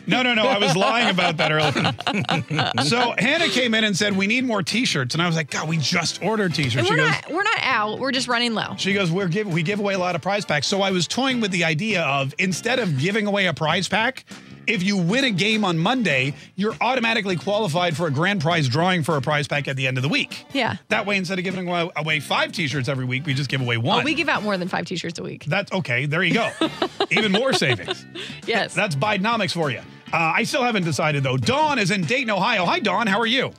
No, 0.07 0.23
no, 0.23 0.35
no. 0.35 0.43
I 0.45 0.59
was 0.59 0.75
lying 0.77 1.11
about 1.11 1.37
that 1.37 1.53
earlier. 1.53 2.85
so 2.85 3.15
Hannah 3.19 3.49
came 3.49 3.75
in 3.75 3.85
and 3.85 3.97
said 3.97 4.17
we 4.17 4.27
need 4.27 4.45
more 4.45 4.63
T-shirts, 4.63 5.15
and 5.15 5.23
I 5.23 5.27
was 5.27 5.37
like, 5.37 5.51
God, 5.51 5.69
we 5.69 5.77
just 5.77 6.23
ordered 6.23 6.55
T-shirts. 6.55 6.87
She 6.87 6.93
we're 6.93 6.97
goes, 6.97 7.11
not 7.11 7.31
we're 7.31 7.43
not 7.43 7.59
out. 7.61 7.99
We're 8.01 8.11
just 8.11 8.27
running 8.27 8.55
low. 8.55 8.75
she 8.77 8.93
goes, 8.93 9.11
we're 9.11 9.29
give 9.29 9.47
we 9.47 9.63
give 9.63 9.79
away 9.79 9.95
a 9.95 9.99
lot 9.99 10.15
of 10.15 10.23
prize 10.23 10.45
packs. 10.45 10.67
So 10.67 10.83
I 10.83 10.91
was 10.91 11.07
toying 11.07 11.41
with 11.41 11.51
the 11.53 11.65
idea 11.65 12.03
of 12.03 12.35
instead 12.39 12.79
of 12.79 12.99
giving 12.99 13.27
away 13.27 13.47
a 13.47 13.55
prize 13.55 13.89
pack, 13.89 14.25
if 14.71 14.83
you 14.85 14.97
win 14.97 15.25
a 15.25 15.31
game 15.31 15.64
on 15.64 15.79
Monday, 15.79 16.35
you're 16.55 16.77
automatically 16.81 17.37
qualified 17.37 17.97
for 17.97 18.07
a 18.07 18.11
grand 18.11 18.41
prize 18.41 18.68
drawing 18.68 19.03
for 19.03 19.16
a 19.16 19.21
prize 19.21 19.49
pack 19.49 19.66
at 19.68 19.77
the 19.77 19.87
end 19.87 19.99
of 19.99 20.03
the 20.03 20.09
week. 20.09 20.45
Yeah. 20.53 20.77
That 20.89 21.07
way, 21.07 21.16
instead 21.16 21.39
of 21.39 21.45
giving 21.45 21.68
away, 21.68 21.91
away 21.97 22.21
five 22.21 22.53
T-shirts 22.53 22.89
every 22.89 23.05
week, 23.05 23.27
we 23.27 23.35
just 23.35 23.51
give 23.51 23.61
away 23.61 23.77
one. 23.77 24.01
Oh, 24.01 24.05
we 24.05 24.14
give 24.14 24.29
out 24.29 24.43
more 24.43 24.57
than 24.57 24.68
five 24.68 24.87
T-shirts 24.87 25.18
a 25.18 25.23
week. 25.23 25.45
That's 25.47 25.73
okay. 25.73 26.07
There 26.07 26.23
you 26.23 26.35
go. 26.35 26.51
Even 27.11 27.33
more 27.33 27.53
savings. 27.53 28.07
Yes. 28.47 28.75
That's 28.75 28.95
Bidenomics 28.95 29.53
for 29.53 29.71
you. 29.71 29.81
Uh, 30.12 30.16
I 30.16 30.45
still 30.45 30.62
haven't 30.62 30.85
decided 30.85 31.23
though. 31.23 31.37
Dawn 31.37 31.79
is 31.79 31.91
in 31.91 32.03
Dayton, 32.03 32.31
Ohio. 32.31 32.64
Hi, 32.64 32.79
Dawn. 32.79 33.07
How 33.07 33.18
are 33.21 33.27
you? 33.27 33.53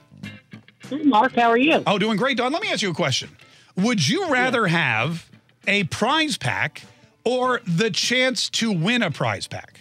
Hey, 0.89 1.03
Mark, 1.03 1.34
how 1.36 1.49
are 1.49 1.57
you? 1.57 1.84
Oh, 1.88 1.97
doing 1.97 2.18
great, 2.18 2.38
Dawn. 2.38 2.51
Let 2.51 2.62
me 2.62 2.70
ask 2.70 2.82
you 2.82 2.91
a 2.91 2.93
question. 2.93 3.30
Would 3.78 4.07
you 4.07 4.30
rather 4.30 4.68
have 4.68 5.30
a 5.68 5.86
prize 5.86 6.38
pack 6.38 6.84
or 7.24 7.62
the 7.66 7.89
chance 7.89 8.49
to 8.49 8.72
win 8.72 9.01
a 9.01 9.12
prize 9.12 9.47
pack? 9.47 9.80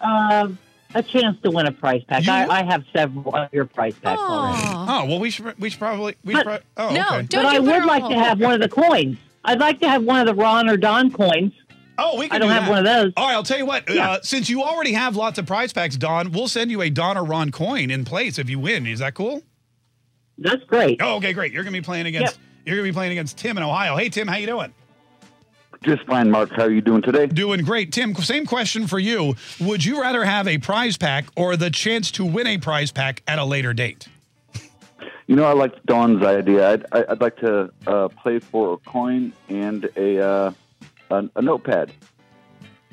Uh, 0.00 0.48
a 0.94 1.02
chance 1.02 1.38
to 1.42 1.50
win 1.50 1.66
a 1.66 1.72
prize 1.72 2.02
pack. 2.08 2.26
I, 2.28 2.46
I 2.46 2.62
have 2.64 2.82
several 2.94 3.34
of 3.34 3.52
your 3.52 3.66
prize 3.66 3.94
packs 3.94 4.18
already. 4.20 4.62
Oh 4.90 5.04
well, 5.06 5.20
we 5.20 5.30
should 5.30 5.58
we 5.58 5.68
should 5.70 5.78
probably 5.78 6.16
we 6.24 6.34
should 6.34 6.44
But- 6.44 6.62
prob- 6.76 6.94
oh, 6.96 7.14
okay. 7.18 7.26
but 7.30 7.44
I 7.46 7.58
would 7.58 7.84
like 7.84 8.08
to 8.08 8.14
have 8.18 8.40
one 8.40 8.54
of 8.54 8.60
the 8.60 8.68
coins. 8.68 9.18
I'd 9.44 9.60
like 9.60 9.80
to 9.80 9.88
have 9.88 10.02
one 10.04 10.20
of 10.20 10.26
the 10.26 10.34
Ron 10.34 10.68
or 10.68 10.76
Dawn 10.76 11.10
coins. 11.12 11.52
Oh, 11.98 12.16
we 12.18 12.28
can 12.28 12.36
I 12.36 12.38
don't 12.38 12.48
do 12.48 12.54
have 12.54 12.64
that. 12.64 12.70
one 12.70 12.78
of 12.78 12.84
those. 12.84 13.12
All 13.16 13.26
right, 13.26 13.34
I'll 13.34 13.42
tell 13.42 13.58
you 13.58 13.66
what. 13.66 13.84
Yeah. 13.92 14.12
Uh, 14.12 14.18
since 14.22 14.48
you 14.48 14.62
already 14.62 14.92
have 14.92 15.16
lots 15.16 15.38
of 15.38 15.46
prize 15.46 15.72
packs, 15.72 15.96
Don, 15.96 16.30
we'll 16.32 16.46
send 16.48 16.70
you 16.70 16.80
a 16.82 16.90
Don 16.90 17.18
or 17.18 17.24
Ron 17.24 17.50
coin 17.50 17.90
in 17.90 18.04
place 18.04 18.38
if 18.38 18.48
you 18.48 18.58
win. 18.58 18.86
Is 18.86 19.00
that 19.00 19.14
cool? 19.14 19.42
That's 20.38 20.62
great. 20.64 21.00
Oh, 21.02 21.16
okay, 21.16 21.32
great. 21.32 21.52
You're 21.52 21.64
gonna 21.64 21.76
be 21.76 21.82
playing 21.82 22.06
against 22.06 22.38
you're 22.64 22.76
gonna 22.76 22.88
be 22.88 22.92
playing 22.92 23.12
against 23.12 23.36
Tim 23.36 23.56
in 23.56 23.62
Ohio. 23.62 23.96
Hey, 23.96 24.08
Tim, 24.08 24.28
how 24.28 24.36
you 24.36 24.46
doing? 24.46 24.72
Just 25.82 26.04
fine, 26.06 26.30
Mark. 26.30 26.50
How 26.50 26.64
are 26.64 26.70
you 26.70 26.80
doing 26.80 27.02
today? 27.02 27.26
Doing 27.26 27.62
great. 27.64 27.92
Tim, 27.92 28.14
same 28.16 28.46
question 28.46 28.86
for 28.86 28.98
you. 28.98 29.36
Would 29.60 29.84
you 29.84 30.00
rather 30.00 30.24
have 30.24 30.48
a 30.48 30.58
prize 30.58 30.96
pack 30.96 31.26
or 31.36 31.56
the 31.56 31.70
chance 31.70 32.10
to 32.12 32.24
win 32.24 32.46
a 32.48 32.58
prize 32.58 32.90
pack 32.90 33.22
at 33.28 33.38
a 33.38 33.44
later 33.44 33.72
date? 33.72 34.08
You 35.28 35.36
know, 35.36 35.44
I 35.44 35.52
like 35.52 35.80
Dawn's 35.84 36.24
idea. 36.24 36.70
I'd, 36.72 36.86
I- 36.92 37.04
I'd 37.10 37.20
like 37.20 37.36
to 37.38 37.70
uh, 37.86 38.08
play 38.08 38.38
for 38.38 38.74
a 38.74 38.76
coin 38.78 39.32
and 39.48 39.88
a, 39.96 40.20
uh, 40.20 40.52
a 41.10 41.24
a 41.36 41.42
notepad. 41.42 41.92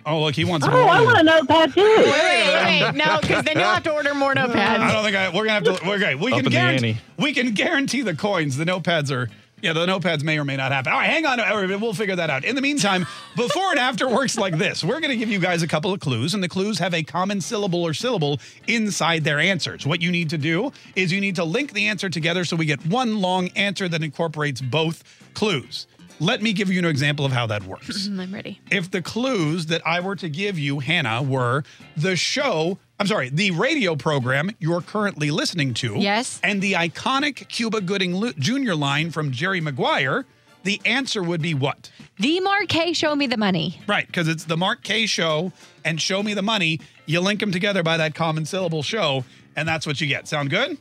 Oh, 0.05 0.21
look, 0.21 0.35
he 0.35 0.45
wants 0.45 0.67
Oh, 0.67 0.71
more. 0.71 0.81
I 0.81 1.01
want 1.01 1.17
a 1.17 1.23
notepad 1.23 1.73
too. 1.73 1.81
Wait, 1.81 2.05
wait, 2.05 2.83
wait. 2.83 2.95
No, 2.95 3.17
because 3.21 3.43
then 3.45 3.55
you'll 3.57 3.65
have 3.65 3.81
to 3.83 3.91
order 3.91 4.13
more 4.13 4.35
notepads. 4.35 4.55
I 4.79 4.91
don't 4.93 5.03
think 5.03 5.15
I, 5.15 5.29
we're 5.29 5.45
gonna 5.45 5.51
have 5.53 5.63
to. 5.63 5.79
We're 5.87 5.97
great. 5.97 6.19
We 6.19 6.31
Up 6.33 6.41
can 6.43 6.51
guarantee. 6.51 6.97
We 7.17 7.33
can 7.33 7.53
guarantee 7.53 8.03
the 8.03 8.15
coins. 8.15 8.57
The 8.57 8.65
notepads 8.65 9.09
are. 9.11 9.29
Yeah, 9.65 9.73
the 9.73 9.87
notepads 9.87 10.21
may 10.21 10.37
or 10.37 10.45
may 10.45 10.57
not 10.57 10.71
happen. 10.71 10.93
All 10.93 10.99
right, 10.99 11.09
hang 11.09 11.25
on. 11.25 11.39
We'll 11.81 11.95
figure 11.95 12.15
that 12.17 12.29
out. 12.29 12.45
In 12.45 12.53
the 12.53 12.61
meantime, 12.61 13.07
before 13.35 13.71
and 13.71 13.79
after 13.79 14.07
works 14.07 14.37
like 14.37 14.59
this, 14.59 14.83
we're 14.83 14.99
going 14.99 15.09
to 15.09 15.17
give 15.17 15.29
you 15.31 15.39
guys 15.39 15.63
a 15.63 15.67
couple 15.67 15.91
of 15.91 15.99
clues, 15.99 16.35
and 16.35 16.43
the 16.43 16.47
clues 16.47 16.77
have 16.77 16.93
a 16.93 17.01
common 17.01 17.41
syllable 17.41 17.81
or 17.81 17.95
syllable 17.95 18.39
inside 18.67 19.23
their 19.23 19.39
answers. 19.39 19.87
What 19.87 20.03
you 20.03 20.11
need 20.11 20.29
to 20.29 20.37
do 20.37 20.71
is 20.95 21.11
you 21.11 21.19
need 21.19 21.37
to 21.37 21.43
link 21.43 21.73
the 21.73 21.87
answer 21.87 22.11
together 22.11 22.45
so 22.45 22.55
we 22.55 22.67
get 22.67 22.85
one 22.85 23.17
long 23.21 23.47
answer 23.55 23.89
that 23.89 24.03
incorporates 24.03 24.61
both 24.61 25.03
clues. 25.33 25.87
Let 26.19 26.43
me 26.43 26.53
give 26.53 26.71
you 26.71 26.77
an 26.77 26.85
example 26.85 27.25
of 27.25 27.31
how 27.31 27.47
that 27.47 27.63
works. 27.65 28.07
I'm 28.07 28.31
ready. 28.31 28.61
if 28.69 28.91
the 28.91 29.01
clues 29.01 29.65
that 29.65 29.81
I 29.83 29.99
were 29.99 30.15
to 30.17 30.29
give 30.29 30.59
you, 30.59 30.77
Hannah, 30.77 31.23
were 31.23 31.63
the 31.97 32.15
show, 32.15 32.77
I'm 32.99 33.07
sorry, 33.07 33.29
the 33.29 33.51
radio 33.51 33.95
program 33.95 34.51
you're 34.59 34.81
currently 34.81 35.29
listening 35.29 35.73
to. 35.75 35.95
Yes. 35.95 36.39
And 36.43 36.61
the 36.61 36.73
iconic 36.73 37.47
Cuba 37.49 37.81
Gooding 37.81 38.33
Jr. 38.39 38.73
line 38.73 39.11
from 39.11 39.31
Jerry 39.31 39.59
Maguire, 39.59 40.25
the 40.63 40.81
answer 40.85 41.21
would 41.21 41.41
be 41.41 41.53
what? 41.53 41.91
The 42.17 42.39
Mark 42.39 42.69
Kaye 42.69 42.93
Show 42.93 43.15
Me 43.15 43.27
the 43.27 43.37
Money. 43.37 43.81
Right, 43.85 44.07
because 44.07 44.27
it's 44.27 44.45
the 44.45 44.57
Mark 44.57 44.83
Kaye 44.83 45.05
show 45.05 45.51
and 45.83 46.01
Show 46.01 46.23
Me 46.23 46.33
the 46.33 46.41
Money. 46.41 46.79
You 47.05 47.19
link 47.19 47.41
them 47.41 47.51
together 47.51 47.83
by 47.83 47.97
that 47.97 48.15
common 48.15 48.45
syllable 48.45 48.81
show, 48.81 49.25
and 49.55 49.67
that's 49.67 49.85
what 49.85 49.99
you 49.99 50.07
get. 50.07 50.27
Sound 50.27 50.49
good? 50.49 50.77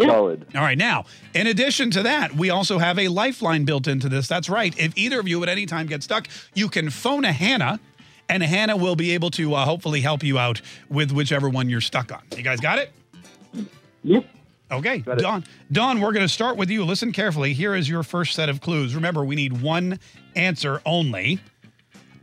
Solid. 0.00 0.46
All 0.54 0.62
right. 0.62 0.78
Now, 0.78 1.06
in 1.34 1.48
addition 1.48 1.90
to 1.90 2.04
that, 2.04 2.34
we 2.34 2.50
also 2.50 2.78
have 2.78 3.00
a 3.00 3.08
lifeline 3.08 3.64
built 3.64 3.88
into 3.88 4.08
this. 4.08 4.28
That's 4.28 4.48
right. 4.48 4.72
If 4.78 4.96
either 4.96 5.18
of 5.18 5.26
you 5.26 5.42
at 5.42 5.48
any 5.48 5.66
time 5.66 5.86
get 5.86 6.04
stuck, 6.04 6.28
you 6.54 6.68
can 6.68 6.88
phone 6.88 7.24
a 7.24 7.32
Hannah, 7.32 7.80
and 8.28 8.42
Hannah 8.42 8.76
will 8.76 8.96
be 8.96 9.12
able 9.12 9.30
to 9.32 9.54
uh, 9.54 9.64
hopefully 9.64 10.00
help 10.00 10.22
you 10.22 10.38
out 10.38 10.60
with 10.88 11.12
whichever 11.12 11.48
one 11.48 11.68
you're 11.68 11.80
stuck 11.80 12.12
on. 12.12 12.22
You 12.36 12.42
guys 12.42 12.60
got 12.60 12.78
it? 12.78 12.92
Yep. 14.04 14.26
Okay. 14.70 14.98
Dawn, 14.98 15.44
Dawn, 15.72 16.00
we're 16.00 16.12
going 16.12 16.26
to 16.26 16.32
start 16.32 16.56
with 16.56 16.68
you. 16.70 16.84
Listen 16.84 17.12
carefully. 17.12 17.54
Here 17.54 17.74
is 17.74 17.88
your 17.88 18.02
first 18.02 18.34
set 18.34 18.48
of 18.48 18.60
clues. 18.60 18.94
Remember, 18.94 19.24
we 19.24 19.34
need 19.34 19.62
one 19.62 19.98
answer 20.36 20.82
only. 20.84 21.40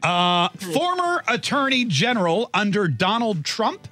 Uh, 0.04 0.50
former 0.50 1.24
Attorney 1.28 1.86
General 1.86 2.50
under 2.54 2.88
Donald 2.88 3.44
Trump 3.44 3.88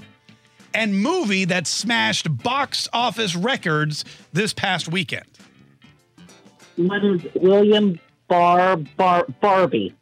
and 0.73 0.99
movie 0.99 1.45
that 1.45 1.65
smashed 1.65 2.43
box 2.43 2.87
office 2.93 3.35
records 3.35 4.05
this 4.31 4.53
past 4.53 4.87
weekend. 4.87 5.25
What 6.75 7.03
is 7.03 7.21
William 7.35 7.99
Bar 8.27 8.77
Bar 8.77 9.25
Barbie? 9.41 9.95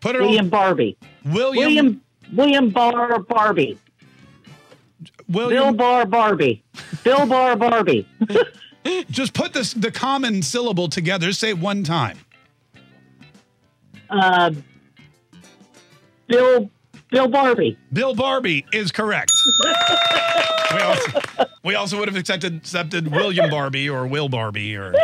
Put 0.00 0.16
it 0.16 0.22
William 0.22 0.48
Barbie. 0.48 0.96
William 1.24 1.56
William 1.56 2.02
William 2.32 2.70
Bar 2.70 3.20
Barbie. 3.20 3.78
Bill 5.28 5.48
William 5.48 5.76
Bar 5.76 6.06
Barbie. 6.06 6.62
Bill 7.02 7.26
Bar 7.26 7.56
Barbie. 7.56 8.06
Just 9.10 9.34
put 9.34 9.52
this 9.52 9.72
the 9.72 9.90
common 9.90 10.42
syllable 10.42 10.88
together. 10.88 11.32
Say 11.32 11.50
it 11.50 11.58
one 11.58 11.82
time. 11.82 12.18
Uh, 14.08 14.52
Bill 16.28 16.70
Bill 17.10 17.28
Barbie. 17.28 17.78
Bill 17.92 18.14
Barbie 18.14 18.66
is 18.72 18.92
correct. 18.92 19.32
we, 20.74 20.80
also, 20.80 21.22
we 21.64 21.74
also 21.74 21.98
would 21.98 22.08
have 22.08 22.16
accepted, 22.16 22.56
accepted 22.56 23.08
William 23.08 23.48
Barbie 23.50 23.88
or 23.88 24.06
Will 24.06 24.28
Barbie 24.28 24.76
or 24.76 24.94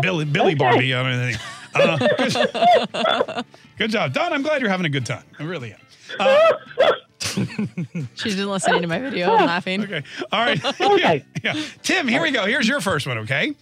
Billy 0.00 0.24
Billy 0.24 0.54
Barbie 0.54 0.92
or 0.92 0.98
anything. 0.98 1.40
Uh, 1.74 3.42
good, 3.82 3.90
good 3.90 3.98
job, 3.98 4.12
Dawn. 4.12 4.32
I'm 4.32 4.42
glad 4.42 4.60
you're 4.60 4.70
having 4.70 4.86
a 4.86 4.90
good 4.90 5.06
time. 5.06 5.24
I 5.38 5.44
really 5.44 5.72
am. 5.72 5.78
Uh, 6.18 6.52
She's 8.14 8.36
been 8.36 8.50
listening 8.50 8.82
to 8.82 8.88
my 8.88 8.98
video 8.98 9.34
and 9.34 9.46
laughing. 9.46 9.82
Okay. 9.82 10.02
All 10.30 10.44
right. 10.44 10.60
Okay. 10.80 11.24
Yeah. 11.42 11.54
Tim, 11.82 12.08
here 12.08 12.20
we 12.22 12.30
go. 12.30 12.44
Here's 12.44 12.68
your 12.68 12.80
first 12.80 13.06
one, 13.06 13.18
okay? 13.18 13.54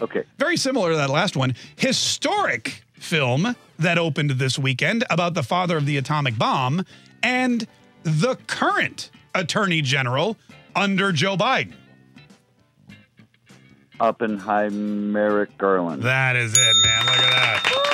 Okay. 0.00 0.24
Very 0.38 0.56
similar 0.56 0.90
to 0.90 0.96
that 0.96 1.10
last 1.10 1.36
one. 1.36 1.54
Historic 1.76 2.82
film 2.94 3.56
that 3.78 3.98
opened 3.98 4.30
this 4.32 4.58
weekend 4.58 5.04
about 5.10 5.34
the 5.34 5.42
father 5.42 5.76
of 5.76 5.86
the 5.86 5.96
atomic 5.96 6.38
bomb 6.38 6.84
and 7.22 7.66
the 8.02 8.36
current 8.46 9.10
attorney 9.34 9.82
general 9.82 10.36
under 10.76 11.12
Joe 11.12 11.36
Biden. 11.36 11.72
Oppenheimer 13.98 15.46
Garland. 15.58 16.02
That 16.02 16.36
is 16.36 16.54
it, 16.54 16.76
man. 16.84 17.06
Look 17.06 17.16
at 17.16 17.30
that. 17.30 17.89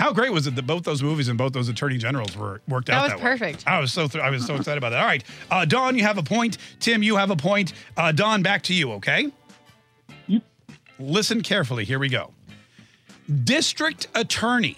How 0.00 0.12
great 0.14 0.32
was 0.32 0.46
it 0.46 0.54
that 0.56 0.66
both 0.66 0.84
those 0.84 1.02
movies 1.02 1.28
and 1.28 1.36
both 1.36 1.52
those 1.52 1.68
attorney 1.68 1.98
generals 1.98 2.34
were 2.36 2.62
worked 2.66 2.86
That 2.86 2.94
out 2.94 3.02
was 3.02 3.10
that 3.12 3.18
way? 3.18 3.22
perfect. 3.22 3.64
I 3.66 3.78
was 3.80 3.92
so 3.92 4.08
th- 4.08 4.24
I 4.24 4.30
was 4.30 4.46
so 4.46 4.54
excited 4.56 4.78
about 4.78 4.90
that. 4.90 5.00
All 5.00 5.06
right, 5.06 5.22
uh, 5.50 5.64
Dawn, 5.66 5.96
you 5.96 6.02
have 6.04 6.16
a 6.16 6.22
point. 6.22 6.56
Tim, 6.80 7.02
you 7.02 7.16
have 7.16 7.30
a 7.30 7.36
point. 7.36 7.74
Uh, 7.96 8.10
Dawn, 8.10 8.42
back 8.42 8.62
to 8.62 8.74
you. 8.74 8.92
Okay. 8.92 9.30
Listen 10.98 11.42
carefully. 11.42 11.84
Here 11.84 11.98
we 11.98 12.08
go. 12.08 12.32
District 13.44 14.06
attorney 14.14 14.76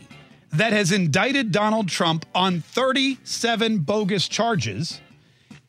that 0.52 0.72
has 0.72 0.90
indicted 0.92 1.52
Donald 1.52 1.88
Trump 1.88 2.26
on 2.34 2.60
37 2.60 3.78
bogus 3.78 4.28
charges, 4.28 5.00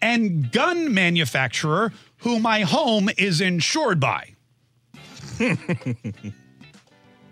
and 0.01 0.51
gun 0.51 0.93
manufacturer 0.93 1.93
who 2.17 2.39
my 2.39 2.61
home 2.61 3.09
is 3.17 3.39
insured 3.39 3.99
by. 3.99 4.33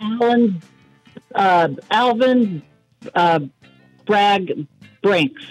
Alan 0.01 0.61
uh, 1.35 1.69
Alvin 1.89 2.61
uh, 3.15 3.39
Bragg 4.05 4.67
Brinks. 5.01 5.43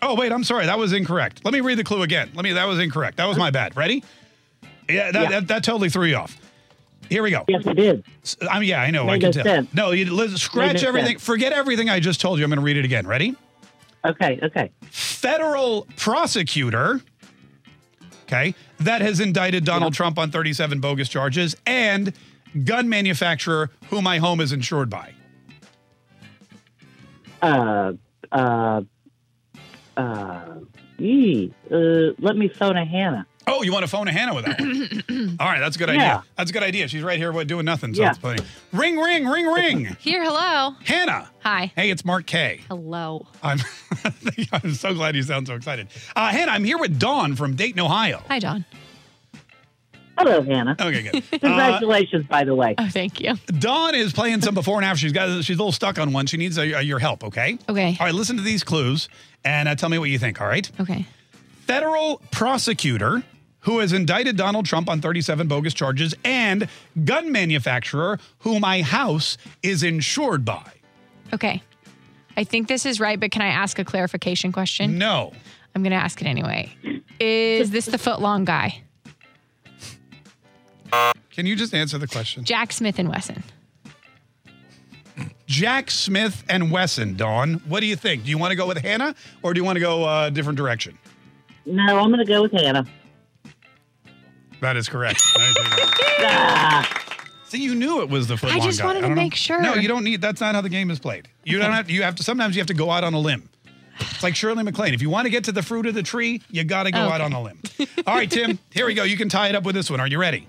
Oh 0.00 0.16
wait, 0.16 0.32
I'm 0.32 0.42
sorry. 0.44 0.66
That 0.66 0.78
was 0.78 0.92
incorrect. 0.92 1.44
Let 1.44 1.54
me 1.54 1.60
read 1.60 1.78
the 1.78 1.84
clue 1.84 2.02
again. 2.02 2.30
Let 2.34 2.42
me. 2.42 2.52
That 2.52 2.66
was 2.66 2.78
incorrect. 2.80 3.18
That 3.18 3.26
was 3.26 3.38
my 3.38 3.50
bad. 3.50 3.76
Ready? 3.76 4.02
Yeah, 4.88 5.12
that, 5.12 5.22
Yeah. 5.22 5.28
That, 5.30 5.48
that 5.48 5.64
totally 5.64 5.88
threw 5.90 6.06
you 6.06 6.16
off. 6.16 6.36
Here 7.08 7.22
we 7.22 7.30
go. 7.30 7.44
Yes, 7.46 7.66
it 7.66 7.74
did. 7.74 8.04
I 8.50 8.58
mean, 8.58 8.68
yeah, 8.70 8.80
I 8.80 8.90
know. 8.90 9.02
I 9.04 9.18
Made 9.18 9.20
can 9.20 9.28
no 9.28 9.32
tell. 9.32 9.44
sense. 9.44 9.74
No, 9.74 9.90
you 9.90 10.28
scratch 10.38 10.82
everything. 10.82 11.18
sense. 11.18 11.24
Forget 11.24 11.52
everything 11.52 11.90
I 11.90 12.00
just 12.00 12.20
told 12.20 12.38
you. 12.38 12.44
I'm 12.44 12.50
going 12.50 12.58
to 12.58 12.64
read 12.64 12.76
it 12.78 12.84
again. 12.84 13.06
Ready? 13.06 13.36
Okay, 14.04 14.40
okay. 14.42 14.70
Federal 14.90 15.86
prosecutor. 15.96 17.00
Okay, 18.24 18.54
that 18.80 19.02
has 19.02 19.20
indicted 19.20 19.64
Donald 19.64 19.92
Trump 19.92 20.18
on 20.18 20.30
37 20.30 20.80
bogus 20.80 21.08
charges 21.08 21.54
and 21.66 22.14
gun 22.64 22.88
manufacturer 22.88 23.70
who 23.90 24.02
my 24.02 24.18
home 24.18 24.40
is 24.40 24.52
insured 24.52 24.90
by. 24.90 25.12
Uh, 27.40 27.92
uh, 28.30 28.82
uh, 29.96 30.54
ee, 30.98 31.52
uh, 31.70 31.76
let 32.18 32.36
me 32.36 32.48
phone 32.48 32.76
a 32.76 32.84
Hannah. 32.84 33.26
Oh, 33.48 33.62
you 33.64 33.72
want 33.72 33.82
to 33.84 33.88
phone 33.90 34.06
a 34.06 34.12
Hannah 34.12 34.34
with 34.34 34.44
that 34.44 34.60
one? 34.60 35.36
All 35.40 35.46
right, 35.48 35.58
that's 35.58 35.74
a 35.74 35.78
good 35.78 35.88
idea. 35.90 36.02
Yeah. 36.02 36.20
That's 36.36 36.50
a 36.50 36.52
good 36.52 36.62
idea. 36.62 36.86
She's 36.86 37.02
right 37.02 37.18
here 37.18 37.32
what, 37.32 37.48
doing 37.48 37.64
nothing. 37.64 37.92
So 37.92 38.02
Yeah. 38.02 38.10
it's 38.10 38.18
funny. 38.18 38.38
Ring, 38.72 38.96
ring, 38.98 39.26
ring, 39.26 39.46
ring. 39.46 39.96
Here, 39.98 40.22
hello. 40.22 40.76
Hannah. 40.84 41.28
Hi. 41.42 41.72
Hey, 41.74 41.90
it's 41.90 42.04
Mark 42.04 42.26
Kaye. 42.26 42.60
Hello. 42.68 43.26
I'm, 43.42 43.58
I'm 44.52 44.74
so 44.74 44.94
glad 44.94 45.16
you 45.16 45.24
sound 45.24 45.48
so 45.48 45.54
excited. 45.54 45.88
Uh, 46.14 46.28
Hannah, 46.30 46.52
I'm 46.52 46.62
here 46.62 46.78
with 46.78 47.00
Dawn 47.00 47.34
from 47.34 47.56
Dayton, 47.56 47.80
Ohio. 47.80 48.22
Hi, 48.28 48.38
Dawn. 48.38 48.64
Hello, 50.18 50.42
Hannah. 50.42 50.76
Okay, 50.78 51.02
good. 51.02 51.24
Uh, 51.32 51.38
Congratulations, 51.38 52.26
by 52.26 52.44
the 52.44 52.54
way. 52.54 52.74
Oh, 52.78 52.88
thank 52.88 53.20
you. 53.20 53.34
Dawn 53.58 53.94
is 53.94 54.12
playing 54.12 54.42
some 54.42 54.54
before 54.54 54.76
and 54.76 54.84
after. 54.84 54.98
She's 55.00 55.12
got 55.12 55.42
she's 55.44 55.56
a 55.56 55.58
little 55.58 55.72
stuck 55.72 55.98
on 55.98 56.12
one. 56.12 56.26
She 56.26 56.36
needs 56.36 56.58
uh 56.58 56.62
your 56.62 56.98
help. 56.98 57.24
Okay. 57.24 57.58
Okay. 57.68 57.96
All 57.98 58.06
right. 58.06 58.14
Listen 58.14 58.36
to 58.36 58.42
these 58.42 58.62
clues 58.62 59.08
and 59.44 59.68
uh, 59.68 59.74
tell 59.74 59.88
me 59.88 59.98
what 59.98 60.08
you 60.10 60.18
think. 60.18 60.40
All 60.40 60.46
right. 60.46 60.70
Okay. 60.80 61.06
Federal 61.66 62.20
prosecutor 62.30 63.22
who 63.60 63.78
has 63.78 63.92
indicted 63.92 64.36
Donald 64.36 64.66
Trump 64.66 64.88
on 64.88 65.00
37 65.00 65.46
bogus 65.48 65.74
charges 65.74 66.14
and 66.24 66.68
gun 67.04 67.30
manufacturer 67.32 68.18
who 68.40 68.58
my 68.60 68.82
house 68.82 69.38
is 69.62 69.82
insured 69.82 70.44
by. 70.44 70.70
Okay. 71.32 71.62
I 72.36 72.44
think 72.44 72.68
this 72.68 72.84
is 72.86 72.98
right, 73.00 73.18
but 73.18 73.30
can 73.30 73.42
I 73.42 73.48
ask 73.48 73.78
a 73.78 73.84
clarification 73.84 74.52
question? 74.52 74.98
No. 74.98 75.32
I'm 75.74 75.82
going 75.82 75.92
to 75.92 75.96
ask 75.96 76.20
it 76.20 76.26
anyway. 76.26 76.72
Is 77.20 77.70
this 77.70 77.86
the 77.86 77.98
foot 77.98 78.20
long 78.20 78.44
guy? 78.44 78.82
Can 81.30 81.46
you 81.46 81.56
just 81.56 81.74
answer 81.74 81.98
the 81.98 82.06
question? 82.06 82.44
Jack 82.44 82.72
Smith 82.72 82.98
and 82.98 83.08
Wesson. 83.08 83.42
Jack 85.46 85.90
Smith 85.90 86.44
and 86.48 86.70
Wesson. 86.70 87.14
Dawn, 87.16 87.54
what 87.68 87.80
do 87.80 87.86
you 87.86 87.96
think? 87.96 88.24
Do 88.24 88.30
you 88.30 88.38
want 88.38 88.52
to 88.52 88.56
go 88.56 88.66
with 88.66 88.78
Hannah 88.78 89.14
or 89.42 89.52
do 89.52 89.60
you 89.60 89.64
want 89.64 89.76
to 89.76 89.80
go 89.80 90.04
uh, 90.08 90.26
a 90.26 90.30
different 90.30 90.56
direction? 90.56 90.98
No, 91.66 91.98
I'm 91.98 92.10
going 92.10 92.18
to 92.18 92.30
go 92.30 92.42
with 92.42 92.52
Hannah. 92.52 92.86
That 94.60 94.76
is 94.76 94.88
correct. 94.88 95.20
That 95.36 95.48
is 95.50 96.88
correct. 96.88 96.98
See, 97.48 97.62
you 97.62 97.74
knew 97.74 98.00
it 98.00 98.08
was 98.08 98.28
the 98.28 98.36
foot 98.36 98.50
I 98.54 98.60
just 98.60 98.78
guy. 98.80 98.86
wanted 98.86 99.00
to 99.00 99.08
don't 99.08 99.16
know. 99.16 99.22
make 99.22 99.34
sure. 99.34 99.60
No, 99.60 99.74
you 99.74 99.88
don't 99.88 100.04
need. 100.04 100.22
That's 100.22 100.40
not 100.40 100.54
how 100.54 100.62
the 100.62 100.70
game 100.70 100.90
is 100.90 100.98
played. 100.98 101.28
You 101.44 101.58
don't 101.58 101.72
have. 101.72 101.90
You 101.90 102.02
have 102.02 102.14
to. 102.14 102.22
Sometimes 102.22 102.56
you 102.56 102.60
have 102.60 102.68
to 102.68 102.74
go 102.74 102.90
out 102.90 103.04
on 103.04 103.12
a 103.12 103.18
limb. 103.18 103.48
It's 104.00 104.22
like 104.22 104.34
Shirley 104.34 104.62
MacLaine. 104.62 104.94
If 104.94 105.02
you 105.02 105.10
want 105.10 105.26
to 105.26 105.30
get 105.30 105.44
to 105.44 105.52
the 105.52 105.62
fruit 105.62 105.84
of 105.86 105.94
the 105.94 106.02
tree, 106.02 106.40
you 106.50 106.64
got 106.64 106.84
to 106.84 106.90
go 106.90 107.00
out 107.00 107.20
on 107.20 107.32
a 107.34 107.42
limb. 107.42 107.60
All 108.06 108.14
right, 108.14 108.30
Tim. 108.30 108.58
Here 108.70 108.86
we 108.86 108.94
go. 108.94 109.02
You 109.04 109.16
can 109.18 109.28
tie 109.28 109.48
it 109.48 109.54
up 109.54 109.64
with 109.64 109.74
this 109.74 109.90
one. 109.90 110.00
Are 110.00 110.06
you 110.08 110.18
ready? 110.18 110.48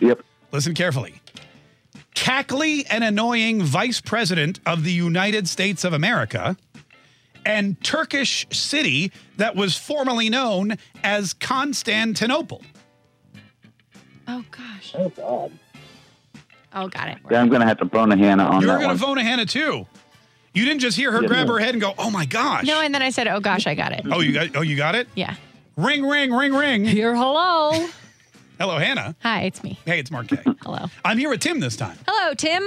Yep. 0.00 0.20
Listen 0.52 0.74
carefully. 0.74 1.20
Cackly 2.14 2.86
and 2.90 3.04
annoying 3.04 3.62
Vice 3.62 4.00
President 4.00 4.60
of 4.66 4.84
the 4.84 4.92
United 4.92 5.48
States 5.48 5.84
of 5.84 5.92
America 5.92 6.56
and 7.46 7.82
Turkish 7.82 8.46
city 8.50 9.10
that 9.38 9.56
was 9.56 9.76
formerly 9.76 10.28
known 10.28 10.76
as 11.02 11.32
Constantinople. 11.32 12.62
Oh, 14.28 14.44
gosh. 14.50 14.94
oh, 14.96 15.08
God. 15.10 15.52
Oh, 16.72 16.88
got 16.88 17.08
it. 17.08 17.18
Yeah, 17.30 17.40
I'm 17.40 17.48
going 17.48 17.62
to 17.62 17.66
have 17.66 17.78
to 17.78 17.88
phone 17.88 18.12
a 18.12 18.16
Hannah 18.16 18.44
on 18.44 18.60
You're 18.60 18.68
that 18.72 18.76
going 18.76 18.86
one. 18.88 18.96
to 18.96 19.02
phone 19.02 19.18
a 19.18 19.24
Hannah 19.24 19.46
too. 19.46 19.86
You 20.52 20.64
didn't 20.64 20.80
just 20.80 20.96
hear 20.96 21.10
her 21.12 21.20
Yes, 21.22 21.28
grab 21.28 21.46
ma'am. 21.46 21.54
her 21.54 21.58
head 21.60 21.74
and 21.74 21.80
go, 21.80 21.94
"Oh 21.96 22.10
my 22.10 22.26
gosh!" 22.26 22.64
No, 22.64 22.80
and 22.80 22.92
then 22.92 23.02
I 23.02 23.10
said, 23.10 23.28
oh, 23.28 23.38
gosh, 23.38 23.68
I 23.68 23.74
got 23.76 23.92
it. 23.92 24.02
Oh, 24.10 24.18
you 24.20 24.32
got. 24.32 24.56
Oh, 24.56 24.62
you 24.62 24.76
got 24.76 24.96
it. 24.96 25.06
Yeah. 25.14 25.36
Ring, 25.76 26.04
ring, 26.06 26.32
ring, 26.32 26.52
ring. 26.52 26.84
Here, 26.84 27.14
hello. 27.14 27.88
Hello, 28.60 28.76
Hannah. 28.76 29.16
Hi, 29.22 29.44
it's 29.44 29.64
me. 29.64 29.78
Hey, 29.86 29.98
it's 30.00 30.10
Mark 30.10 30.28
Kaye. 30.28 30.42
Hello. 30.60 30.84
I'm 31.02 31.16
here 31.16 31.30
with 31.30 31.40
Tim 31.40 31.60
this 31.60 31.76
time. 31.76 31.96
Hello, 32.06 32.34
Tim. 32.34 32.62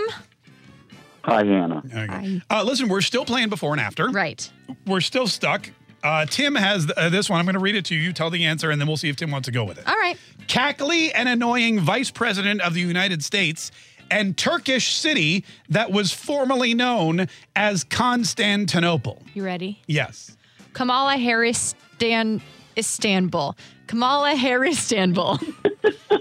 Hi, 1.23 1.45
Hannah. 1.45 1.83
Okay. 1.85 2.41
Uh, 2.49 2.63
listen, 2.63 2.89
we're 2.89 3.01
still 3.01 3.25
playing 3.25 3.49
before 3.49 3.73
and 3.73 3.79
after. 3.79 4.09
Right. 4.09 4.51
We're 4.87 5.01
still 5.01 5.27
stuck. 5.27 5.69
Uh, 6.01 6.25
Tim 6.25 6.55
has 6.55 6.87
th- 6.87 6.97
uh, 6.97 7.09
this 7.09 7.29
one. 7.29 7.37
I'm 7.37 7.45
going 7.45 7.53
to 7.53 7.59
read 7.59 7.75
it 7.75 7.85
to 7.85 7.95
you. 7.95 8.01
You 8.01 8.11
tell 8.11 8.31
the 8.31 8.43
answer, 8.43 8.71
and 8.71 8.81
then 8.81 8.87
we'll 8.87 8.97
see 8.97 9.09
if 9.09 9.17
Tim 9.17 9.29
wants 9.29 9.45
to 9.45 9.51
go 9.51 9.63
with 9.63 9.77
it. 9.77 9.87
All 9.87 9.95
right. 9.95 10.17
Cackly 10.47 11.11
and 11.13 11.29
annoying 11.29 11.79
Vice 11.79 12.09
President 12.09 12.59
of 12.61 12.73
the 12.73 12.81
United 12.81 13.23
States 13.23 13.71
and 14.09 14.35
Turkish 14.35 14.95
city 14.95 15.45
that 15.69 15.91
was 15.91 16.11
formerly 16.11 16.73
known 16.73 17.27
as 17.55 17.83
Constantinople. 17.83 19.21
You 19.35 19.45
ready? 19.45 19.79
Yes. 19.85 20.35
Kamala 20.73 21.17
Harris 21.17 21.75
Stan 21.97 22.41
Istanbul. 22.75 23.55
Kamala 23.87 24.35
Harris 24.35 24.77
Istanbul. 24.77 25.37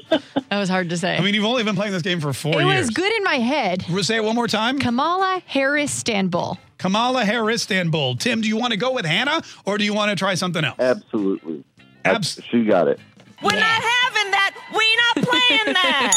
that 0.01 0.23
was 0.59 0.69
hard 0.69 0.91
to 0.91 0.97
say. 0.97 1.17
I 1.17 1.21
mean, 1.21 1.35
you've 1.35 1.45
only 1.45 1.63
been 1.65 1.77
playing 1.77 1.93
this 1.93 2.03
game 2.03 2.21
for 2.21 2.33
four 2.33 2.61
it 2.61 2.65
years. 2.67 2.87
was 2.87 2.91
good 2.91 3.13
in 3.13 3.25
my 3.25 3.37
head. 3.37 3.83
Say 4.03 4.17
it 4.17 4.25
one 4.25 4.35
more 4.35 4.49
time. 4.49 4.79
Kamala 4.79 5.43
Harris 5.47 5.95
Istanbul. 5.97 6.59
Kamala 6.79 7.25
Harris 7.25 7.63
Istanbul. 7.63 8.17
Tim, 8.17 8.41
do 8.41 8.49
you 8.49 8.57
want 8.57 8.73
to 8.73 8.77
go 8.77 8.93
with 8.93 9.05
Hannah 9.07 9.43
or 9.65 9.79
do 9.79 9.85
you 9.85 9.95
want 9.95 10.11
to 10.11 10.17
try 10.17 10.35
something 10.35 10.65
else? 10.65 10.79
Absolutely. 10.81 11.65
Abs- 12.05 12.41
she 12.51 12.65
got 12.65 12.89
it. 12.89 12.99
We're 13.43 13.53
not 13.53 13.63
having 13.63 14.31
that. 14.33 14.55
We're 14.75 15.23
not 15.23 15.31
playing 15.31 15.65
that. 15.75 16.13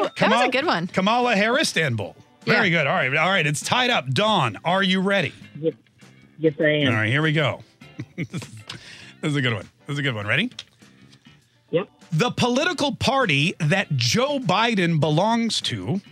Oh, 0.00 0.08
that 0.18 0.30
was 0.30 0.48
a 0.48 0.50
good 0.50 0.66
one. 0.66 0.86
Kamala 0.88 1.36
Harris 1.36 1.68
Istanbul. 1.68 2.16
Very 2.44 2.70
good. 2.70 2.86
All 2.86 2.94
right. 2.94 3.14
All 3.16 3.30
right. 3.30 3.46
It's 3.46 3.60
tied 3.62 3.90
up. 3.90 4.08
Dawn, 4.10 4.58
are 4.64 4.82
you 4.82 5.00
ready? 5.00 5.32
Yes, 5.58 5.74
yes 6.38 6.54
I 6.60 6.64
am. 6.64 6.88
All 6.88 6.94
right. 6.94 7.08
Here 7.08 7.22
we 7.22 7.32
go. 7.32 7.62
this 9.24 9.30
is 9.30 9.36
a 9.36 9.40
good 9.40 9.54
one. 9.54 9.66
This 9.86 9.94
is 9.94 9.98
a 9.98 10.02
good 10.02 10.14
one. 10.14 10.26
Ready? 10.26 10.50
Yep. 11.70 11.88
The 12.12 12.30
political 12.30 12.94
party 12.94 13.54
that 13.58 13.90
Joe 13.96 14.38
Biden 14.38 15.00
belongs 15.00 15.62
to 15.62 16.02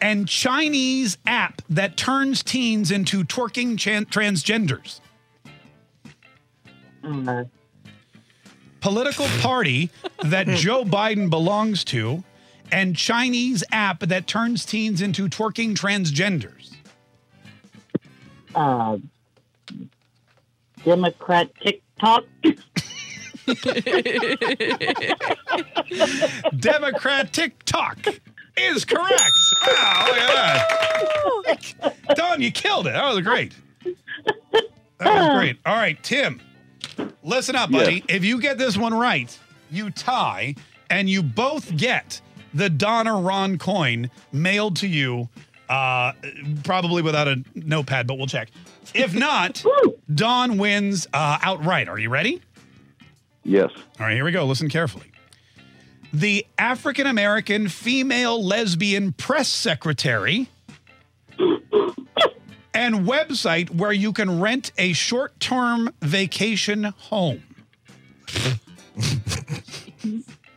and 0.00 0.26
Chinese 0.26 1.18
app 1.26 1.60
that 1.68 1.98
turns 1.98 2.42
teens 2.42 2.90
into 2.90 3.22
twerking 3.22 3.78
chan- 3.78 4.06
transgenders. 4.06 5.00
Uh, 7.04 7.44
Political 8.80 9.26
party 9.40 9.90
that 10.24 10.46
Joe 10.56 10.84
Biden 10.84 11.28
belongs 11.28 11.84
to 11.84 12.24
and 12.72 12.96
Chinese 12.96 13.62
app 13.72 14.00
that 14.00 14.26
turns 14.26 14.64
teens 14.64 15.02
into 15.02 15.28
twerking 15.28 15.74
transgenders. 15.76 16.72
uh, 18.54 18.96
Democrat 20.84 21.50
TikTok. 21.60 21.82
Democrat 26.58 27.32
TikTok 27.32 28.06
is 28.56 28.84
correct. 28.84 29.32
Wow, 29.66 30.06
look 30.06 30.16
at 30.18 31.74
that. 31.80 32.16
Dawn, 32.16 32.42
you 32.42 32.52
killed 32.52 32.86
it. 32.86 32.92
That 32.92 33.14
was 33.14 33.20
great. 33.22 33.54
That 34.98 35.14
was 35.14 35.38
great. 35.38 35.58
All 35.64 35.76
right, 35.76 36.02
Tim, 36.02 36.40
listen 37.22 37.56
up, 37.56 37.70
buddy. 37.70 38.04
If 38.08 38.24
you 38.24 38.40
get 38.40 38.58
this 38.58 38.76
one 38.76 38.92
right, 38.92 39.36
you 39.70 39.90
tie, 39.90 40.54
and 40.90 41.08
you 41.08 41.22
both 41.22 41.76
get 41.76 42.20
the 42.54 42.68
Don 42.68 43.06
or 43.06 43.20
Ron 43.20 43.58
coin 43.58 44.10
mailed 44.32 44.76
to 44.76 44.88
you, 44.88 45.28
uh, 45.68 46.12
probably 46.64 47.02
without 47.02 47.28
a 47.28 47.42
notepad, 47.54 48.06
but 48.06 48.18
we'll 48.18 48.26
check. 48.26 48.50
If 48.94 49.14
not, 49.14 49.64
Dawn 50.14 50.58
wins 50.58 51.06
uh, 51.12 51.38
outright. 51.42 51.88
Are 51.88 51.98
you 51.98 52.08
ready? 52.10 52.40
Yes. 53.44 53.70
All 53.98 54.06
right, 54.06 54.14
here 54.14 54.24
we 54.24 54.32
go. 54.32 54.44
Listen 54.44 54.68
carefully. 54.68 55.10
The 56.12 56.46
African 56.58 57.06
American 57.06 57.68
female 57.68 58.42
lesbian 58.42 59.12
press 59.12 59.48
secretary 59.48 60.48
and 62.74 63.06
website 63.06 63.70
where 63.70 63.92
you 63.92 64.12
can 64.12 64.40
rent 64.40 64.72
a 64.78 64.92
short 64.94 65.38
term 65.40 65.92
vacation 66.00 66.84
home. 66.84 67.42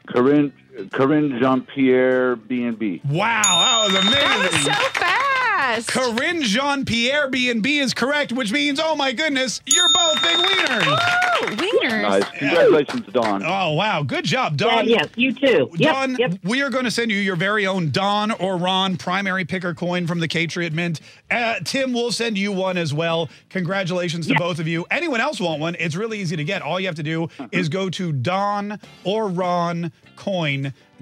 Corinne, 0.07 0.53
Corinne 0.91 1.39
Jean 1.41 1.61
Pierre 1.61 2.35
B&B. 2.35 3.01
Wow, 3.05 3.41
that 3.43 3.83
was 3.85 3.95
amazing. 3.95 4.19
That 4.19 4.51
was 4.51 4.61
so 4.63 4.99
fast. 4.99 5.40
Corinne 5.79 6.41
Jean 6.41 6.85
Pierre 6.85 7.29
B&B 7.29 7.79
is 7.79 7.93
correct, 7.93 8.31
which 8.31 8.51
means, 8.51 8.79
oh 8.81 8.95
my 8.95 9.11
goodness, 9.11 9.61
you're 9.65 9.89
both 9.93 10.21
big 10.21 10.37
wieners. 10.37 10.83
Oh, 10.85 11.45
wieners. 11.45 12.01
Nice. 12.01 12.29
Congratulations, 12.31 13.07
Dawn. 13.13 13.43
Oh, 13.45 13.73
wow. 13.73 14.03
Good 14.03 14.25
job, 14.25 14.57
Dawn. 14.57 14.87
Yeah, 14.87 14.97
yes, 15.01 15.09
you 15.15 15.33
too. 15.33 15.69
Dawn, 15.75 16.15
yep. 16.17 16.33
we 16.43 16.61
are 16.61 16.69
going 16.69 16.85
to 16.85 16.91
send 16.91 17.11
you 17.11 17.17
your 17.17 17.35
very 17.35 17.65
own 17.65 17.91
Don 17.91 18.31
or 18.31 18.57
Ron 18.57 18.97
primary 18.97 19.45
picker 19.45 19.73
coin 19.73 20.07
from 20.07 20.19
the 20.19 20.27
Catriot 20.27 20.73
Mint. 20.73 21.01
Uh, 21.29 21.55
Tim 21.63 21.93
will 21.93 22.11
send 22.11 22.37
you 22.37 22.51
one 22.51 22.77
as 22.77 22.93
well. 22.93 23.29
Congratulations 23.49 24.27
to 24.27 24.35
both 24.35 24.59
of 24.59 24.67
you. 24.67 24.85
Anyone 24.91 25.21
else 25.21 25.39
want 25.39 25.59
one? 25.59 25.75
It's 25.79 25.95
really 25.95 26.19
easy 26.19 26.35
to 26.35 26.43
get. 26.43 26.61
All 26.61 26.79
you 26.79 26.87
have 26.87 26.95
to 26.95 27.03
do 27.03 27.29
is 27.51 27.69
go 27.69 27.89
to 27.91 28.11
Don 28.11 28.79
or 29.03 29.27
Ron 29.27 29.91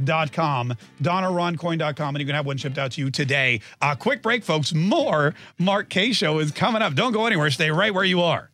coin.com, 0.05 0.75
donorroncoin.com, 1.01 2.15
and 2.15 2.19
you 2.19 2.25
can 2.25 2.35
have 2.35 2.45
one 2.45 2.57
shipped 2.57 2.77
out 2.77 2.91
to 2.93 3.01
you 3.01 3.11
today. 3.11 3.61
Uh, 3.81 3.95
quick 3.95 4.21
break, 4.21 4.43
folks. 4.43 4.73
More 4.73 5.33
Mark 5.57 5.89
Kaye 5.89 6.13
Show 6.13 6.39
is 6.39 6.51
coming 6.51 6.81
up. 6.81 6.95
Don't 6.95 7.11
go 7.11 7.25
anywhere. 7.25 7.49
Stay 7.51 7.71
right 7.71 7.93
where 7.93 8.03
you 8.03 8.21
are. 8.21 8.49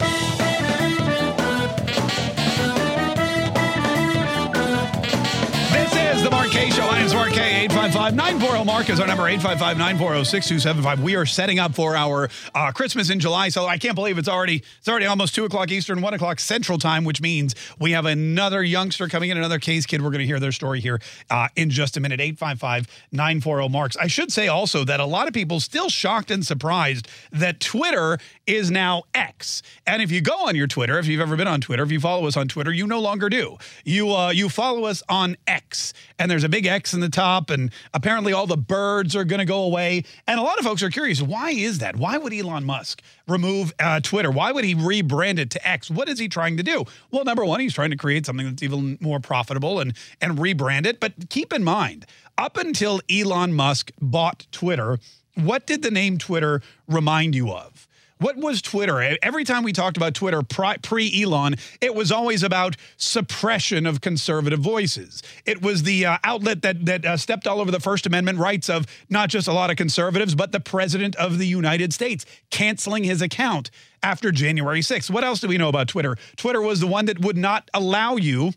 Kaye 6.55 6.69
Show. 6.69 6.87
My 6.87 6.99
name's 6.99 7.13
Mark 7.13 7.33
Kaye. 7.33 7.67
855-940 7.67 8.65
Mark 8.65 8.89
is 8.89 9.01
our 9.01 9.07
number 9.07 9.23
855-940-6275. 9.23 10.99
We 10.99 11.17
are 11.17 11.25
setting 11.25 11.59
up 11.59 11.75
for 11.75 11.97
our 11.97 12.29
uh, 12.53 12.71
Christmas 12.71 13.09
in 13.09 13.19
July. 13.19 13.49
So 13.49 13.65
I 13.65 13.77
can't 13.77 13.95
believe 13.95 14.17
it's 14.17 14.29
already 14.29 14.63
it's 14.77 14.87
already 14.87 15.05
almost 15.05 15.35
two 15.35 15.43
o'clock 15.43 15.69
Eastern, 15.69 16.01
one 16.01 16.13
o'clock 16.13 16.39
Central 16.39 16.77
Time, 16.77 17.03
which 17.03 17.19
means 17.21 17.55
we 17.77 17.91
have 17.91 18.05
another 18.05 18.63
youngster 18.63 19.09
coming 19.09 19.31
in, 19.31 19.37
another 19.37 19.59
Kaye's 19.59 19.85
kid. 19.85 20.01
We're 20.01 20.11
going 20.11 20.19
to 20.19 20.25
hear 20.25 20.39
their 20.39 20.53
story 20.53 20.79
here 20.79 21.01
uh, 21.29 21.49
in 21.57 21.69
just 21.69 21.97
a 21.97 21.99
minute. 21.99 22.21
855-940 22.21 23.69
Marks. 23.69 23.97
I 23.97 24.07
should 24.07 24.31
say 24.31 24.47
also 24.47 24.85
that 24.85 25.01
a 25.01 25.05
lot 25.05 25.27
of 25.27 25.33
people 25.33 25.59
still 25.59 25.89
shocked 25.89 26.31
and 26.31 26.45
surprised 26.45 27.09
that 27.33 27.59
Twitter 27.59 28.17
is 28.47 28.71
now 28.71 29.03
X. 29.13 29.61
And 29.85 30.01
if 30.01 30.09
you 30.09 30.21
go 30.21 30.47
on 30.47 30.55
your 30.55 30.67
Twitter, 30.67 30.99
if 30.99 31.07
you've 31.07 31.19
ever 31.19 31.35
been 31.35 31.49
on 31.49 31.59
Twitter, 31.59 31.83
if 31.83 31.91
you 31.91 31.99
follow 31.99 32.25
us 32.27 32.37
on 32.37 32.47
Twitter, 32.47 32.71
you 32.71 32.87
no 32.87 33.01
longer 33.01 33.27
do. 33.27 33.57
You 33.83 34.15
uh, 34.15 34.29
you 34.29 34.47
follow 34.47 34.85
us 34.85 35.03
on 35.09 35.35
X, 35.47 35.93
and 36.17 36.31
there's 36.31 36.44
a 36.45 36.49
big 36.49 36.65
X 36.65 36.93
in 36.93 36.99
the 36.99 37.09
top, 37.09 37.49
and 37.49 37.71
apparently 37.93 38.31
all 38.31 38.47
the 38.47 38.57
birds 38.57 39.15
are 39.15 39.25
going 39.25 39.39
to 39.39 39.45
go 39.45 39.63
away. 39.63 40.03
And 40.27 40.39
a 40.39 40.43
lot 40.43 40.57
of 40.57 40.65
folks 40.65 40.81
are 40.83 40.89
curious, 40.89 41.21
why 41.21 41.51
is 41.51 41.79
that? 41.79 41.95
Why 41.95 42.17
would 42.17 42.33
Elon 42.33 42.63
Musk 42.63 43.01
remove 43.27 43.73
uh, 43.79 43.99
Twitter? 43.99 44.31
Why 44.31 44.51
would 44.51 44.63
he 44.63 44.75
rebrand 44.75 45.39
it 45.39 45.49
to 45.51 45.67
X? 45.67 45.89
What 45.91 46.07
is 46.07 46.19
he 46.19 46.27
trying 46.27 46.57
to 46.57 46.63
do? 46.63 46.85
Well, 47.11 47.25
number 47.25 47.43
one, 47.43 47.59
he's 47.59 47.73
trying 47.73 47.91
to 47.91 47.97
create 47.97 48.25
something 48.25 48.45
that's 48.45 48.63
even 48.63 48.97
more 49.01 49.19
profitable 49.19 49.79
and 49.79 49.93
and 50.21 50.37
rebrand 50.37 50.85
it. 50.85 50.99
But 50.99 51.29
keep 51.29 51.51
in 51.51 51.63
mind, 51.63 52.05
up 52.37 52.57
until 52.57 53.01
Elon 53.09 53.53
Musk 53.53 53.91
bought 54.01 54.47
Twitter, 54.51 54.99
what 55.35 55.65
did 55.65 55.81
the 55.81 55.91
name 55.91 56.17
Twitter 56.17 56.61
remind 56.87 57.35
you 57.35 57.51
of? 57.51 57.87
What 58.17 58.37
was 58.37 58.61
Twitter? 58.61 59.17
Every 59.21 59.43
time 59.43 59.63
we 59.63 59.73
talked 59.73 59.97
about 59.97 60.13
Twitter 60.13 60.41
pre 60.41 61.21
Elon, 61.21 61.55
it 61.81 61.93
was 61.93 62.13
always 62.13 62.43
about 62.43 62.77
suppression 62.95 63.85
of 63.85 63.99
conservative 63.99 64.59
voices. 64.59 65.21
It 65.45 65.61
was 65.61 65.83
the 65.83 66.05
uh, 66.05 66.17
outlet 66.23 66.61
that 66.61 66.85
that 66.85 67.05
uh, 67.05 67.17
stepped 67.17 67.45
all 67.45 67.59
over 67.59 67.71
the 67.71 67.81
First 67.81 68.05
Amendment 68.05 68.39
rights 68.39 68.69
of 68.69 68.85
not 69.09 69.27
just 69.27 69.49
a 69.49 69.53
lot 69.53 69.69
of 69.69 69.75
conservatives, 69.75 70.33
but 70.33 70.53
the 70.53 70.61
president 70.61 71.17
of 71.17 71.39
the 71.39 71.47
United 71.47 71.91
States, 71.91 72.25
canceling 72.51 73.03
his 73.03 73.21
account 73.21 73.69
after 74.01 74.31
January 74.31 74.79
6th. 74.79 75.09
What 75.09 75.25
else 75.25 75.41
do 75.41 75.49
we 75.49 75.57
know 75.57 75.67
about 75.67 75.89
Twitter? 75.89 76.15
Twitter 76.37 76.61
was 76.61 76.79
the 76.79 76.87
one 76.87 77.05
that 77.07 77.19
would 77.19 77.37
not 77.37 77.69
allow 77.73 78.15
you 78.15 78.53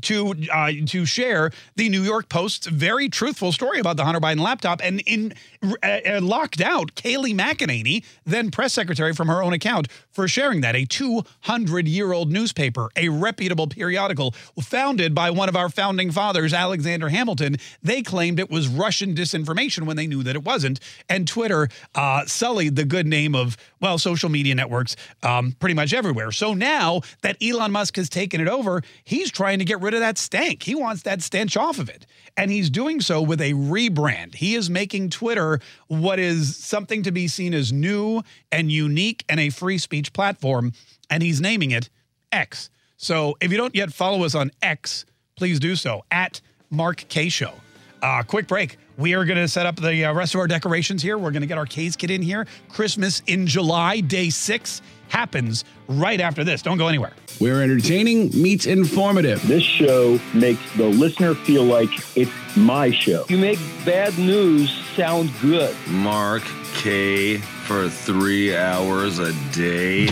to 0.00 0.34
uh, 0.52 0.72
to 0.86 1.04
share 1.06 1.50
the 1.76 1.88
New 1.88 2.02
York 2.02 2.28
Post's 2.28 2.66
very 2.66 3.08
truthful 3.08 3.52
story 3.52 3.78
about 3.78 3.96
the 3.96 4.04
Hunter 4.04 4.20
Biden 4.20 4.40
laptop 4.40 4.80
and 4.82 5.00
in 5.06 5.34
uh, 5.62 5.86
uh, 5.86 6.20
locked 6.20 6.60
out 6.60 6.94
Kayleigh 6.94 7.34
McEnany, 7.34 8.04
then 8.24 8.50
press 8.50 8.72
secretary, 8.72 9.12
from 9.12 9.28
her 9.28 9.42
own 9.42 9.52
account 9.52 9.88
for 10.10 10.26
sharing 10.26 10.60
that. 10.62 10.74
A 10.74 10.84
200 10.84 11.86
year 11.86 12.12
old 12.12 12.32
newspaper, 12.32 12.88
a 12.96 13.08
reputable 13.08 13.66
periodical 13.66 14.32
founded 14.60 15.14
by 15.14 15.30
one 15.30 15.48
of 15.48 15.56
our 15.56 15.68
founding 15.68 16.10
fathers, 16.10 16.52
Alexander 16.52 17.08
Hamilton. 17.08 17.56
They 17.82 18.02
claimed 18.02 18.40
it 18.40 18.50
was 18.50 18.68
Russian 18.68 19.14
disinformation 19.14 19.86
when 19.86 19.96
they 19.96 20.06
knew 20.06 20.22
that 20.22 20.36
it 20.36 20.44
wasn't. 20.44 20.80
And 21.08 21.28
Twitter 21.28 21.68
uh, 21.94 22.26
sullied 22.26 22.76
the 22.76 22.84
good 22.84 23.06
name 23.06 23.34
of 23.34 23.56
well 23.82 23.98
social 23.98 24.30
media 24.30 24.54
networks 24.54 24.96
um, 25.22 25.52
pretty 25.58 25.74
much 25.74 25.92
everywhere. 25.92 26.32
So 26.32 26.54
now 26.54 27.02
that 27.20 27.36
Elon 27.42 27.72
Musk 27.72 27.96
has 27.96 28.08
taken 28.08 28.40
it 28.40 28.48
over, 28.48 28.82
he's 29.04 29.30
trying 29.30 29.58
to 29.58 29.64
get 29.66 29.80
rid 29.82 29.92
of 29.92 30.00
that 30.00 30.16
stank. 30.16 30.62
He 30.62 30.74
wants 30.74 31.02
that 31.02 31.20
stench 31.20 31.56
off 31.56 31.78
of 31.78 31.90
it. 31.90 32.06
And 32.36 32.50
he's 32.50 32.70
doing 32.70 33.02
so 33.02 33.20
with 33.20 33.42
a 33.42 33.52
rebrand. 33.52 34.36
He 34.36 34.54
is 34.54 34.70
making 34.70 35.10
Twitter 35.10 35.60
what 35.88 36.18
is 36.18 36.56
something 36.56 37.02
to 37.02 37.12
be 37.12 37.28
seen 37.28 37.52
as 37.52 37.72
new 37.72 38.22
and 38.50 38.72
unique 38.72 39.24
and 39.28 39.38
a 39.38 39.50
free 39.50 39.76
speech 39.76 40.14
platform. 40.14 40.72
And 41.10 41.22
he's 41.22 41.42
naming 41.42 41.72
it 41.72 41.90
X. 42.30 42.70
So 42.96 43.36
if 43.40 43.50
you 43.50 43.58
don't 43.58 43.74
yet 43.74 43.92
follow 43.92 44.24
us 44.24 44.34
on 44.34 44.50
X, 44.62 45.04
please 45.36 45.60
do 45.60 45.76
so 45.76 46.04
at 46.10 46.40
Mark 46.70 47.04
Kaye 47.08 47.28
Show. 47.28 47.52
Uh, 48.00 48.22
quick 48.22 48.46
break. 48.46 48.78
We 48.98 49.14
are 49.14 49.24
going 49.24 49.38
to 49.38 49.48
set 49.48 49.66
up 49.66 49.76
the 49.76 50.04
uh, 50.04 50.12
rest 50.12 50.34
of 50.34 50.40
our 50.40 50.46
decorations 50.46 51.02
here. 51.02 51.16
We're 51.16 51.30
going 51.30 51.42
to 51.42 51.46
get 51.46 51.58
our 51.58 51.66
Kaye's 51.66 51.96
kit 51.96 52.10
in 52.10 52.22
here. 52.22 52.46
Christmas 52.68 53.22
in 53.26 53.46
July, 53.46 54.00
day 54.00 54.28
six, 54.30 54.82
happens 55.08 55.64
right 55.88 56.20
after 56.20 56.44
this. 56.44 56.62
Don't 56.62 56.78
go 56.78 56.88
anywhere. 56.88 57.12
We're 57.40 57.62
entertaining 57.62 58.30
meets 58.30 58.66
informative. 58.66 59.46
This 59.48 59.62
show 59.62 60.20
makes 60.34 60.60
the 60.76 60.86
listener 60.86 61.34
feel 61.34 61.64
like 61.64 61.88
it's 62.16 62.30
my 62.56 62.90
show. 62.90 63.24
You 63.28 63.38
make 63.38 63.58
bad 63.84 64.16
news 64.18 64.70
sound 64.94 65.30
good. 65.40 65.74
Mark 65.88 66.42
Kaye 66.74 67.38
for 67.38 67.88
three 67.88 68.54
hours 68.54 69.18
a 69.18 69.32
day. 69.52 70.06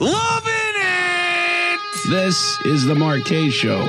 Loving 0.00 0.52
it! 0.76 1.80
This 2.08 2.58
is 2.64 2.84
the 2.84 2.94
Mark 2.94 3.24
Kaye 3.24 3.50
Show. 3.50 3.86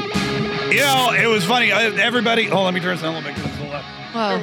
You 0.69 0.81
know, 0.81 1.11
it 1.17 1.27
was 1.27 1.45
funny. 1.45 1.71
Uh, 1.71 1.91
Everybody, 1.93 2.49
oh, 2.49 2.63
let 2.63 2.73
me 2.73 2.79
turn 2.79 2.95
this 2.95 3.01
down 3.01 3.15
a 3.15 3.19
little 3.19 3.33
bit. 3.33 3.64
Whoa. 4.15 4.41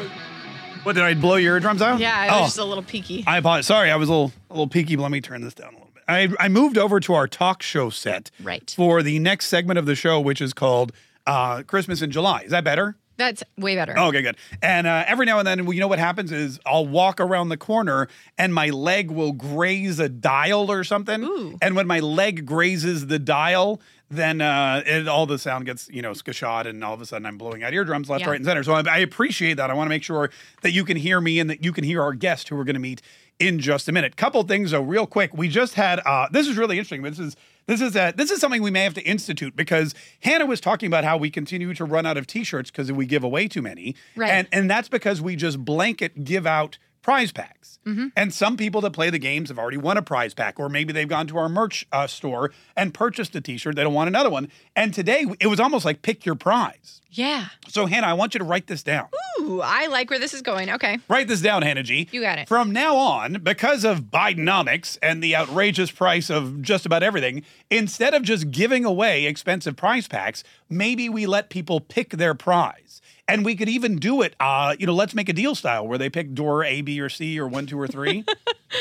What 0.83 0.95
did 0.95 1.05
I 1.05 1.15
blow 1.15 1.37
your 1.37 1.55
eardrums 1.55 1.81
out? 1.81 2.01
Yeah, 2.01 2.25
it 2.27 2.31
was 2.33 2.41
Oh. 2.41 2.45
just 2.45 2.59
a 2.59 2.65
little 2.65 2.83
peaky. 2.83 3.25
I 3.27 3.39
apologize. 3.39 3.67
Sorry, 3.67 3.91
I 3.91 3.97
was 3.97 4.09
a 4.09 4.13
little 4.13 4.33
a 4.51 4.55
little 4.55 4.67
peaky. 4.69 4.97
But 4.97 5.03
let 5.03 5.13
me 5.13 5.21
turn 5.21 5.41
this 5.43 5.55
down 5.55 5.69
a 5.69 5.77
little 5.77 5.91
bit. 5.95 6.03
I 6.09 6.29
I 6.41 6.49
moved 6.49 6.77
over 6.77 6.99
to 7.01 7.15
our 7.15 7.29
talk 7.29 7.63
show 7.63 7.89
set 7.91 8.31
Right. 8.43 8.73
for 8.77 9.03
the 9.03 9.19
next 9.19 9.47
segment 9.47 9.79
of 9.79 9.87
the 9.87 9.95
show, 9.95 10.21
which 10.21 10.41
is 10.41 10.53
called 10.53 10.93
uh, 11.27 11.63
Christmas 11.63 12.03
in 12.03 12.11
July. 12.11 12.43
Is 12.43 12.51
that 12.51 12.65
better? 12.65 12.97
That's 13.17 13.45
way 13.57 13.77
better. 13.77 13.97
Okay, 13.97 14.23
good. 14.23 14.37
And 14.63 14.87
uh, 14.89 15.05
every 15.07 15.27
now 15.27 15.39
and 15.39 15.47
then, 15.47 15.65
you 15.69 15.79
know 15.79 15.87
what 15.87 16.01
happens 16.01 16.33
is 16.33 16.59
I'll 16.67 16.87
walk 16.87 17.21
around 17.21 17.51
the 17.51 17.57
corner 17.59 18.09
and 18.37 18.53
my 18.53 18.71
leg 18.71 19.11
will 19.11 19.33
graze 19.33 20.01
a 20.01 20.09
dial 20.09 20.71
or 20.73 20.83
something. 20.83 21.23
Ooh. 21.23 21.57
And 21.63 21.77
when 21.77 21.87
my 21.87 22.01
leg 22.01 22.45
grazes 22.47 23.07
the 23.07 23.19
dial, 23.21 23.81
then 24.13 24.41
uh, 24.41 24.83
it, 24.87 25.09
all 25.09 25.27
the 25.27 25.39
sound 25.39 25.65
gets, 25.67 25.89
you 25.89 26.03
know, 26.03 26.13
skashot, 26.13 26.67
and 26.67 26.85
all 26.85 26.95
of 26.95 27.01
a 27.01 27.07
sudden 27.07 27.27
I'm 27.27 27.39
blowing 27.39 27.63
out 27.63 27.73
eardrums 27.73 28.09
left, 28.11 28.23
Yeah. 28.23 28.31
right, 28.31 28.37
and 28.37 28.45
center. 28.45 28.63
So 28.63 28.75
I, 28.75 28.83
I 28.89 28.99
appreciate 28.99 29.55
that. 29.55 29.71
I 29.71 29.75
want 29.75 29.87
to 29.87 29.91
make 29.91 30.03
sure 30.03 30.31
that 30.63 30.73
you 30.73 30.85
can 30.85 30.97
hear 30.97 31.21
me 31.21 31.39
and 31.41 31.49
that 31.51 31.65
you 31.65 31.73
can 31.73 31.85
hear 31.85 32.03
our 32.03 32.13
guest 32.13 32.49
who 32.49 32.57
we're 32.57 32.65
going 32.65 32.75
to 32.75 32.81
meet 32.81 33.01
in 33.39 33.59
just 33.59 33.89
a 33.89 33.93
minute. 33.93 34.17
Couple 34.17 34.43
things 34.45 34.71
though, 34.73 34.83
real 34.83 35.07
quick. 35.07 35.33
We 35.35 35.49
just 35.49 35.75
had 35.75 36.01
uh, 36.07 36.29
this 36.31 36.47
is 36.47 36.57
really 36.57 36.77
interesting. 36.79 37.03
This 37.03 37.19
is 37.19 37.37
this 37.67 37.81
is 37.81 37.95
a, 37.97 38.13
this 38.17 38.31
is 38.31 38.41
something 38.41 38.61
we 38.61 38.71
may 38.71 38.83
have 38.85 38.95
to 38.95 39.03
institute 39.03 39.55
because 39.57 39.95
Hannah 40.21 40.47
was 40.47 40.61
talking 40.61 40.89
about 40.89 41.05
how 41.05 41.17
we 41.17 41.31
continue 41.31 41.73
to 41.75 41.85
run 41.85 42.05
out 42.07 42.17
of 42.17 42.27
T-shirts 42.27 42.71
because 42.71 42.91
we 42.93 43.07
give 43.07 43.23
away 43.25 43.47
too 43.49 43.63
many, 43.63 43.95
Right. 44.17 44.31
And 44.31 44.49
and 44.53 44.71
that's 44.71 44.89
because 44.89 45.21
we 45.23 45.37
just 45.37 45.65
blanket 45.65 46.25
give 46.25 46.47
out 46.47 46.79
prize 47.03 47.33
packs. 47.33 47.79
And 48.15 48.33
some 48.33 48.57
people 48.57 48.81
that 48.83 48.93
play 48.93 49.11
the 49.11 49.19
games 49.19 49.49
have 49.49 49.59
already 49.59 49.77
won 49.77 49.97
a 49.97 50.03
prize 50.03 50.35
pack, 50.35 50.61
or 50.61 50.69
maybe 50.69 50.93
they've 50.93 51.09
gone 51.09 51.27
to 51.27 51.37
our 51.37 51.49
merch 51.49 51.85
uh, 51.91 52.07
store 52.07 52.53
and 52.77 52.95
purchased 52.95 53.35
a 53.35 53.41
T-shirt. 53.41 53.75
They 53.75 53.83
don't 53.83 53.93
want 53.93 54.07
another 54.07 54.31
one. 54.31 54.53
And 54.77 54.95
today 54.95 55.27
it 55.41 55.49
was 55.49 55.59
almost 55.59 55.85
like 55.85 56.01
pick 56.01 56.25
your 56.25 56.37
prize. 56.37 57.01
Yeah. 57.11 57.47
So 57.67 57.87
Hannah, 57.87 58.07
I 58.07 58.13
want 58.13 58.35
you 58.35 58.39
to 58.39 58.45
write 58.45 58.69
this 58.69 58.85
down. 58.85 59.09
Ooh, 59.41 59.61
I 59.61 59.89
like 59.89 60.11
where 60.11 60.21
this 60.21 60.33
is 60.33 60.43
going. 60.43 60.71
Okay. 60.71 61.01
Write 61.09 61.27
this 61.27 61.41
down, 61.41 61.63
Hannah 61.63 61.83
G. 61.83 62.09
You 62.13 62.21
got 62.21 62.39
it. 62.39 62.47
From 62.47 62.71
now 62.71 62.95
on, 62.95 63.41
because 63.43 63.85
of 63.85 64.03
Bidenomics 64.03 64.97
and 65.03 65.21
the 65.21 65.35
outrageous 65.35 65.91
price 65.91 66.31
of 66.31 66.63
just 66.63 66.87
about 66.87 67.03
everything, 67.03 67.43
instead 67.69 68.15
of 68.15 68.23
just 68.23 68.53
giving 68.53 68.85
away 68.85 69.25
expensive 69.25 69.75
prize 69.75 70.07
packs, 70.07 70.45
maybe 70.71 71.09
we 71.09 71.27
let 71.27 71.51
people 71.51 71.81
pick 71.81 72.11
their 72.11 72.35
prize. 72.35 73.02
And 73.33 73.45
we 73.45 73.55
could 73.57 73.69
even 73.69 73.97
do 73.97 74.23
it, 74.23 74.35
uh, 74.41 74.77
you 74.79 74.87
know, 74.87 74.95
let's 74.95 75.15
make 75.15 75.29
a 75.29 75.33
deal 75.33 75.55
style 75.55 75.87
where 75.87 75.99
they 75.99 76.11
pick 76.11 76.35
door 76.35 76.65
A, 76.65 76.81
B, 76.83 77.01
or 77.01 77.09
C, 77.09 77.39
or 77.41 77.49
one, 77.49 77.67
two, 77.67 77.81
or 77.81 77.89
three. 77.89 78.25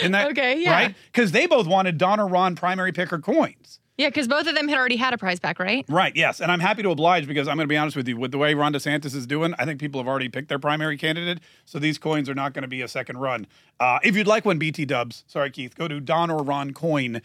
That 0.04 0.32
Okay, 0.32 0.62
yeah. 0.62 0.72
right? 0.72 0.96
Because 1.12 1.34
they 1.34 1.48
both 1.48 1.68
wanted 1.68 1.98
Don 1.98 2.20
or 2.22 2.28
Ron 2.28 2.56
primary 2.56 2.94
picker 2.94 3.20
coins. 3.20 3.82
Yeah, 3.98 4.08
because 4.08 4.28
both 4.28 4.48
of 4.48 4.56
them 4.56 4.68
had 4.70 4.78
already 4.78 4.96
had 4.96 5.14
a 5.14 5.18
prize 5.18 5.40
pack, 5.40 5.60
right? 5.60 5.86
Right, 5.90 6.16
yes. 6.16 6.40
And 6.40 6.52
I'm 6.52 6.62
happy 6.62 6.82
to 6.82 6.90
oblige 6.90 7.28
because 7.28 7.48
I'm 7.48 7.58
going 7.58 7.66
to 7.66 7.70
be 7.70 7.78
honest 7.78 7.96
with 7.98 8.08
you. 8.08 8.16
With 8.18 8.32
the 8.32 8.38
way 8.38 8.54
Ron 8.54 8.74
DeSantis 8.74 9.14
is 9.14 9.28
doing, 9.28 9.54
I 9.60 9.66
think 9.66 9.80
people 9.80 10.00
have 10.00 10.08
already 10.08 10.30
picked 10.30 10.48
their 10.48 10.60
primary 10.60 10.98
candidate. 10.98 11.40
So 11.66 11.78
these 11.78 11.98
coins 11.98 12.30
are 12.30 12.34
not 12.34 12.54
going 12.54 12.64
to 12.64 12.68
be 12.70 12.82
a 12.82 12.88
second 12.88 13.18
run. 13.18 13.46
Uh, 13.80 14.00
if 14.02 14.16
you'd 14.16 14.28
like 14.28 14.46
one, 14.46 14.58
BT 14.58 14.86
dubs, 14.86 15.24
sorry, 15.28 15.52
Keith, 15.52 15.76
go 15.76 15.88
to 15.88 16.00
Don 16.00 16.32
or 16.32 16.42
Ron 16.42 16.72
Coin. 16.72 17.22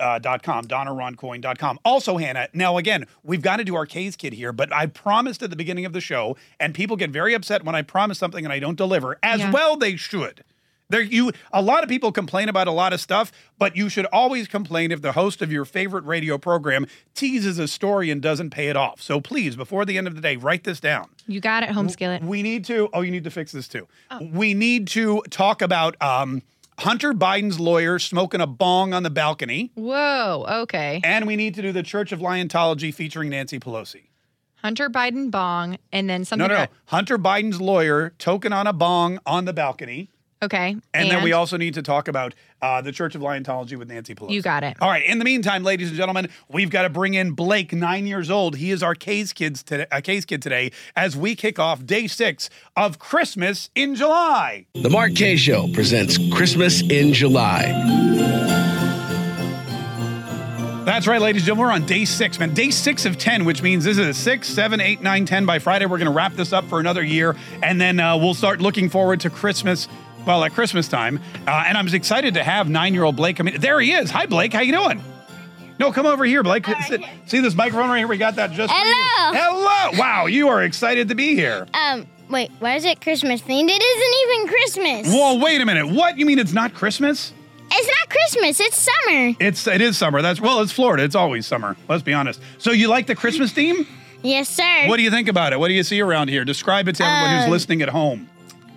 Uh, 0.00 0.18
dot 0.18 0.42
com, 0.42 0.64
donorroncoin.com. 0.66 1.78
Also, 1.84 2.16
Hannah, 2.16 2.48
now 2.54 2.78
again, 2.78 3.06
we've 3.22 3.42
got 3.42 3.58
to 3.58 3.64
do 3.64 3.74
our 3.74 3.84
Kaye's 3.86 4.16
kid 4.16 4.32
here, 4.32 4.52
but 4.52 4.72
I 4.72 4.86
promised 4.86 5.42
at 5.42 5.50
the 5.50 5.56
beginning 5.56 5.84
of 5.84 5.92
the 5.92 6.00
show, 6.00 6.36
and 6.58 6.74
people 6.74 6.96
get 6.96 7.10
very 7.10 7.34
upset 7.34 7.64
when 7.64 7.74
I 7.74 7.82
promise 7.82 8.18
something 8.18 8.44
and 8.46 8.52
I 8.52 8.60
don't 8.60 8.76
deliver, 8.78 9.18
as 9.22 9.40
Yeah. 9.40 9.50
well 9.50 9.76
they 9.76 9.96
should. 9.96 10.42
There, 10.90 11.02
you 11.02 11.32
a 11.52 11.60
lot 11.60 11.82
of 11.82 11.90
people 11.90 12.12
complain 12.12 12.48
about 12.48 12.66
a 12.66 12.70
lot 12.72 12.94
of 12.94 13.00
stuff, 13.02 13.30
but 13.58 13.76
you 13.76 13.90
should 13.90 14.06
always 14.06 14.48
complain 14.48 14.90
if 14.90 15.02
the 15.02 15.12
host 15.12 15.42
of 15.42 15.52
your 15.52 15.66
favorite 15.66 16.04
radio 16.06 16.38
program 16.38 16.86
teases 17.14 17.58
a 17.58 17.68
story 17.68 18.10
and 18.10 18.22
doesn't 18.22 18.48
pay 18.48 18.68
it 18.68 18.76
off. 18.76 19.02
So 19.02 19.20
please, 19.20 19.54
before 19.54 19.84
the 19.84 19.98
end 19.98 20.06
of 20.06 20.14
the 20.14 20.22
day, 20.22 20.36
write 20.36 20.64
this 20.64 20.80
down. 20.80 21.10
You 21.26 21.40
got 21.42 21.62
it, 21.62 21.68
home 21.72 21.90
skillet. 21.90 22.22
We 22.22 22.42
need 22.42 22.64
to. 22.66 22.88
Oh, 22.94 23.02
you 23.02 23.10
need 23.10 23.24
to 23.24 23.30
fix 23.30 23.52
this 23.52 23.68
too. 23.68 23.86
We 24.18 24.54
need 24.54 24.86
to 24.88 25.20
talk 25.28 25.60
about 25.60 26.00
um, 26.00 26.40
Hunter 26.78 27.12
Biden's 27.12 27.58
lawyer 27.58 27.98
smoking 27.98 28.40
a 28.40 28.46
bong 28.46 28.92
on 28.94 29.02
the 29.02 29.10
balcony, 29.10 29.72
Whoa, 29.74 30.44
okay. 30.62 31.00
and 31.02 31.26
we 31.26 31.34
need 31.34 31.54
to 31.56 31.62
do 31.62 31.72
the 31.72 31.82
Church 31.82 32.12
of 32.12 32.20
Liontology 32.20 32.94
featuring 32.94 33.30
Nancy 33.30 33.58
Pelosi. 33.58 34.02
Hunter 34.62 34.88
Biden 34.88 35.30
bong, 35.30 35.78
and 35.92 36.08
then 36.08 36.20
No, 36.20 36.24
something. 36.24 36.48
no, 36.48 36.54
no. 36.54 36.62
about- 36.62 36.70
Hunter 36.86 37.18
Biden's 37.18 37.60
lawyer 37.60 38.10
token 38.18 38.52
on 38.52 38.66
a 38.68 38.72
bong 38.72 39.18
on 39.26 39.44
the 39.44 39.52
balcony. 39.52 40.08
Okay. 40.42 40.76
And, 40.94 41.10
then 41.10 41.22
we 41.22 41.32
also 41.32 41.56
need 41.56 41.74
to 41.74 41.82
talk 41.82 42.06
about 42.06 42.34
uh, 42.62 42.80
the 42.80 42.92
Church 42.92 43.14
of 43.14 43.22
Liontology 43.22 43.76
with 43.76 43.88
Nancy 43.88 44.14
Pelosi. 44.14 44.30
You 44.30 44.42
got 44.42 44.62
it. 44.62 44.76
All 44.80 44.88
right. 44.88 45.04
In 45.04 45.18
the 45.18 45.24
meantime, 45.24 45.64
ladies 45.64 45.88
and 45.88 45.96
gentlemen, 45.96 46.28
we've 46.48 46.70
got 46.70 46.82
to 46.82 46.90
bring 46.90 47.14
in 47.14 47.32
Blake, 47.32 47.72
nine 47.72 48.06
years 48.06 48.30
old. 48.30 48.56
He 48.56 48.70
is 48.70 48.82
our 48.82 48.94
Kaye's 48.94 49.32
kids 49.32 49.62
today, 49.62 49.86
uh, 49.90 50.00
Kaye's 50.00 50.24
kid 50.24 50.40
today, 50.40 50.70
as 50.94 51.16
we 51.16 51.34
kick 51.34 51.58
off 51.58 51.84
day 51.84 52.06
six 52.06 52.50
of 52.76 52.98
Christmas 52.98 53.70
in 53.74 53.94
July. 53.94 54.66
The 54.74 54.90
Mark 54.90 55.14
Kaye 55.14 55.36
Show 55.36 55.72
presents 55.72 56.18
Christmas 56.32 56.82
in 56.82 57.12
July. 57.12 58.16
That's 60.84 61.06
right, 61.06 61.20
ladies 61.20 61.42
and 61.42 61.48
gentlemen. 61.48 61.66
We're 61.66 61.74
on 61.74 61.84
day 61.84 62.06
six, 62.06 62.38
man. 62.38 62.54
Day 62.54 62.70
six 62.70 63.04
of 63.04 63.18
10, 63.18 63.44
which 63.44 63.62
means 63.62 63.84
this 63.84 63.98
is 63.98 64.06
a 64.06 64.14
six, 64.14 64.48
seven, 64.48 64.80
eight, 64.80 65.02
nine, 65.02 65.26
10. 65.26 65.44
By 65.44 65.58
Friday, 65.58 65.84
we're 65.84 65.98
going 65.98 66.10
to 66.10 66.16
wrap 66.16 66.32
this 66.32 66.50
up 66.52 66.64
for 66.64 66.80
another 66.80 67.04
year. 67.04 67.36
And 67.62 67.78
then 67.78 68.00
uh, 68.00 68.16
we'll 68.16 68.32
start 68.32 68.62
looking 68.62 68.88
forward 68.88 69.20
to 69.20 69.30
Christmas. 69.30 69.86
Well, 70.26 70.44
at 70.44 70.52
Christmas 70.52 70.88
time, 70.88 71.20
uh, 71.46 71.64
and 71.66 71.78
I'm 71.78 71.88
excited 71.88 72.34
to 72.34 72.44
have 72.44 72.68
nine-year-old 72.68 73.16
Blake 73.16 73.36
come 73.36 73.48
in. 73.48 73.60
There 73.60 73.80
he 73.80 73.92
is. 73.92 74.10
Hi, 74.10 74.26
Blake. 74.26 74.52
How 74.52 74.60
you 74.60 74.72
doing? 74.72 75.02
No, 75.78 75.92
come 75.92 76.06
over 76.06 76.24
here, 76.24 76.42
Blake. 76.42 76.66
See 77.26 77.40
this 77.40 77.54
microphone 77.54 77.88
right 77.88 77.98
here? 77.98 78.08
We 78.08 78.18
got 78.18 78.34
that 78.36 78.50
just 78.52 78.72
for 78.72 78.78
you. 78.78 78.94
Hello. 78.94 79.40
Hello. 79.40 79.98
Wow, 79.98 80.26
you 80.26 80.48
are 80.48 80.62
excited 80.62 81.08
to 81.08 81.14
be 81.14 81.34
here. 81.34 81.66
Um, 81.72 82.06
wait, 82.28 82.50
why 82.58 82.74
is 82.74 82.84
it 82.84 83.00
Christmas 83.00 83.40
themed? 83.42 83.68
It 83.70 83.82
isn't 83.82 84.14
even 84.30 84.48
Christmas. 84.48 85.14
Well, 85.14 85.38
wait 85.40 85.60
a 85.60 85.64
minute. 85.66 85.86
What? 85.88 86.18
You 86.18 86.26
mean 86.26 86.38
it's 86.40 86.52
not 86.52 86.74
Christmas? 86.74 87.32
It's 87.70 87.86
not 87.86 88.10
Christmas. 88.10 88.60
It's 88.60 88.76
summer. 88.76 89.34
It's 89.40 89.66
it 89.66 89.80
is 89.80 89.96
summer. 89.96 90.20
That's 90.20 90.40
well, 90.40 90.60
it's 90.60 90.72
Florida. 90.72 91.04
It's 91.04 91.14
always 91.14 91.46
summer. 91.46 91.76
Let's 91.88 92.02
be 92.02 92.12
honest. 92.12 92.40
So 92.58 92.72
you 92.72 92.88
like 92.88 93.06
the 93.06 93.14
Christmas 93.14 93.52
theme? 93.52 93.86
Yes, 94.22 94.48
sir. 94.48 94.88
What 94.88 94.96
do 94.96 95.02
you 95.04 95.10
think 95.10 95.28
about 95.28 95.52
it? 95.52 95.60
What 95.60 95.68
do 95.68 95.74
you 95.74 95.84
see 95.84 96.00
around 96.00 96.28
here? 96.28 96.44
Describe 96.44 96.88
it 96.88 96.96
to 96.96 97.04
everyone 97.04 97.36
who's 97.36 97.44
Um, 97.44 97.50
listening 97.50 97.82
at 97.82 97.88
home. 97.90 98.28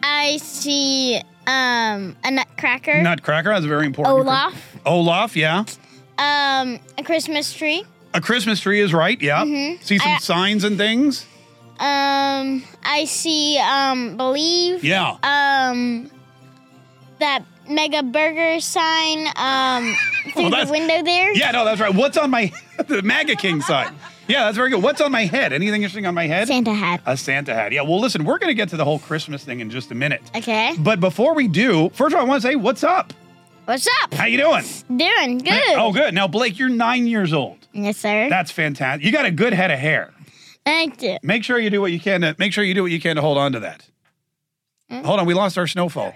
I 0.03 0.38
see 0.38 1.22
um 1.47 2.15
a 2.23 2.31
nutcracker. 2.31 3.01
Nutcracker, 3.01 3.49
that's 3.49 3.65
very 3.65 3.85
important. 3.85 4.19
Olaf. 4.19 4.77
Olaf, 4.85 5.35
yeah. 5.35 5.63
Um, 6.18 6.80
a 6.97 7.03
Christmas 7.03 7.51
tree. 7.53 7.84
A 8.13 8.22
Christmas 8.22 8.59
tree 8.59 8.80
is 8.81 8.93
right, 8.93 9.19
yeah. 9.22 9.43
Mhm. 9.43 9.81
See 9.84 9.97
some 9.97 10.11
I- 10.11 10.18
signs 10.19 10.63
and 10.63 10.77
things? 10.77 11.26
Um, 11.80 12.63
I 12.84 13.05
see 13.07 13.57
um 13.57 14.18
believe. 14.18 14.84
Yeah. 14.84 15.18
Um, 15.23 16.11
that 17.19 17.43
mega 17.68 18.03
burger 18.03 18.59
sign 18.59 19.27
um 19.35 19.95
through 20.34 20.49
the 20.51 20.68
window 20.69 21.01
there. 21.03 21.34
Yeah, 21.34 21.51
no, 21.51 21.65
that's 21.65 21.81
right. 21.81 21.93
What's 21.93 22.18
on 22.18 22.30
my 22.30 22.51
the 22.88 23.01
MAGA 23.01 23.35
King 23.38 23.61
sign? 23.61 23.95
Yeah, 24.27 24.45
that's 24.45 24.56
very 24.56 24.69
good. 24.69 24.81
What's 24.81 25.02
on 25.02 25.11
my 25.11 25.26
head? 25.26 25.52
Anything 25.52 25.81
interesting 25.81 26.06
on 26.06 26.14
my 26.14 26.27
head? 26.27 26.48
Santa 26.48 26.73
hat. 26.73 27.02
A 27.06 27.18
Santa 27.18 27.53
hat. 27.53 27.72
Yeah, 27.72 27.81
well, 27.81 27.99
listen, 27.99 28.23
we're 28.23 28.38
going 28.38 28.49
to 28.49 28.56
get 28.56 28.69
to 28.69 28.77
the 28.77 28.85
whole 28.85 28.99
Christmas 28.99 29.43
thing 29.43 29.60
in 29.60 29.69
just 29.69 29.91
a 29.91 29.95
minute. 29.95 30.22
Okay. 30.35 30.73
But 30.80 30.99
before 30.99 31.34
we 31.34 31.48
do, 31.48 31.89
first 31.89 32.14
of 32.14 32.19
all, 32.19 32.26
I 32.26 32.30
want 32.30 32.41
to 32.41 32.48
say, 32.48 32.56
what's 32.56 32.84
up? 32.84 33.14
What's 33.65 33.88
up? 34.03 34.14
How 34.14 34.26
you 34.26 34.38
doing? 34.38 34.64
Doing 34.88 35.38
good. 35.39 35.76
Oh, 35.76 35.91
good. 35.91 36.14
Now, 36.14 36.27
Blake, 36.27 36.57
you're 36.60 36.69
nine 36.69 37.07
years 37.07 37.34
old. 37.34 37.57
Yes, 37.73 37.98
sir. 37.98 38.30
That's 38.30 38.52
fantastic. 38.52 39.06
You 39.06 39.11
got 39.11 39.26
a 39.26 39.31
good 39.31 39.53
head 39.53 39.72
of 39.72 39.80
hair. 39.80 40.14
Thank 40.65 41.02
you. 41.02 41.18
Make 41.23 41.43
sure 41.43 41.57
you 41.60 41.69
do 41.69 41.81
what 41.81 41.91
you 41.91 41.99
can 41.99 42.22
to 42.22 42.35
make 42.38 42.53
sure 42.53 42.64
you 42.64 42.73
do 42.73 42.84
what 42.84 42.91
you 42.91 42.99
can 42.99 43.15
to 43.15 43.22
hold 43.22 43.38
on 43.38 43.52
to 43.53 43.60
that. 43.61 43.88
Hmm? 44.89 45.03
Hold 45.03 45.19
on, 45.19 45.26
we 45.26 45.34
lost 45.34 45.57
our 45.57 45.68
snowfall. 45.68 46.14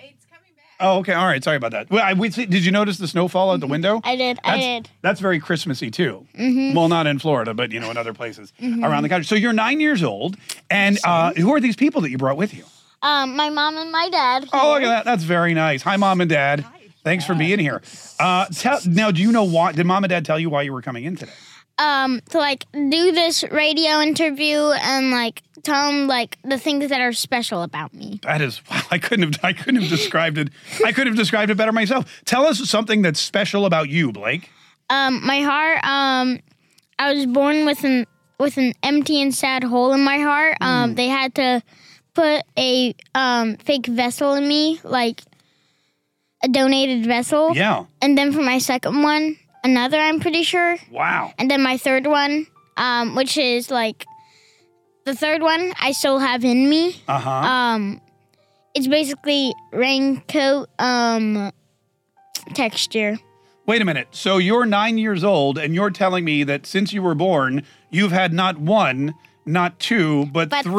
Oh, 0.80 0.98
okay. 1.00 1.14
All 1.14 1.26
right. 1.26 1.44
Sorry 1.44 1.56
about 1.58 1.72
that. 1.72 1.90
Well, 1.90 2.04
I, 2.04 2.14
we, 2.14 2.30
did 2.30 2.66
you 2.66 2.72
notice 2.72 2.98
the 2.98 3.08
snowfall 3.08 3.52
out 3.52 3.60
the 3.62 3.68
window? 3.68 4.02
I 4.04 4.16
did. 4.16 4.40
I 4.44 4.52
That's, 4.52 4.64
did. 4.66 4.90
that's 5.02 5.20
very 5.22 5.40
Christmassy 5.40 5.90
too. 5.90 6.28
Mhm. 6.38 6.76
Well, 6.76 6.90
not 6.90 7.08
in 7.08 7.18
Florida, 7.20 7.54
but 7.54 7.72
you 7.72 7.80
know, 7.80 7.90
in 7.92 7.98
other 7.98 8.14
places 8.14 8.52
Mhm. 8.62 8.84
around 8.84 9.04
the 9.04 9.10
country. 9.10 9.26
So 9.26 9.36
you're 9.36 9.54
nine 9.54 9.80
years 9.80 10.04
old, 10.04 10.36
and 10.70 10.98
uh, 11.06 11.34
who 11.34 11.54
are 11.54 11.60
these 11.62 11.76
people 11.78 12.02
that 12.02 12.10
you 12.12 12.18
brought 12.18 12.36
with 12.38 12.54
you? 12.54 12.66
Um, 13.02 13.36
my 13.36 13.50
mom 13.50 13.78
and 13.78 13.92
my 13.92 14.10
dad. 14.10 14.50
Oh, 14.52 14.74
look 14.74 14.84
at 14.84 14.88
that. 14.88 15.06
That's 15.06 15.24
very 15.24 15.54
nice. 15.54 15.82
Hi, 15.84 15.96
mom 15.96 16.20
and 16.22 16.30
dad. 16.30 16.66
Thanks 17.04 17.24
for 17.26 17.36
being 17.36 17.60
here. 17.60 17.82
Uh, 18.20 18.46
tell, 18.48 18.80
now, 18.88 19.12
do 19.12 19.22
you 19.22 19.32
know 19.32 19.44
why? 19.44 19.72
Did 19.74 19.86
mom 19.86 20.04
and 20.04 20.10
dad 20.10 20.26
tell 20.26 20.40
you 20.40 20.50
why 20.50 20.64
you 20.64 20.74
were 20.74 20.82
coming 20.82 21.04
in 21.06 21.16
today? 21.16 21.32
Um, 21.78 22.22
to 22.30 22.38
like 22.38 22.66
do 22.74 23.12
this 23.12 23.44
radio 23.52 24.00
interview 24.00 24.58
and 24.82 25.12
like 25.12 25.44
tell 25.64 25.92
them 25.92 26.08
like 26.08 26.38
the 26.44 26.58
things 26.58 26.90
that 26.90 27.02
are 27.02 27.12
special 27.12 27.64
about 27.64 27.94
me. 27.94 28.20
That 28.24 28.42
is, 28.42 28.62
wow, 28.70 28.82
I 28.92 28.98
couldn't 28.98 29.34
have, 29.34 29.44
I 29.44 29.52
couldn't 29.52 29.82
have 29.82 29.90
described 29.90 30.38
it. 30.38 30.50
I 30.86 30.94
could 30.94 31.08
have 31.08 31.18
described 31.18 31.52
it 31.52 31.56
better 31.58 31.74
myself. 31.74 32.22
Tell 32.24 32.46
us 32.46 32.60
something 32.70 33.02
that's 33.02 33.20
special 33.20 33.66
about 33.66 33.90
you, 33.90 34.12
Blake. 34.14 34.50
Um, 34.90 35.26
my 35.26 35.42
heart. 35.42 35.84
Um, 35.84 36.40
I 36.98 37.14
was 37.14 37.26
born 37.26 37.66
with 37.66 37.84
an 37.84 38.06
with 38.40 38.58
an 38.58 38.74
empty 38.84 39.22
and 39.22 39.34
sad 39.34 39.64
hole 39.64 39.94
in 39.94 40.02
my 40.02 40.20
heart. 40.20 40.58
Um, 40.62 40.96
they 40.96 41.08
had 41.08 41.36
to 41.36 41.62
put 42.14 42.44
a 42.58 42.96
um 43.14 43.58
fake 43.58 43.88
vessel 43.88 44.34
in 44.36 44.48
me, 44.48 44.80
like 44.84 45.22
a 46.44 46.48
donated 46.48 47.06
vessel. 47.06 47.56
Yeah. 47.56 47.86
And 48.02 48.18
then 48.18 48.32
for 48.32 48.42
my 48.42 48.60
second 48.60 49.02
one, 49.04 49.38
another. 49.66 49.98
I'm 50.00 50.20
pretty 50.20 50.44
sure. 50.44 50.78
Wow. 50.92 51.34
And 51.38 51.50
then 51.52 51.62
my 51.62 51.78
third 51.78 52.06
one, 52.08 52.48
um, 52.78 53.16
which 53.16 53.38
is 53.38 53.70
like 53.72 54.06
the 55.06 55.16
third 55.16 55.42
one, 55.42 55.74
I 55.80 55.92
still 55.92 56.20
have 56.20 56.46
in 56.46 56.70
me. 56.70 57.02
Uh 57.08 57.20
huh. 57.20 57.30
Um, 57.32 58.02
it's 58.74 58.88
basically 58.88 59.54
raincoat 59.72 60.70
um 60.80 61.52
texture. 62.54 63.18
Wait 63.66 63.82
a 63.82 63.86
minute. 63.86 64.08
So 64.12 64.38
you're 64.38 64.66
nine 64.66 64.98
years 65.00 65.24
old, 65.24 65.58
and 65.58 65.74
you're 65.74 65.90
telling 65.90 66.24
me 66.24 66.44
that 66.44 66.66
since 66.68 66.94
you 66.94 67.02
were 67.02 67.16
born, 67.16 67.64
you've 67.90 68.12
had 68.12 68.32
not 68.32 68.60
one, 68.60 69.16
not 69.46 69.80
two, 69.80 70.28
but, 70.28 70.50
But 70.50 70.64
three, 70.64 70.74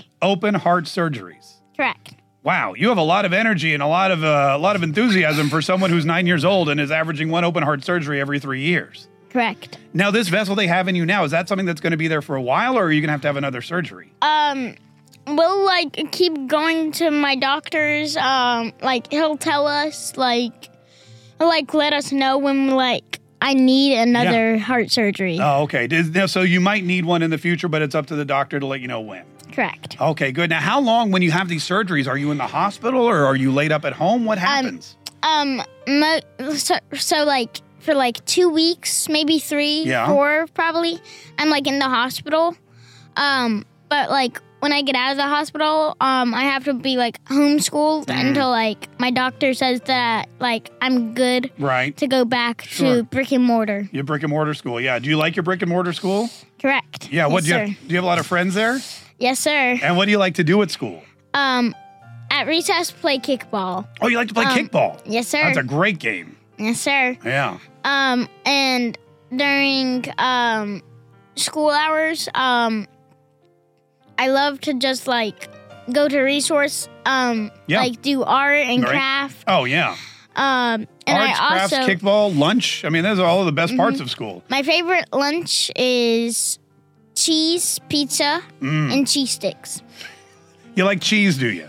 three. 0.00 0.08
open 0.20 0.54
heart 0.56 0.84
surgeries. 0.86 1.60
Correct. 1.76 2.14
Wow, 2.44 2.74
you 2.74 2.88
have 2.88 2.98
a 2.98 3.02
lot 3.02 3.24
of 3.24 3.32
energy 3.32 3.72
and 3.72 3.82
a 3.82 3.86
lot 3.86 4.10
of 4.10 4.24
uh, 4.24 4.52
a 4.54 4.58
lot 4.58 4.74
of 4.74 4.82
enthusiasm 4.82 5.48
for 5.48 5.62
someone 5.62 5.90
who's 5.90 6.04
nine 6.04 6.26
years 6.26 6.44
old 6.44 6.68
and 6.68 6.80
is 6.80 6.90
averaging 6.90 7.30
one 7.30 7.44
open 7.44 7.62
heart 7.62 7.84
surgery 7.84 8.20
every 8.20 8.40
three 8.40 8.62
years. 8.62 9.06
Correct. 9.30 9.78
Now, 9.94 10.10
this 10.10 10.28
vessel 10.28 10.54
they 10.54 10.66
have 10.66 10.88
in 10.88 10.96
you 10.96 11.06
now 11.06 11.24
is 11.24 11.30
that 11.30 11.48
something 11.48 11.66
that's 11.66 11.80
going 11.80 11.92
to 11.92 11.96
be 11.96 12.08
there 12.08 12.20
for 12.20 12.34
a 12.36 12.42
while, 12.42 12.76
or 12.76 12.84
are 12.84 12.92
you 12.92 13.00
going 13.00 13.08
to 13.08 13.12
have 13.12 13.22
to 13.22 13.28
have 13.28 13.36
another 13.36 13.62
surgery? 13.62 14.12
Um, 14.22 14.74
we'll 15.26 15.64
like 15.64 16.10
keep 16.10 16.48
going 16.48 16.90
to 16.92 17.10
my 17.12 17.36
doctors. 17.36 18.16
Um, 18.16 18.72
like 18.82 19.10
he'll 19.12 19.36
tell 19.38 19.68
us 19.68 20.16
like, 20.16 20.68
like 21.38 21.72
let 21.72 21.92
us 21.92 22.10
know 22.10 22.38
when 22.38 22.70
like 22.70 23.20
I 23.40 23.54
need 23.54 23.98
another 23.98 24.58
heart 24.58 24.90
surgery. 24.90 25.38
Oh, 25.40 25.62
okay. 25.62 25.88
So 26.26 26.42
you 26.42 26.60
might 26.60 26.84
need 26.84 27.04
one 27.04 27.22
in 27.22 27.30
the 27.30 27.38
future, 27.38 27.68
but 27.68 27.82
it's 27.82 27.94
up 27.94 28.06
to 28.06 28.16
the 28.16 28.24
doctor 28.24 28.60
to 28.60 28.66
let 28.66 28.80
you 28.80 28.88
know 28.88 29.00
when. 29.00 29.24
Correct. 29.52 30.00
Okay, 30.00 30.32
good. 30.32 30.50
Now, 30.50 30.60
how 30.60 30.80
long 30.80 31.10
when 31.10 31.22
you 31.22 31.30
have 31.30 31.48
these 31.48 31.64
surgeries? 31.64 32.08
Are 32.08 32.16
you 32.16 32.30
in 32.30 32.38
the 32.38 32.46
hospital 32.46 33.02
or 33.02 33.24
are 33.26 33.36
you 33.36 33.52
laid 33.52 33.70
up 33.72 33.84
at 33.84 33.92
home? 33.92 34.24
What 34.24 34.38
happens? 34.38 34.96
Um, 35.22 35.62
mo- 35.86 36.20
so, 36.56 36.76
so 36.94 37.24
like 37.24 37.60
for 37.80 37.94
like 37.94 38.24
two 38.24 38.48
weeks, 38.48 39.08
maybe 39.08 39.38
three, 39.38 39.82
Yeah. 39.84 40.06
four, 40.06 40.46
probably. 40.54 40.98
I'm 41.38 41.50
like 41.50 41.66
in 41.66 41.78
the 41.78 41.88
hospital. 41.88 42.56
Um, 43.16 43.64
but 43.88 44.10
like 44.10 44.40
when 44.60 44.72
I 44.72 44.82
get 44.82 44.94
out 44.94 45.10
of 45.10 45.16
the 45.16 45.26
hospital, 45.26 45.96
um, 46.00 46.32
I 46.34 46.42
have 46.44 46.64
to 46.64 46.74
be 46.74 46.96
like 46.96 47.22
homeschooled 47.24 48.06
Mm. 48.06 48.28
until 48.28 48.48
like 48.50 48.88
my 48.98 49.10
doctor 49.10 49.54
says 49.54 49.80
that 49.82 50.28
like 50.40 50.70
I'm 50.80 51.14
good 51.14 51.50
right. 51.58 51.96
to 51.98 52.06
go 52.06 52.24
back 52.24 52.62
Sure. 52.62 52.96
to 52.98 53.02
brick 53.02 53.32
and 53.32 53.44
mortar. 53.44 53.88
Your 53.92 54.04
brick 54.04 54.22
and 54.22 54.30
mortar 54.30 54.54
school. 54.54 54.80
Yeah. 54.80 54.98
Do 54.98 55.08
you 55.10 55.16
like 55.16 55.34
your 55.36 55.42
brick 55.42 55.62
and 55.62 55.68
mortar 55.70 55.92
school? 55.92 56.30
Correct. 56.60 57.10
Yeah. 57.12 57.26
What 57.26 57.42
Yes, 57.42 57.44
do 57.44 57.48
you 57.48 57.54
sir. 57.54 57.66
have, 57.66 57.88
do 57.88 57.92
you 57.92 57.96
have 57.96 58.04
a 58.04 58.06
lot 58.06 58.18
of 58.20 58.26
friends 58.26 58.54
there? 58.54 58.78
Yes, 59.22 59.38
sir. 59.38 59.78
And 59.82 59.96
what 59.96 60.06
do 60.06 60.10
you 60.10 60.18
like 60.18 60.34
to 60.34 60.44
do 60.44 60.60
at 60.62 60.70
school? 60.72 61.00
Um, 61.32 61.76
at 62.30 62.48
recess, 62.48 62.90
play 62.90 63.18
kickball. 63.18 63.86
Oh, 64.00 64.08
you 64.08 64.16
like 64.16 64.26
to 64.28 64.34
play 64.34 64.44
Um, 64.46 64.50
kickball. 64.58 65.00
Yes, 65.06 65.28
sir. 65.28 65.44
That's 65.44 65.58
a 65.58 65.62
great 65.62 66.00
game. 66.00 66.36
yes, 66.58 66.80
sir. 66.80 67.16
Yeah. 67.24 67.58
Um, 67.84 68.28
and 68.44 68.98
during 69.34 70.04
um 70.18 70.82
school 71.36 71.70
hours, 71.70 72.28
um, 72.34 72.88
I 74.18 74.28
love 74.28 74.60
to 74.62 74.74
just 74.74 75.06
like 75.06 75.48
go 75.92 76.08
to 76.08 76.20
resource, 76.20 76.88
um, 77.06 77.52
Yeah. 77.68 77.78
like 77.80 78.02
do 78.02 78.24
art 78.24 78.66
and 78.66 78.82
Right. 78.82 78.90
craft. 78.90 79.44
Oh, 79.46 79.64
yeah. 79.64 79.94
Um, 80.34 80.88
and 81.06 81.18
Arts, 81.18 81.38
I 81.40 81.48
crafts, 81.48 81.72
also 81.74 81.86
kickball, 81.88 82.36
lunch. 82.36 82.84
I 82.84 82.88
mean, 82.88 83.02
those 83.04 83.18
are 83.20 83.26
all 83.26 83.40
of 83.40 83.46
the 83.46 83.52
best 83.52 83.76
parts 83.76 83.98
Mhm. 83.98 84.02
of 84.02 84.10
school. 84.10 84.42
my 84.48 84.62
favorite 84.62 85.06
lunch 85.12 85.70
is 85.76 86.58
cheese, 87.24 87.78
pizza, 87.88 88.42
Mm. 88.60 88.92
and 88.92 89.08
cheese 89.08 89.30
sticks. 89.30 89.82
You 90.74 90.84
like 90.84 91.00
cheese, 91.00 91.36
do 91.38 91.48
you? 91.50 91.68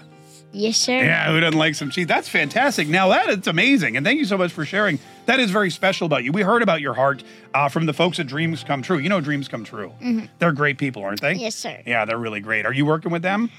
Yes, 0.55 0.77
sir. 0.77 0.99
Yeah, 1.03 1.31
who 1.31 1.39
doesn't 1.39 1.57
like 1.57 1.73
some 1.73 1.89
cheese? 1.89 2.05
That's 2.05 2.29
fantastic. 2.29 2.87
Now 2.87 3.09
that 3.09 3.27
is 3.29 3.47
amazing, 3.47 3.97
and 3.97 4.05
thank 4.05 4.19
you 4.19 4.25
so 4.25 4.37
much 4.37 4.51
for 4.51 4.65
sharing. 4.65 4.99
That 5.25 5.39
is 5.39 5.49
very 5.49 5.71
special 5.71 6.05
about 6.05 6.23
you. 6.23 6.31
We 6.31 6.43
heard 6.43 6.61
about 6.61 6.79
your 6.79 6.93
heart 6.93 7.23
uh, 7.55 7.69
from 7.69 7.85
the 7.87 7.93
folks 7.93 8.19
at 8.19 8.27
Dreams 8.27 8.63
Come 8.63 8.81
True. 8.83 8.99
You 8.99 9.09
know, 9.09 9.19
Dreams 9.19 9.47
Come 9.47 9.63
True. 9.63 9.91
Mhm. 10.01 10.29
They're 10.37 10.51
great 10.51 10.77
people, 10.77 11.03
aren't 11.03 11.21
they? 11.21 11.33
Yes, 11.33 11.55
sir. 11.55 11.79
Yeah, 11.87 12.05
they're 12.05 12.19
really 12.19 12.39
great. 12.39 12.65
Are 12.67 12.73
you 12.73 12.85
working 12.85 13.11
with 13.11 13.23
them? 13.23 13.49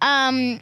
Um, 0.00 0.60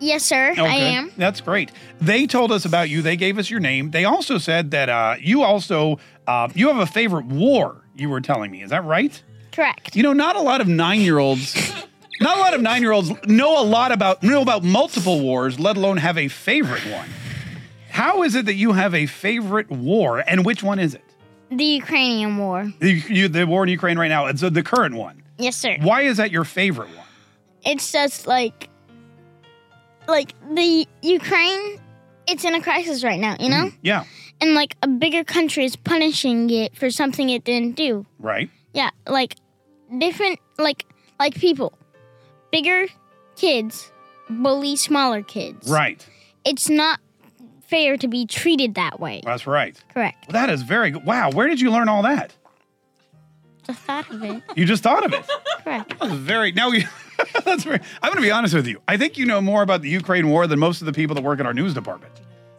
yes, 0.00 0.24
sir. 0.24 0.54
I 0.58 0.74
am. 0.76 1.12
That's 1.16 1.40
great. 1.40 1.70
They 2.00 2.26
told 2.26 2.50
us 2.50 2.64
about 2.64 2.88
you. 2.90 3.00
They 3.00 3.16
gave 3.16 3.38
us 3.38 3.48
your 3.48 3.60
name. 3.60 3.92
They 3.92 4.04
also 4.06 4.38
said 4.38 4.72
that 4.72 4.88
uh, 4.88 5.16
you 5.20 5.42
also 5.44 6.00
uh, 6.26 6.48
you 6.54 6.66
have 6.68 6.78
a 6.78 6.86
favorite 6.86 7.26
war. 7.26 7.76
You 7.96 8.08
were 8.08 8.20
telling 8.20 8.50
me. 8.50 8.62
Is 8.62 8.70
that 8.70 8.84
right? 8.84 9.22
Correct. 9.56 9.96
You 9.96 10.02
know, 10.04 10.12
not 10.12 10.36
a 10.36 10.40
lot 10.40 10.60
of 10.60 10.68
nine-year-olds 10.68 11.84
Not 12.20 12.38
a 12.38 12.40
lot 12.40 12.54
of 12.54 12.62
nine 12.62 12.80
year 12.80 12.92
olds 12.92 13.10
know 13.26 13.60
a 13.60 13.64
lot 13.64 13.92
about 13.92 14.22
know 14.22 14.40
about 14.40 14.64
multiple 14.64 15.20
wars, 15.20 15.60
let 15.60 15.76
alone 15.76 15.98
have 15.98 16.16
a 16.16 16.28
favorite 16.28 16.82
one. 16.86 17.08
How 17.90 18.22
is 18.22 18.34
it 18.34 18.46
that 18.46 18.54
you 18.54 18.72
have 18.72 18.94
a 18.94 19.04
favorite 19.06 19.70
war, 19.70 20.24
and 20.26 20.44
which 20.44 20.62
one 20.62 20.78
is 20.78 20.94
it? 20.94 21.04
The 21.50 21.64
Ukrainian 21.64 22.38
War. 22.38 22.72
The, 22.80 22.92
you, 23.08 23.28
the 23.28 23.46
war 23.46 23.64
in 23.64 23.68
Ukraine 23.68 23.98
right 23.98 24.08
now. 24.08 24.26
It's 24.26 24.42
uh, 24.42 24.48
the 24.48 24.62
current 24.62 24.94
one. 24.94 25.22
Yes, 25.38 25.56
sir. 25.56 25.76
Why 25.80 26.02
is 26.02 26.16
that 26.16 26.30
your 26.30 26.44
favorite 26.44 26.88
one? 26.96 27.06
It's 27.64 27.92
just 27.92 28.26
like, 28.26 28.70
like 30.08 30.32
the 30.54 30.86
Ukraine. 31.02 31.78
It's 32.26 32.44
in 32.44 32.54
a 32.54 32.62
crisis 32.62 33.04
right 33.04 33.20
now, 33.20 33.36
you 33.38 33.50
know, 33.50 33.70
Yeah. 33.82 34.04
and 34.40 34.54
like 34.54 34.74
a 34.82 34.88
bigger 34.88 35.22
country 35.22 35.64
is 35.66 35.76
punishing 35.76 36.48
it 36.50 36.74
for 36.76 36.90
something 36.90 37.28
it 37.30 37.44
didn't 37.44 37.76
do. 37.76 38.06
Right. 38.18 38.50
Yeah, 38.72 38.90
like 39.06 39.36
different, 39.98 40.40
like 40.58 40.86
like 41.18 41.34
people, 41.34 41.72
bigger 42.50 42.86
kids 43.36 43.90
bully 44.28 44.76
smaller 44.76 45.22
kids. 45.22 45.68
Right. 45.68 46.06
It's 46.44 46.68
not 46.68 47.00
fair 47.66 47.96
to 47.96 48.08
be 48.08 48.26
treated 48.26 48.74
that 48.74 49.00
way. 49.00 49.20
That's 49.24 49.46
right. 49.46 49.82
Correct. 49.92 50.26
Well, 50.28 50.32
that 50.34 50.50
is 50.50 50.62
very 50.62 50.90
good. 50.90 51.04
Wow. 51.04 51.30
Where 51.30 51.48
did 51.48 51.60
you 51.60 51.70
learn 51.70 51.88
all 51.88 52.02
that? 52.02 52.34
Just 53.64 53.80
thought 53.80 54.08
of 54.10 54.22
it. 54.22 54.42
You 54.54 54.64
just 54.64 54.82
thought 54.82 55.04
of 55.04 55.12
it. 55.12 55.28
Correct. 55.64 55.98
That 55.98 56.10
was 56.10 56.18
very. 56.20 56.52
Now 56.52 56.70
you. 56.70 56.86
that's 57.44 57.64
very. 57.64 57.80
I'm 58.02 58.12
going 58.12 58.22
to 58.22 58.22
be 58.22 58.30
honest 58.30 58.54
with 58.54 58.66
you. 58.66 58.80
I 58.86 58.96
think 58.96 59.18
you 59.18 59.26
know 59.26 59.40
more 59.40 59.62
about 59.62 59.82
the 59.82 59.88
Ukraine 59.88 60.28
war 60.28 60.46
than 60.46 60.60
most 60.60 60.80
of 60.82 60.86
the 60.86 60.92
people 60.92 61.14
that 61.16 61.22
work 61.22 61.40
in 61.40 61.46
our 61.46 61.54
news 61.54 61.74
department. 61.74 62.12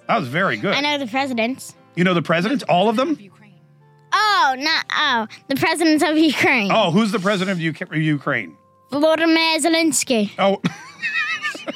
That 0.07 0.19
was 0.19 0.27
very 0.27 0.57
good. 0.57 0.73
I 0.73 0.81
know 0.81 0.97
the 0.97 1.07
presidents. 1.07 1.75
You 1.95 2.03
know 2.03 2.13
the 2.13 2.21
presidents, 2.21 2.63
all 2.65 2.89
of 2.89 2.95
them. 2.97 3.17
Oh, 4.19 4.55
not 4.57 4.85
oh, 4.91 5.27
the 5.47 5.55
president 5.55 6.01
of 6.03 6.17
Ukraine. 6.17 6.71
Oh, 6.71 6.89
who's 6.91 7.11
the 7.11 7.19
president 7.19 7.59
of 7.59 7.65
UK- 7.81 7.95
Ukraine? 7.95 8.57
Volodymyr 8.91 9.57
Zelensky. 9.65 10.31
Oh, 10.39 10.59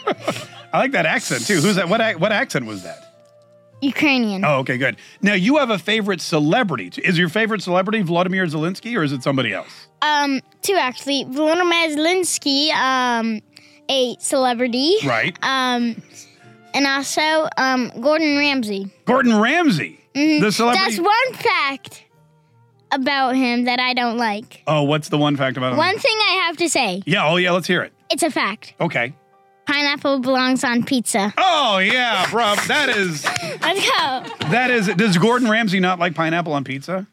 I 0.74 0.80
like 0.80 0.92
that 0.94 1.06
accent 1.06 1.46
too. 1.46 1.60
Who's 1.62 1.76
that? 1.76 1.90
What 1.90 2.02
ac- 2.02 2.16
what 2.16 2.32
accent 2.32 2.66
was 2.66 2.84
that? 2.84 3.00
Ukrainian. 3.82 4.46
Oh, 4.46 4.60
okay, 4.60 4.78
good. 4.78 4.98
Now 5.22 5.34
you 5.34 5.58
have 5.58 5.70
a 5.72 5.78
favorite 5.78 6.22
celebrity. 6.22 6.92
Is 7.04 7.18
your 7.18 7.30
favorite 7.30 7.62
celebrity 7.64 8.02
Vladimir 8.02 8.46
Zelensky 8.46 8.96
or 8.98 9.04
is 9.04 9.12
it 9.12 9.24
somebody 9.24 9.54
else? 9.54 9.88
Um, 10.02 10.40
two 10.62 10.76
actually. 10.76 11.26
Volodymyr 11.26 11.96
Zelensky, 11.96 12.70
um, 12.72 13.42
a 13.90 14.16
celebrity. 14.20 14.96
Right. 15.04 15.36
Um, 15.44 16.02
and 16.74 16.86
also 16.88 17.50
um 17.58 17.92
Gordon 18.00 18.38
Ramsay. 18.38 18.90
Gordon 19.06 19.38
Ramsay, 19.40 20.00
Mhm. 20.16 20.42
the 20.42 20.52
celebrity. 20.52 20.96
That's 20.98 21.00
one 21.00 21.34
fact 21.34 22.04
about 22.92 23.36
him 23.36 23.66
that 23.66 23.80
I 23.80 23.94
don't 23.94 24.18
like. 24.18 24.64
oh, 24.68 24.84
what's 24.84 25.10
the 25.10 25.18
one 25.18 25.36
fact 25.38 25.58
about 25.58 25.72
him? 25.74 25.78
One 25.78 25.98
thing 25.98 26.18
I 26.30 26.44
have 26.48 26.58
to 26.58 26.70
say. 26.70 27.02
Yeah. 27.06 27.28
Oh, 27.28 27.38
yeah. 27.38 27.52
Let's 27.52 27.68
hear 27.68 27.82
it. 27.84 27.94
It's 28.10 28.24
a 28.24 28.30
fact. 28.32 28.74
Okay. 28.80 29.14
Pineapple 29.68 30.20
belongs 30.20 30.64
on 30.64 30.84
pizza. 30.84 31.34
Oh 31.38 31.78
yeah, 31.78 32.30
bro. 32.30 32.56
That 32.68 32.90
is 32.90 33.24
Let's 33.62 33.80
go. 33.80 34.48
that 34.50 34.70
is. 34.72 34.88
Does 34.88 35.18
Gordon 35.18 35.50
Ramsay 35.50 35.80
not 35.80 36.00
like 36.00 36.14
pineapple 36.16 36.52
on 36.54 36.64
pizza? 36.64 37.08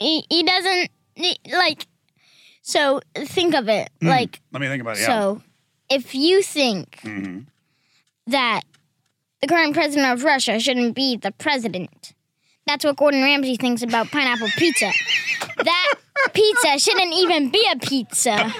He, 0.00 0.24
he 0.28 0.42
doesn't 0.42 0.90
he- 1.14 1.38
like. 1.52 1.86
So 2.62 3.00
think 3.16 3.54
of 3.54 3.68
it 3.68 3.88
Hmm. 4.00 4.08
like 4.08 4.40
Let 4.52 4.60
me 4.60 4.66
think 4.68 4.82
about 4.82 4.96
it. 4.96 5.00
Yeah. 5.00 5.06
so. 5.06 5.42
If 5.88 6.14
you 6.14 6.42
think 6.42 6.98
Mhm. 7.04 7.46
that 8.26 8.62
the 9.40 9.46
current 9.46 9.72
president 9.74 10.12
of 10.12 10.24
Russia 10.24 10.58
shouldn't 10.58 10.94
be 10.94 11.16
the 11.16 11.30
president, 11.32 12.12
that's 12.66 12.84
what 12.84 12.96
Gordon 12.96 13.22
Ramsay 13.22 13.56
thinks 13.56 13.82
about 13.82 14.10
pineapple 14.10 14.48
pizza. 14.56 14.90
that 15.56 15.94
pizza 16.32 16.78
shouldn't 16.78 17.12
even 17.14 17.50
be 17.50 17.66
a 17.72 17.78
pizza. 17.78 18.52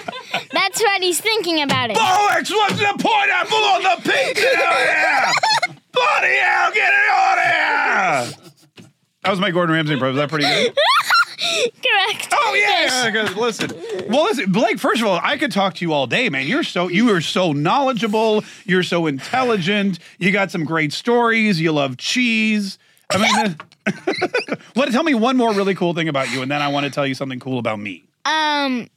That's 0.51 0.81
what 0.81 1.01
he's 1.01 1.19
thinking 1.19 1.61
about 1.61 1.91
it. 1.91 1.97
Bollocks! 1.97 2.51
What's 2.51 2.77
the 2.77 2.93
pineapple 2.99 3.57
on 3.57 3.83
the 3.83 3.95
pizza? 4.03 4.47
Yeah! 4.57 5.31
Bloody 5.91 6.35
hell! 6.35 6.71
Get 6.73 6.93
it 6.93 7.09
on 7.11 7.37
here! 7.37 8.91
That 9.23 9.31
was 9.31 9.39
my 9.39 9.49
Gordon 9.51 9.73
Ramsay 9.73 9.93
impression. 9.93 10.15
Was 10.17 10.21
that 10.21 10.29
pretty 10.29 10.45
good? 10.45 10.77
Correct. 11.37 12.29
Oh 12.31 12.53
yeah. 12.55 13.09
Good. 13.09 13.35
Listen. 13.35 13.71
Well, 14.09 14.23
listen, 14.25 14.51
Blake. 14.51 14.79
First 14.79 15.01
of 15.01 15.07
all, 15.07 15.19
I 15.21 15.37
could 15.37 15.51
talk 15.51 15.73
to 15.75 15.85
you 15.85 15.93
all 15.93 16.07
day, 16.07 16.29
man. 16.29 16.47
You're 16.47 16.63
so 16.63 16.87
you 16.87 17.11
are 17.11 17.21
so 17.21 17.51
knowledgeable. 17.51 18.43
You're 18.65 18.83
so 18.83 19.05
intelligent. 19.07 19.99
You 20.17 20.31
got 20.31 20.51
some 20.51 20.63
great 20.63 20.93
stories. 20.93 21.59
You 21.59 21.71
love 21.71 21.97
cheese. 21.97 22.77
I 23.11 23.17
mean, 23.17 23.57
the- 23.85 24.57
what? 24.73 24.91
Tell 24.91 25.03
me 25.03 25.13
one 25.13 25.37
more 25.37 25.53
really 25.53 25.75
cool 25.75 25.93
thing 25.93 26.07
about 26.09 26.31
you, 26.31 26.41
and 26.41 26.49
then 26.51 26.61
I 26.61 26.67
want 26.69 26.85
to 26.85 26.91
tell 26.91 27.05
you 27.07 27.13
something 27.15 27.39
cool 27.39 27.59
about 27.59 27.79
me. 27.79 28.05
Um, 28.25 28.87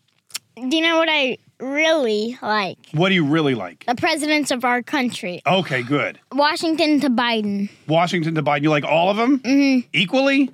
do 0.56 0.77
you 0.77 0.82
know 0.82 0.97
what 0.98 1.09
I 1.10 1.36
really 1.60 2.39
like? 2.43 2.78
What 2.93 3.09
do 3.10 3.15
you 3.15 3.24
really 3.24 3.55
like? 3.55 3.85
The 3.86 3.94
presidents 3.94 4.51
of 4.51 4.65
our 4.65 4.82
country. 4.82 5.40
Okay, 5.47 5.82
good. 5.82 6.19
Washington 6.32 7.01
to 7.01 7.10
Biden. 7.10 7.69
Washington 7.86 8.35
to 8.36 8.43
Biden. 8.43 8.62
You 8.62 8.70
like 8.70 8.85
all 8.85 9.10
of 9.10 9.16
them 9.16 9.39
Mm-hmm. 9.40 9.89
equally? 9.93 10.51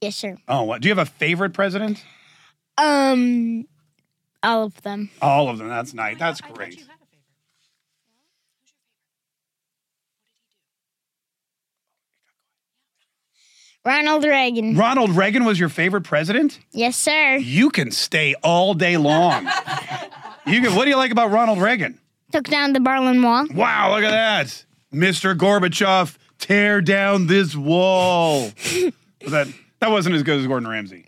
Yes, 0.00 0.16
sir. 0.16 0.36
Oh, 0.48 0.62
what? 0.62 0.80
Do 0.80 0.88
you 0.88 0.94
have 0.94 1.06
a 1.06 1.10
favorite 1.10 1.52
president? 1.54 2.04
Um, 2.76 3.66
all 4.42 4.64
of 4.64 4.80
them. 4.82 5.10
All 5.20 5.48
of 5.48 5.58
them. 5.58 5.68
That's 5.68 5.92
nice. 5.94 6.18
That's 6.18 6.40
great. 6.40 6.86
Ronald 13.84 14.24
Reagan. 14.24 14.76
Ronald 14.76 15.10
Reagan 15.16 15.44
was 15.44 15.58
your 15.58 15.68
favorite 15.68 16.02
president? 16.02 16.58
yes, 16.72 16.96
sir. 16.96 17.36
You 17.36 17.70
can 17.70 17.90
stay 17.90 18.34
all 18.42 18.74
day 18.74 18.96
long. 18.96 19.44
you 20.46 20.60
can, 20.60 20.74
what 20.74 20.84
do 20.84 20.90
you 20.90 20.96
like 20.96 21.10
about 21.12 21.30
Ronald 21.30 21.60
Reagan? 21.60 21.98
Took 22.32 22.44
down 22.44 22.74
the 22.74 22.80
Berlin 22.80 23.22
Wall. 23.22 23.46
Wow, 23.54 23.94
look 23.94 24.04
at 24.04 24.10
that. 24.10 24.64
Mr. 24.92 25.34
Gorbachev, 25.36 26.16
tear 26.38 26.80
down 26.82 27.26
this 27.26 27.54
wall. 27.56 28.50
that 29.26 29.48
that 29.80 29.90
wasn't 29.90 30.14
as 30.16 30.22
good 30.22 30.40
as 30.40 30.46
Gordon 30.46 30.68
Ramsay. 30.68 31.06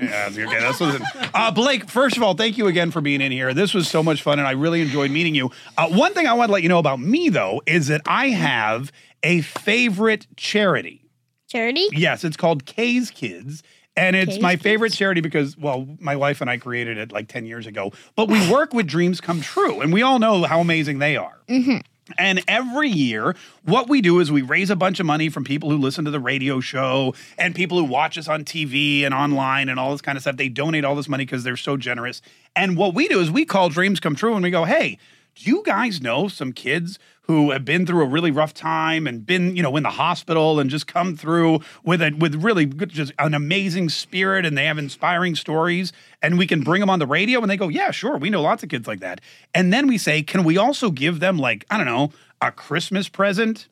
Yeah, 0.00 0.28
that's 0.30 0.38
okay. 0.38 0.60
That's 0.60 0.80
listen. 0.80 1.04
Uh, 1.34 1.50
Blake, 1.50 1.88
first 1.88 2.16
of 2.16 2.22
all, 2.22 2.34
thank 2.34 2.56
you 2.56 2.66
again 2.68 2.90
for 2.92 3.00
being 3.00 3.20
in 3.20 3.32
here. 3.32 3.52
This 3.54 3.74
was 3.74 3.88
so 3.88 4.02
much 4.02 4.22
fun, 4.22 4.38
and 4.38 4.46
I 4.46 4.52
really 4.52 4.80
enjoyed 4.80 5.10
meeting 5.10 5.34
you. 5.34 5.50
Uh, 5.76 5.88
one 5.88 6.14
thing 6.14 6.26
I 6.28 6.34
want 6.34 6.48
to 6.48 6.52
let 6.52 6.62
you 6.62 6.68
know 6.68 6.78
about 6.78 7.00
me, 7.00 7.28
though, 7.28 7.60
is 7.66 7.88
that 7.88 8.02
I 8.06 8.28
have 8.28 8.92
a 9.24 9.40
favorite 9.40 10.26
charity. 10.36 11.04
Charity? 11.48 11.88
Yes, 11.92 12.24
it's 12.24 12.36
called 12.36 12.66
Kaye's 12.66 13.10
Kids. 13.10 13.62
And 13.96 14.14
it's 14.14 14.32
Kaye's 14.32 14.42
my 14.42 14.56
favorite 14.56 14.92
charity 14.92 15.20
because, 15.20 15.56
well, 15.56 15.88
my 15.98 16.14
wife 16.14 16.40
and 16.40 16.48
I 16.48 16.58
created 16.58 16.98
it 16.98 17.10
like 17.10 17.26
10 17.26 17.46
years 17.46 17.66
ago. 17.66 17.92
But 18.14 18.28
we 18.28 18.50
work 18.52 18.72
with 18.72 18.86
Dreams 18.86 19.20
Come 19.20 19.40
True, 19.40 19.80
and 19.80 19.92
we 19.92 20.02
all 20.02 20.18
know 20.18 20.44
how 20.44 20.60
amazing 20.60 20.98
they 21.00 21.16
are. 21.16 21.38
Mm-hmm. 21.48 21.78
And 22.16 22.42
every 22.48 22.88
year, 22.88 23.34
what 23.64 23.88
we 23.88 24.00
do 24.00 24.20
is 24.20 24.32
we 24.32 24.42
raise 24.42 24.70
a 24.70 24.76
bunch 24.76 25.00
of 25.00 25.06
money 25.06 25.28
from 25.28 25.44
people 25.44 25.70
who 25.70 25.76
listen 25.76 26.04
to 26.06 26.10
the 26.10 26.20
radio 26.20 26.60
show 26.60 27.14
and 27.36 27.54
people 27.54 27.78
who 27.78 27.84
watch 27.84 28.16
us 28.16 28.28
on 28.28 28.44
TV 28.44 29.02
and 29.02 29.12
online 29.12 29.68
and 29.68 29.78
all 29.78 29.92
this 29.92 30.00
kind 30.00 30.16
of 30.16 30.22
stuff. 30.22 30.36
They 30.36 30.48
donate 30.48 30.84
all 30.84 30.94
this 30.94 31.08
money 31.08 31.26
because 31.26 31.44
they're 31.44 31.56
so 31.56 31.76
generous. 31.76 32.22
And 32.56 32.76
what 32.76 32.94
we 32.94 33.08
do 33.08 33.20
is 33.20 33.30
we 33.30 33.44
call 33.44 33.68
Dreams 33.68 34.00
Come 34.00 34.14
True 34.14 34.34
and 34.34 34.42
we 34.42 34.50
go, 34.50 34.64
hey, 34.64 34.98
do 35.34 35.50
you 35.50 35.62
guys 35.64 36.00
know 36.00 36.28
some 36.28 36.52
kids 36.52 36.98
who 37.28 37.50
have 37.50 37.62
been 37.62 37.84
through 37.84 38.02
a 38.02 38.06
really 38.06 38.30
rough 38.30 38.54
time 38.54 39.06
and 39.06 39.24
been, 39.24 39.54
you 39.54 39.62
know, 39.62 39.76
in 39.76 39.82
the 39.82 39.90
hospital 39.90 40.58
and 40.58 40.70
just 40.70 40.86
come 40.86 41.14
through 41.14 41.60
with 41.84 42.00
a 42.00 42.10
with 42.18 42.34
really 42.36 42.64
good, 42.64 42.88
just 42.88 43.12
an 43.18 43.34
amazing 43.34 43.90
spirit 43.90 44.46
and 44.46 44.56
they 44.56 44.64
have 44.64 44.78
inspiring 44.78 45.36
stories 45.36 45.92
and 46.22 46.38
we 46.38 46.46
can 46.46 46.62
bring 46.62 46.80
them 46.80 46.88
on 46.88 46.98
the 46.98 47.06
radio 47.06 47.40
and 47.42 47.50
they 47.50 47.58
go, 47.58 47.68
"Yeah, 47.68 47.90
sure, 47.90 48.16
we 48.16 48.30
know 48.30 48.40
lots 48.40 48.62
of 48.62 48.70
kids 48.70 48.88
like 48.88 49.00
that." 49.00 49.20
And 49.54 49.70
then 49.72 49.86
we 49.86 49.98
say, 49.98 50.22
"Can 50.22 50.42
we 50.42 50.56
also 50.56 50.90
give 50.90 51.20
them 51.20 51.38
like, 51.38 51.66
I 51.70 51.76
don't 51.76 51.86
know, 51.86 52.12
a 52.40 52.50
Christmas 52.50 53.10
present?" 53.10 53.68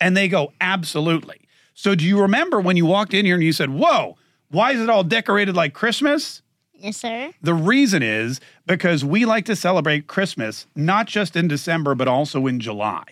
And 0.00 0.16
they 0.16 0.28
go, 0.28 0.52
"Absolutely." 0.60 1.40
So 1.74 1.96
do 1.96 2.04
you 2.04 2.22
remember 2.22 2.60
when 2.60 2.76
you 2.76 2.86
walked 2.86 3.12
in 3.12 3.26
here 3.26 3.34
and 3.34 3.42
you 3.42 3.52
said, 3.52 3.70
"Whoa, 3.70 4.16
why 4.50 4.70
is 4.70 4.80
it 4.80 4.88
all 4.88 5.02
decorated 5.02 5.56
like 5.56 5.74
Christmas?" 5.74 6.42
Yes, 6.84 6.98
sir. 6.98 7.32
The 7.40 7.54
reason 7.54 8.02
is 8.02 8.42
because 8.66 9.06
we 9.06 9.24
like 9.24 9.46
to 9.46 9.56
celebrate 9.56 10.06
Christmas 10.06 10.66
not 10.76 11.06
just 11.06 11.34
in 11.34 11.48
December, 11.48 11.94
but 11.94 12.08
also 12.08 12.46
in 12.46 12.60
July. 12.60 13.04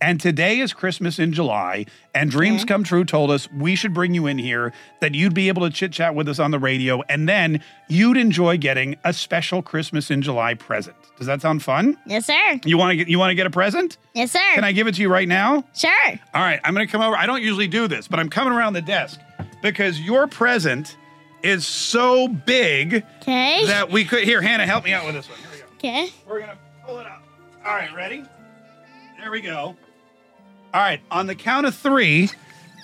And 0.00 0.20
today 0.20 0.58
is 0.58 0.72
Christmas 0.72 1.20
in 1.20 1.32
July, 1.32 1.86
and 2.12 2.28
Dreams 2.28 2.64
Come 2.64 2.82
True 2.82 3.04
told 3.04 3.30
us 3.30 3.48
we 3.52 3.76
should 3.76 3.94
bring 3.94 4.14
you 4.14 4.26
in 4.26 4.38
here, 4.38 4.72
that 5.00 5.14
you'd 5.14 5.34
be 5.34 5.46
able 5.46 5.62
to 5.62 5.70
chit 5.70 5.92
chat 5.92 6.16
with 6.16 6.26
us 6.26 6.40
on 6.40 6.50
the 6.50 6.58
radio, 6.58 7.02
and 7.08 7.28
then 7.28 7.62
you'd 7.88 8.16
enjoy 8.16 8.56
getting 8.56 8.96
a 9.04 9.12
special 9.12 9.62
Christmas 9.62 10.10
in 10.10 10.22
July 10.22 10.54
present. 10.54 10.96
Does 11.16 11.28
that 11.28 11.40
sound 11.40 11.62
fun? 11.62 11.96
Yes, 12.06 12.26
sir. 12.26 12.60
You 12.64 12.78
want 12.78 12.90
to 12.92 12.96
get 12.96 13.08
you 13.08 13.18
want 13.20 13.30
to 13.30 13.36
get 13.36 13.46
a 13.46 13.50
present? 13.50 13.98
Yes, 14.14 14.32
sir. 14.32 14.54
Can 14.54 14.64
I 14.64 14.72
give 14.72 14.88
it 14.88 14.96
to 14.96 15.02
you 15.02 15.08
right 15.08 15.28
now? 15.28 15.62
Sure. 15.76 16.18
All 16.34 16.42
right, 16.42 16.58
I'm 16.64 16.74
going 16.74 16.84
to 16.84 16.90
come 16.90 17.02
over. 17.02 17.14
I 17.14 17.26
don't 17.26 17.42
usually 17.42 17.68
do 17.68 17.86
this, 17.86 18.08
but 18.08 18.18
I'm 18.18 18.30
coming 18.30 18.54
around 18.54 18.72
the 18.72 18.82
desk 18.82 19.20
because 19.62 20.00
your 20.00 20.26
present 20.26 20.96
is 21.42 21.66
so 21.66 22.28
big 22.28 23.04
Okay. 23.22 23.66
that 23.66 23.90
we 23.90 24.04
could. 24.04 24.24
Here, 24.24 24.40
Hannah, 24.42 24.66
help 24.66 24.84
me 24.84 24.92
out 24.92 25.06
with 25.06 25.14
this 25.14 25.28
one. 25.28 25.38
Here 25.38 25.48
we 25.52 25.58
go. 25.58 25.64
Okay. 25.76 26.12
We're 26.28 26.38
to 26.50 26.58
pull 26.86 26.98
it 26.98 27.06
up. 27.06 27.22
All 27.64 27.74
right, 27.74 27.94
ready? 27.94 28.24
There 29.20 29.30
we 29.30 29.40
go. 29.40 29.76
All 30.72 30.80
right, 30.80 31.00
on 31.10 31.26
the 31.26 31.34
count 31.34 31.66
of 31.66 31.74
three, 31.74 32.30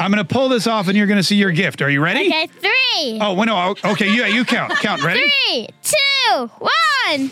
I'm 0.00 0.10
to 0.24 0.32
pull 0.34 0.48
this 0.48 0.66
off 0.66 0.88
and 0.88 0.96
you're 0.96 1.06
to 1.18 1.22
see 1.22 1.36
your 1.36 1.52
gift. 1.52 1.80
Are 1.82 1.88
you 1.90 2.02
ready? 2.02 2.26
Okay, 2.28 2.46
three. 2.46 3.18
Oh, 3.20 3.32
well, 3.34 3.46
no. 3.46 3.74
Oh, 3.84 3.92
okay, 3.92 4.12
yeah, 4.14 4.26
you 4.26 4.44
count. 4.44 4.72
Count. 4.80 5.02
Ready? 5.02 5.20
Three, 5.48 5.68
two, 5.82 6.50
one. 6.58 7.30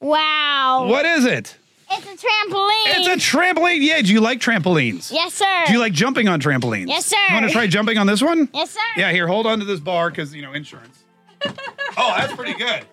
Wow. 0.00 0.86
What 0.88 1.06
is 1.06 1.24
it? 1.24 1.56
It's 1.90 2.04
a 2.04 2.26
trampoline. 2.26 2.96
It's 2.98 3.08
a 3.08 3.36
trampoline. 3.36 3.78
Yeah, 3.80 4.02
do 4.02 4.12
you 4.12 4.20
like 4.20 4.40
trampolines? 4.40 5.12
Yes, 5.12 5.34
sir. 5.34 5.62
Do 5.66 5.72
you 5.72 5.78
like 5.78 5.92
jumping 5.92 6.26
on 6.28 6.40
trampolines? 6.40 6.88
Yes, 6.88 7.06
sir. 7.06 7.16
You 7.28 7.34
want 7.34 7.46
to 7.46 7.52
try 7.52 7.66
jumping 7.66 7.96
on 7.98 8.06
this 8.06 8.20
one? 8.22 8.48
Yes, 8.52 8.70
sir. 8.70 8.80
Yeah, 8.96 9.12
here, 9.12 9.26
hold 9.28 9.46
on 9.46 9.60
to 9.60 9.64
this 9.64 9.80
bar 9.80 10.10
because, 10.10 10.34
you 10.34 10.42
know, 10.42 10.52
insurance. 10.52 11.04
oh, 11.46 12.14
that's 12.18 12.32
pretty 12.34 12.54
good. 12.54 12.84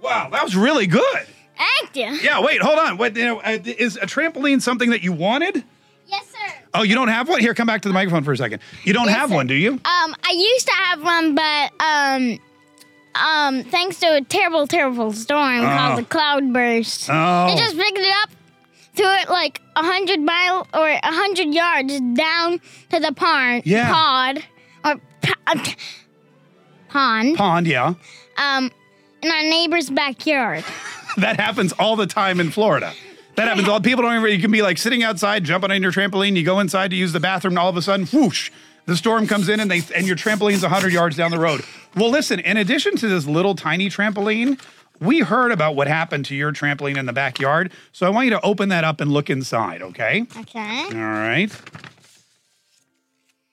Wow, 0.00 0.28
that 0.30 0.44
was 0.44 0.54
really 0.54 0.86
good. 0.86 1.26
Thank 1.56 1.96
you. 1.96 2.06
Yeah, 2.22 2.40
wait, 2.40 2.60
hold 2.60 2.78
on. 2.78 2.96
What, 2.98 3.16
you 3.16 3.24
know, 3.24 3.40
uh, 3.40 3.58
is 3.64 3.96
a 3.96 4.06
trampoline 4.06 4.60
something 4.60 4.90
that 4.90 5.02
you 5.02 5.12
wanted? 5.12 5.64
Yes, 6.06 6.26
sir. 6.28 6.52
Oh, 6.74 6.82
you 6.82 6.94
don't 6.94 7.08
have 7.08 7.28
one? 7.28 7.40
Here, 7.40 7.54
come 7.54 7.66
back 7.66 7.82
to 7.82 7.88
the 7.88 7.94
microphone 7.94 8.22
for 8.24 8.32
a 8.32 8.36
second. 8.36 8.60
You 8.84 8.92
don't 8.92 9.06
Yes, 9.06 9.16
have 9.16 9.28
sir. 9.30 9.34
one, 9.36 9.46
do 9.46 9.54
you? 9.54 9.72
Um, 9.72 9.80
I 9.84 10.32
used 10.34 10.66
to 10.66 10.74
have 10.74 11.02
one, 11.02 11.34
but 11.34 11.72
um, 11.80 12.38
um, 13.14 13.62
thanks 13.64 13.98
to 14.00 14.16
a 14.16 14.20
terrible, 14.22 14.66
terrible 14.66 15.12
storm 15.12 15.60
Oh. 15.60 15.76
called 15.76 15.98
the 15.98 16.04
cloudburst, 16.04 17.08
Oh. 17.10 17.46
it 17.52 17.58
just 17.58 17.76
picked 17.76 17.98
it 17.98 18.14
up, 18.22 18.30
threw 18.94 19.06
it 19.06 19.28
like 19.28 19.60
a 19.76 19.82
hundred 19.82 20.20
mile 20.20 20.66
or 20.74 20.88
a 20.88 21.00
hundred 21.02 21.54
yards 21.54 21.98
down 22.14 22.60
to 22.90 23.00
the 23.00 23.12
pond, 23.12 23.62
Yeah. 23.64 23.90
pod 23.92 24.42
or 24.84 25.00
p- 25.22 25.74
pond, 26.88 27.36
Pond, 27.36 27.66
yeah. 27.66 27.94
um, 28.36 28.70
in 29.22 29.30
our 29.30 29.42
neighbor's 29.42 29.90
backyard. 29.90 30.64
That 31.16 31.38
happens 31.38 31.72
all 31.78 31.94
the 31.94 32.08
time 32.08 32.40
in 32.40 32.50
Florida. 32.50 32.92
That 33.36 33.46
happens 33.46 33.68
all 33.68 33.80
people 33.80 34.02
don't 34.02 34.16
even 34.16 34.32
you 34.32 34.40
can 34.40 34.50
be 34.50 34.62
like 34.62 34.78
sitting 34.78 35.04
outside, 35.04 35.44
jumping 35.44 35.70
on 35.70 35.80
your 35.80 35.92
trampoline, 35.92 36.34
you 36.34 36.42
go 36.42 36.58
inside 36.58 36.90
to 36.90 36.96
use 36.96 37.12
the 37.12 37.20
bathroom, 37.20 37.52
and 37.52 37.58
all 37.60 37.68
of 37.68 37.76
a 37.76 37.82
sudden, 37.82 38.06
whoosh, 38.06 38.50
the 38.86 38.96
storm 38.96 39.26
comes 39.26 39.48
in 39.48 39.60
and 39.60 39.70
they 39.70 39.82
and 39.94 40.06
your 40.06 40.16
trampoline's 40.16 40.62
100 40.62 40.92
yards 40.92 41.16
down 41.16 41.30
the 41.30 41.38
road. 41.38 41.62
Well, 41.96 42.10
listen, 42.10 42.40
in 42.40 42.56
addition 42.56 42.96
to 42.96 43.08
this 43.08 43.26
little 43.26 43.54
tiny 43.54 43.88
trampoline, 43.88 44.60
we 45.00 45.20
heard 45.20 45.52
about 45.52 45.76
what 45.76 45.86
happened 45.88 46.24
to 46.26 46.34
your 46.34 46.52
trampoline 46.52 46.96
in 46.96 47.06
the 47.06 47.12
backyard. 47.12 47.72
So 47.92 48.06
I 48.06 48.10
want 48.10 48.26
you 48.26 48.30
to 48.30 48.40
open 48.44 48.68
that 48.70 48.84
up 48.84 49.00
and 49.00 49.12
look 49.12 49.30
inside, 49.30 49.82
okay? 49.82 50.26
Okay. 50.38 50.84
All 50.84 50.94
right. 50.94 51.50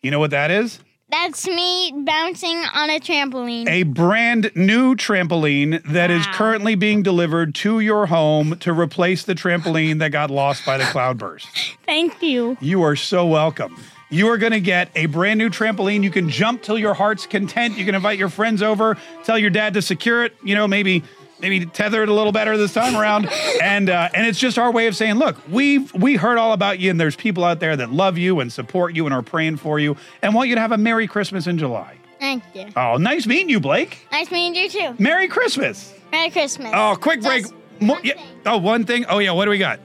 You 0.01 0.11
know 0.11 0.19
what 0.19 0.31
that 0.31 0.51
is? 0.51 0.79
That's 1.09 1.45
me 1.45 1.91
bouncing 2.05 2.63
on 2.73 2.89
a 2.89 2.97
trampoline. 2.97 3.67
A 3.67 3.83
brand 3.83 4.49
new 4.55 4.95
trampoline 4.95 5.83
that 5.83 6.09
is 6.09 6.25
currently 6.27 6.75
being 6.75 7.03
delivered 7.03 7.53
to 7.55 7.81
your 7.81 8.05
home 8.05 8.57
to 8.59 8.71
replace 8.71 9.23
the 9.23 9.35
trampoline 9.35 9.99
that 9.99 10.13
got 10.13 10.31
lost 10.31 10.65
by 10.65 10.77
the 10.77 10.85
cloudburst. 10.85 11.49
Thank 11.85 12.23
you. 12.23 12.57
You 12.61 12.81
are 12.83 12.95
so 12.95 13.25
welcome. 13.25 13.75
You 14.11 14.27
are 14.27 14.37
going 14.37 14.51
to 14.51 14.59
get 14.59 14.89
a 14.93 15.05
brand 15.05 15.37
new 15.37 15.49
trampoline. 15.49 16.03
You 16.03 16.11
can 16.11 16.29
jump 16.29 16.61
till 16.61 16.77
your 16.77 16.93
heart's 16.93 17.25
content. 17.25 17.77
You 17.77 17.85
can 17.85 17.95
invite 17.95 18.19
your 18.19 18.27
friends 18.27 18.61
over, 18.61 18.97
tell 19.23 19.39
your 19.39 19.49
dad 19.49 19.73
to 19.75 19.81
secure 19.81 20.25
it, 20.25 20.35
you 20.43 20.53
know, 20.53 20.67
maybe 20.67 21.03
maybe 21.39 21.65
tether 21.65 22.03
it 22.03 22.09
a 22.09 22.13
little 22.13 22.33
better 22.33 22.57
this 22.57 22.73
time 22.73 22.95
around. 22.95 23.29
and 23.63 23.89
uh, 23.89 24.09
and 24.13 24.27
it's 24.27 24.37
just 24.37 24.59
our 24.59 24.69
way 24.69 24.87
of 24.87 24.97
saying, 24.97 25.15
look, 25.15 25.37
we've 25.49 25.93
we 25.93 26.17
heard 26.17 26.37
all 26.37 26.51
about 26.51 26.79
you 26.79 26.91
and 26.91 26.99
there's 26.99 27.15
people 27.15 27.45
out 27.45 27.61
there 27.61 27.77
that 27.77 27.89
love 27.89 28.17
you 28.17 28.41
and 28.41 28.51
support 28.51 28.93
you 28.95 29.05
and 29.05 29.13
are 29.13 29.21
praying 29.21 29.55
for 29.55 29.79
you 29.79 29.95
and 30.21 30.35
want 30.35 30.49
you 30.49 30.55
to 30.55 30.61
have 30.61 30.73
a 30.73 30.77
merry 30.77 31.07
Christmas 31.07 31.47
in 31.47 31.57
July. 31.57 31.97
Thank 32.19 32.43
you. 32.53 32.67
Oh, 32.75 32.97
nice 32.97 33.25
meeting 33.25 33.49
you, 33.49 33.61
Blake. 33.61 34.05
Nice 34.11 34.29
meeting 34.29 34.55
you 34.55 34.69
too. 34.69 34.93
Merry 34.99 35.29
Christmas. 35.29 35.95
Merry 36.11 36.29
Christmas. 36.29 36.71
Oh, 36.75 36.97
quick 36.99 37.21
break. 37.21 37.45
Mo- 37.79 37.97
yeah. 38.03 38.21
Oh, 38.45 38.57
one 38.57 38.85
thing. 38.85 39.05
Oh, 39.05 39.19
yeah. 39.19 39.31
What 39.31 39.45
do 39.45 39.51
we 39.51 39.57
got? 39.57 39.79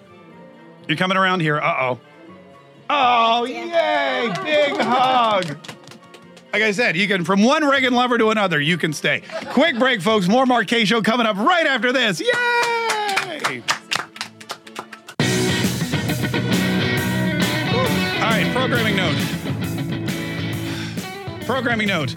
You're 0.89 0.99
coming 0.99 1.17
around 1.17 1.41
here. 1.41 1.59
Uh 1.59 1.77
oh. 1.81 2.01
Oh, 2.89 3.45
yay! 3.45 4.33
Big 4.45 4.81
hug. 4.81 5.57
Like 6.53 6.63
I 6.63 6.71
said, 6.73 6.97
you 6.97 7.07
can 7.07 7.25
from 7.25 7.43
one 7.43 7.65
Reagan 7.67 7.95
lover 7.95 8.17
to 8.19 8.31
another. 8.31 8.61
You 8.61 8.79
can 8.79 8.93
stay. 8.93 9.23
Quick 9.51 9.79
break, 9.79 10.01
folks. 10.01 10.29
More 10.29 10.47
Mark 10.47 10.69
Kaye 10.69 10.85
Show 10.85 11.03
coming 11.03 11.27
up 11.27 11.37
right 11.37 11.67
after 11.67 11.93
this. 11.93 12.21
Yay! 12.21 13.63
All 18.17 18.33
right, 18.33 18.47
programming 18.55 18.97
note. 18.97 19.17
Programming 21.47 21.89
note. 21.89 22.15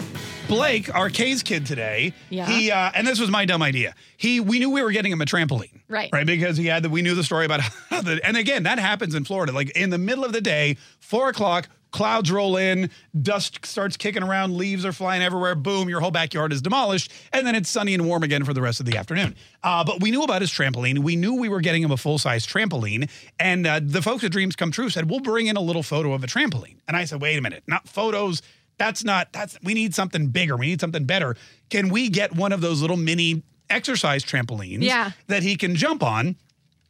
Blake, 0.50 0.94
our 0.94 1.08
Kaye's 1.10 1.42
kid 1.42 1.66
today, 1.66 2.12
Yeah. 2.28 2.46
he 2.46 2.70
uh, 2.70 2.90
and 2.94 3.06
this 3.06 3.18
was 3.20 3.30
my 3.30 3.44
dumb 3.44 3.62
idea. 3.62 3.94
He 4.16 4.40
we 4.40 4.58
knew 4.58 4.70
we 4.70 4.82
were 4.82 4.92
getting 4.92 5.12
him 5.12 5.20
a 5.20 5.26
trampoline. 5.26 5.80
Right. 5.88 6.10
Right, 6.12 6.26
because 6.26 6.56
he 6.56 6.66
had 6.66 6.82
the 6.82 6.90
we 6.90 7.02
knew 7.02 7.14
the 7.14 7.24
story 7.24 7.46
about 7.46 7.60
how 7.90 8.02
the 8.02 8.20
and 8.24 8.36
again 8.36 8.64
that 8.64 8.78
happens 8.78 9.14
in 9.14 9.24
Florida. 9.24 9.52
Like 9.52 9.70
in 9.70 9.90
the 9.90 9.98
middle 9.98 10.24
of 10.24 10.32
the 10.32 10.40
day, 10.40 10.76
four 11.00 11.28
o'clock, 11.28 11.68
clouds 11.90 12.30
roll 12.30 12.56
in, 12.56 12.88
dust 13.20 13.66
starts 13.66 13.96
kicking 13.96 14.22
around, 14.22 14.56
leaves 14.56 14.84
are 14.84 14.92
flying 14.92 15.22
everywhere. 15.22 15.56
Boom, 15.56 15.88
your 15.88 15.98
whole 16.00 16.12
backyard 16.12 16.52
is 16.52 16.62
demolished, 16.62 17.10
and 17.32 17.44
then 17.46 17.54
it's 17.56 17.68
sunny 17.68 17.94
and 17.94 18.06
warm 18.06 18.22
again 18.22 18.44
for 18.44 18.54
the 18.54 18.62
rest 18.62 18.78
of 18.78 18.86
the 18.86 18.96
afternoon. 18.96 19.34
Uh, 19.64 19.82
but 19.82 20.00
we 20.00 20.10
knew 20.12 20.22
about 20.22 20.40
his 20.40 20.50
trampoline. 20.50 21.00
We 21.00 21.16
knew 21.16 21.34
we 21.34 21.48
were 21.48 21.60
getting 21.60 21.82
him 21.82 21.90
a 21.90 21.96
full 21.96 22.18
size 22.18 22.46
trampoline, 22.46 23.10
and 23.40 23.66
uh, 23.66 23.80
the 23.82 24.02
folks 24.02 24.22
at 24.22 24.30
Dreams 24.30 24.54
Come 24.54 24.70
True 24.70 24.88
said 24.90 25.10
we'll 25.10 25.18
bring 25.20 25.48
in 25.48 25.56
a 25.56 25.60
little 25.60 25.82
photo 25.82 26.12
of 26.12 26.22
a 26.22 26.28
trampoline. 26.28 26.76
And 26.86 26.96
I 26.96 27.04
said, 27.04 27.20
wait 27.20 27.36
a 27.38 27.42
minute, 27.42 27.64
not 27.66 27.88
photos. 27.88 28.40
That's 28.80 29.04
not 29.04 29.30
that's 29.32 29.58
we 29.62 29.74
need 29.74 29.94
something 29.94 30.28
bigger. 30.28 30.56
We 30.56 30.66
need 30.66 30.80
something 30.80 31.04
better. 31.04 31.36
Can 31.68 31.90
we 31.90 32.08
get 32.08 32.34
one 32.34 32.50
of 32.52 32.62
those 32.62 32.80
little 32.80 32.96
mini 32.96 33.42
exercise 33.68 34.24
trampolines 34.24 34.82
Yeah. 34.82 35.10
that 35.28 35.42
he 35.42 35.54
can 35.56 35.76
jump 35.76 36.02
on? 36.02 36.34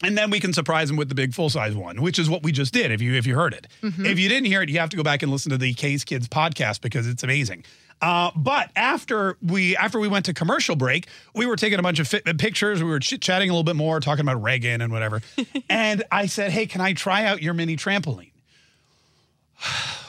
And 0.03 0.17
then 0.17 0.31
we 0.31 0.41
can 0.41 0.53
surprise 0.55 0.89
him 0.89 0.97
with 0.97 1.09
the 1.11 1.15
big 1.15 1.35
full 1.35 1.51
size 1.51 1.75
one, 1.75 2.01
which 2.01 2.19
is 2.19 2.31
what 2.31 2.43
we 2.43 2.53
just 2.53 2.73
did. 2.73 2.91
If 2.93 3.03
you 3.03 3.15
if 3.15 3.27
you 3.27 3.35
heard 3.35 3.53
it, 3.53 3.67
Mhm. 3.83 4.07
if 4.07 4.19
you 4.21 4.29
didn't 4.29 4.47
hear 4.47 4.62
it, 4.62 4.69
you 4.71 4.79
have 4.79 4.89
to 4.91 4.97
go 4.97 5.03
back 5.03 5.23
and 5.25 5.31
listen 5.33 5.51
to 5.51 5.59
the 5.59 5.75
Kaye's 5.75 6.05
Kids 6.05 6.29
podcast 6.29 6.81
because 6.81 7.07
it's 7.09 7.23
amazing. 7.25 7.65
Uh, 8.01 8.31
but 8.35 8.71
after 8.77 9.37
we 9.43 9.77
after 9.77 9.99
we 10.01 10.09
went 10.09 10.25
to 10.27 10.33
commercial 10.33 10.75
break, 10.77 11.07
we 11.35 11.45
were 11.45 11.57
taking 11.57 11.79
a 11.79 11.83
bunch 11.83 11.99
of 11.99 12.09
fit, 12.09 12.25
pictures. 12.39 12.83
We 12.83 12.89
were 12.89 13.01
chit 13.01 13.21
chatting 13.21 13.51
a 13.51 13.53
little 13.53 13.65
bit 13.65 13.77
more, 13.77 14.01
talking 14.01 14.25
about 14.25 14.41
Reagan 14.43 14.81
and 14.81 14.91
whatever. 14.93 15.21
and 15.69 16.03
I 16.11 16.25
said, 16.27 16.51
"Hey, 16.53 16.67
can 16.67 16.81
I 16.81 16.95
try 16.95 17.25
out 17.27 17.43
your 17.43 17.53
mini 17.53 17.77
trampoline?" 17.77 18.30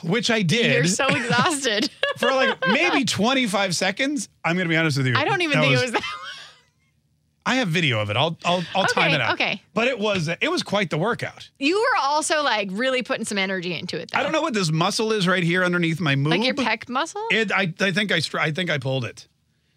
Which 0.03 0.31
I 0.31 0.41
did. 0.41 0.73
You're 0.73 0.85
so 0.85 1.07
exhausted. 1.07 1.89
for 2.17 2.31
like 2.31 2.57
maybe 2.67 3.05
25 3.05 3.75
seconds. 3.75 4.29
I'm 4.43 4.55
going 4.55 4.65
to 4.65 4.69
be 4.69 4.77
honest 4.77 4.97
with 4.97 5.07
you. 5.07 5.15
I 5.15 5.25
don't 5.25 5.41
even 5.41 5.59
That 5.59 5.67
think 5.67 5.77
it 5.77 5.81
was 5.81 5.91
that. 5.91 6.01
Long. 6.01 6.31
I 7.43 7.55
have 7.55 7.69
video 7.69 7.99
of 7.99 8.09
it. 8.11 8.17
I'll 8.17 8.37
I'll, 8.45 8.63
I'll 8.75 8.85
time 8.85 9.11
it 9.13 9.21
out. 9.21 9.33
okay. 9.33 9.61
But 9.73 9.87
it 9.87 9.97
was 9.97 10.27
it 10.27 10.51
was 10.51 10.61
quite 10.61 10.91
the 10.91 10.97
workout. 10.97 11.49
You 11.57 11.79
were 11.79 11.97
also 12.03 12.43
like 12.43 12.69
really 12.71 13.01
putting 13.01 13.25
some 13.25 13.39
energy 13.39 13.73
into 13.73 13.99
it. 13.99 14.11
Though. 14.11 14.19
I 14.19 14.23
don't 14.23 14.31
know 14.31 14.43
what 14.43 14.53
this 14.53 14.71
muscle 14.71 15.11
is 15.11 15.27
right 15.27 15.43
here 15.43 15.63
underneath 15.63 15.99
my 15.99 16.15
move. 16.15 16.31
Like 16.31 16.43
your 16.43 16.53
pec 16.53 16.87
muscle? 16.87 17.23
It, 17.31 17.51
I, 17.51 17.73
I 17.79 17.91
think 17.91 18.11
I 18.11 18.19
str- 18.19 18.39
I 18.39 18.51
think 18.51 18.69
I 18.69 18.77
pulled 18.77 19.05
it. 19.05 19.27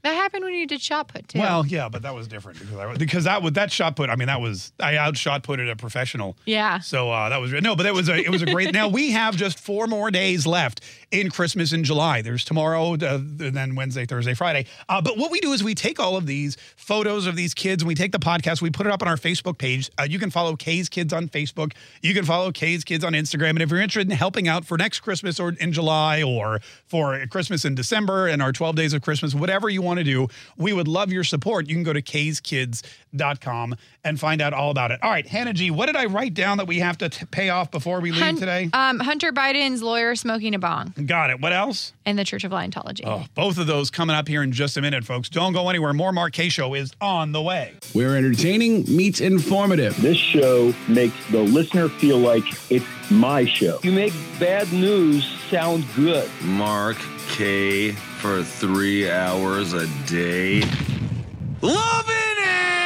That 0.04 0.14
happened 0.14 0.44
when 0.44 0.52
you 0.52 0.66
did 0.66 0.82
shot 0.82 1.08
put 1.08 1.28
too. 1.28 1.38
Well, 1.38 1.66
yeah, 1.66 1.88
but 1.88 2.02
that 2.02 2.14
was 2.14 2.28
different 2.28 2.60
because 2.60 2.76
I, 2.76 2.94
because 2.94 3.24
that 3.24 3.42
was 3.42 3.54
that 3.54 3.72
shot 3.72 3.96
put. 3.96 4.10
I 4.10 4.16
mean, 4.16 4.28
that 4.28 4.40
was 4.40 4.72
I 4.78 4.96
outshot 4.96 5.42
put 5.42 5.60
it 5.60 5.68
a 5.68 5.76
professional. 5.76 6.36
Yeah. 6.44 6.80
So 6.80 7.10
uh, 7.10 7.30
that 7.30 7.38
was 7.38 7.52
no, 7.52 7.74
but 7.74 7.86
it 7.86 7.94
was 7.94 8.10
a 8.10 8.16
it 8.16 8.28
was 8.28 8.42
a 8.42 8.46
great. 8.46 8.74
now 8.74 8.88
we 8.88 9.12
have 9.12 9.34
just 9.34 9.58
four 9.58 9.86
more 9.86 10.10
days 10.10 10.46
left 10.46 10.82
in 11.14 11.30
Christmas 11.30 11.72
in 11.72 11.84
July. 11.84 12.22
There's 12.22 12.44
tomorrow, 12.44 12.94
uh, 12.94 13.20
then 13.22 13.76
Wednesday, 13.76 14.04
Thursday, 14.04 14.34
Friday. 14.34 14.66
Uh, 14.88 15.00
but 15.00 15.16
what 15.16 15.30
we 15.30 15.38
do 15.38 15.52
is 15.52 15.62
we 15.62 15.74
take 15.74 16.00
all 16.00 16.16
of 16.16 16.26
these 16.26 16.56
photos 16.76 17.26
of 17.26 17.36
these 17.36 17.54
kids 17.54 17.82
and 17.82 17.88
we 17.88 17.94
take 17.94 18.10
the 18.10 18.18
podcast, 18.18 18.60
we 18.60 18.70
put 18.70 18.86
it 18.86 18.92
up 18.92 19.00
on 19.00 19.06
our 19.06 19.16
Facebook 19.16 19.56
page. 19.56 19.90
Uh, 19.96 20.02
you 20.02 20.18
can 20.18 20.30
follow 20.30 20.56
Kaye's 20.56 20.88
Kids 20.88 21.12
on 21.12 21.28
Facebook. 21.28 21.72
You 22.02 22.14
can 22.14 22.24
follow 22.24 22.50
Kaye's 22.50 22.82
Kids 22.82 23.04
on 23.04 23.12
Instagram. 23.12 23.50
And 23.50 23.62
if 23.62 23.70
you're 23.70 23.80
interested 23.80 24.10
in 24.10 24.16
helping 24.16 24.48
out 24.48 24.64
for 24.64 24.76
next 24.76 25.00
Christmas 25.00 25.38
or 25.38 25.50
in 25.50 25.72
July 25.72 26.22
or 26.22 26.58
for 26.86 27.24
Christmas 27.30 27.64
in 27.64 27.76
December 27.76 28.26
and 28.26 28.42
our 28.42 28.52
12 28.52 28.74
days 28.74 28.92
of 28.92 29.02
Christmas, 29.02 29.34
whatever 29.34 29.68
you 29.68 29.82
want 29.82 29.98
to 29.98 30.04
do, 30.04 30.26
we 30.56 30.72
would 30.72 30.88
love 30.88 31.12
your 31.12 31.24
support. 31.24 31.68
You 31.68 31.76
can 31.76 31.84
go 31.84 31.92
to 31.92 32.02
kskids.com 32.02 33.76
and 34.04 34.20
find 34.20 34.40
out 34.42 34.52
all 34.52 34.70
about 34.70 34.90
it. 34.90 35.00
All 35.02 35.10
right, 35.10 35.26
Hannah 35.26 35.52
G, 35.54 35.70
what 35.70 35.86
did 35.86 35.96
I 35.96 36.04
write 36.06 36.34
down 36.34 36.58
that 36.58 36.66
we 36.66 36.78
have 36.80 36.98
to 36.98 37.08
t- 37.08 37.24
pay 37.26 37.48
off 37.48 37.70
before 37.70 38.00
we 38.00 38.10
leave 38.12 38.22
Hun- 38.22 38.36
today? 38.36 38.68
Um, 38.72 39.00
Hunter 39.00 39.32
Biden's 39.32 39.82
lawyer 39.82 40.14
smoking 40.14 40.54
a 40.54 40.58
bong 40.58 40.92
Got 41.06 41.30
it. 41.30 41.40
What 41.40 41.52
else? 41.52 41.92
in 42.04 42.16
the 42.16 42.24
Church 42.24 42.44
of 42.44 42.52
Scientology. 42.52 43.00
Oh, 43.06 43.24
both 43.34 43.56
of 43.56 43.66
those 43.66 43.90
coming 43.90 44.14
up 44.14 44.28
here 44.28 44.42
in 44.42 44.52
just 44.52 44.76
a 44.76 44.82
minute, 44.82 45.04
folks. 45.04 45.28
Don't 45.30 45.54
go 45.54 45.70
anywhere. 45.70 45.92
More 45.94 46.12
Mark 46.12 46.34
Kaye 46.34 46.50
Show 46.50 46.74
is 46.74 46.92
on 47.00 47.32
the 47.32 47.40
way. 47.40 47.72
Where 47.94 48.16
entertaining 48.16 48.84
meets 48.94 49.20
informative. 49.20 50.00
This 50.02 50.18
show 50.18 50.74
makes 50.86 51.14
the 51.30 51.40
listener 51.40 51.88
feel 51.88 52.18
like 52.18 52.44
it's 52.70 52.84
my 53.10 53.46
show. 53.46 53.78
You 53.82 53.92
make 53.92 54.12
bad 54.38 54.70
news 54.72 55.24
sound 55.50 55.84
good. 55.96 56.28
Mark 56.42 56.98
Kaye 57.30 57.92
for 57.92 58.42
three 58.42 59.10
hours 59.10 59.72
a 59.72 59.86
day. 60.06 60.60
Loving 61.62 62.14
it! 62.38 62.83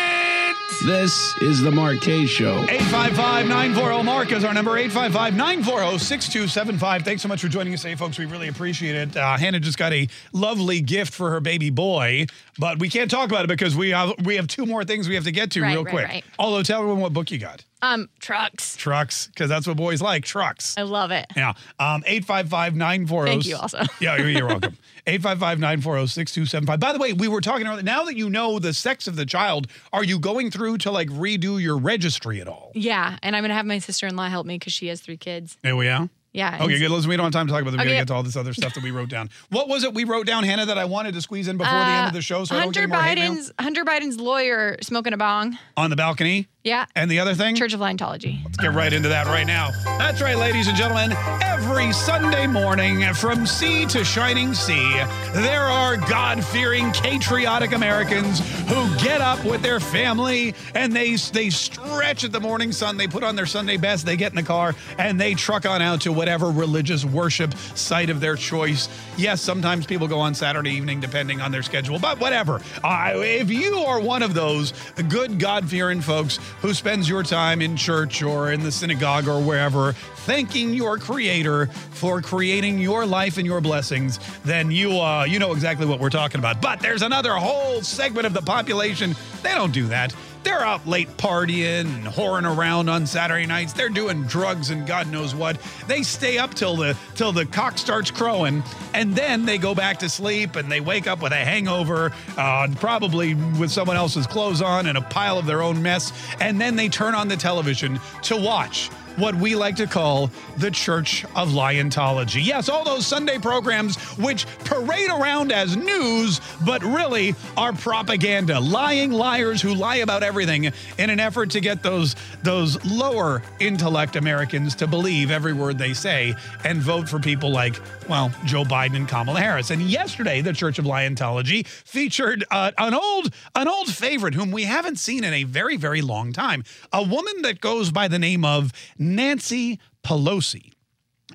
This 0.86 1.34
is 1.42 1.60
the 1.60 1.70
Mark 1.72 2.00
Kaye 2.00 2.26
Show. 2.26 2.62
855-940 2.66 4.04
Mark 4.04 4.30
is 4.32 4.44
our 4.44 4.54
number. 4.54 4.72
855-940-6275 4.88 7.04
thanks 7.04 7.22
so 7.22 7.28
much 7.28 7.40
for 7.40 7.48
joining 7.48 7.74
us 7.74 7.82
today 7.82 7.96
folks. 7.96 8.16
We 8.18 8.26
really 8.26 8.46
appreciate 8.48 8.94
it. 8.94 9.16
Uh, 9.16 9.36
Hannah 9.36 9.58
just 9.60 9.76
got 9.76 9.92
a 9.92 10.06
lovely 10.32 10.80
gift 10.80 11.12
for 11.12 11.30
her 11.30 11.40
baby 11.40 11.70
boy 11.70 12.26
but 12.58 12.78
we 12.78 12.88
can't 12.88 13.10
talk 13.10 13.28
about 13.28 13.44
it 13.44 13.48
because 13.48 13.74
we 13.74 13.90
have 13.90 14.12
we 14.24 14.36
have 14.36 14.46
two 14.46 14.66
more 14.66 14.84
things 14.84 15.08
we 15.08 15.16
have 15.16 15.24
to 15.24 15.32
get 15.32 15.50
to 15.52 15.62
Right, 15.62 15.72
real 15.72 15.82
right, 15.84 15.92
quick. 15.92 16.06
right. 16.06 16.24
although 16.38 16.62
tell 16.62 16.78
everyone 16.80 17.00
what 17.00 17.12
book 17.12 17.30
you 17.32 17.38
got 17.38 17.64
Um, 17.80 18.08
trucks. 18.18 18.76
Trucks, 18.76 19.28
because 19.28 19.48
that's 19.48 19.66
what 19.66 19.76
boys 19.76 20.02
like. 20.02 20.24
Trucks. 20.24 20.76
I 20.76 20.82
love 20.82 21.10
it. 21.10 21.26
Yeah. 21.36 21.50
Um, 21.78 22.02
855 22.06 22.74
940. 22.76 23.30
Thank 23.30 23.46
you 23.46 23.56
also. 23.56 23.82
Yeah, 24.00 24.16
you're, 24.16 24.30
you're 24.30 24.46
welcome. 24.46 24.76
855 25.06 25.58
940 25.60 26.06
6275. 26.08 26.80
By 26.80 26.92
the 26.92 26.98
way, 26.98 27.12
we 27.12 27.28
were 27.28 27.40
talking 27.40 27.66
about 27.66 27.82
now 27.84 28.04
that 28.04 28.16
you 28.16 28.28
know 28.30 28.58
the 28.58 28.74
sex 28.74 29.06
of 29.06 29.16
the 29.16 29.24
child, 29.26 29.68
are 29.92 30.04
you 30.04 30.18
going 30.18 30.50
through 30.50 30.78
to 30.78 30.90
like 30.90 31.08
redo 31.10 31.60
your 31.62 31.78
registry 31.78 32.40
at 32.40 32.48
all? 32.48 32.72
Yeah, 32.74 33.16
and 33.22 33.36
I'm 33.36 33.42
gonna 33.42 33.54
have 33.54 33.66
my 33.66 33.78
sister-in-law 33.78 34.28
help 34.28 34.46
me 34.46 34.56
because 34.58 34.72
she 34.72 34.88
has 34.88 35.00
three 35.00 35.16
kids. 35.16 35.56
There 35.62 35.76
we 35.76 35.88
are. 35.88 36.08
Yeah. 36.34 36.58
Okay, 36.62 36.78
good. 36.78 36.90
Listen, 36.90 37.08
we 37.08 37.16
don't 37.16 37.24
have 37.24 37.32
time 37.32 37.46
to 37.46 37.52
talk 37.52 37.62
about 37.62 37.70
that. 37.72 37.78
We 37.78 37.82
Okay. 37.84 37.90
gotta 37.92 38.00
get 38.02 38.08
to 38.08 38.14
all 38.14 38.22
this 38.22 38.36
other 38.36 38.52
stuff 38.52 38.74
that 38.74 38.82
we 38.84 38.90
wrote 38.90 39.08
down. 39.08 39.30
What 39.48 39.66
was 39.66 39.82
it 39.82 39.94
we 39.94 40.04
wrote 40.04 40.26
down, 40.26 40.44
Hannah, 40.44 40.66
that 40.66 40.76
I 40.78 40.84
wanted 40.84 41.14
to 41.14 41.22
squeeze 41.22 41.48
in 41.48 41.56
before 41.56 41.72
the 41.72 41.78
end 41.86 42.06
of 42.08 42.12
the 42.12 42.20
show 42.20 42.44
so 42.44 42.54
I 42.54 42.60
don't 42.64 42.72
get 42.74 42.84
Uh, 42.84 42.94
Hunter 42.94 43.08
any 43.08 43.20
more 43.20 43.26
hate 43.26 43.34
mail? 43.34 43.42
Biden's 43.42 43.52
Hunter 43.58 43.84
Biden's 43.84 44.20
lawyer 44.20 44.76
smoking 44.82 45.14
a 45.14 45.16
bong. 45.16 45.58
on 45.76 45.88
the 45.90 45.96
balcony? 45.96 46.46
Yeah. 46.68 46.84
And 46.94 47.10
the 47.10 47.20
other 47.20 47.34
thing? 47.34 47.56
Church 47.56 47.72
of 47.72 47.80
Scientology. 47.80 48.44
Let's 48.44 48.58
get 48.58 48.74
right 48.74 48.92
into 48.92 49.08
that 49.08 49.26
right 49.26 49.46
now. 49.46 49.70
That's 49.84 50.20
right, 50.20 50.36
ladies 50.36 50.68
and 50.68 50.76
gentlemen. 50.76 51.12
Every 51.40 51.92
Sunday 51.94 52.46
morning, 52.46 53.02
from 53.14 53.46
sea 53.46 53.86
to 53.86 54.04
shining 54.04 54.52
sea, 54.52 55.02
there 55.32 55.62
are 55.62 55.96
God 55.96 56.44
fearing, 56.44 56.92
patriotic 56.92 57.72
Americans 57.72 58.40
who 58.68 58.94
get 59.02 59.22
up 59.22 59.42
with 59.46 59.62
their 59.62 59.80
family 59.80 60.54
and 60.74 60.94
they, 60.94 61.16
they 61.16 61.48
stretch 61.48 62.24
at 62.24 62.32
the 62.32 62.40
morning 62.40 62.70
sun. 62.72 62.98
They 62.98 63.08
put 63.08 63.24
on 63.24 63.34
their 63.34 63.46
Sunday 63.46 63.78
best, 63.78 64.04
they 64.04 64.16
get 64.16 64.32
in 64.32 64.36
the 64.36 64.42
car, 64.42 64.74
and 64.98 65.18
they 65.18 65.32
truck 65.32 65.64
on 65.64 65.80
out 65.80 66.02
to 66.02 66.12
whatever 66.12 66.50
religious 66.50 67.02
worship 67.02 67.54
site 67.74 68.10
of 68.10 68.20
their 68.20 68.36
choice. 68.36 68.90
Yes, 69.16 69.40
sometimes 69.40 69.86
people 69.86 70.06
go 70.06 70.18
on 70.18 70.34
Saturday 70.34 70.72
evening 70.72 71.00
depending 71.00 71.40
on 71.40 71.50
their 71.50 71.62
schedule, 71.62 71.98
but 71.98 72.20
whatever. 72.20 72.60
Uh, 72.84 73.14
if 73.16 73.50
you 73.50 73.78
are 73.78 74.00
one 74.00 74.22
of 74.22 74.34
those 74.34 74.74
good 75.08 75.38
God 75.38 75.66
fearing 75.68 76.02
folks 76.02 76.38
who 76.60 76.74
spends 76.74 77.08
your 77.08 77.22
time 77.22 77.62
in 77.62 77.76
church 77.76 78.22
or 78.22 78.52
in 78.52 78.62
the 78.62 78.72
synagogue 78.72 79.28
or 79.28 79.40
wherever, 79.40 79.94
thanking 80.28 80.74
your 80.74 80.98
creator 80.98 81.68
for 81.92 82.20
creating 82.20 82.78
your 82.78 83.06
life 83.06 83.38
and 83.38 83.46
your 83.46 83.62
blessings, 83.62 84.20
then 84.44 84.70
you 84.70 84.90
uh, 85.00 85.24
you 85.24 85.38
know 85.38 85.52
exactly 85.52 85.86
what 85.86 86.00
we're 86.00 86.10
talking 86.10 86.38
about. 86.38 86.60
But 86.60 86.80
there's 86.80 87.00
another 87.00 87.32
whole 87.32 87.80
segment 87.80 88.26
of 88.26 88.34
the 88.34 88.42
population, 88.42 89.16
they 89.42 89.54
don't 89.54 89.72
do 89.72 89.86
that. 89.86 90.14
They're 90.42 90.60
out 90.60 90.86
late 90.86 91.08
partying 91.16 91.86
and 91.86 92.04
whoring 92.04 92.44
around 92.44 92.90
on 92.90 93.06
Saturday 93.06 93.46
nights. 93.46 93.72
They're 93.72 93.88
doing 93.88 94.24
drugs 94.24 94.68
and 94.68 94.86
God 94.86 95.10
knows 95.10 95.34
what. 95.34 95.58
They 95.86 96.02
stay 96.02 96.36
up 96.36 96.52
till 96.52 96.76
the 96.76 96.94
till 97.14 97.32
the 97.32 97.46
cock 97.46 97.78
starts 97.78 98.10
crowing, 98.10 98.62
and 98.92 99.16
then 99.16 99.46
they 99.46 99.56
go 99.56 99.74
back 99.74 99.98
to 100.00 100.10
sleep 100.10 100.56
and 100.56 100.70
they 100.70 100.80
wake 100.80 101.06
up 101.06 101.22
with 101.22 101.32
a 101.32 101.36
hangover, 101.36 102.12
uh, 102.36 102.68
probably 102.76 103.32
with 103.34 103.70
someone 103.70 103.96
else's 103.96 104.26
clothes 104.26 104.60
on 104.60 104.86
and 104.88 104.98
a 104.98 105.02
pile 105.02 105.38
of 105.38 105.46
their 105.46 105.62
own 105.62 105.80
mess. 105.82 106.12
And 106.38 106.60
then 106.60 106.76
they 106.76 106.90
turn 106.90 107.14
on 107.14 107.28
the 107.28 107.36
television 107.36 107.98
to 108.24 108.36
watch 108.36 108.90
what 109.18 109.34
we 109.34 109.54
like 109.54 109.76
to 109.76 109.86
call 109.86 110.30
the 110.58 110.70
Church 110.70 111.24
of 111.36 111.50
Liontology. 111.50 112.44
Yes, 112.44 112.68
all 112.68 112.84
those 112.84 113.06
Sunday 113.06 113.38
programs 113.38 113.96
which 114.16 114.46
parade 114.64 115.10
around 115.10 115.52
as 115.52 115.76
news, 115.76 116.40
but 116.64 116.82
really 116.82 117.34
are 117.56 117.72
propaganda. 117.72 118.60
Lying 118.60 119.10
liars 119.10 119.60
who 119.60 119.74
lie 119.74 119.96
about 119.96 120.22
everything 120.22 120.64
in 120.98 121.10
an 121.10 121.20
effort 121.20 121.50
to 121.50 121.60
get 121.60 121.82
those, 121.82 122.14
those 122.42 122.82
lower 122.84 123.42
intellect 123.58 124.16
Americans 124.16 124.74
to 124.76 124.86
believe 124.86 125.30
every 125.30 125.52
word 125.52 125.78
they 125.78 125.94
say 125.94 126.34
and 126.64 126.80
vote 126.80 127.08
for 127.08 127.18
people 127.18 127.50
like, 127.50 127.80
well, 128.08 128.32
Joe 128.44 128.64
Biden 128.64 128.96
and 128.96 129.08
Kamala 129.08 129.40
Harris. 129.40 129.70
And 129.70 129.82
yesterday, 129.82 130.40
the 130.40 130.52
Church 130.52 130.78
of 130.78 130.84
Liontology 130.84 131.66
featured 131.66 132.44
uh, 132.50 132.72
an 132.78 132.94
old 132.94 133.34
an 133.54 133.68
old 133.68 133.92
favorite 133.92 134.34
whom 134.34 134.50
we 134.50 134.64
haven't 134.64 134.96
seen 134.96 135.24
in 135.24 135.32
a 135.32 135.44
very, 135.44 135.76
very 135.76 136.02
long 136.02 136.32
time. 136.32 136.64
A 136.92 137.02
woman 137.02 137.42
that 137.42 137.60
goes 137.60 137.90
by 137.90 138.08
the 138.08 138.18
name 138.18 138.44
of 138.44 138.72
Nancy 139.16 139.80
Pelosi. 140.04 140.72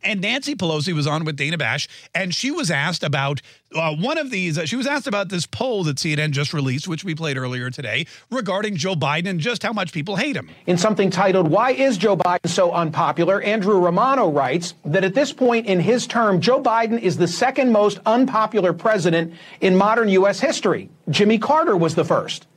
And 0.03 0.21
Nancy 0.21 0.55
Pelosi 0.55 0.93
was 0.93 1.07
on 1.07 1.23
with 1.23 1.37
Dana 1.37 1.57
Bash, 1.57 1.87
and 2.13 2.35
she 2.35 2.51
was 2.51 2.69
asked 2.69 3.03
about 3.03 3.41
uh, 3.73 3.95
one 3.95 4.17
of 4.17 4.31
these. 4.31 4.57
Uh, 4.57 4.65
she 4.65 4.75
was 4.75 4.85
asked 4.85 5.07
about 5.07 5.29
this 5.29 5.45
poll 5.45 5.83
that 5.85 5.97
CNN 5.97 6.31
just 6.31 6.53
released, 6.53 6.87
which 6.87 7.03
we 7.03 7.15
played 7.15 7.37
earlier 7.37 7.69
today, 7.69 8.05
regarding 8.29 8.75
Joe 8.75 8.95
Biden 8.95 9.27
and 9.27 9.39
just 9.39 9.63
how 9.63 9.71
much 9.71 9.93
people 9.93 10.17
hate 10.17 10.35
him. 10.35 10.49
In 10.65 10.77
something 10.77 11.09
titled, 11.09 11.47
Why 11.47 11.71
is 11.71 11.97
Joe 11.97 12.17
Biden 12.17 12.49
so 12.49 12.71
unpopular? 12.71 13.41
Andrew 13.41 13.79
Romano 13.79 14.29
writes 14.29 14.73
that 14.83 15.03
at 15.03 15.13
this 15.13 15.31
point 15.31 15.67
in 15.67 15.79
his 15.79 16.05
term, 16.05 16.41
Joe 16.41 16.61
Biden 16.61 16.99
is 16.99 17.17
the 17.17 17.27
second 17.27 17.71
most 17.71 17.99
unpopular 18.05 18.73
president 18.73 19.33
in 19.61 19.75
modern 19.75 20.09
U.S. 20.09 20.39
history. 20.39 20.89
Jimmy 21.09 21.37
Carter 21.37 21.77
was 21.77 21.95
the 21.95 22.05
first. 22.05 22.47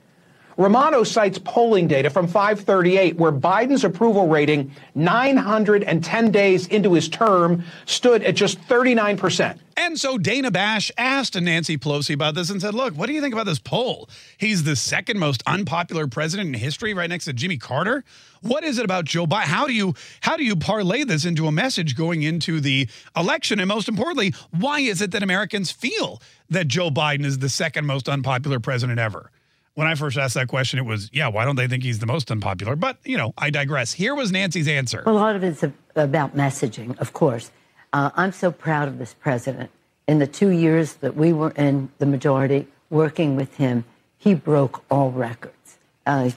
Romano 0.56 1.04
cites 1.04 1.38
polling 1.38 1.86
data 1.86 2.08
from 2.08 2.26
538, 2.26 3.16
where 3.16 3.32
Biden's 3.32 3.84
approval 3.84 4.26
rating 4.26 4.72
910 4.94 6.30
days 6.30 6.66
into 6.68 6.94
his 6.94 7.08
term 7.08 7.62
stood 7.84 8.22
at 8.22 8.34
just 8.36 8.58
39 8.60 9.18
percent. 9.18 9.60
And 9.78 10.00
so 10.00 10.16
Dana 10.16 10.50
Bash 10.50 10.90
asked 10.96 11.38
Nancy 11.38 11.76
Pelosi 11.76 12.14
about 12.14 12.34
this 12.34 12.48
and 12.48 12.62
said, 12.62 12.74
Look, 12.74 12.94
what 12.94 13.06
do 13.06 13.12
you 13.12 13.20
think 13.20 13.34
about 13.34 13.44
this 13.44 13.58
poll? 13.58 14.08
He's 14.38 14.64
the 14.64 14.74
second 14.74 15.18
most 15.18 15.42
unpopular 15.46 16.06
president 16.06 16.48
in 16.48 16.54
history, 16.54 16.94
right 16.94 17.10
next 17.10 17.26
to 17.26 17.34
Jimmy 17.34 17.58
Carter. 17.58 18.02
What 18.40 18.64
is 18.64 18.78
it 18.78 18.86
about 18.86 19.04
Joe 19.04 19.26
Biden? 19.26 19.42
How 19.42 19.66
do 19.66 19.74
you 19.74 19.94
how 20.20 20.38
do 20.38 20.44
you 20.44 20.56
parlay 20.56 21.04
this 21.04 21.26
into 21.26 21.46
a 21.46 21.52
message 21.52 21.94
going 21.94 22.22
into 22.22 22.60
the 22.60 22.88
election? 23.14 23.60
And 23.60 23.68
most 23.68 23.88
importantly, 23.88 24.32
why 24.50 24.80
is 24.80 25.02
it 25.02 25.10
that 25.10 25.22
Americans 25.22 25.70
feel 25.70 26.22
that 26.48 26.66
Joe 26.66 26.88
Biden 26.88 27.26
is 27.26 27.40
the 27.40 27.50
second 27.50 27.84
most 27.84 28.08
unpopular 28.08 28.58
president 28.58 28.98
ever? 28.98 29.30
When 29.77 29.86
I 29.86 29.94
first 29.94 30.16
asked 30.16 30.32
that 30.35 30.48
question, 30.48 30.78
it 30.78 30.86
was, 30.86 31.11
yeah, 31.12 31.28
why 31.28 31.44
don't 31.44 31.57
they 31.57 31.69
think 31.69 31.82
he's 31.82 31.98
the 31.98 32.07
most 32.07 32.31
unpopular? 32.31 32.77
But, 32.77 32.97
you 33.05 33.19
know, 33.19 33.35
I 33.36 33.51
digress. 33.51 33.93
Here 33.93 34.15
was 34.15 34.32
Nancy's 34.32 34.69
answer. 34.69 35.03
Well, 35.05 35.15
a 35.15 35.20
lot 35.20 35.36
of 35.36 35.44
it's 35.44 35.62
about 35.94 36.35
messaging, 36.35 36.98
of 36.98 37.12
course. 37.12 37.51
Uh, 37.93 38.09
I'm 38.15 38.32
so 38.32 38.51
proud 38.51 38.89
of 38.89 38.97
this 38.97 39.12
president. 39.12 39.70
In 40.09 40.19
the 40.19 40.27
two 40.27 40.48
years 40.48 40.94
that 40.94 41.15
we 41.15 41.35
were 41.35 41.51
in 41.51 41.90
the 41.98 42.07
majority 42.07 42.66
working 42.89 43.36
with 43.36 43.59
him, 43.59 43.85
he 44.16 44.32
broke 44.32 44.82
all 44.90 45.11
records 45.11 45.77
uh, 46.07 46.31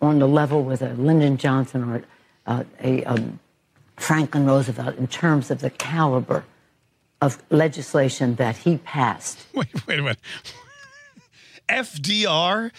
on 0.00 0.20
the 0.20 0.28
level 0.28 0.62
with 0.62 0.80
a 0.80 0.94
Lyndon 0.94 1.38
Johnson 1.38 1.90
or 1.90 2.02
uh, 2.46 2.62
a 2.80 3.02
um, 3.02 3.40
Franklin 3.96 4.46
Roosevelt 4.46 4.96
in 4.96 5.08
terms 5.08 5.50
of 5.50 5.58
the 5.58 5.70
caliber 5.70 6.44
of 7.20 7.42
legislation 7.50 8.36
that 8.36 8.58
he 8.58 8.76
passed. 8.78 9.44
Wait, 9.54 9.86
wait 9.88 9.98
a 9.98 10.02
minute. 10.02 10.18
FDR, 11.68 12.72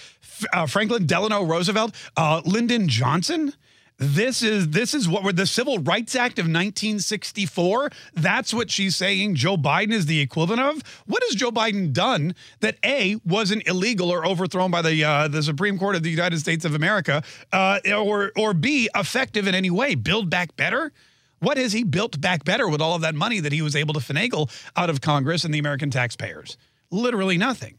uh, 0.53 0.65
Franklin 0.65 1.05
Delano 1.05 1.43
Roosevelt, 1.43 1.95
uh, 2.15 2.41
Lyndon 2.45 2.87
Johnson. 2.87 3.53
This 3.99 4.43
is 4.43 4.69
this 4.69 4.93
is 4.93 5.09
what 5.09 5.23
were 5.23 5.33
the 5.33 5.47
Civil 5.47 5.79
Rights 5.79 6.15
Act 6.15 6.37
of 6.37 6.43
1964. 6.43 7.89
That's 8.13 8.53
what 8.53 8.69
she's 8.69 8.95
saying. 8.95 9.33
Joe 9.33 9.57
Biden 9.57 9.91
is 9.91 10.05
the 10.05 10.19
equivalent 10.19 10.61
of. 10.61 10.83
What 11.07 11.23
has 11.23 11.33
Joe 11.33 11.49
Biden 11.49 11.93
done 11.93 12.35
that 12.59 12.77
a 12.85 13.15
wasn't 13.25 13.67
illegal 13.67 14.11
or 14.11 14.23
overthrown 14.23 14.69
by 14.69 14.83
the 14.83 15.03
uh, 15.03 15.27
the 15.27 15.41
Supreme 15.41 15.79
Court 15.79 15.95
of 15.95 16.03
the 16.03 16.11
United 16.11 16.39
States 16.39 16.63
of 16.63 16.75
America, 16.75 17.23
uh, 17.51 17.79
or 17.91 18.31
or 18.37 18.53
b 18.53 18.87
effective 18.95 19.47
in 19.47 19.55
any 19.55 19.71
way? 19.71 19.95
Build 19.95 20.29
back 20.29 20.55
better. 20.55 20.91
What 21.39 21.57
has 21.57 21.73
he 21.73 21.83
built 21.83 22.21
back 22.21 22.43
better 22.43 22.67
with 22.67 22.81
all 22.81 22.95
of 22.95 23.01
that 23.01 23.15
money 23.15 23.39
that 23.39 23.51
he 23.51 23.63
was 23.63 23.75
able 23.75 23.95
to 23.95 23.99
finagle 23.99 24.51
out 24.75 24.91
of 24.91 25.01
Congress 25.01 25.43
and 25.43 25.51
the 25.51 25.59
American 25.59 25.89
taxpayers? 25.89 26.57
Literally 26.91 27.37
nothing. 27.37 27.77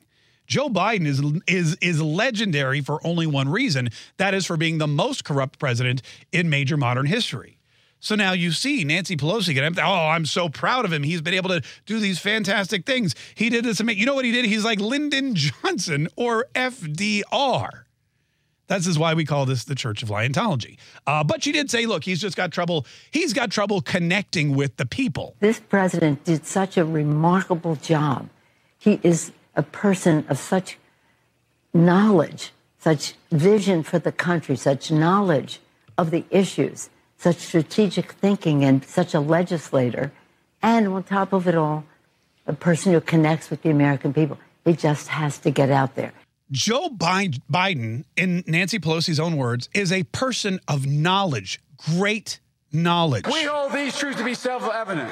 Joe 0.49 0.69
Biden 0.69 1.07
is 1.07 1.23
is 1.47 1.77
is 1.81 2.03
legendary 2.03 2.81
for 2.81 3.07
only 3.07 3.27
one 3.27 3.49
reason. 3.49 3.91
That 4.17 4.35
is 4.35 4.47
for 4.47 4.57
being 4.57 4.79
the 4.79 4.87
most 4.89 5.25
corrupt 5.25 5.59
president 5.59 6.03
in 6.33 6.49
major 6.51 6.77
modern 6.77 7.07
history. 7.07 7.59
So 8.01 8.15
now 8.15 8.33
you 8.33 8.53
see 8.53 8.85
Nancy 8.85 9.17
Pelosi 9.17 9.55
get 9.55 9.79
oh, 9.79 9.83
I'm 10.09 10.25
so 10.25 10.49
proud 10.49 10.85
of 10.85 10.93
him. 10.93 11.03
He's 11.03 11.21
been 11.21 11.35
able 11.35 11.51
to 11.51 11.63
do 11.85 11.99
these 11.99 12.19
fantastic 12.19 12.87
things. 12.87 13.15
He 13.35 13.51
did 13.51 13.65
this. 13.65 13.81
ama- 13.81 13.93
You 13.93 14.07
know 14.07 14.15
what 14.15 14.25
he 14.25 14.33
did? 14.33 14.45
He's 14.47 14.65
like 14.65 14.81
Lyndon 14.81 15.35
Johnson 15.35 16.09
or 16.17 16.47
FDR. 16.55 17.85
This 18.69 18.87
is 18.87 18.99
why 18.99 19.15
we 19.15 19.25
call 19.25 19.47
this 19.47 19.65
the 19.65 19.75
Church 19.75 20.03
of 20.03 20.11
Liontology. 20.11 20.77
Uh, 21.07 21.25
but 21.25 21.43
she 21.43 21.53
did 21.53 21.71
say, 21.71 21.87
look, 21.87 22.05
he's 22.05 22.21
just 22.21 22.37
got 22.37 22.53
trouble. 22.53 22.87
He's 23.11 23.33
got 23.33 23.51
trouble 23.51 23.81
connecting 23.81 24.55
with 24.55 24.77
the 24.77 24.85
people. 24.87 25.35
This 25.41 25.59
president 25.59 26.25
did 26.25 26.47
such 26.47 26.77
a 26.77 26.85
remarkable 26.85 27.77
job. 27.77 28.29
He 28.79 29.01
is 29.03 29.33
a 29.59 29.63
person 29.63 30.25
of 30.29 30.39
such 30.39 30.79
knowledge, 31.75 32.53
such 32.79 33.15
vision 33.33 33.83
for 33.83 33.99
the 33.99 34.13
country, 34.13 34.57
such 34.57 34.91
knowledge 34.91 35.61
of 35.99 36.13
the 36.13 36.25
issues, 36.31 36.89
such 37.19 37.37
strategic 37.39 38.13
thinking, 38.13 38.65
and 38.65 38.85
such 38.85 39.13
a 39.13 39.21
legislator. 39.21 40.13
And 40.63 40.87
on 40.89 41.03
top 41.03 41.33
of 41.33 41.49
it 41.49 41.57
all, 41.57 41.85
a 42.47 42.53
person 42.53 42.93
who 42.93 43.01
connects 43.01 43.51
with 43.51 43.63
the 43.63 43.71
American 43.71 44.15
people. 44.15 44.39
He 44.65 44.75
just 44.75 45.09
has 45.09 45.39
to 45.41 45.51
get 45.51 45.71
out 45.71 45.97
there. 45.97 46.13
Joe 46.51 46.89
Biden, 46.89 48.05
in 48.17 48.45
Nancy 48.47 48.79
Pelosi's 48.79 49.21
own 49.21 49.37
words, 49.37 49.69
is 49.75 49.93
a 49.93 50.05
person 50.05 50.61
of 50.69 50.87
knowledge, 50.87 51.61
great 51.77 52.39
knowledge. 52.73 53.27
We 53.27 53.43
hold 53.43 53.73
these 53.73 53.99
truths 53.99 54.19
to 54.19 54.25
be 54.25 54.35
self 54.35 54.63
evident. 54.73 55.11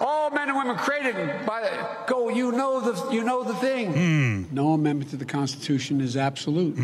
All 0.00 0.30
men 0.30 0.48
and 0.48 0.56
women 0.56 0.76
created 0.76 1.14
by 1.46 1.60
the, 1.60 1.70
go. 2.06 2.28
You 2.28 2.52
know 2.52 2.80
the 2.80 3.12
you 3.12 3.24
know 3.24 3.44
the 3.44 3.54
thing. 3.54 3.92
Hmm. 3.92 4.54
No 4.54 4.72
amendment 4.72 5.10
to 5.10 5.16
the 5.16 5.24
Constitution 5.24 6.00
is 6.00 6.16
absolute. 6.16 6.76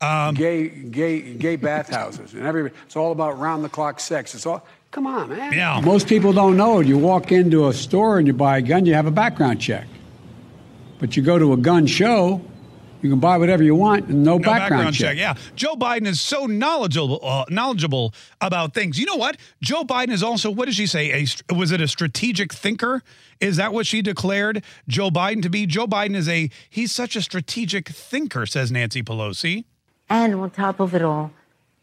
Um, 0.00 0.34
gay 0.34 0.68
gay 0.68 1.34
gay 1.34 1.56
bathhouses 1.56 2.34
and 2.34 2.46
every 2.46 2.70
it's 2.84 2.96
all 2.96 3.12
about 3.12 3.38
round 3.38 3.64
the 3.64 3.68
clock 3.68 4.00
sex. 4.00 4.34
It's 4.34 4.46
all 4.46 4.66
come 4.90 5.06
on, 5.06 5.28
man. 5.28 5.52
Yeah. 5.52 5.80
Most 5.80 6.08
people 6.08 6.32
don't 6.32 6.56
know 6.56 6.80
it. 6.80 6.86
You 6.86 6.98
walk 6.98 7.32
into 7.32 7.68
a 7.68 7.72
store 7.72 8.18
and 8.18 8.26
you 8.26 8.32
buy 8.32 8.58
a 8.58 8.62
gun, 8.62 8.86
you 8.86 8.94
have 8.94 9.06
a 9.06 9.10
background 9.10 9.60
check. 9.60 9.86
But 10.98 11.16
you 11.16 11.22
go 11.22 11.38
to 11.38 11.52
a 11.52 11.56
gun 11.56 11.86
show, 11.86 12.40
you 13.02 13.10
can 13.10 13.20
buy 13.20 13.36
whatever 13.38 13.62
you 13.62 13.74
want 13.74 14.06
and 14.06 14.24
no, 14.24 14.38
No 14.38 14.44
background, 14.44 14.94
check. 14.94 15.16
Yeah, 15.16 15.34
Joe 15.54 15.74
Biden 15.74 16.06
is 16.06 16.20
so 16.20 16.46
knowledgeable, 16.46 17.20
uh, 17.22 17.44
knowledgeable 17.48 18.14
about 18.40 18.74
things. 18.74 18.98
You 18.98 19.06
know 19.06 19.16
what? 19.16 19.36
Joe 19.62 19.84
Biden 19.84 20.10
is 20.10 20.22
also. 20.22 20.50
What 20.50 20.66
did 20.66 20.74
she 20.74 20.86
say? 20.86 21.12
A 21.12 21.54
was 21.54 21.72
it 21.72 21.80
a 21.80 21.88
strategic 21.88 22.52
thinker? 22.52 23.02
Is 23.40 23.56
that 23.56 23.72
what 23.72 23.86
she 23.86 24.02
declared 24.02 24.62
Joe 24.88 25.10
Biden 25.10 25.42
to 25.42 25.50
be? 25.50 25.66
Joe 25.66 25.86
Biden 25.86 26.14
is 26.14 26.28
a. 26.28 26.50
He's 26.68 26.92
such 26.92 27.16
a 27.16 27.22
strategic 27.22 27.88
thinker, 27.88 28.46
says 28.46 28.72
Nancy 28.72 29.02
Pelosi. 29.02 29.64
And 30.08 30.34
on 30.34 30.50
top 30.50 30.80
of 30.80 30.94
it 30.94 31.02
all, 31.02 31.32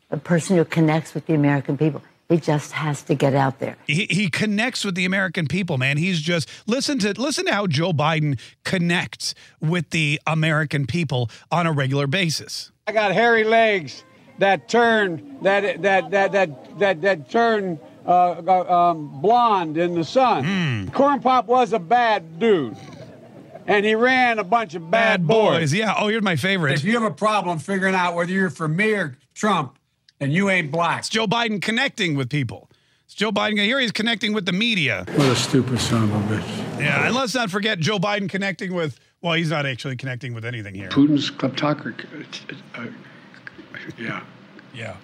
a 0.10 0.18
person 0.18 0.58
who 0.58 0.66
connects 0.66 1.14
with 1.14 1.26
the 1.26 1.34
American 1.34 1.78
people. 1.78 2.02
He 2.34 2.40
just 2.40 2.72
has 2.72 3.04
to 3.04 3.14
get 3.14 3.36
out 3.36 3.60
there. 3.60 3.78
He, 3.86 4.08
he 4.10 4.28
connects 4.28 4.84
with 4.84 4.96
the 4.96 5.06
American 5.06 5.48
people, 5.48 5.78
man. 5.78 5.98
He's 5.98 6.20
just 6.20 6.50
listen 6.66 6.98
to 6.98 7.14
listen 7.22 7.46
to 7.46 7.54
how 7.54 7.68
Joe 7.68 7.94
Biden 7.94 8.40
connects 8.64 9.36
with 9.62 9.92
the 9.92 10.20
American 10.26 10.88
people 10.88 11.30
on 11.52 11.68
a 11.68 11.72
regular 11.72 12.08
basis. 12.08 12.72
I 12.88 12.92
got 12.92 13.12
hairy 13.12 13.44
legs 13.44 14.04
that 14.40 14.68
turn 14.68 15.38
that 15.44 15.84
that 15.84 16.10
that 16.10 16.32
that 16.32 16.80
that 16.80 17.02
that 17.04 17.30
turn 17.30 17.80
uh, 18.04 18.42
uh, 18.48 18.90
um, 18.90 19.22
blonde 19.22 19.78
in 19.78 19.94
the 19.94 20.04
sun. 20.04 20.90
Corn 20.90 21.20
Pop 21.20 21.46
was 21.46 21.72
a 21.72 21.78
bad 21.78 22.40
dude, 22.40 22.76
and 23.68 23.86
he 23.86 23.94
ran 23.94 24.40
a 24.40 24.44
bunch 24.44 24.74
of 24.74 24.90
bad, 24.90 25.28
boys. 25.28 25.72
Yeah. 25.72 25.94
Oh, 25.96 26.08
here's 26.08 26.24
my 26.24 26.36
favorite. 26.36 26.74
If 26.74 26.84
you 26.84 26.94
have 26.94 27.04
a 27.04 27.14
problem 27.14 27.60
figuring 27.60 27.94
out 27.94 28.16
whether 28.16 28.32
you're 28.32 28.50
for 28.50 28.68
me 28.68 28.94
or 28.94 29.20
Trump, 29.36 29.78
and 30.24 30.34
you 30.34 30.50
ain't 30.50 30.72
black, 30.72 31.00
It's 31.00 31.10
Joe 31.10 31.28
Biden 31.28 31.62
connecting 31.62 32.16
with 32.16 32.30
people. 32.30 32.70
It's 33.06 33.14
Joe 33.16 33.32
Biden. 33.32 33.58
Here 33.64 33.80
he's 33.80 33.92
connecting 33.92 34.34
with 34.34 34.46
the 34.46 34.54
media. 34.54 35.04
what 35.16 35.28
a 35.28 35.36
stupid 35.36 35.80
son 35.80 36.04
of 36.04 36.12
a 36.32 36.36
bitch. 36.36 36.80
Yeah, 36.80 37.06
and 37.08 37.16
let's 37.16 37.36
not 37.36 37.52
forget 37.52 37.80
Joe 37.80 38.00
Biden 38.00 38.30
connecting 38.30 38.74
with. 38.74 39.00
Well, 39.22 39.34
he's 39.34 39.50
not 39.52 39.66
actually 39.66 39.96
connecting 39.98 40.34
with 40.34 40.46
anything 40.46 40.74
here. 40.76 40.90
Putin's 40.90 41.30
kleptocracy. 41.32 42.58
Uh, 42.76 42.88
yeah, 43.98 44.24
Yeah. 44.74 44.96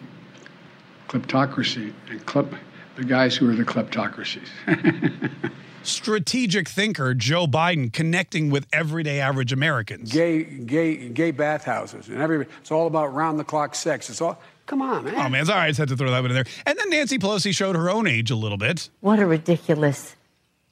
kleptocracy 1.07 1.93
and 2.09 2.25
klep, 2.25 2.53
the 2.95 3.03
guys 3.03 3.35
who 3.35 3.49
are 3.49 3.55
the 3.55 3.63
kleptocracies. 3.65 4.47
Strategic 5.83 6.67
thinker 6.67 7.13
Joe 7.13 7.47
Biden 7.47 7.91
connecting 7.93 8.49
with 8.49 8.67
everyday 8.73 9.19
average 9.21 9.53
Americans. 9.53 10.11
gay, 10.11 10.43
gay, 10.43 11.07
gay 11.09 11.31
bathhouses, 11.31 12.09
and 12.09 12.21
every 12.21 12.45
it's 12.61 12.71
all 12.71 12.87
about 12.87 13.13
round 13.13 13.39
the 13.39 13.45
clock 13.45 13.73
sex. 13.75 14.09
It's 14.09 14.19
all 14.21 14.41
come 14.69 14.81
on, 14.83 15.03
man. 15.03 15.15
Oh 15.17 15.27
man, 15.29 15.41
it's 15.41 15.49
all 15.49 15.55
right. 15.57 15.65
I 15.65 15.69
just 15.69 15.79
had 15.79 15.89
to 15.89 15.97
throw 15.97 16.11
that 16.11 16.21
one 16.21 16.31
in 16.31 16.35
there. 16.35 16.45
And 16.65 16.77
then 16.77 16.89
Nancy 16.91 17.17
Pelosi 17.17 17.53
showed 17.53 17.75
her 17.75 17.89
own 17.89 18.07
age 18.07 18.29
a 18.29 18.35
little 18.35 18.57
bit. 18.57 18.89
What 19.01 19.19
a 19.19 19.25
ridiculous. 19.25 20.15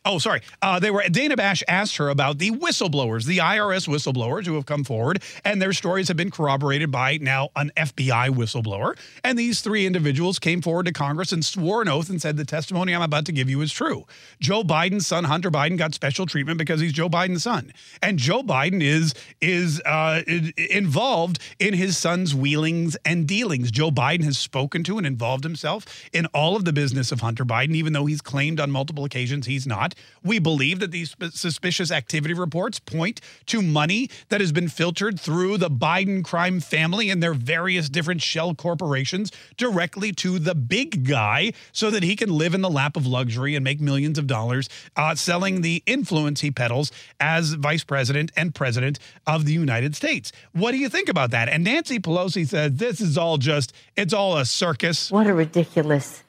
Oh, 0.10 0.20
sorry. 0.20 0.40
Uh, 0.62 0.80
they 0.80 0.90
were 0.90 1.04
Dana 1.12 1.36
Bash 1.36 1.64
asked 1.68 1.98
her 1.98 2.08
about 2.08 2.38
the 2.38 2.52
whistleblowers, 2.52 3.26
the 3.26 3.40
IRS 3.40 3.90
whistleblowers 3.90 4.46
who 4.46 4.56
have 4.56 4.66
come 4.66 4.86
forward, 4.86 5.22
and 5.44 5.62
their 5.62 5.74
stories 5.74 6.08
have 6.08 6.16
been 6.16 6.32
corroborated 6.32 6.90
by 6.92 7.18
now 7.18 7.50
an 7.58 7.72
FBI 7.76 8.30
whistleblower. 8.30 8.98
And 9.26 9.38
these 9.38 9.60
three 9.60 9.86
individuals 9.86 10.40
came 10.40 10.62
forward 10.62 10.86
to 10.86 10.94
Congress 10.94 11.34
and 11.34 11.44
swore 11.44 11.82
an 11.82 11.90
oath 11.90 12.10
and 12.10 12.22
said 12.22 12.38
the 12.38 12.46
testimony 12.46 12.96
I'm 12.96 13.02
about 13.02 13.26
to 13.26 13.34
give 13.34 13.50
you 13.50 13.60
is 13.60 13.74
true. 13.74 14.06
Joe 14.40 14.64
Biden's 14.64 15.06
son, 15.06 15.26
Hunter 15.26 15.52
Biden, 15.52 15.78
got 15.78 15.94
special 15.94 16.26
treatment 16.26 16.58
because 16.58 16.80
he's 16.80 16.94
Joe 16.94 17.10
Biden's 17.10 17.44
son, 17.44 17.74
and 18.02 18.18
Joe 18.18 18.44
Biden 18.44 18.82
is 18.82 19.14
is 19.42 19.82
uh, 19.82 20.22
involved 20.70 21.40
in 21.60 21.74
his 21.74 21.98
son's 21.98 22.34
wheelings 22.34 22.96
and 23.04 23.28
dealings. 23.28 23.72
Joe 23.72 23.92
Biden 23.92 24.24
has 24.24 24.38
spoken 24.38 24.86
to 24.86 24.98
and 24.98 25.06
involved 25.06 25.44
himself 25.44 25.86
in 26.14 26.28
all 26.28 26.56
of 26.56 26.64
the 26.64 26.72
business 26.72 27.12
of 27.12 27.20
Hunter 27.20 27.44
Biden, 27.44 27.76
even 27.76 27.92
though 27.92 28.06
he's 28.06 28.22
claimed 28.22 28.62
on 28.62 28.72
multiple 28.72 29.04
occasions 29.04 29.48
he's 29.48 29.68
not. 29.68 29.96
We 30.24 30.40
believe 30.40 30.80
that 30.80 30.92
these 30.92 31.16
suspicious 31.32 31.92
activity 31.92 32.34
reports 32.34 32.80
point 32.80 33.22
to 33.48 33.62
money 33.62 34.10
that 34.30 34.42
has 34.42 34.52
been 34.52 34.68
filtered 34.68 35.20
through 35.20 35.58
the 35.58 35.70
Biden 35.70 36.24
crime 36.24 36.60
family 36.60 37.10
and 37.10 37.22
their 37.22 37.34
various 37.34 37.90
different 37.90 38.22
shell 38.22 38.54
corporations 38.56 39.32
directly 39.56 40.12
to 40.14 40.40
the 40.40 40.56
big 40.56 41.08
guy 41.08 41.54
so 41.72 41.90
that 41.90 42.04
he 42.04 42.16
can 42.16 42.30
live 42.30 42.54
in 42.54 42.62
the 42.62 42.70
lap 42.70 42.98
of 42.98 43.08
luxury 43.08 43.56
and 43.56 43.64
make 43.64 43.80
millions 43.80 44.18
of 44.18 44.28
dollars 44.28 44.70
uh, 44.96 45.16
selling 45.16 45.62
the 45.62 45.82
influence 45.86 46.42
he 46.42 46.52
peddles 46.52 46.92
as 47.20 47.54
vice 47.54 47.84
president 47.84 48.32
and 48.36 48.54
president 48.54 49.00
of 49.26 49.46
the 49.46 49.54
United 49.54 49.96
States. 49.96 50.32
What 50.52 50.72
do 50.72 50.78
you 50.78 50.90
think 50.90 51.10
about 51.10 51.32
that? 51.32 51.50
And 51.50 51.64
Nancy 51.64 52.00
Pelosi 52.00 52.48
says 52.48 52.74
this 52.74 53.00
is 53.00 53.18
all 53.18 53.38
just, 53.38 53.74
it's 53.96 54.14
all 54.14 54.38
a 54.38 54.46
circus. 54.46 55.12
What 55.12 55.28
a 55.28 55.34
ridiculous 55.34 56.24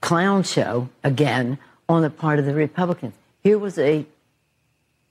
clown 0.00 0.42
show 0.42 0.88
again 1.02 1.58
on 1.88 2.02
the 2.02 2.10
part 2.10 2.38
of 2.38 2.46
the 2.46 2.54
Republicans. 2.54 3.14
Here 3.42 3.58
was 3.58 3.78
a 3.78 4.06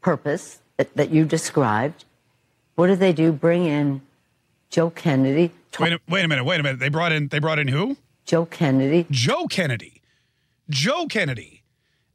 purpose 0.01 0.59
that, 0.77 0.93
that 0.95 1.09
you 1.09 1.25
described. 1.25 2.05
What 2.75 2.87
did 2.87 2.99
they 2.99 3.13
do? 3.13 3.31
Bring 3.31 3.65
in 3.65 4.01
Joe 4.69 4.89
Kennedy. 4.89 5.51
Wait 5.79 5.93
a, 5.93 5.99
wait 6.07 6.25
a 6.25 6.27
minute, 6.27 6.43
wait 6.43 6.59
a 6.59 6.63
minute. 6.63 6.79
They 6.79 6.89
brought 6.89 7.11
in 7.11 7.29
they 7.29 7.39
brought 7.39 7.59
in 7.59 7.67
who? 7.67 7.97
Joe 8.25 8.45
Kennedy. 8.45 9.05
Joe 9.09 9.47
Kennedy. 9.47 10.01
Joe 10.69 11.05
Kennedy. 11.07 11.63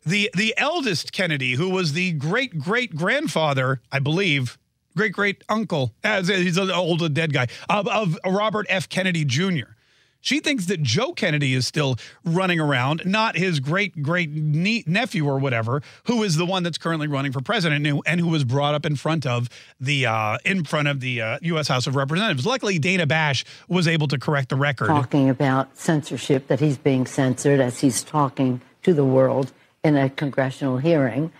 The 0.04 0.30
the 0.34 0.54
eldest 0.56 1.12
Kennedy, 1.12 1.54
who 1.54 1.68
was 1.68 1.92
the 1.92 2.12
great 2.12 2.58
great 2.58 2.96
grandfather, 2.96 3.80
I 3.92 3.98
believe, 3.98 4.58
great 4.96 5.12
great 5.12 5.44
uncle, 5.48 5.94
as 6.02 6.28
he's 6.28 6.56
an 6.56 6.70
old 6.70 7.12
dead 7.14 7.32
guy, 7.32 7.48
of, 7.68 7.86
of 7.88 8.18
Robert 8.26 8.66
F. 8.68 8.88
Kennedy 8.88 9.24
Jr. 9.24 9.74
She 10.20 10.40
thinks 10.40 10.66
that 10.66 10.82
Joe 10.82 11.12
Kennedy 11.12 11.54
is 11.54 11.66
still 11.66 11.96
running 12.24 12.60
around, 12.60 13.02
not 13.04 13.36
his 13.36 13.60
great 13.60 14.02
great 14.02 14.30
nephew 14.30 15.26
or 15.26 15.38
whatever, 15.38 15.82
who 16.04 16.22
is 16.22 16.36
the 16.36 16.46
one 16.46 16.62
that's 16.62 16.78
currently 16.78 17.08
running 17.08 17.32
for 17.32 17.40
president 17.40 17.86
who, 17.86 18.02
and 18.06 18.20
who 18.20 18.28
was 18.28 18.44
brought 18.44 18.74
up 18.74 18.84
in 18.84 18.96
front 18.96 19.26
of 19.26 19.48
the 19.80 20.06
uh, 20.06 20.38
in 20.44 20.64
front 20.64 20.88
of 20.88 21.00
the 21.00 21.22
uh, 21.22 21.38
U.S. 21.42 21.68
House 21.68 21.86
of 21.86 21.96
Representatives. 21.96 22.46
Luckily, 22.46 22.78
Dana 22.78 23.06
Bash 23.06 23.44
was 23.68 23.88
able 23.88 24.08
to 24.08 24.18
correct 24.18 24.50
the 24.50 24.56
record. 24.56 24.88
talking 24.88 25.30
about 25.30 25.76
censorship, 25.76 26.48
that 26.48 26.60
he's 26.60 26.78
being 26.78 27.06
censored 27.06 27.60
as 27.60 27.80
he's 27.80 28.02
talking 28.02 28.60
to 28.82 28.92
the 28.92 29.04
world 29.04 29.52
in 29.82 29.96
a 29.96 30.10
congressional 30.10 30.78
hearing, 30.78 31.32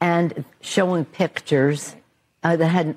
and 0.00 0.44
showing 0.60 1.04
pictures 1.04 1.96
uh, 2.44 2.54
that 2.56 2.68
had 2.68 2.96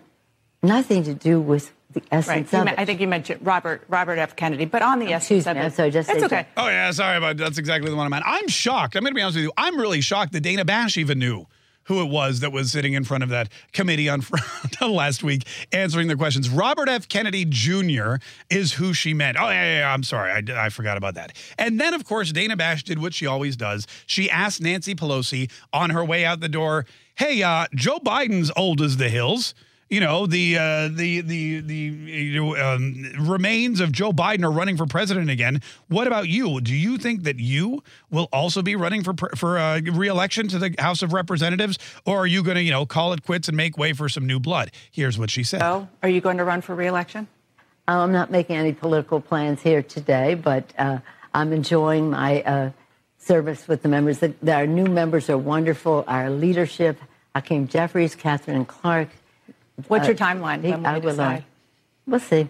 nothing 0.61 1.03
to 1.03 1.13
do 1.15 1.41
with 1.41 1.71
the 1.93 1.99
Right. 2.01 2.07
essence 2.19 2.51
You 2.53 2.59
of 2.59 2.65
me- 2.65 2.71
it. 2.71 2.79
I 2.79 2.85
think 2.85 2.99
you 3.01 3.07
mentioned 3.07 3.39
Robert 3.45 3.83
Robert 3.87 4.17
F. 4.19 4.35
Kennedy, 4.35 4.65
but 4.65 4.81
on 4.81 4.99
the 4.99 5.13
essence 5.13 5.45
of 5.47 5.55
me, 5.55 5.61
it, 5.61 5.65
I'm 5.65 5.71
sorry, 5.71 5.91
just 5.91 6.09
it's 6.09 6.19
say 6.19 6.25
okay. 6.25 6.47
Oh 6.57 6.67
yeah, 6.67 6.91
sorry 6.91 7.17
about 7.17 7.37
that's 7.37 7.57
exactly 7.57 7.89
the 7.89 7.95
one 7.95 8.05
I'm 8.05 8.13
at. 8.13 8.23
I'm 8.25 8.47
shocked. 8.47 8.95
I'm 8.95 9.03
going 9.03 9.11
to 9.13 9.15
be 9.15 9.21
honest 9.21 9.35
with 9.37 9.45
you. 9.45 9.51
I'm 9.57 9.77
really 9.79 10.01
shocked 10.01 10.31
that 10.33 10.41
Dana 10.41 10.65
Bash 10.65 10.97
even 10.97 11.19
knew 11.19 11.45
who 11.85 11.99
it 12.01 12.09
was 12.09 12.41
that 12.41 12.51
was 12.51 12.71
sitting 12.71 12.93
in 12.93 13.03
front 13.03 13.23
of 13.23 13.29
that 13.29 13.49
committee 13.73 14.07
on 14.07 14.23
last 14.81 15.23
week 15.23 15.43
answering 15.73 16.07
the 16.07 16.15
questions. 16.15 16.47
Robert 16.49 16.87
F. 16.87 17.09
Kennedy 17.09 17.43
Jr. 17.43 18.15
is 18.51 18.73
who 18.73 18.93
she 18.93 19.13
meant. 19.15 19.35
Oh 19.39 19.49
yeah, 19.49 19.63
yeah, 19.63 19.79
yeah 19.79 19.93
I'm 19.93 20.03
sorry, 20.03 20.31
I, 20.31 20.65
I 20.65 20.69
forgot 20.69 20.95
about 20.97 21.15
that. 21.15 21.35
And 21.57 21.81
then 21.81 21.93
of 21.95 22.05
course 22.05 22.31
Dana 22.31 22.55
Bash 22.55 22.83
did 22.83 22.99
what 23.01 23.13
she 23.15 23.25
always 23.25 23.55
does. 23.55 23.87
She 24.05 24.29
asked 24.29 24.61
Nancy 24.61 24.93
Pelosi 24.95 25.49
on 25.73 25.89
her 25.89 26.05
way 26.05 26.23
out 26.23 26.39
the 26.39 26.49
door, 26.49 26.85
"Hey, 27.15 27.41
uh, 27.41 27.65
Joe 27.75 27.97
Biden's 27.99 28.51
old 28.55 28.79
as 28.81 28.97
the 28.97 29.09
hills." 29.09 29.53
You 29.91 29.99
know 29.99 30.25
the 30.25 30.57
uh, 30.57 30.87
the 30.87 31.19
the 31.19 31.59
the 31.59 31.75
you 31.75 32.41
know, 32.41 32.55
um, 32.55 33.11
remains 33.19 33.81
of 33.81 33.91
Joe 33.91 34.13
Biden 34.13 34.45
are 34.45 34.51
running 34.51 34.77
for 34.77 34.85
president 34.85 35.29
again. 35.29 35.61
What 35.89 36.07
about 36.07 36.29
you? 36.29 36.61
Do 36.61 36.73
you 36.73 36.97
think 36.97 37.23
that 37.23 37.39
you 37.39 37.83
will 38.09 38.29
also 38.31 38.61
be 38.61 38.77
running 38.77 39.03
for 39.03 39.13
for 39.35 39.59
uh, 39.59 39.81
reelection 39.81 40.47
to 40.47 40.59
the 40.59 40.73
House 40.79 41.01
of 41.01 41.11
Representatives, 41.11 41.77
or 42.05 42.19
are 42.19 42.25
you 42.25 42.41
going 42.41 42.55
to 42.55 42.63
you 42.63 42.71
know 42.71 42.85
call 42.85 43.11
it 43.11 43.23
quits 43.25 43.49
and 43.49 43.57
make 43.57 43.77
way 43.77 43.91
for 43.91 44.07
some 44.07 44.25
new 44.25 44.39
blood? 44.39 44.71
Here's 44.89 45.19
what 45.19 45.29
she 45.29 45.43
said. 45.43 45.61
Oh, 45.61 45.89
are 46.01 46.07
you 46.07 46.21
going 46.21 46.37
to 46.37 46.45
run 46.45 46.61
for 46.61 46.73
reelection? 46.73 47.27
I'm 47.85 48.13
not 48.13 48.31
making 48.31 48.55
any 48.55 48.71
political 48.71 49.19
plans 49.19 49.61
here 49.61 49.83
today, 49.83 50.35
but 50.35 50.71
uh, 50.77 50.99
I'm 51.33 51.51
enjoying 51.51 52.11
my 52.11 52.43
uh, 52.43 52.71
service 53.17 53.67
with 53.67 53.81
the 53.81 53.89
members. 53.89 54.19
The, 54.19 54.33
the- 54.41 54.53
our 54.53 54.67
new 54.67 54.85
members 54.85 55.29
are 55.29 55.37
wonderful. 55.37 56.05
Our 56.07 56.29
leadership, 56.29 56.97
Hakeem 57.35 57.67
Jeffries, 57.67 58.15
Katherine 58.15 58.63
Clark. 58.63 59.09
What's 59.87 60.07
your 60.07 60.15
uh, 60.15 60.19
timeline? 60.19 60.63
he- 60.63 60.71
When 60.71 60.81
will 60.81 60.87
I 60.87 60.95
you 60.95 61.01
will, 61.01 61.09
uh, 61.09 61.13
decide? 61.13 61.43
we'll 62.07 62.19
see. 62.19 62.47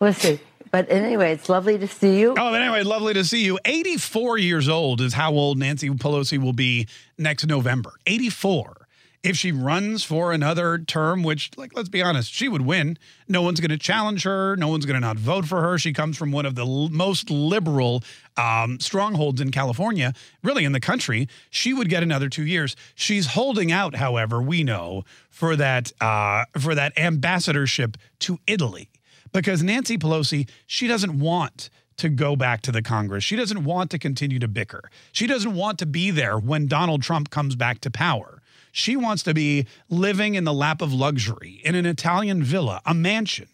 We'll 0.00 0.12
see. 0.12 0.40
But 0.70 0.90
anyway, 0.90 1.32
it's 1.32 1.48
lovely 1.48 1.78
to 1.78 1.86
see 1.86 2.18
you. 2.18 2.30
Oh, 2.32 2.34
but 2.34 2.60
anyway, 2.60 2.82
lovely 2.82 3.14
to 3.14 3.24
see 3.24 3.44
you. 3.44 3.58
84 3.64 4.38
years 4.38 4.68
old 4.68 5.00
is 5.00 5.12
how 5.14 5.32
old 5.32 5.56
Nancy 5.56 5.88
Pelosi 5.90 6.36
will 6.38 6.52
be 6.52 6.88
next 7.16 7.46
November. 7.46 7.92
84. 8.06 8.83
If 9.24 9.38
she 9.38 9.50
runs 9.50 10.04
for 10.04 10.32
another 10.32 10.78
term, 10.78 11.22
which, 11.22 11.50
like, 11.56 11.74
let's 11.74 11.88
be 11.88 12.02
honest, 12.02 12.30
she 12.30 12.46
would 12.46 12.60
win. 12.60 12.98
No 13.26 13.40
one's 13.40 13.58
going 13.58 13.70
to 13.70 13.78
challenge 13.78 14.22
her. 14.24 14.54
No 14.56 14.68
one's 14.68 14.84
going 14.84 14.94
to 14.94 15.00
not 15.00 15.16
vote 15.16 15.46
for 15.46 15.62
her. 15.62 15.78
She 15.78 15.94
comes 15.94 16.18
from 16.18 16.30
one 16.30 16.44
of 16.44 16.54
the 16.54 16.66
l- 16.66 16.90
most 16.90 17.30
liberal 17.30 18.04
um, 18.36 18.78
strongholds 18.80 19.40
in 19.40 19.50
California, 19.50 20.12
really 20.42 20.66
in 20.66 20.72
the 20.72 20.80
country. 20.80 21.26
She 21.48 21.72
would 21.72 21.88
get 21.88 22.02
another 22.02 22.28
two 22.28 22.44
years. 22.44 22.76
She's 22.94 23.28
holding 23.28 23.72
out, 23.72 23.96
however, 23.96 24.42
we 24.42 24.62
know 24.62 25.04
for 25.30 25.56
that 25.56 25.90
uh, 26.02 26.44
for 26.60 26.74
that 26.74 26.96
ambassadorship 26.98 27.96
to 28.20 28.38
Italy 28.46 28.90
because 29.32 29.62
Nancy 29.62 29.96
Pelosi 29.96 30.48
she 30.66 30.86
doesn't 30.86 31.18
want 31.18 31.70
to 31.96 32.08
go 32.10 32.36
back 32.36 32.60
to 32.62 32.72
the 32.72 32.82
Congress. 32.82 33.24
She 33.24 33.36
doesn't 33.36 33.64
want 33.64 33.90
to 33.92 33.98
continue 33.98 34.38
to 34.40 34.48
bicker. 34.48 34.90
She 35.12 35.26
doesn't 35.26 35.54
want 35.54 35.78
to 35.78 35.86
be 35.86 36.10
there 36.10 36.38
when 36.38 36.66
Donald 36.66 37.02
Trump 37.02 37.30
comes 37.30 37.56
back 37.56 37.80
to 37.82 37.90
power. 37.90 38.33
She 38.76 38.96
wants 38.96 39.22
to 39.22 39.32
be 39.32 39.68
living 39.88 40.34
in 40.34 40.42
the 40.42 40.52
lap 40.52 40.82
of 40.82 40.92
luxury 40.92 41.60
in 41.64 41.76
an 41.76 41.86
Italian 41.86 42.42
villa, 42.42 42.82
a 42.84 42.92
mansion. 42.92 43.46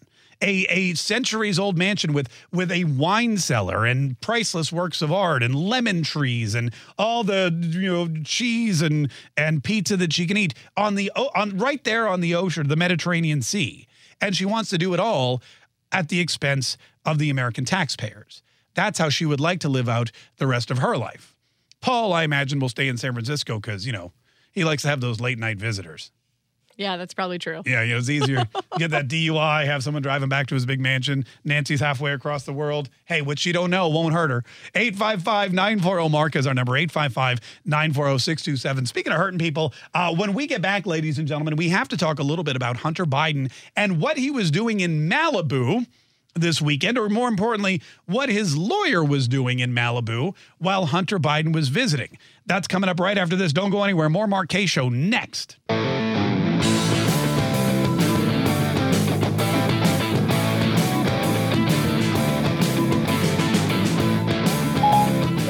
A, 0.43 0.65
a 0.71 0.95
centuries 0.95 1.59
old 1.59 1.77
mansion 1.77 2.15
with 2.15 2.31
with 2.51 2.73
a 2.73 2.85
wine 2.85 3.37
cellar 3.37 3.85
and 3.85 4.19
priceless 4.23 4.73
works 4.73 5.03
of 5.03 5.13
art 5.13 5.43
and 5.43 5.55
lemon 5.55 6.03
trees 6.03 6.55
and 6.55 6.73
all 6.99 7.25
the 7.25 7.55
you 7.71 7.93
know 7.93 8.09
cheese 8.25 8.81
and 8.81 9.11
and 9.37 9.63
pizza 9.63 9.99
that 9.99 10.15
she 10.15 10.27
can 10.27 10.39
eat 10.39 10.55
on 10.79 10.95
the 10.95 11.13
on 11.15 11.59
right 11.59 11.85
there 11.85 12.09
on 12.09 12.23
the 12.23 12.35
ocean 12.35 12.69
the 12.69 12.77
Mediterranean 12.77 13.43
Sea 13.43 13.87
and 14.19 14.35
she 14.35 14.47
wants 14.47 14.71
to 14.71 14.79
do 14.79 14.95
it 14.95 15.01
all 15.01 15.43
at 15.93 16.09
the 16.09 16.21
expense 16.21 16.79
of 17.05 17.19
the 17.19 17.29
American 17.29 17.67
taxpayers. 17.67 18.43
That's 18.73 18.99
how 18.99 19.11
she 19.11 19.27
would 19.27 19.41
like 19.41 19.61
to 19.61 19.69
live 19.69 19.91
out 19.91 20.11
the 20.39 20.47
rest 20.47 20.71
of 20.71 20.79
her 20.79 20.97
life. 20.97 21.37
Paul, 21.83 22.15
I 22.15 22.23
imagine, 22.23 22.59
will 22.61 22.71
stay 22.71 22.89
in 22.89 22.97
San 22.97 23.13
Francisco 23.13 23.61
because, 23.61 23.85
you 23.85 23.93
know, 23.93 24.13
he 24.53 24.65
likes 24.65 24.83
to 24.83 24.89
have 24.89 25.01
those 25.01 25.21
late 25.21 25.39
night 25.39 25.59
visitors. 25.59 26.11
Yeah, 26.81 26.97
that's 26.97 27.13
probably 27.13 27.39
true. 27.39 27.61
Yeah, 27.67 27.83
you 27.83 27.93
know, 27.93 27.99
it's 27.99 28.09
easier. 28.09 28.45
Get 28.79 28.93
that 28.93 29.07
DUI, 29.07 29.67
have 29.67 29.85
someone 29.85 30.03
driving 30.03 30.31
back 30.31 30.47
to 30.47 30.55
his 30.55 30.65
big 30.65 30.81
mansion. 30.81 31.27
Nancy's 31.45 31.81
halfway 31.81 32.13
across 32.13 32.45
the 32.45 32.55
world. 32.55 32.89
Hey, 33.05 33.21
what 33.21 33.39
she 33.39 33.53
don't 33.53 33.69
know 33.69 33.91
won't 33.91 34.15
hurt 34.15 34.31
her. 34.31 34.45
855-940-MARK 34.75 36.37
is 36.37 36.47
our 36.47 36.55
number, 36.55 36.73
855-940-627. 36.73 38.89
Speaking 38.89 39.13
of 39.13 39.19
hurting 39.19 39.39
people, 39.39 39.75
uh, 39.93 40.15
when 40.15 40.33
we 40.33 40.47
get 40.47 40.63
back, 40.63 40.87
ladies 40.87 41.19
and 41.19 41.29
gentlemen, 41.29 41.57
we 41.57 41.69
have 41.69 41.89
to 41.89 41.99
talk 41.99 42.19
a 42.19 42.23
little 42.23 42.45
bit 42.45 42.57
about 42.57 42.79
Hunter 42.79 43.05
Biden 43.05 43.53
and 43.77 44.01
what 44.01 44.17
he 44.17 44.31
was 44.31 44.51
doing 44.51 44.81
in 44.81 45.07
Malibu 45.07 45.87
this 46.35 46.63
weekend, 46.63 46.99
or 46.99 47.09
more 47.09 47.29
importantly, 47.29 47.83
what 48.07 48.29
his 48.29 48.57
lawyer 48.57 49.05
was 49.05 49.29
doing 49.29 49.59
in 49.59 49.73
Malibu 49.73 50.35
while 50.59 50.87
Hunter 50.87 51.19
Biden 51.19 51.53
was 51.53 51.69
visiting. 51.69 52.17
That's 52.47 52.69
coming 52.69 52.89
up 52.89 53.01
right 53.01 53.19
after 53.19 53.37
this. 53.37 53.53
Don't 53.53 53.71
go 53.71 53.85
anywhere. 53.85 54.09
More 54.09 54.27
Mark 54.27 54.49
Kaye 54.49 54.67
Show 54.67 54.89
next. 54.89 55.57
Good 55.69 55.77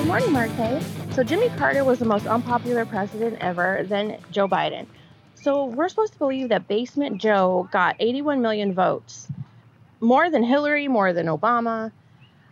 morning, 0.06 0.32
Marte. 0.32 0.82
So 1.12 1.24
Jimmy 1.24 1.48
Carter 1.50 1.84
was 1.84 1.98
the 1.98 2.04
most 2.04 2.26
unpopular 2.26 2.84
president 2.86 3.36
ever, 3.40 3.82
then 3.84 4.18
Joe 4.30 4.48
Biden. 4.48 4.86
So 5.34 5.64
we're 5.64 5.88
supposed 5.88 6.12
to 6.12 6.18
believe 6.18 6.50
that 6.50 6.68
Basement 6.68 7.20
Joe 7.20 7.68
got 7.72 7.96
81 7.98 8.42
million 8.42 8.74
votes, 8.74 9.28
more 10.00 10.30
than 10.30 10.42
Hillary, 10.42 10.88
more 10.88 11.12
than 11.12 11.26
Obama. 11.26 11.92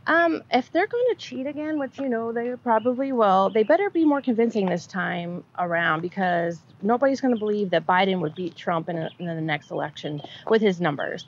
Um, 0.06 0.42
if 0.50 0.72
they're 0.72 0.86
going 0.86 1.06
to 1.10 1.16
cheat 1.16 1.46
again, 1.46 1.78
which 1.78 1.98
you 1.98 2.08
know 2.08 2.32
they 2.32 2.54
probably 2.62 3.12
will, 3.12 3.50
they 3.50 3.62
better 3.62 3.90
be 3.90 4.06
more 4.06 4.22
convincing 4.22 4.66
this 4.66 4.86
time 4.86 5.44
around 5.58 6.00
because 6.00 6.60
nobody's 6.80 7.20
going 7.20 7.34
to 7.34 7.38
believe 7.38 7.70
that 7.70 7.86
Biden 7.86 8.20
would 8.20 8.34
beat 8.34 8.56
Trump 8.56 8.88
in, 8.88 8.96
a, 8.96 9.10
in 9.18 9.26
the 9.26 9.40
next 9.40 9.70
election 9.70 10.22
with 10.48 10.62
his 10.62 10.80
numbers. 10.80 11.26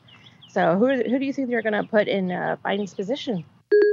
So 0.48 0.76
who 0.78 0.88
who 0.88 1.18
do 1.18 1.24
you 1.24 1.32
think 1.32 1.48
they're 1.50 1.62
going 1.62 1.74
to 1.74 1.84
put 1.84 2.08
in 2.08 2.32
uh, 2.32 2.56
Biden's 2.64 2.94
position? 2.94 3.44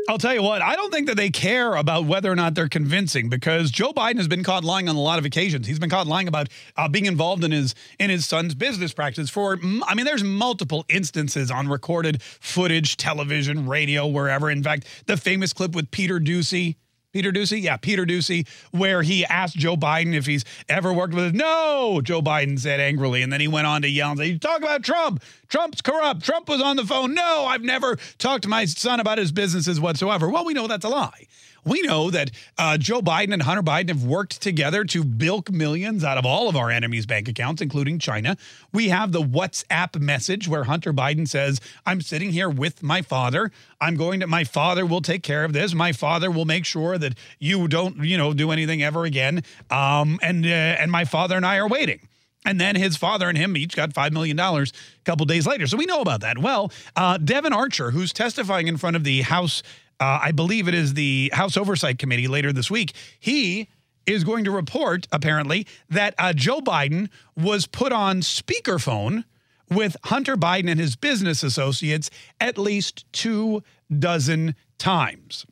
I'll 0.09 0.17
tell 0.17 0.33
you 0.33 0.41
what, 0.41 0.61
I 0.61 0.75
don't 0.75 0.91
think 0.91 1.07
that 1.07 1.17
they 1.17 1.29
care 1.29 1.75
about 1.75 2.05
whether 2.05 2.31
or 2.31 2.35
not 2.35 2.55
they're 2.55 2.69
convincing 2.69 3.27
because 3.27 3.71
Joe 3.71 3.91
Biden 3.91 4.15
has 4.17 4.29
been 4.29 4.43
caught 4.43 4.63
lying 4.63 4.87
on 4.87 4.95
a 4.95 5.01
lot 5.01 5.19
of 5.19 5.25
occasions. 5.25 5.67
He's 5.67 5.79
been 5.79 5.89
caught 5.89 6.07
lying 6.07 6.29
about 6.29 6.47
uh, 6.77 6.87
being 6.87 7.05
involved 7.05 7.43
in 7.43 7.51
his 7.51 7.75
in 7.99 8.09
his 8.09 8.25
son's 8.25 8.55
business 8.55 8.93
practice 8.93 9.29
for 9.29 9.59
I 9.85 9.95
mean 9.95 10.05
there's 10.05 10.23
multiple 10.23 10.85
instances 10.87 11.51
on 11.51 11.67
recorded 11.67 12.21
footage, 12.21 12.95
television, 12.95 13.67
radio, 13.67 14.07
wherever. 14.07 14.49
In 14.49 14.63
fact, 14.63 14.85
the 15.07 15.17
famous 15.17 15.51
clip 15.51 15.75
with 15.75 15.91
Peter 15.91 16.19
Doocy 16.19 16.77
Peter 17.18 17.31
Doocy? 17.31 17.60
Yeah, 17.64 17.77
Peter 17.77 18.06
Doocy, 18.06 18.48
where 18.69 19.02
he 19.02 19.26
asked 19.26 19.57
Joe 19.57 19.76
Biden 19.76 20.14
if 20.14 20.27
he's 20.27 20.45
ever 20.69 20.94
worked 20.94 21.15
with 21.15 21.31
him. 21.31 21.38
No, 21.38 21.99
Joe 22.03 22.22
Biden 22.22 22.60
said 22.60 22.80
angrily. 22.80 23.23
And 23.23 23.34
then 23.34 23.41
he 23.41 23.48
went 23.48 23.65
on 23.65 23.81
to 23.81 23.89
yell 23.89 24.11
and 24.11 24.19
say, 24.19 24.27
You 24.27 24.38
talk 24.38 24.60
about 24.60 24.84
Trump. 24.84 25.23
Trump's 25.49 25.81
corrupt. 25.81 26.23
Trump 26.23 26.48
was 26.48 26.61
on 26.61 26.76
the 26.76 26.85
phone. 26.85 27.15
No, 27.15 27.45
I've 27.45 27.64
never 27.64 27.95
talked 28.19 28.44
to 28.44 28.49
my 28.49 28.65
son 28.65 28.99
about 28.99 29.18
his 29.18 29.31
businesses 29.31 29.80
whatsoever. 29.80 30.30
Well, 30.30 30.45
we 30.45 30.53
know 30.53 30.68
that's 30.68 30.85
a 30.85 30.89
lie. 30.89 31.26
We 31.68 31.81
know 31.81 32.10
that 32.11 32.31
uh, 32.57 32.77
Joe 32.77 33.02
Biden 33.02 33.34
and 33.34 33.41
Hunter 33.41 33.61
Biden 33.61 33.89
have 33.89 34.06
worked 34.06 34.41
together 34.41 34.85
to 34.85 35.03
bilk 35.03 35.52
millions 35.52 36.02
out 36.02 36.18
of 36.18 36.26
all 36.26 36.48
of 36.48 36.56
our 36.56 36.72
enemies' 36.72 37.06
bank 37.06 37.27
accounts, 37.27 37.61
including 37.61 37.99
China. 37.99 38.38
We 38.72 38.88
have 38.88 39.11
the 39.11 39.22
WhatsApp 39.22 39.99
message 39.99 40.48
where 40.48 40.64
Hunter 40.64 40.94
Biden 40.94 41.27
says, 41.27 41.60
I'm 41.85 41.99
sitting 41.99 42.31
here 42.31 42.49
with 42.49 42.84
my 42.84 43.02
father. 43.02 43.52
I'm 43.81 43.98
going 43.98 44.22
to, 44.22 44.27
my 44.27 44.45
father 44.45 44.85
will 44.85 45.02
take 45.02 45.23
care 45.23 45.44
of 45.44 45.52
this. 45.52 45.73
My 45.73 45.91
father 45.91 46.31
will 46.31 46.45
make 46.45 46.64
sure 46.64 46.98
that 46.98 47.18
you 47.38 47.68
don't, 47.68 47.98
you 47.98 48.18
know, 48.18 48.34
do 48.34 48.52
anything 48.52 48.81
ever 48.81 49.03
again. 49.03 49.44
Um, 49.69 50.19
and, 50.22 50.45
uh, 50.45 50.49
and 50.49 50.89
my 50.89 51.03
father 51.03 51.35
and 51.35 51.45
I 51.45 51.57
are 51.57 51.68
waiting. 51.68 51.99
And 52.45 52.61
then 52.61 52.77
his 52.77 52.95
father 52.95 53.27
and 53.27 53.38
him 53.38 53.57
each 53.57 53.76
got 53.76 53.89
$5 53.89 54.14
million 54.14 54.39
a 54.39 54.65
couple 55.03 55.26
days 55.26 55.45
later. 55.45 55.68
So 55.68 55.76
we 55.76 55.85
know 55.85 55.99
about 55.99 56.22
that. 56.22 56.38
Well, 56.38 56.72
uh, 56.95 57.18
Devon 57.18 57.52
Archer, 57.52 57.91
who's 57.91 58.14
testifying 58.14 58.69
in 58.69 58.77
front 58.77 58.95
of 58.95 59.03
the 59.03 59.23
House 59.23 59.64
uh, 59.99 60.19
I 60.21 60.31
believe 60.31 60.67
it 60.67 60.73
is 60.73 60.93
the 60.93 61.31
House 61.33 61.57
Oversight 61.57 61.99
Committee 61.99 62.27
later 62.27 62.53
this 62.53 62.69
week. 62.69 62.93
He 63.19 63.69
is 64.05 64.23
going 64.23 64.45
to 64.45 64.51
report, 64.51 65.07
apparently, 65.11 65.67
that 65.89 66.15
uh, 66.17 66.33
Joe 66.33 66.61
Biden 66.61 67.09
was 67.35 67.67
put 67.67 67.91
on 67.91 68.21
speakerphone 68.21 69.25
with 69.69 69.97
Hunter 70.05 70.37
Biden 70.37 70.69
and 70.69 70.79
his 70.79 70.95
business 70.95 71.43
associates 71.43 72.09
at 72.39 72.57
least 72.57 73.11
two 73.11 73.63
dozen 73.99 74.55
times. 74.77 75.45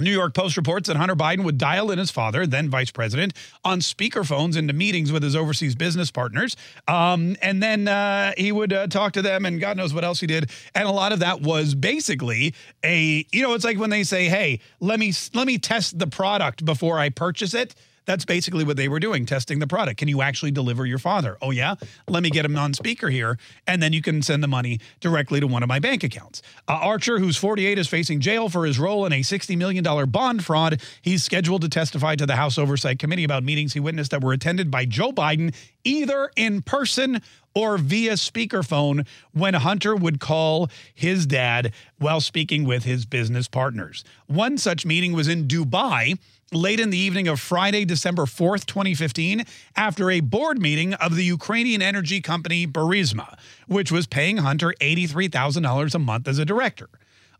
New 0.00 0.12
York 0.12 0.32
Post 0.32 0.56
reports 0.56 0.86
that 0.86 0.96
Hunter 0.96 1.16
Biden 1.16 1.44
would 1.44 1.58
dial 1.58 1.90
in 1.90 1.98
his 1.98 2.10
father, 2.10 2.46
then 2.46 2.70
vice 2.70 2.90
president, 2.90 3.32
on 3.64 3.80
speakerphones 3.80 4.56
into 4.56 4.72
meetings 4.72 5.10
with 5.10 5.24
his 5.24 5.34
overseas 5.34 5.74
business 5.74 6.10
partners. 6.10 6.56
Um, 6.86 7.36
and 7.42 7.60
then 7.60 7.88
uh, 7.88 8.32
he 8.36 8.52
would 8.52 8.72
uh, 8.72 8.86
talk 8.86 9.12
to 9.14 9.22
them, 9.22 9.44
and 9.44 9.60
God 9.60 9.76
knows 9.76 9.92
what 9.92 10.04
else 10.04 10.20
he 10.20 10.28
did. 10.28 10.50
And 10.74 10.86
a 10.86 10.92
lot 10.92 11.12
of 11.12 11.18
that 11.18 11.40
was 11.40 11.74
basically 11.74 12.54
a, 12.84 13.26
you 13.32 13.42
know, 13.42 13.54
it's 13.54 13.64
like 13.64 13.78
when 13.78 13.90
they 13.90 14.04
say, 14.04 14.26
hey, 14.26 14.60
let 14.78 15.00
me, 15.00 15.12
let 15.34 15.46
me 15.46 15.58
test 15.58 15.98
the 15.98 16.06
product 16.06 16.64
before 16.64 16.98
I 16.98 17.08
purchase 17.08 17.52
it. 17.54 17.74
That's 18.08 18.24
basically 18.24 18.64
what 18.64 18.78
they 18.78 18.88
were 18.88 19.00
doing, 19.00 19.26
testing 19.26 19.58
the 19.58 19.66
product. 19.66 19.98
Can 19.98 20.08
you 20.08 20.22
actually 20.22 20.50
deliver 20.50 20.86
your 20.86 20.96
father? 20.96 21.36
Oh, 21.42 21.50
yeah? 21.50 21.74
Let 22.08 22.22
me 22.22 22.30
get 22.30 22.46
him 22.46 22.56
on 22.56 22.72
speaker 22.72 23.10
here, 23.10 23.38
and 23.66 23.82
then 23.82 23.92
you 23.92 24.00
can 24.00 24.22
send 24.22 24.42
the 24.42 24.48
money 24.48 24.80
directly 25.00 25.40
to 25.40 25.46
one 25.46 25.62
of 25.62 25.68
my 25.68 25.78
bank 25.78 26.02
accounts. 26.02 26.40
Uh, 26.66 26.78
Archer, 26.80 27.18
who's 27.18 27.36
48, 27.36 27.78
is 27.78 27.86
facing 27.86 28.20
jail 28.20 28.48
for 28.48 28.64
his 28.64 28.78
role 28.78 29.04
in 29.04 29.12
a 29.12 29.20
$60 29.20 29.58
million 29.58 29.84
bond 30.10 30.42
fraud. 30.42 30.80
He's 31.02 31.22
scheduled 31.22 31.60
to 31.60 31.68
testify 31.68 32.16
to 32.16 32.24
the 32.24 32.36
House 32.36 32.56
Oversight 32.56 32.98
Committee 32.98 33.24
about 33.24 33.44
meetings 33.44 33.74
he 33.74 33.80
witnessed 33.80 34.12
that 34.12 34.24
were 34.24 34.32
attended 34.32 34.70
by 34.70 34.86
Joe 34.86 35.12
Biden, 35.12 35.54
either 35.84 36.30
in 36.34 36.62
person 36.62 37.20
or 37.54 37.76
via 37.76 38.12
speakerphone 38.12 39.06
when 39.32 39.52
Hunter 39.52 39.94
would 39.94 40.18
call 40.18 40.70
his 40.94 41.26
dad 41.26 41.74
while 41.98 42.22
speaking 42.22 42.64
with 42.64 42.84
his 42.84 43.04
business 43.04 43.48
partners. 43.48 44.02
One 44.28 44.56
such 44.56 44.86
meeting 44.86 45.12
was 45.12 45.28
in 45.28 45.46
Dubai 45.46 46.18
late 46.52 46.80
in 46.80 46.90
the 46.90 46.98
evening 46.98 47.28
of 47.28 47.40
Friday, 47.40 47.84
December 47.84 48.22
4th, 48.24 48.64
2015, 48.66 49.44
after 49.76 50.10
a 50.10 50.20
board 50.20 50.60
meeting 50.60 50.94
of 50.94 51.14
the 51.14 51.24
Ukrainian 51.24 51.82
energy 51.82 52.20
company 52.20 52.66
Burisma, 52.66 53.38
which 53.66 53.92
was 53.92 54.06
paying 54.06 54.38
Hunter 54.38 54.74
$83,000 54.80 55.94
a 55.94 55.98
month 55.98 56.26
as 56.26 56.38
a 56.38 56.44
director. 56.44 56.88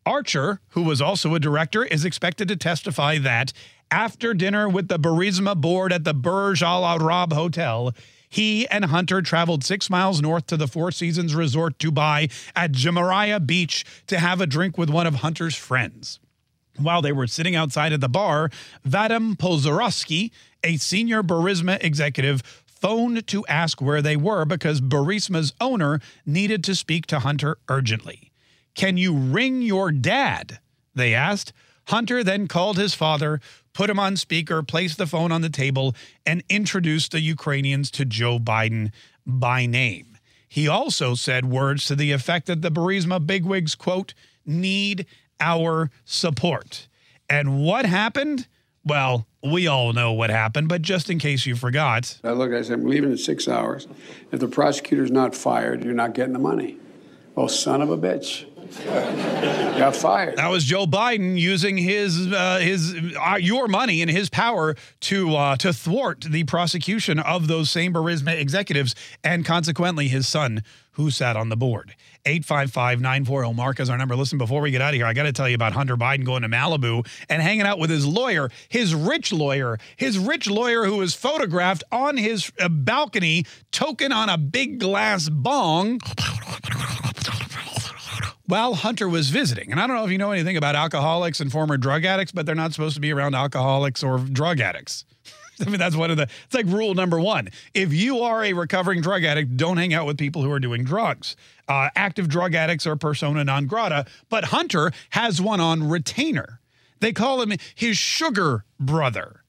Archer, 0.05 0.60
who 0.70 0.82
was 0.82 1.01
also 1.01 1.35
a 1.35 1.40
director, 1.40 1.85
is 1.85 2.05
expected 2.05 2.48
to 2.48 2.56
testify 2.56 3.18
that 3.18 3.52
after 3.90 4.35
dinner 4.35 4.68
with 4.68 4.89
the 4.89 4.98
Burisma 4.98 5.59
board 5.59 5.93
at 5.93 6.05
the 6.05 6.14
Burj 6.14 6.62
Al 6.62 6.85
Arab 6.85 7.32
Hotel, 7.32 7.94
he 8.28 8.68
and 8.68 8.86
Hunter 8.86 9.22
traveled 9.22 9.64
six 9.64 9.89
miles 9.89 10.20
north 10.20 10.47
to 10.47 10.56
the 10.56 10.68
Four 10.68 10.93
Seasons 10.93 11.35
Resort 11.35 11.78
Dubai 11.78 12.30
at 12.55 12.72
Jumeirah 12.72 13.47
Beach 13.47 13.85
to 14.06 14.18
have 14.18 14.40
a 14.40 14.47
drink 14.47 14.76
with 14.76 14.90
one 14.90 15.06
of 15.06 15.16
Hunter's 15.16 15.56
friends. 15.56 16.20
While 16.78 17.02
they 17.02 17.12
were 17.12 17.26
sitting 17.26 17.56
outside 17.56 17.92
at 17.92 18.00
the 18.00 18.09
bar, 18.09 18.50
Vadim 18.86 19.36
Polzorowski, 19.36 20.30
a 20.62 20.76
senior 20.76 21.22
Burisma 21.22 21.82
executive, 21.82 22.42
phoned 22.66 23.26
to 23.26 23.46
ask 23.46 23.80
where 23.80 24.00
they 24.00 24.16
were 24.16 24.44
because 24.44 24.80
Burisma's 24.80 25.52
owner 25.60 26.00
needed 26.24 26.62
to 26.64 26.74
speak 26.74 27.06
to 27.06 27.20
Hunter 27.20 27.59
urgently. 27.68 28.30
Can 28.74 28.96
you 28.96 29.12
ring 29.12 29.62
your 29.62 29.90
dad? 29.90 30.60
they 30.94 31.14
asked. 31.14 31.52
Hunter 31.88 32.22
then 32.22 32.48
called 32.48 32.76
his 32.76 32.94
father, 32.94 33.40
put 33.72 33.88
him 33.90 33.98
on 33.98 34.16
speaker, 34.16 34.62
placed 34.62 34.98
the 34.98 35.06
phone 35.06 35.32
on 35.32 35.40
the 35.40 35.48
table, 35.48 35.96
and 36.26 36.44
introduced 36.48 37.12
the 37.12 37.20
Ukrainians 37.20 37.90
to 37.92 38.05
Joe 38.05 38.38
Biden 38.38 38.92
by 39.26 39.66
name. 39.66 40.18
He 40.48 40.68
also 40.68 41.14
said 41.14 41.44
words 41.46 41.86
to 41.86 41.96
the 41.96 42.12
effect 42.12 42.46
that 42.46 42.62
the 42.62 42.70
Burisma 42.70 43.24
bigwigs, 43.26 43.74
quote, 43.74 44.14
need 44.44 45.06
our 45.40 45.90
support. 46.05 46.89
And 47.28 47.62
what 47.62 47.86
happened? 47.86 48.47
Well, 48.85 49.27
we 49.43 49.66
all 49.66 49.93
know 49.93 50.12
what 50.12 50.31
happened, 50.31 50.69
but 50.69 50.82
just 50.82 51.10
in 51.10 51.19
case 51.19 51.47
you 51.47 51.55
forgot, 51.55 52.19
I 52.24 52.31
looked, 52.31 52.55
I 52.55 52.62
said, 52.62 52.81
I'm 52.81 52.86
leaving 52.86 53.10
in 53.10 53.19
six 53.19 53.47
hours. 53.47 53.86
If 54.32 54.40
the 54.40 54.48
prosecutor's 54.48 55.10
not 55.10 55.35
fired, 55.35 55.85
you're 55.85 55.94
not 55.94 56.15
getting 56.15 56.32
the 56.32 56.39
money. 56.39 56.78
Oh, 57.36 57.47
son 57.47 57.82
of 57.82 57.90
a 57.90 57.97
bitch. 57.97 58.47
Got 59.78 59.97
fired. 59.97 60.36
That 60.36 60.51
was 60.51 60.65
Joe 60.65 60.86
Biden 60.86 61.39
using 61.39 61.78
his 61.78 62.31
uh, 62.31 62.59
his 62.59 62.94
uh, 63.16 63.36
your 63.36 63.66
money 63.69 64.02
and 64.02 64.10
his 64.10 64.28
power 64.28 64.74
to 65.01 65.36
uh, 65.36 65.56
to 65.56 65.73
thwart 65.73 66.27
the 66.28 66.44
prosecution 66.44 67.19
of 67.19 67.47
those 67.47 67.70
same 67.70 67.94
Burisma 67.94 68.39
executives 68.39 68.94
and 69.24 69.44
consequently 69.44 70.09
his 70.09 70.28
son 70.28 70.62
who 70.93 71.10
sat 71.10 71.36
on 71.36 71.48
the 71.48 71.56
board. 71.56 71.94
855-940 72.24 73.55
Mark 73.55 73.81
is 73.81 73.90
our 73.90 73.99
number. 73.99 74.16
Listen, 74.16 74.39
before 74.39 74.61
we 74.61 74.70
get 74.70 74.81
out 74.81 74.90
of 74.90 74.95
here, 74.95 75.07
I 75.07 75.12
got 75.12 75.24
to 75.24 75.32
tell 75.32 75.49
you 75.49 75.55
about 75.55 75.73
Hunter 75.73 75.97
Biden 75.97 76.24
going 76.24 76.43
to 76.43 76.49
Malibu 76.49 77.07
and 77.28 77.43
hanging 77.43 77.66
out 77.66 77.78
with 77.78 77.90
his 77.90 78.07
lawyer, 78.07 78.51
his 78.69 78.95
rich 78.95 79.32
lawyer, 79.32 79.78
his 79.97 80.19
rich 80.19 80.49
lawyer 80.49 80.85
who 80.85 80.97
was 80.97 81.15
photographed 81.15 81.85
on 81.90 82.16
his 82.16 82.53
uh, 82.61 82.69
balcony, 82.69 83.45
token 83.73 84.12
on 84.12 84.28
a 84.28 84.39
big 84.39 84.78
glass 84.78 85.28
bong 85.28 86.01
while 88.49 88.74
Hunter 88.74 89.09
was 89.09 89.28
visiting. 89.28 89.70
And 89.70 89.81
I 89.81 89.86
don't 89.86 89.97
know 89.97 90.05
if 90.05 90.11
you 90.11 90.19
know 90.19 90.32
anything 90.32 90.57
about 90.57 90.74
alcoholics 90.74 91.40
and 91.40 91.53
former 91.53 91.77
drug 91.77 92.05
addicts, 92.05 92.32
but 92.32 92.47
they're 92.47 92.55
not 92.55 92.73
supposed 92.73 92.95
to 92.95 93.01
be 93.01 93.12
around 93.12 93.35
alcoholics 93.35 94.03
or 94.03 94.19
drug 94.19 94.61
addicts. 94.61 95.05
I 95.61 95.69
mean, 95.69 95.78
that's 95.78 95.97
one 95.97 96.11
of 96.11 96.16
the, 96.16 96.24
it's 96.45 96.55
like 96.55 96.66
rule 96.66 96.95
number 96.95 97.20
one. 97.20 97.49
If 97.74 97.93
you 97.93 98.20
are 98.20 98.45
a 98.45 98.55
recovering 98.55 99.03
drug 99.03 99.24
addict, 99.24 99.57
don't 99.57 99.77
hang 99.77 99.93
out 99.93 100.07
with 100.07 100.16
people 100.16 100.43
who 100.43 100.51
are 100.51 100.61
doing 100.61 100.85
drugs. 100.85 101.36
Uh, 101.69 101.90
active 101.95 102.28
drug 102.28 102.55
addicts 102.55 102.86
are 102.86 102.97
persona 102.97 103.45
non 103.45 103.66
grata, 103.66 104.07
but 104.28 104.45
Hunter 104.45 104.93
has 105.11 105.40
one 105.40 105.61
on 105.61 105.89
retainer. 105.89 106.61
They 107.01 107.12
call 107.12 107.43
him 107.43 107.53
his 107.74 107.97
sugar 107.97 108.65
brother 108.81 109.43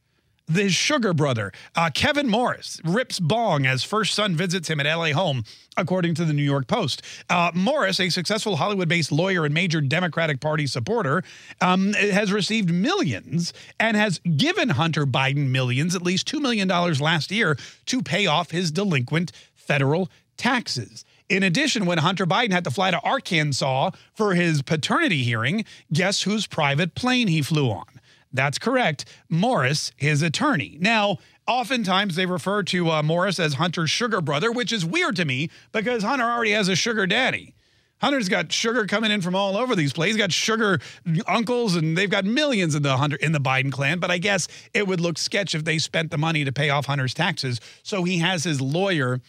his 0.49 0.73
sugar 0.73 1.13
brother, 1.13 1.51
uh, 1.75 1.89
Kevin 1.93 2.27
Morris, 2.27 2.81
rips 2.83 3.19
bong 3.19 3.65
as 3.65 3.83
first 3.83 4.13
son 4.13 4.35
visits 4.35 4.69
him 4.69 4.79
at 4.79 4.85
LA 4.85 5.11
home, 5.11 5.43
according 5.77 6.15
to 6.15 6.25
the 6.25 6.33
New 6.33 6.43
York 6.43 6.67
Post. 6.67 7.01
Uh, 7.29 7.51
Morris, 7.53 7.99
a 7.99 8.09
successful 8.09 8.55
Hollywood 8.55 8.89
based 8.89 9.11
lawyer 9.11 9.45
and 9.45 9.53
major 9.53 9.81
Democratic 9.81 10.39
Party 10.39 10.65
supporter, 10.67 11.23
um, 11.61 11.93
has 11.93 12.31
received 12.31 12.73
millions 12.73 13.53
and 13.79 13.95
has 13.95 14.19
given 14.19 14.69
Hunter 14.69 15.05
Biden 15.05 15.49
millions, 15.49 15.95
at 15.95 16.01
least 16.01 16.27
$2 16.27 16.41
million 16.41 16.67
last 16.67 17.31
year, 17.31 17.57
to 17.85 18.01
pay 18.01 18.25
off 18.25 18.51
his 18.51 18.71
delinquent 18.71 19.31
federal 19.53 20.09
taxes. 20.37 21.05
In 21.29 21.43
addition, 21.43 21.85
when 21.85 21.99
Hunter 21.99 22.25
Biden 22.25 22.51
had 22.51 22.63
to 22.63 22.71
fly 22.71 22.89
to 22.89 22.99
Arkansas 23.01 23.91
for 24.15 24.33
his 24.33 24.63
paternity 24.63 25.23
hearing, 25.23 25.63
guess 25.93 26.23
whose 26.23 26.47
private 26.47 26.95
plane 26.95 27.27
he 27.27 27.43
flew 27.43 27.69
on? 27.69 27.85
That's 28.33 28.57
correct. 28.57 29.05
Morris, 29.29 29.91
his 29.95 30.23
attorney. 30.23 30.77
Now, 30.81 31.17
oftentimes 31.47 32.15
they 32.15 32.25
refer 32.25 32.63
to 32.63 32.89
uh, 32.89 33.03
Morris 33.03 33.39
as 33.39 33.55
Hunter's 33.55 33.91
sugar 33.91 34.21
brother, 34.21 34.51
which 34.51 34.73
is 34.73 34.85
weird 34.85 35.15
to 35.17 35.25
me 35.25 35.49
because 35.71 36.03
Hunter 36.03 36.25
already 36.25 36.51
has 36.51 36.67
a 36.67 36.75
sugar 36.75 37.05
daddy. 37.05 37.53
Hunter's 38.01 38.29
got 38.29 38.51
sugar 38.51 38.85
coming 38.85 39.11
in 39.11 39.21
from 39.21 39.35
all 39.35 39.57
over 39.57 39.75
these 39.75 39.91
places. 39.93 40.15
He's 40.15 40.23
got 40.23 40.31
sugar 40.31 40.79
uncles, 41.27 41.75
and 41.75 41.97
they've 41.97 42.09
got 42.09 42.23
millions 42.23 42.73
in 42.73 42.81
the 42.81 42.95
Hunter 42.97 43.17
in 43.17 43.33
the 43.33 43.41
Biden 43.41 43.71
clan. 43.71 43.99
But 43.99 44.09
I 44.09 44.17
guess 44.17 44.47
it 44.73 44.87
would 44.87 45.01
look 45.01 45.17
sketch 45.17 45.53
if 45.53 45.65
they 45.65 45.77
spent 45.79 46.09
the 46.09 46.17
money 46.17 46.45
to 46.45 46.51
pay 46.51 46.69
off 46.69 46.85
Hunter's 46.85 47.13
taxes. 47.13 47.59
So 47.83 48.03
he 48.03 48.19
has 48.19 48.43
his 48.43 48.61
lawyer 48.61 49.19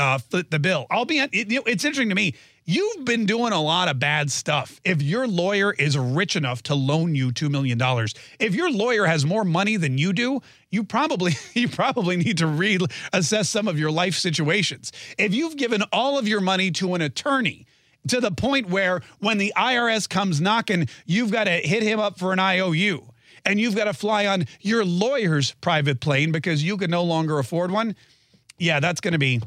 uh, 0.00 0.18
foot 0.18 0.50
the 0.50 0.58
bill. 0.58 0.86
I'll 0.90 1.04
be. 1.04 1.18
It, 1.18 1.28
it's 1.32 1.84
interesting 1.84 2.08
to 2.08 2.14
me. 2.14 2.34
You've 2.64 3.04
been 3.04 3.26
doing 3.26 3.52
a 3.52 3.60
lot 3.60 3.88
of 3.88 3.98
bad 3.98 4.30
stuff. 4.30 4.80
If 4.84 5.02
your 5.02 5.26
lawyer 5.26 5.72
is 5.72 5.98
rich 5.98 6.36
enough 6.36 6.62
to 6.64 6.74
loan 6.74 7.14
you 7.14 7.32
$2 7.32 7.50
million, 7.50 7.80
if 8.38 8.54
your 8.54 8.70
lawyer 8.70 9.06
has 9.06 9.26
more 9.26 9.44
money 9.44 9.76
than 9.76 9.98
you 9.98 10.12
do, 10.12 10.40
you 10.70 10.84
probably 10.84 11.32
you 11.54 11.68
probably 11.68 12.16
need 12.16 12.38
to 12.38 12.44
reassess 12.44 13.46
some 13.46 13.66
of 13.68 13.78
your 13.78 13.90
life 13.90 14.14
situations. 14.14 14.92
If 15.18 15.34
you've 15.34 15.56
given 15.56 15.82
all 15.92 16.18
of 16.18 16.28
your 16.28 16.40
money 16.40 16.70
to 16.72 16.94
an 16.94 17.02
attorney 17.02 17.66
to 18.08 18.20
the 18.20 18.30
point 18.30 18.68
where 18.68 19.02
when 19.18 19.38
the 19.38 19.52
IRS 19.56 20.08
comes 20.08 20.40
knocking, 20.40 20.88
you've 21.06 21.32
got 21.32 21.44
to 21.44 21.50
hit 21.50 21.82
him 21.82 21.98
up 22.00 22.18
for 22.18 22.32
an 22.32 22.38
IOU 22.38 23.04
and 23.44 23.60
you've 23.60 23.76
got 23.76 23.84
to 23.84 23.94
fly 23.94 24.26
on 24.26 24.46
your 24.60 24.84
lawyer's 24.84 25.52
private 25.60 26.00
plane 26.00 26.30
because 26.32 26.62
you 26.62 26.76
can 26.76 26.90
no 26.90 27.02
longer 27.02 27.38
afford 27.38 27.70
one. 27.70 27.96
Yeah, 28.58 28.80
that's 28.80 29.00
going 29.00 29.12
to 29.12 29.18
be 29.18 29.40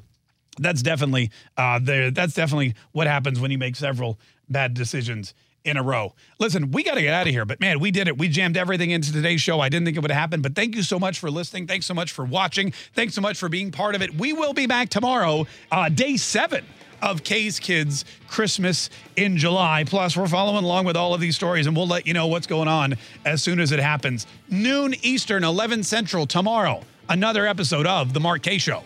that's 0.60 0.82
definitely 0.82 1.32
uh, 1.58 1.80
there. 1.82 2.12
That's 2.12 2.34
definitely 2.34 2.76
what 2.92 3.08
happens 3.08 3.40
when 3.40 3.52
you 3.52 3.58
make 3.58 3.76
several 3.76 4.20
bad 4.50 4.74
decisions 4.74 5.34
in 5.66 5.78
a 5.78 5.84
row. 5.84 6.14
Listen, 6.40 6.72
we 6.72 6.84
got 6.84 6.96
to 6.96 7.02
get 7.02 7.14
out 7.14 7.26
of 7.26 7.32
here, 7.32 7.46
but 7.46 7.60
man, 7.60 7.80
we 7.80 7.92
did 7.92 8.08
it. 8.08 8.18
We 8.18 8.28
jammed 8.28 8.58
everything 8.58 8.92
into 8.92 9.14
today's 9.14 9.42
show. 9.42 9.60
I 9.60 9.70
didn't 9.70 9.86
think 9.86 9.98
it 9.98 10.02
would 10.02 10.12
happen, 10.12 10.42
but 10.42 10.56
thank 10.56 10.76
you 10.76 10.84
so 10.84 11.00
much 11.00 11.20
for 11.20 11.32
listening. 11.32 11.68
Thanks 11.68 11.86
so 11.86 11.94
much 11.94 12.12
for 12.12 12.26
watching. 12.26 12.72
Thanks 12.94 13.14
so 13.14 13.22
much 13.22 13.38
for 13.38 13.50
being 13.50 13.72
part 13.72 13.96
of 13.96 14.02
it. 14.02 14.14
We 14.16 14.34
will 14.34 14.54
be 14.54 14.68
back 14.68 14.90
tomorrow, 14.90 15.48
uh, 15.72 15.90
day 15.90 16.18
seven 16.18 16.66
of 17.02 17.24
Kaye's 17.24 17.60
Kids 17.60 18.06
Christmas 18.28 18.90
in 19.16 19.38
July. 19.38 19.84
Plus, 19.86 20.16
we're 20.16 20.28
following 20.28 20.64
along 20.64 20.86
with 20.86 20.96
all 20.96 21.14
of 21.14 21.22
these 21.22 21.36
stories, 21.36 21.68
and 21.68 21.76
we'll 21.76 21.88
let 21.88 22.08
you 22.08 22.14
know 22.14 22.28
what's 22.28 22.48
going 22.48 22.68
on 22.68 22.96
as 23.26 23.44
soon 23.44 23.60
as 23.60 23.72
it 23.72 23.80
happens. 23.80 24.26
Noon 24.50 24.96
Eastern, 25.02 25.44
11 25.44 25.84
Central 25.84 26.26
tomorrow. 26.26 26.82
Another 27.10 27.46
episode 27.46 27.86
of 27.86 28.14
The 28.14 28.22
Mark 28.22 28.42
Kaye 28.42 28.58
Show. 28.58 28.84